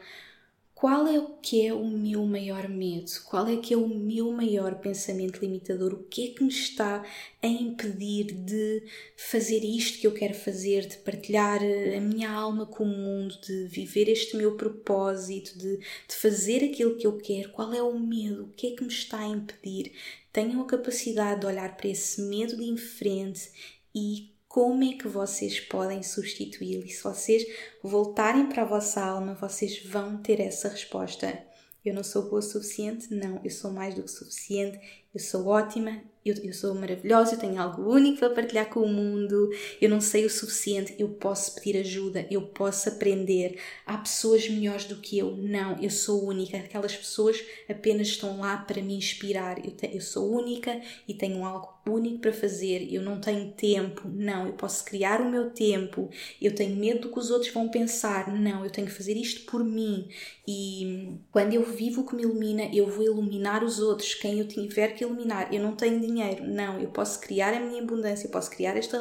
qual 0.84 1.06
é 1.06 1.18
o 1.18 1.36
que 1.36 1.66
é 1.66 1.72
o 1.72 1.86
meu 1.86 2.26
maior 2.26 2.68
medo? 2.68 3.10
Qual 3.24 3.46
é 3.46 3.56
que 3.56 3.72
é 3.72 3.76
o 3.76 3.88
meu 3.88 4.30
maior 4.32 4.74
pensamento 4.80 5.40
limitador? 5.40 5.94
O 5.94 6.02
que 6.02 6.26
é 6.28 6.34
que 6.34 6.42
me 6.42 6.50
está 6.50 7.02
a 7.40 7.46
impedir 7.46 8.32
de 8.32 8.82
fazer 9.16 9.64
isto 9.64 9.98
que 9.98 10.06
eu 10.06 10.12
quero 10.12 10.34
fazer, 10.34 10.86
de 10.86 10.98
partilhar 10.98 11.60
a 11.62 12.00
minha 12.02 12.30
alma 12.30 12.66
com 12.66 12.84
o 12.84 12.86
mundo, 12.86 13.34
de 13.40 13.66
viver 13.68 14.10
este 14.10 14.36
meu 14.36 14.58
propósito, 14.58 15.56
de, 15.56 15.78
de 15.78 16.14
fazer 16.16 16.62
aquilo 16.62 16.98
que 16.98 17.06
eu 17.06 17.16
quero? 17.16 17.52
Qual 17.52 17.72
é 17.72 17.82
o 17.82 17.98
medo? 17.98 18.44
O 18.44 18.48
que 18.48 18.66
é 18.66 18.76
que 18.76 18.82
me 18.82 18.92
está 18.92 19.20
a 19.20 19.28
impedir? 19.28 19.92
Tenham 20.32 20.60
a 20.60 20.66
capacidade 20.66 21.40
de 21.40 21.46
olhar 21.46 21.78
para 21.78 21.88
esse 21.88 22.20
medo 22.20 22.58
de 22.58 22.64
em 22.64 22.76
frente 22.76 23.50
e 23.94 24.33
como 24.54 24.84
é 24.84 24.92
que 24.92 25.08
vocês 25.08 25.58
podem 25.58 26.00
substituí-lo? 26.04 26.84
E 26.84 26.88
se 26.88 27.02
vocês 27.02 27.44
voltarem 27.82 28.46
para 28.46 28.62
a 28.62 28.64
vossa 28.64 29.04
alma, 29.04 29.34
vocês 29.34 29.84
vão 29.84 30.16
ter 30.18 30.38
essa 30.38 30.68
resposta. 30.68 31.44
Eu 31.84 31.92
não 31.92 32.04
sou 32.04 32.30
boa 32.30 32.38
o 32.38 32.40
suficiente? 32.40 33.12
Não, 33.12 33.40
eu 33.42 33.50
sou 33.50 33.72
mais 33.72 33.96
do 33.96 34.02
que 34.02 34.08
suficiente, 34.08 34.78
eu 35.14 35.20
sou 35.20 35.46
ótima, 35.46 36.02
eu, 36.24 36.34
eu 36.42 36.54
sou 36.54 36.74
maravilhosa, 36.74 37.34
eu 37.34 37.38
tenho 37.38 37.60
algo 37.60 37.82
único 37.92 38.18
para 38.18 38.30
partilhar 38.30 38.70
com 38.70 38.80
o 38.80 38.88
mundo, 38.88 39.50
eu 39.78 39.90
não 39.90 40.00
sei 40.00 40.24
o 40.24 40.30
suficiente, 40.30 40.94
eu 40.98 41.08
posso 41.08 41.54
pedir 41.54 41.78
ajuda, 41.78 42.26
eu 42.30 42.40
posso 42.40 42.88
aprender. 42.88 43.58
Há 43.84 43.98
pessoas 43.98 44.48
melhores 44.48 44.86
do 44.86 44.96
que 44.96 45.18
eu. 45.18 45.36
Não, 45.36 45.78
eu 45.82 45.90
sou 45.90 46.24
única. 46.24 46.56
Aquelas 46.56 46.96
pessoas 46.96 47.44
apenas 47.68 48.08
estão 48.08 48.40
lá 48.40 48.56
para 48.56 48.80
me 48.80 48.96
inspirar. 48.96 49.62
Eu, 49.62 49.72
te, 49.72 49.94
eu 49.94 50.00
sou 50.00 50.32
única 50.32 50.80
e 51.06 51.12
tenho 51.12 51.44
algo 51.44 51.74
único 51.86 52.20
para 52.20 52.32
fazer. 52.32 52.88
Eu 52.90 53.02
não 53.02 53.20
tenho 53.20 53.52
tempo. 53.52 54.08
Não, 54.08 54.46
eu 54.46 54.54
posso 54.54 54.82
criar 54.84 55.20
o 55.20 55.30
meu 55.30 55.50
tempo. 55.50 56.08
Eu 56.40 56.54
tenho 56.54 56.74
medo 56.74 57.00
do 57.00 57.12
que 57.12 57.18
os 57.18 57.30
outros 57.30 57.52
vão 57.52 57.68
pensar. 57.68 58.32
Não, 58.32 58.64
eu 58.64 58.70
tenho 58.70 58.86
que 58.86 58.94
fazer 58.94 59.14
isto 59.14 59.44
por 59.50 59.62
mim. 59.62 60.08
E 60.48 61.18
quando 61.30 61.52
eu 61.52 61.64
vivo 61.64 62.00
o 62.00 62.06
que 62.06 62.16
me 62.16 62.22
ilumina, 62.22 62.64
eu 62.74 62.86
vou 62.86 63.04
iluminar 63.04 63.62
os 63.62 63.78
outros, 63.78 64.14
quem 64.14 64.38
eu 64.38 64.48
tiver 64.48 64.88
que 64.94 65.03
iluminar. 65.04 65.52
Eu 65.52 65.62
não 65.62 65.74
tenho 65.74 66.00
dinheiro, 66.00 66.44
não, 66.44 66.80
eu 66.80 66.88
posso 66.88 67.20
criar 67.20 67.54
a 67.54 67.60
minha 67.60 67.82
abundância, 67.82 68.26
eu 68.26 68.30
posso 68.30 68.50
criar 68.50 68.76
esta, 68.76 68.98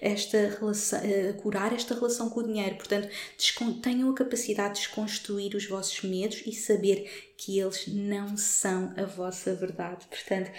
esta 0.00 0.56
relação, 0.58 1.00
uh, 1.00 1.34
curar 1.42 1.72
esta 1.72 1.94
relação 1.94 2.28
com 2.28 2.40
o 2.40 2.46
dinheiro. 2.46 2.76
Portanto, 2.76 3.08
tenham 3.82 4.10
a 4.10 4.14
capacidade 4.14 4.74
de 4.74 4.80
desconstruir 4.80 5.54
os 5.54 5.66
vossos 5.66 6.02
medos 6.02 6.42
e 6.46 6.52
saber 6.52 7.32
que 7.36 7.58
eles 7.58 7.86
não 7.88 8.36
são 8.36 8.92
a 8.96 9.04
vossa 9.04 9.54
verdade. 9.54 10.06
Portanto, 10.06 10.50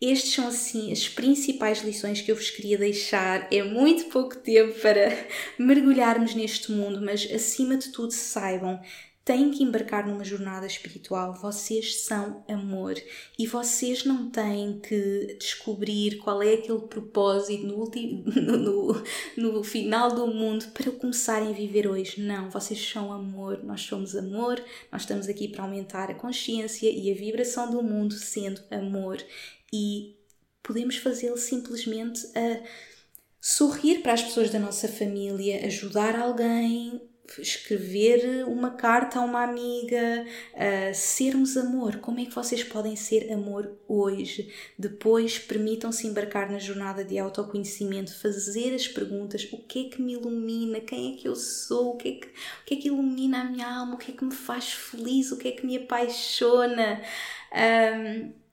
estes 0.00 0.34
são 0.34 0.48
assim 0.48 0.92
as 0.92 1.08
principais 1.08 1.82
lições 1.82 2.20
que 2.20 2.30
eu 2.30 2.36
vos 2.36 2.50
queria 2.50 2.76
deixar. 2.76 3.48
É 3.50 3.62
muito 3.62 4.06
pouco 4.06 4.36
tempo 4.36 4.78
para 4.80 5.10
mergulharmos 5.58 6.34
neste 6.34 6.70
mundo, 6.70 7.00
mas 7.02 7.26
acima 7.32 7.76
de 7.76 7.90
tudo 7.90 8.12
saibam 8.12 8.80
têm 9.26 9.50
que 9.50 9.64
embarcar 9.64 10.06
numa 10.06 10.22
jornada 10.22 10.68
espiritual, 10.68 11.34
vocês 11.34 12.02
são 12.02 12.44
amor. 12.48 12.94
E 13.36 13.44
vocês 13.44 14.04
não 14.04 14.30
têm 14.30 14.78
que 14.78 15.36
descobrir 15.40 16.18
qual 16.18 16.40
é 16.40 16.54
aquele 16.54 16.82
propósito 16.82 17.66
no, 17.66 17.90
no, 18.40 18.56
no, 18.56 19.04
no, 19.36 19.64
final 19.64 20.14
do 20.14 20.28
mundo 20.28 20.66
para 20.68 20.92
começarem 20.92 21.48
a 21.48 21.52
viver 21.52 21.88
hoje. 21.88 22.20
Não, 22.20 22.48
vocês 22.50 22.80
são 22.80 23.12
amor, 23.12 23.64
nós 23.64 23.80
somos 23.80 24.14
amor, 24.14 24.62
nós 24.92 25.02
estamos 25.02 25.28
aqui 25.28 25.48
para 25.48 25.64
aumentar 25.64 26.08
a 26.08 26.14
consciência 26.14 26.88
e 26.88 27.10
a 27.10 27.14
vibração 27.14 27.68
do 27.68 27.82
mundo 27.82 28.14
sendo 28.14 28.62
amor. 28.70 29.18
E 29.72 30.14
podemos 30.62 30.98
fazê-lo 30.98 31.36
simplesmente 31.36 32.24
a 32.38 32.62
sorrir 33.40 34.02
para 34.02 34.12
as 34.12 34.22
pessoas 34.22 34.50
da 34.50 34.60
nossa 34.60 34.86
família, 34.86 35.66
ajudar 35.66 36.14
alguém, 36.14 37.02
escrever 37.38 38.44
uma 38.46 38.70
carta 38.70 39.18
a 39.18 39.22
uma 39.22 39.42
amiga, 39.42 40.24
sermos 40.94 41.56
amor. 41.56 41.96
Como 41.96 42.20
é 42.20 42.24
que 42.24 42.34
vocês 42.34 42.62
podem 42.62 42.96
ser 42.96 43.32
amor 43.32 43.76
hoje? 43.88 44.52
Depois 44.78 45.38
permitam-se 45.38 46.06
embarcar 46.06 46.50
na 46.50 46.58
jornada 46.58 47.04
de 47.04 47.18
autoconhecimento, 47.18 48.18
fazer 48.20 48.74
as 48.74 48.88
perguntas: 48.88 49.48
o 49.52 49.58
que 49.58 49.86
é 49.86 49.90
que 49.90 50.02
me 50.02 50.14
ilumina? 50.14 50.80
Quem 50.80 51.14
é 51.14 51.16
que 51.16 51.28
eu 51.28 51.36
sou? 51.36 51.94
O 51.94 51.96
que 51.96 52.08
é 52.08 52.12
que, 52.12 52.26
o 52.26 52.64
que, 52.66 52.74
é 52.74 52.76
que 52.78 52.88
ilumina 52.88 53.40
a 53.40 53.44
minha 53.44 53.66
alma? 53.66 53.94
O 53.94 53.98
que 53.98 54.12
é 54.12 54.14
que 54.14 54.24
me 54.24 54.34
faz 54.34 54.72
feliz? 54.72 55.32
O 55.32 55.36
que 55.36 55.48
é 55.48 55.52
que 55.52 55.66
me 55.66 55.76
apaixona? 55.76 57.02
Um, 57.52 58.45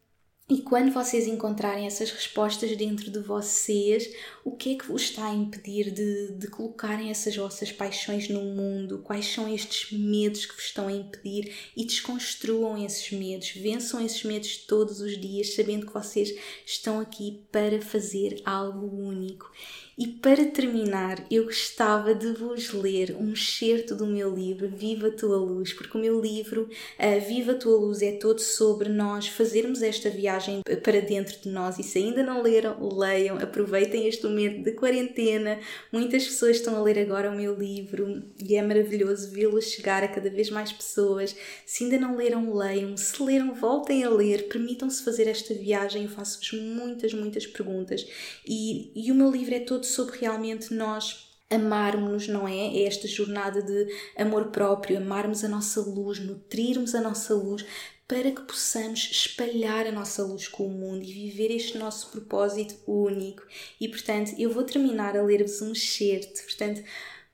e 0.54 0.62
quando 0.62 0.94
vocês 0.94 1.26
encontrarem 1.26 1.88
essas 1.88 2.12
respostas 2.12 2.78
dentro 2.78 3.10
de 3.10 3.18
vocês, 3.18 4.14
o 4.46 4.52
que 4.52 4.76
é 4.76 4.78
que 4.78 4.86
vos 4.86 5.02
está 5.02 5.26
a 5.26 5.34
impedir 5.34 5.90
de, 5.90 6.34
de 6.34 6.48
colocarem 6.48 7.10
essas 7.10 7.36
vossas 7.36 7.72
paixões 7.72 8.30
no 8.30 8.40
mundo? 8.40 9.00
Quais 9.00 9.26
são 9.26 9.52
estes 9.52 9.92
medos 9.92 10.46
que 10.46 10.54
vos 10.54 10.66
estão 10.66 10.88
a 10.88 10.92
impedir? 10.92 11.52
E 11.76 11.84
desconstruam 11.84 12.78
esses 12.86 13.12
medos, 13.12 13.50
vençam 13.50 14.06
esses 14.06 14.24
medos 14.24 14.58
todos 14.58 15.02
os 15.02 15.20
dias, 15.20 15.56
sabendo 15.56 15.88
que 15.88 15.94
vocês 15.94 16.32
estão 16.64 17.00
aqui 17.00 17.44
para 17.52 17.82
fazer 17.82 18.40
algo 18.46 18.86
único. 18.86 19.52
E 19.96 20.08
para 20.08 20.44
terminar, 20.46 21.24
eu 21.30 21.46
gostava 21.46 22.16
de 22.16 22.34
vos 22.34 22.74
ler 22.74 23.16
um 23.20 23.32
excerto 23.32 23.94
do 23.94 24.08
meu 24.08 24.34
livro 24.34 24.68
Viva 24.68 25.10
a 25.10 25.12
Tua 25.12 25.38
Luz, 25.38 25.72
porque 25.72 25.96
o 25.96 26.02
meu 26.02 26.20
livro 26.20 26.64
uh, 26.64 27.28
Viva 27.28 27.52
a 27.52 27.56
Tua 27.56 27.78
Luz 27.78 28.02
é 28.02 28.14
todo 28.14 28.40
sobre 28.40 28.90
nós 28.90 29.28
fazermos 29.28 29.84
esta 29.84 30.10
viagem 30.10 30.62
para 30.82 31.00
dentro 31.00 31.40
de 31.40 31.48
nós. 31.50 31.78
E 31.78 31.84
se 31.84 32.00
ainda 32.00 32.24
não 32.24 32.42
leram, 32.42 32.76
leiam, 32.90 33.38
aproveitem 33.38 34.08
este 34.08 34.26
momento 34.26 34.64
de 34.64 34.72
quarentena. 34.72 35.60
Muitas 35.92 36.26
pessoas 36.26 36.58
estão 36.58 36.76
a 36.76 36.82
ler 36.82 36.98
agora 36.98 37.30
o 37.30 37.36
meu 37.36 37.54
livro 37.54 38.24
e 38.44 38.56
é 38.56 38.64
maravilhoso 38.64 39.30
vê-lo 39.30 39.62
chegar 39.62 40.04
a 40.04 40.08
cada 40.08 40.30
vez 40.32 40.50
mais 40.50 40.74
pessoas. 40.74 41.36
Se 41.68 41.84
ainda 41.84 42.00
não 42.00 42.16
leram, 42.16 42.52
leiam. 42.52 42.98
Se 42.98 43.22
leram, 43.22 43.54
voltem 43.54 44.04
a 44.04 44.10
ler, 44.10 44.48
permitam-se 44.48 45.04
fazer 45.04 45.28
esta 45.28 45.54
viagem. 45.54 46.06
Eu 46.06 46.10
faço-vos 46.10 46.52
muitas, 46.54 47.14
muitas 47.14 47.46
perguntas. 47.46 48.04
E, 48.44 48.92
e 48.96 49.12
o 49.12 49.16
meu 49.16 49.30
livro 49.30 49.54
é 49.54 49.60
todo 49.60 49.83
sobre 49.86 50.20
realmente 50.20 50.74
nós 50.74 51.34
amarmos-nos, 51.50 52.28
não 52.28 52.48
é? 52.48 52.78
É 52.78 52.84
esta 52.84 53.08
jornada 53.08 53.62
de 53.62 53.88
amor 54.18 54.48
próprio, 54.48 54.98
amarmos 54.98 55.44
a 55.44 55.48
nossa 55.48 55.82
luz, 55.82 56.20
nutrirmos 56.20 56.96
a 56.96 57.02
nossa 57.02 57.34
luz 57.34 57.66
para 58.08 58.32
que 58.32 58.42
possamos 58.42 59.10
espalhar 59.12 59.88
a 59.88 59.92
nossa 59.92 60.24
luz 60.24 60.48
com 60.48 60.68
o 60.68 60.70
mundo 60.70 61.04
e 61.04 61.14
viver 61.14 61.52
este 61.52 61.78
nosso 61.78 62.12
propósito 62.12 62.76
único. 62.86 63.44
E 63.80 63.88
portanto, 63.88 64.34
eu 64.38 64.52
vou 64.52 64.64
terminar 64.64 65.18
a 65.18 65.24
ler-vos 65.24 65.62
um 65.62 65.72
excerto. 65.72 66.44
Portanto, 66.44 66.84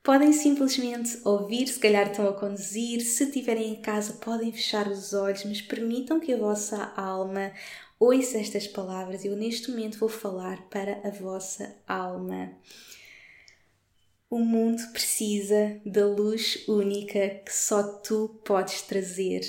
podem 0.04 0.32
simplesmente 0.32 1.20
ouvir, 1.26 1.68
se 1.68 1.80
calhar 1.80 2.10
estão 2.10 2.28
a 2.28 2.34
conduzir, 2.34 3.02
se 3.02 3.24
estiverem 3.24 3.72
em 3.72 3.82
casa, 3.82 4.14
podem 4.14 4.52
fechar 4.52 4.88
os 4.88 5.14
olhos, 5.14 5.44
mas 5.44 5.62
permitam 5.62 6.20
que 6.20 6.34
a 6.34 6.38
vossa 6.38 6.94
alma 6.96 7.52
Ouça 8.00 8.38
estas 8.38 8.66
palavras, 8.66 9.26
eu 9.26 9.36
neste 9.36 9.70
momento 9.70 10.00
vou 10.00 10.08
falar 10.08 10.70
para 10.70 11.02
a 11.06 11.10
vossa 11.10 11.76
alma. 11.86 12.54
O 14.30 14.40
mundo 14.40 14.82
precisa 14.94 15.82
da 15.86 16.08
luz 16.08 16.64
única 16.66 17.28
que 17.46 17.54
só 17.54 17.84
tu 17.84 18.40
podes 18.46 18.84
trazer. 18.84 19.42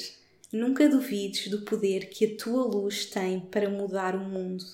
Nunca 0.52 0.88
duvides 0.88 1.46
do 1.46 1.60
poder 1.60 2.10
que 2.10 2.24
a 2.24 2.36
tua 2.36 2.64
luz 2.64 3.04
tem 3.04 3.38
para 3.38 3.70
mudar 3.70 4.16
o 4.16 4.24
mundo. 4.24 4.64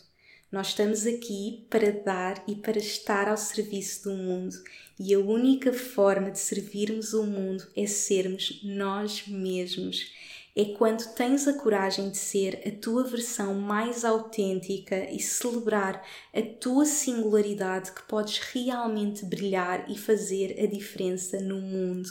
Nós 0.51 0.69
estamos 0.69 1.07
aqui 1.07 1.67
para 1.69 1.93
dar 1.93 2.43
e 2.49 2.55
para 2.55 2.79
estar 2.79 3.29
ao 3.29 3.37
serviço 3.37 4.05
do 4.05 4.17
mundo, 4.17 4.57
e 4.99 5.13
a 5.13 5.19
única 5.19 5.71
forma 5.71 6.31
de 6.31 6.39
servirmos 6.39 7.13
o 7.13 7.25
mundo 7.25 7.67
é 7.77 7.87
sermos 7.87 8.63
nós 8.65 9.27
mesmos 9.27 10.15
é 10.57 10.65
quando 10.65 11.13
tens 11.13 11.47
a 11.47 11.53
coragem 11.53 12.09
de 12.09 12.17
ser 12.17 12.63
a 12.67 12.71
tua 12.71 13.05
versão 13.05 13.53
mais 13.53 14.07
autêntica 14.07 15.09
e 15.11 15.21
celebrar 15.21 16.03
a 16.35 16.41
tua 16.41 16.87
singularidade 16.87 17.93
que 17.93 18.03
podes 18.05 18.39
realmente 18.39 19.27
brilhar 19.27 19.85
e 19.91 19.99
fazer 19.99 20.59
a 20.59 20.67
diferença 20.67 21.39
no 21.41 21.61
mundo. 21.61 22.09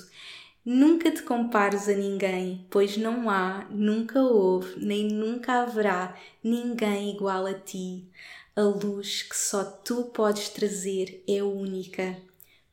Nunca 0.64 1.10
te 1.10 1.24
compares 1.24 1.90
a 1.90 1.94
ninguém, 1.94 2.68
pois 2.70 2.98
não 2.98 3.32
há, 3.32 3.68
nunca 3.72 4.22
houve, 4.22 4.84
nem 4.84 5.08
nunca 5.08 5.64
haverá 5.64 6.16
ninguém 6.44 7.16
igual 7.16 7.48
a 7.48 7.54
ti. 7.54 8.08
A 8.56 8.62
luz 8.62 9.24
que 9.24 9.36
só 9.36 9.64
tu 9.64 10.06
podes 10.06 10.50
trazer 10.50 11.24
é 11.28 11.42
única. 11.42 12.16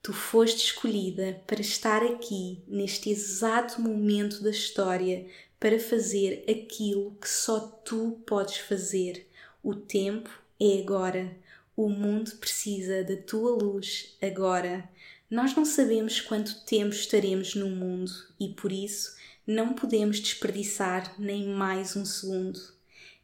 Tu 0.03 0.12
foste 0.12 0.66
escolhida 0.66 1.43
para 1.47 1.61
estar 1.61 2.03
aqui, 2.03 2.62
neste 2.66 3.11
exato 3.11 3.81
momento 3.81 4.43
da 4.43 4.51
história, 4.51 5.27
para 5.63 5.79
fazer 5.79 6.45
aquilo 6.51 7.17
que 7.21 7.29
só 7.29 7.61
tu 7.61 8.21
podes 8.27 8.57
fazer. 8.57 9.29
O 9.63 9.77
tempo 9.77 10.29
é 10.59 10.81
agora. 10.81 11.37
O 11.77 11.89
mundo 11.89 12.33
precisa 12.41 13.05
da 13.05 13.17
tua 13.17 13.53
luz 13.53 14.17
agora. 14.21 14.91
Nós 15.31 15.55
não 15.55 15.65
sabemos 15.65 16.21
quanto 16.21 16.65
tempo 16.65 16.93
estaremos 16.93 17.55
no 17.55 17.71
mundo 17.71 18.11
e 18.41 18.49
por 18.49 18.73
isso 18.73 19.15
não 19.47 19.73
podemos 19.73 20.19
desperdiçar 20.19 21.15
nem 21.17 21.47
mais 21.47 21.95
um 21.95 22.05
segundo. 22.05 22.59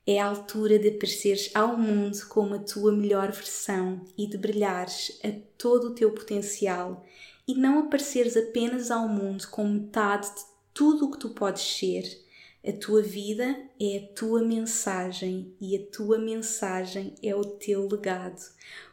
É 0.07 0.21
a 0.21 0.27
altura 0.27 0.79
de 0.79 0.91
apareceres 0.91 1.51
ao 1.57 1.77
mundo 1.77 2.25
como 2.29 2.55
a 2.55 2.61
tua 2.61 2.93
melhor 2.93 3.33
versão 3.33 4.05
e 4.17 4.29
de 4.29 4.39
brilhares 4.39 5.19
a 5.25 5.33
todo 5.59 5.89
o 5.89 5.95
teu 5.95 6.13
potencial 6.13 7.05
e 7.49 7.55
não 7.57 7.81
apareceres 7.81 8.37
apenas 8.37 8.93
ao 8.93 9.09
mundo 9.09 9.49
com 9.49 9.67
metade 9.67 10.29
de 10.29 10.45
tudo 10.73 11.07
o 11.07 11.11
que 11.11 11.19
tu 11.19 11.31
podes 11.31 11.63
ser 11.63 12.28
a 12.67 12.73
tua 12.73 13.03
vida 13.03 13.57
é 13.81 13.99
a 13.99 14.15
tua 14.15 14.43
mensagem 14.43 15.55
e 15.61 15.77
a 15.77 15.87
tua 15.91 16.19
mensagem 16.19 17.15
é 17.23 17.35
o 17.35 17.45
teu 17.45 17.89
legado. 17.89 18.43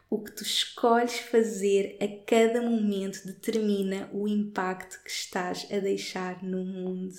O 0.09 0.23
que 0.23 0.31
tu 0.31 0.43
escolhes 0.43 1.17
fazer 1.17 1.97
a 1.99 2.07
cada 2.25 2.61
momento 2.61 3.25
determina 3.25 4.09
o 4.13 4.27
impacto 4.27 5.01
que 5.03 5.09
estás 5.09 5.67
a 5.71 5.79
deixar 5.79 6.43
no 6.43 6.63
mundo. 6.63 7.15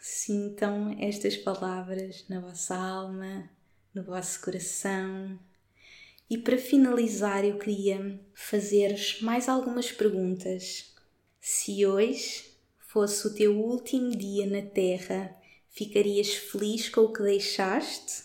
Sintam 0.00 0.96
estas 0.98 1.36
palavras 1.36 2.24
na 2.28 2.40
vossa 2.40 2.74
alma, 2.74 3.48
no 3.94 4.02
vosso 4.02 4.40
coração. 4.40 5.38
E 6.30 6.38
para 6.38 6.56
finalizar, 6.56 7.44
eu 7.44 7.58
queria 7.58 8.18
fazer-vos 8.34 9.20
mais 9.20 9.48
algumas 9.48 9.92
perguntas. 9.92 10.94
Se 11.40 11.86
hoje 11.86 12.47
fosse 12.88 13.26
o 13.26 13.34
teu 13.34 13.54
último 13.54 14.16
dia 14.16 14.46
na 14.46 14.62
Terra, 14.62 15.36
ficarias 15.68 16.32
feliz 16.32 16.88
com 16.88 17.02
o 17.02 17.12
que 17.12 17.22
deixaste? 17.22 18.22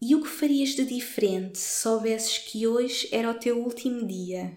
E 0.00 0.14
o 0.14 0.22
que 0.22 0.28
farias 0.28 0.76
de 0.76 0.84
diferente 0.84 1.58
se 1.58 1.82
soubesses 1.82 2.38
que 2.38 2.68
hoje 2.68 3.08
era 3.10 3.32
o 3.32 3.34
teu 3.34 3.60
último 3.60 4.06
dia? 4.06 4.56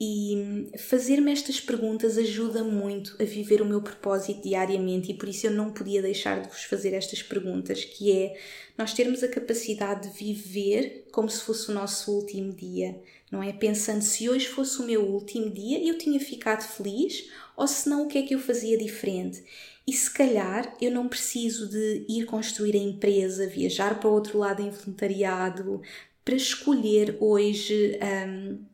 E 0.00 0.70
fazer-me 0.78 1.32
estas 1.32 1.60
perguntas 1.60 2.16
ajuda 2.16 2.62
muito 2.62 3.16
a 3.20 3.24
viver 3.24 3.60
o 3.60 3.64
meu 3.64 3.82
propósito 3.82 4.42
diariamente 4.42 5.10
e 5.10 5.14
por 5.14 5.28
isso 5.28 5.48
eu 5.48 5.50
não 5.50 5.72
podia 5.72 6.00
deixar 6.00 6.40
de 6.40 6.48
vos 6.48 6.62
fazer 6.62 6.94
estas 6.94 7.20
perguntas, 7.20 7.84
que 7.84 8.12
é 8.12 8.38
nós 8.76 8.92
termos 8.94 9.24
a 9.24 9.28
capacidade 9.28 10.08
de 10.08 10.16
viver 10.16 11.08
como 11.10 11.28
se 11.28 11.42
fosse 11.42 11.68
o 11.68 11.74
nosso 11.74 12.12
último 12.12 12.52
dia, 12.52 13.02
não 13.28 13.42
é? 13.42 13.52
Pensando 13.52 14.02
se 14.02 14.28
hoje 14.28 14.46
fosse 14.46 14.80
o 14.80 14.86
meu 14.86 15.02
último 15.04 15.50
dia 15.50 15.84
eu 15.84 15.98
tinha 15.98 16.20
ficado 16.20 16.62
feliz 16.62 17.28
ou 17.56 17.66
se 17.66 17.88
não 17.88 18.04
o 18.04 18.06
que 18.06 18.18
é 18.18 18.22
que 18.22 18.36
eu 18.36 18.38
fazia 18.38 18.78
diferente. 18.78 19.42
E 19.84 19.92
se 19.92 20.12
calhar 20.12 20.76
eu 20.80 20.92
não 20.92 21.08
preciso 21.08 21.68
de 21.68 22.04
ir 22.08 22.24
construir 22.24 22.76
a 22.76 22.78
empresa, 22.78 23.48
viajar 23.48 23.98
para 23.98 24.08
o 24.08 24.12
outro 24.12 24.38
lado 24.38 24.62
em 24.62 24.70
voluntariado, 24.70 25.82
para 26.24 26.36
escolher 26.36 27.16
hoje 27.18 27.98
um, 28.28 28.64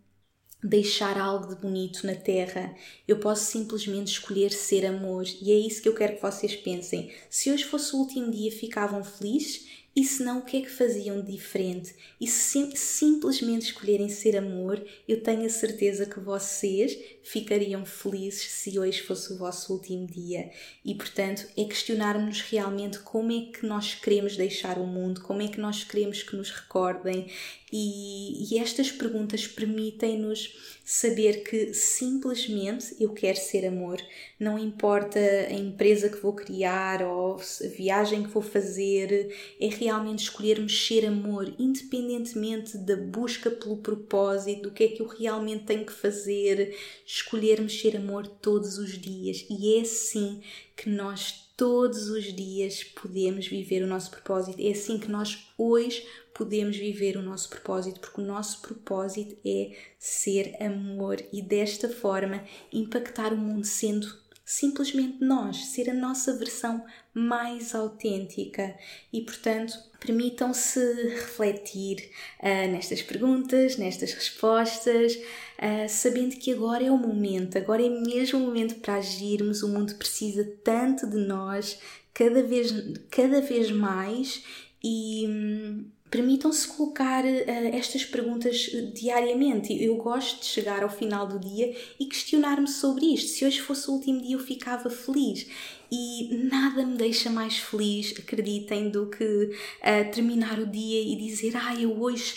deixar 0.64 1.18
algo 1.18 1.54
de 1.54 1.60
bonito 1.60 2.06
na 2.06 2.14
Terra. 2.14 2.74
Eu 3.06 3.18
posso 3.18 3.44
simplesmente 3.44 4.12
escolher 4.12 4.50
ser 4.50 4.86
amor 4.86 5.26
e 5.42 5.52
é 5.52 5.54
isso 5.54 5.82
que 5.82 5.88
eu 5.88 5.94
quero 5.94 6.16
que 6.16 6.22
vocês 6.22 6.56
pensem. 6.56 7.12
Se 7.28 7.50
hoje 7.50 7.64
fosse 7.64 7.94
o 7.94 7.98
último 7.98 8.30
dia, 8.30 8.50
ficavam 8.50 9.04
felizes? 9.04 9.66
E 9.94 10.02
se 10.02 10.24
não, 10.24 10.38
o 10.38 10.42
que 10.42 10.56
é 10.56 10.60
que 10.62 10.70
faziam 10.70 11.20
de 11.20 11.32
diferente? 11.32 11.94
E 12.20 12.26
se 12.26 12.74
simplesmente 12.74 13.66
escolherem 13.66 14.08
ser 14.08 14.36
amor, 14.36 14.84
eu 15.06 15.22
tenho 15.22 15.44
a 15.44 15.50
certeza 15.50 16.06
que 16.06 16.18
vocês 16.18 16.98
ficariam 17.24 17.84
felizes 17.84 18.50
se 18.50 18.78
hoje 18.78 19.00
fosse 19.00 19.32
o 19.32 19.38
vosso 19.38 19.72
último 19.72 20.06
dia. 20.06 20.50
E 20.84 20.94
portanto, 20.94 21.46
é 21.56 21.64
questionarmos 21.64 22.42
realmente 22.42 22.98
como 22.98 23.32
é 23.32 23.50
que 23.52 23.66
nós 23.66 23.94
queremos 23.94 24.36
deixar 24.36 24.78
o 24.78 24.86
mundo, 24.86 25.22
como 25.22 25.42
é 25.42 25.48
que 25.48 25.58
nós 25.58 25.82
queremos 25.82 26.22
que 26.22 26.36
nos 26.36 26.50
recordem. 26.50 27.26
E, 27.72 28.54
e 28.54 28.58
estas 28.58 28.92
perguntas 28.92 29.48
permitem-nos 29.48 30.54
saber 30.84 31.42
que 31.42 31.72
simplesmente 31.72 32.94
eu 33.00 33.14
quero 33.14 33.38
ser 33.38 33.66
amor, 33.66 34.00
não 34.38 34.58
importa 34.58 35.18
a 35.18 35.52
empresa 35.52 36.10
que 36.10 36.18
vou 36.18 36.34
criar 36.34 37.02
ou 37.02 37.36
a 37.36 37.68
viagem 37.68 38.22
que 38.22 38.28
vou 38.28 38.42
fazer, 38.42 39.34
é 39.58 39.66
realmente 39.66 40.24
escolhermos 40.24 40.86
ser 40.86 41.06
amor, 41.06 41.52
independentemente 41.58 42.76
da 42.76 42.96
busca 42.96 43.50
pelo 43.50 43.78
propósito, 43.78 44.64
do 44.64 44.70
que 44.70 44.84
é 44.84 44.88
que 44.88 45.00
eu 45.00 45.06
realmente 45.06 45.64
tenho 45.64 45.86
que 45.86 45.92
fazer, 45.92 46.76
escolhermos 47.16 47.80
ser 47.80 47.96
amor 47.96 48.26
todos 48.26 48.78
os 48.78 48.98
dias 48.98 49.46
e 49.48 49.76
é 49.76 49.82
assim 49.82 50.42
que 50.76 50.88
nós 50.88 51.44
todos 51.56 52.08
os 52.08 52.32
dias 52.32 52.82
podemos 52.82 53.46
viver 53.46 53.84
o 53.84 53.86
nosso 53.86 54.10
propósito. 54.10 54.60
É 54.60 54.72
assim 54.72 54.98
que 54.98 55.08
nós 55.08 55.46
hoje 55.56 56.04
podemos 56.34 56.76
viver 56.76 57.16
o 57.16 57.22
nosso 57.22 57.48
propósito, 57.48 58.00
porque 58.00 58.20
o 58.20 58.24
nosso 58.24 58.60
propósito 58.60 59.36
é 59.46 59.76
ser 59.96 60.56
amor 60.60 61.22
e 61.32 61.40
desta 61.40 61.88
forma 61.88 62.44
impactar 62.72 63.32
o 63.32 63.36
mundo 63.36 63.64
sendo 63.64 64.24
simplesmente 64.44 65.24
nós, 65.24 65.56
ser 65.66 65.88
a 65.88 65.94
nossa 65.94 66.36
versão 66.36 66.84
mais 67.14 67.74
autêntica. 67.74 68.76
E 69.12 69.22
portanto, 69.22 69.78
permitam-se 69.98 70.80
refletir 71.08 72.10
uh, 72.40 72.70
nestas 72.70 73.00
perguntas, 73.00 73.78
nestas 73.78 74.12
respostas, 74.12 75.16
uh, 75.58 75.88
sabendo 75.88 76.36
que 76.36 76.52
agora 76.52 76.84
é 76.84 76.90
o 76.90 76.98
momento, 76.98 77.56
agora 77.58 77.84
é 77.84 77.88
mesmo 77.88 78.38
o 78.38 78.42
momento 78.42 78.76
para 78.76 78.96
agirmos. 78.96 79.62
O 79.62 79.68
mundo 79.68 79.94
precisa 79.96 80.44
tanto 80.62 81.06
de 81.06 81.18
nós, 81.18 81.78
cada 82.12 82.42
vez, 82.42 82.72
cada 83.10 83.40
vez 83.40 83.70
mais, 83.70 84.44
e. 84.82 85.26
Hum, 85.28 85.84
permitam-se 86.14 86.68
colocar 86.68 87.24
uh, 87.24 87.28
estas 87.72 88.04
perguntas 88.04 88.70
diariamente. 88.94 89.74
Eu 89.82 89.96
gosto 89.96 90.38
de 90.38 90.46
chegar 90.46 90.84
ao 90.84 90.88
final 90.88 91.26
do 91.26 91.40
dia 91.40 91.76
e 91.98 92.06
questionar-me 92.06 92.68
sobre 92.68 93.06
isto. 93.06 93.30
Se 93.30 93.44
hoje 93.44 93.60
fosse 93.60 93.90
o 93.90 93.94
último 93.94 94.22
dia, 94.22 94.36
eu 94.36 94.38
ficava 94.38 94.88
feliz. 94.88 95.44
E 95.90 96.48
nada 96.48 96.86
me 96.86 96.96
deixa 96.96 97.28
mais 97.30 97.58
feliz, 97.58 98.14
acreditem, 98.16 98.90
do 98.90 99.10
que 99.10 99.24
uh, 99.24 100.12
terminar 100.12 100.60
o 100.60 100.66
dia 100.66 101.02
e 101.02 101.16
dizer: 101.16 101.56
Ah, 101.56 101.74
eu 101.74 102.00
hoje 102.00 102.34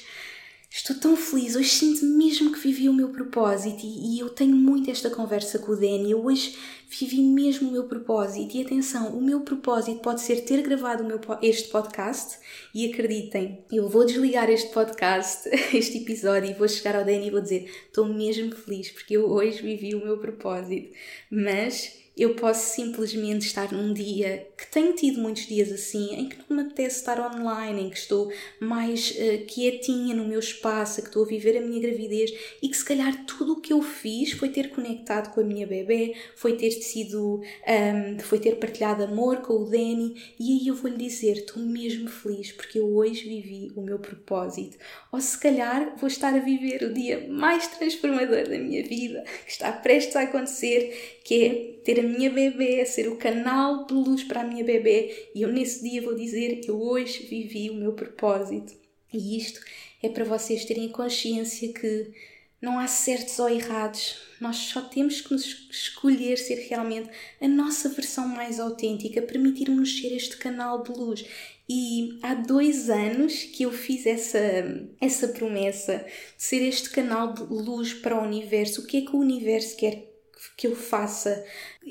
Estou 0.70 0.98
tão 0.98 1.16
feliz, 1.16 1.56
hoje 1.56 1.70
sinto 1.70 2.06
mesmo 2.06 2.52
que 2.52 2.60
vivi 2.60 2.90
o 2.90 2.94
meu 2.94 3.10
propósito 3.10 3.86
e, 3.86 4.16
e 4.18 4.20
eu 4.20 4.30
tenho 4.30 4.56
muito 4.56 4.92
esta 4.92 5.10
conversa 5.10 5.58
com 5.60 5.72
o 5.72 5.76
Danny. 5.76 6.12
Eu 6.12 6.26
hoje 6.26 6.58
vivi 6.90 7.22
mesmo 7.22 7.70
o 7.70 7.72
meu 7.72 7.86
propósito 7.86 8.56
e 8.56 8.62
atenção, 8.62 9.18
o 9.18 9.22
meu 9.22 9.42
propósito 9.42 10.02
pode 10.02 10.22
ser 10.22 10.42
ter 10.42 10.62
gravado 10.62 11.06
meu, 11.06 11.20
este 11.42 11.70
podcast 11.70 12.38
e 12.76 12.86
acreditem, 12.92 13.66
eu 13.72 13.88
vou 13.88 14.06
desligar 14.06 14.50
este 14.50 14.72
podcast, 14.74 15.50
este 15.74 16.00
episódio 16.00 16.52
e 16.52 16.54
vou 16.54 16.68
chegar 16.68 16.98
ao 16.98 17.06
Danny 17.06 17.28
e 17.28 17.32
vou 17.32 17.42
dizer 17.42 17.72
estou 17.88 18.06
mesmo 18.06 18.54
feliz 18.54 18.92
porque 18.92 19.16
eu 19.16 19.30
hoje 19.30 19.62
vivi 19.62 19.96
o 19.96 20.04
meu 20.04 20.18
propósito. 20.18 20.94
Mas 21.32 21.97
eu 22.18 22.34
posso 22.34 22.74
simplesmente 22.74 23.46
estar 23.46 23.72
num 23.72 23.94
dia 23.94 24.48
que 24.58 24.66
tenho 24.72 24.94
tido 24.94 25.22
muitos 25.22 25.46
dias 25.46 25.72
assim, 25.72 26.16
em 26.16 26.30
que 26.30 26.38
não 26.50 26.58
me 26.58 26.64
apetece 26.64 26.98
estar 26.98 27.20
online, 27.20 27.84
em 27.84 27.90
que 27.90 27.98
estou 27.98 28.32
mais 28.60 29.12
uh, 29.12 29.46
quietinha 29.46 30.16
no 30.16 30.26
meu 30.26 30.40
espaço, 30.40 31.02
que 31.02 31.10
estou 31.10 31.24
a 31.24 31.28
viver 31.28 31.58
a 31.58 31.62
minha 31.62 31.80
gravidez 31.80 32.34
e 32.62 32.68
que 32.68 32.76
se 32.76 32.84
calhar 32.84 33.26
tudo 33.26 33.54
o 33.54 33.62
que 33.62 33.72
eu 33.72 33.84
fiz 33.84 34.32
foi 34.32 34.50
ter 34.50 34.72
conectado 34.72 35.32
com 35.34 35.42
a 35.42 35.44
minha 35.44 35.68
bebê, 35.68 36.16
foi 36.36 36.58
ter 36.58 36.72
sido, 36.72 37.40
um, 37.42 38.20
foi 38.20 38.40
ter 38.40 38.56
partilhado 38.56 39.04
amor 39.04 39.38
com 39.38 39.54
o 39.54 39.66
Danny 39.66 40.16
e 40.40 40.60
aí 40.60 40.68
eu 40.68 40.76
vou 40.76 40.90
lhe 40.90 40.98
dizer, 40.98 41.38
estou 41.38 41.62
mesmo 41.62 42.10
feliz 42.10 42.52
porque 42.52 42.80
eu 42.80 42.96
hoje 42.96 43.30
vivi 43.30 43.72
o 43.76 43.82
meu 43.82 44.00
propósito. 44.00 44.78
Ou 45.12 45.22
se 45.22 45.40
calhar 45.40 45.96
vou 45.98 46.08
estar 46.08 46.34
a 46.34 46.40
viver 46.40 46.82
o 46.84 46.94
dia 46.94 47.28
mais 47.30 47.68
transformador 47.68 48.50
da 48.50 48.58
minha 48.58 48.84
vida, 48.84 49.24
que 49.46 49.52
está 49.52 49.72
prestes 49.72 50.16
a 50.16 50.22
acontecer, 50.22 51.20
que 51.24 51.44
é 51.44 51.78
ter 51.84 52.00
a 52.00 52.07
minha 52.08 52.30
bebê, 52.30 52.86
ser 52.86 53.08
o 53.08 53.18
canal 53.18 53.86
de 53.86 53.94
luz 53.94 54.24
para 54.24 54.42
a 54.42 54.44
minha 54.44 54.64
bebê. 54.64 55.30
E 55.36 55.42
eu 55.42 55.52
nesse 55.52 55.88
dia 55.88 56.02
vou 56.02 56.16
dizer: 56.16 56.62
Eu 56.68 56.82
hoje 56.82 57.26
vivi 57.26 57.70
o 57.70 57.76
meu 57.76 57.94
propósito. 57.94 58.74
E 59.14 59.38
isto 59.38 59.60
é 60.02 60.10
para 60.10 60.26
vocês 60.26 60.66
terem 60.66 60.90
consciência 60.90 61.72
que 61.74 62.12
não 62.62 62.80
há 62.80 62.88
certos 62.88 63.38
ou 63.40 63.50
errados. 63.50 64.18
Nós 64.42 64.58
só 64.58 64.82
temos 64.82 65.22
que 65.22 65.32
nos 65.32 65.68
escolher 65.72 66.38
ser 66.38 66.68
realmente 66.68 67.10
a 67.42 67.48
nossa 67.48 67.90
versão 67.90 68.28
mais 68.28 68.60
autêntica, 68.60 69.22
permitir-nos 69.22 70.00
ser 70.00 70.16
este 70.16 70.38
canal 70.38 70.84
de 70.84 70.92
luz. 70.92 71.26
E 71.70 72.18
há 72.24 72.34
dois 72.34 72.90
anos 72.90 73.44
que 73.44 73.64
eu 73.64 73.72
fiz 73.72 74.06
essa, 74.06 74.40
essa 75.02 75.28
promessa 75.28 76.06
de 76.38 76.44
ser 76.44 76.62
este 76.64 76.90
canal 76.90 77.34
de 77.34 77.44
luz 77.44 77.94
para 77.94 78.18
o 78.18 78.24
universo. 78.24 78.82
O 78.82 78.86
que 78.86 78.98
é 78.98 79.02
que 79.02 79.16
o 79.16 79.20
universo 79.20 79.76
quer 79.76 80.08
que 80.56 80.68
eu 80.68 80.76
faça. 80.76 81.46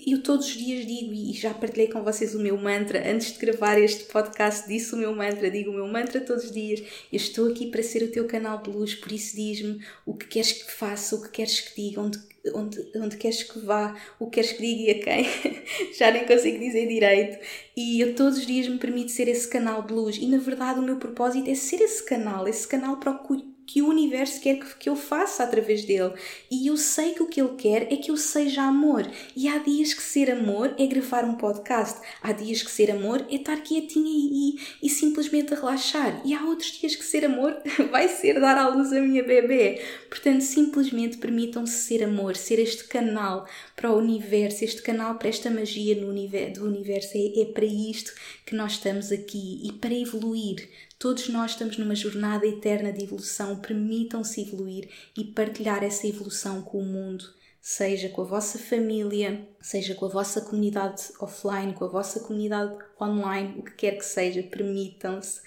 Eu 0.04 0.22
todos 0.22 0.46
os 0.46 0.52
dias 0.52 0.84
digo, 0.84 1.12
e 1.14 1.32
já 1.32 1.54
partilhei 1.54 1.88
com 1.88 2.02
vocês 2.02 2.34
o 2.34 2.38
meu 2.38 2.56
mantra, 2.58 3.10
antes 3.10 3.32
de 3.32 3.38
gravar 3.38 3.78
este 3.78 4.04
podcast, 4.04 4.68
disse 4.68 4.94
o 4.94 4.98
meu 4.98 5.14
mantra, 5.14 5.50
digo 5.50 5.70
o 5.70 5.74
meu 5.74 5.86
mantra 5.86 6.20
todos 6.20 6.44
os 6.44 6.50
dias. 6.50 6.80
Eu 7.10 7.16
estou 7.16 7.48
aqui 7.48 7.70
para 7.70 7.82
ser 7.82 8.02
o 8.02 8.10
teu 8.10 8.26
canal 8.26 8.60
de 8.60 8.68
luz, 8.68 8.94
por 8.94 9.10
isso 9.10 9.34
diz-me 9.34 9.80
o 10.04 10.14
que 10.14 10.26
queres 10.26 10.52
que 10.52 10.70
faça, 10.70 11.16
o 11.16 11.22
que 11.22 11.30
queres 11.30 11.60
que 11.60 11.80
diga, 11.80 12.02
onde, 12.02 12.18
onde, 12.54 12.92
onde 12.96 13.16
queres 13.16 13.42
que 13.42 13.58
vá, 13.60 13.96
o 14.18 14.26
que 14.26 14.34
queres 14.34 14.52
que 14.52 14.62
diga 14.62 14.82
e 14.82 14.90
a 14.90 15.04
quem. 15.04 15.26
já 15.98 16.10
nem 16.10 16.26
consigo 16.26 16.58
dizer 16.58 16.86
direito. 16.86 17.38
E 17.74 18.00
eu 18.00 18.14
todos 18.14 18.38
os 18.38 18.46
dias 18.46 18.68
me 18.68 18.78
permito 18.78 19.12
ser 19.12 19.28
esse 19.28 19.48
canal 19.48 19.82
de 19.82 19.94
luz. 19.94 20.16
E 20.16 20.26
na 20.26 20.38
verdade 20.38 20.78
o 20.78 20.82
meu 20.82 20.96
propósito 20.96 21.48
é 21.48 21.54
ser 21.54 21.80
esse 21.80 22.04
canal, 22.04 22.46
esse 22.46 22.68
canal 22.68 22.98
para 22.98 23.12
o 23.12 23.55
que 23.66 23.82
o 23.82 23.88
universo 23.88 24.40
quer 24.40 24.58
que 24.78 24.88
eu 24.88 24.94
faça 24.94 25.42
através 25.42 25.84
dele. 25.84 26.12
E 26.50 26.68
eu 26.68 26.76
sei 26.76 27.12
que 27.12 27.22
o 27.22 27.26
que 27.26 27.40
ele 27.40 27.56
quer 27.56 27.92
é 27.92 27.96
que 27.96 28.10
eu 28.10 28.16
seja 28.16 28.62
amor. 28.62 29.10
E 29.34 29.48
há 29.48 29.58
dias 29.58 29.92
que 29.92 30.02
ser 30.02 30.30
amor 30.30 30.74
é 30.78 30.86
gravar 30.86 31.24
um 31.24 31.34
podcast. 31.34 32.00
Há 32.22 32.32
dias 32.32 32.62
que 32.62 32.70
ser 32.70 32.90
amor 32.90 33.26
é 33.28 33.34
estar 33.34 33.56
quietinha 33.56 34.08
e, 34.08 34.56
e, 34.82 34.86
e 34.86 34.88
simplesmente 34.88 35.54
relaxar. 35.54 36.20
E 36.24 36.32
há 36.32 36.44
outros 36.44 36.70
dias 36.78 36.94
que 36.94 37.04
ser 37.04 37.24
amor 37.24 37.56
vai 37.90 38.08
ser 38.08 38.40
dar 38.40 38.56
à 38.56 38.68
luz 38.68 38.92
a 38.92 39.00
minha 39.00 39.24
bebê. 39.24 39.82
Portanto, 40.08 40.42
simplesmente 40.42 41.16
permitam-se 41.18 41.74
ser 41.74 42.04
amor, 42.04 42.36
ser 42.36 42.60
este 42.60 42.84
canal 42.84 43.46
para 43.74 43.90
o 43.90 43.98
universo, 43.98 44.64
este 44.64 44.82
canal 44.82 45.16
para 45.16 45.28
esta 45.28 45.50
magia 45.50 45.96
no 45.96 46.08
universo, 46.08 46.60
do 46.60 46.66
universo. 46.66 47.10
É, 47.14 47.40
é 47.40 47.44
para 47.46 47.64
isto 47.64 48.12
que 48.44 48.54
nós 48.54 48.72
estamos 48.72 49.10
aqui 49.10 49.60
e 49.64 49.72
para 49.72 49.92
evoluir 49.92 50.68
Todos 50.98 51.28
nós 51.28 51.50
estamos 51.50 51.76
numa 51.76 51.94
jornada 51.94 52.46
eterna 52.46 52.90
de 52.90 53.04
evolução. 53.04 53.60
Permitam-se 53.60 54.40
evoluir 54.40 54.88
e 55.16 55.24
partilhar 55.24 55.84
essa 55.84 56.06
evolução 56.06 56.62
com 56.62 56.78
o 56.78 56.84
mundo, 56.84 57.24
seja 57.60 58.08
com 58.08 58.22
a 58.22 58.24
vossa 58.24 58.58
família, 58.58 59.46
seja 59.60 59.94
com 59.94 60.06
a 60.06 60.08
vossa 60.08 60.40
comunidade 60.40 61.02
offline, 61.20 61.74
com 61.74 61.84
a 61.84 61.88
vossa 61.88 62.20
comunidade 62.20 62.74
online, 62.98 63.58
o 63.58 63.62
que 63.62 63.72
quer 63.72 63.98
que 63.98 64.04
seja, 64.04 64.42
permitam-se. 64.42 65.42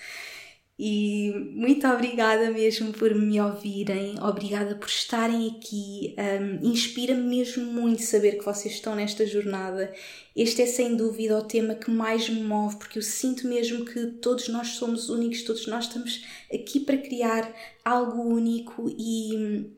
E 0.81 1.33
muito 1.55 1.85
obrigada 1.85 2.49
mesmo 2.51 2.93
por 2.93 3.13
me 3.13 3.37
ouvirem, 3.41 4.15
obrigada 4.23 4.75
por 4.75 4.87
estarem 4.87 5.49
aqui. 5.49 6.15
Um, 6.17 6.71
Inspira-me 6.71 7.21
mesmo 7.21 7.65
muito 7.65 8.01
saber 8.01 8.37
que 8.37 8.45
vocês 8.45 8.75
estão 8.75 8.95
nesta 8.95 9.25
jornada. 9.25 9.93
Este 10.33 10.61
é 10.61 10.65
sem 10.65 10.95
dúvida 10.95 11.37
o 11.37 11.43
tema 11.43 11.75
que 11.75 11.91
mais 11.91 12.29
me 12.29 12.41
move, 12.41 12.77
porque 12.77 12.97
eu 12.97 13.03
sinto 13.03 13.45
mesmo 13.45 13.83
que 13.83 14.07
todos 14.21 14.47
nós 14.47 14.69
somos 14.69 15.09
únicos, 15.09 15.43
todos 15.43 15.67
nós 15.67 15.83
estamos 15.83 16.23
aqui 16.49 16.79
para 16.79 16.97
criar 16.97 17.53
algo 17.83 18.21
único 18.21 18.89
e, 18.97 19.69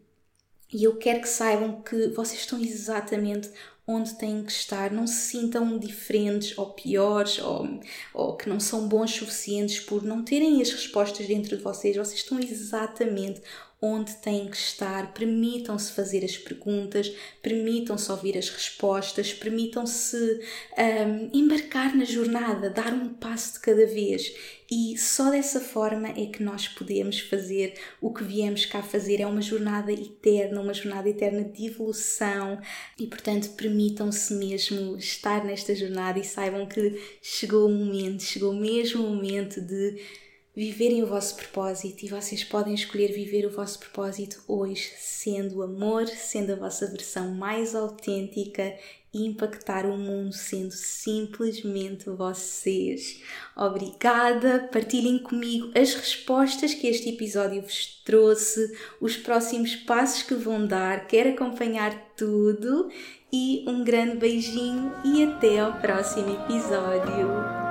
e 0.72 0.84
eu 0.84 0.98
quero 0.98 1.22
que 1.22 1.30
saibam 1.30 1.82
que 1.82 2.10
vocês 2.10 2.42
estão 2.42 2.62
exatamente 2.62 3.50
onde 3.88 4.14
têm 4.16 4.44
que 4.44 4.52
estar, 4.52 4.92
não 4.92 5.08
se 5.08 5.32
sintam 5.32 5.78
diferentes 5.78 6.58
ou 6.58 6.74
piores 6.74 7.40
ou, 7.40 7.80
ou 8.14 8.38
que 8.38 8.48
não 8.48 8.60
são 8.60 8.88
bons 8.88 9.12
suficientes 9.12 9.80
por 9.80 10.04
não 10.04 10.24
terem 10.24 10.62
as 10.62 10.70
respostas 10.72 11.28
dentro 11.28 11.58
de 11.58 11.64
vocês. 11.64 11.98
Vocês 11.98 12.20
estão 12.20 12.40
exatamente 12.40 13.42
onde 13.82 14.14
têm 14.18 14.48
que 14.48 14.58
estar, 14.58 15.12
permitam-se 15.12 15.92
fazer 15.94 16.24
as 16.24 16.38
perguntas, 16.38 17.12
permitam-se 17.42 18.12
ouvir 18.12 18.38
as 18.38 18.48
respostas, 18.48 19.34
permitam-se 19.34 20.40
um, 20.78 21.30
embarcar 21.34 21.96
na 21.96 22.06
jornada, 22.06 22.70
dar 22.70 22.94
um 22.94 23.10
passo 23.10 23.54
de 23.54 23.60
cada 23.62 23.88
vez. 23.88 24.32
E 24.70 24.96
só 24.98 25.32
dessa 25.32 25.60
forma 25.60 26.10
é 26.10 26.28
que 26.28 26.44
nós 26.44 26.68
podemos 26.68 27.20
fazer 27.20 27.74
o 28.00 28.14
que 28.14 28.24
viemos 28.24 28.66
cá 28.66 28.84
fazer. 28.84 29.20
É 29.20 29.26
uma 29.26 29.42
jornada 29.42 29.92
eterna, 29.92 30.62
uma 30.62 30.74
jornada 30.74 31.10
eterna 31.10 31.44
de 31.44 31.66
evolução. 31.66 32.62
E 32.98 33.08
portanto, 33.08 33.50
permitam-se 33.58 34.34
mesmo 34.36 34.96
estar 34.96 35.44
nesta 35.44 35.76
jornada 35.76 36.20
e 36.20 36.24
saibam 36.24 36.68
que 36.68 37.02
chegou 37.22 37.68
o 37.68 37.74
momento, 37.74 38.24
chegou 38.24 38.54
mesmo 38.54 39.06
o 39.06 39.10
momento 39.10 39.60
de 39.60 40.00
viverem 40.56 41.02
o 41.02 41.08
vosso 41.08 41.36
propósito 41.36 42.06
e 42.06 42.10
vocês 42.10 42.44
podem 42.44 42.74
escolher 42.74 43.12
viver 43.12 43.46
o 43.46 43.52
vosso 43.52 43.80
propósito 43.80 44.44
hoje, 44.48 44.92
sendo 44.98 45.64
amor, 45.64 46.08
sendo 46.08 46.54
a 46.54 46.56
vossa 46.56 46.88
versão 46.88 47.34
mais 47.34 47.74
autêntica 47.74 48.76
e 49.14 49.26
impactar 49.26 49.86
o 49.86 49.98
mundo 49.98 50.34
sendo 50.34 50.72
simplesmente 50.72 52.10
vocês. 52.10 53.22
Obrigada! 53.56 54.70
Partilhem 54.72 55.20
comigo 55.20 55.72
as 55.76 55.94
respostas 55.94 56.74
que 56.74 56.88
este 56.88 57.10
episódio 57.10 57.62
vos 57.62 58.02
trouxe, 58.06 58.78
os 59.00 59.18
próximos 59.18 59.76
passos 59.76 60.24
que 60.24 60.36
vão 60.36 60.66
dar, 60.66 61.08
quero 61.08 61.30
acompanhar 61.30 62.14
tudo 62.16 62.90
e 63.32 63.64
um 63.68 63.84
grande 63.84 64.18
beijinho 64.18 64.94
e 65.06 65.24
até 65.24 65.60
ao 65.60 65.80
próximo 65.80 66.34
episódio. 66.44 67.71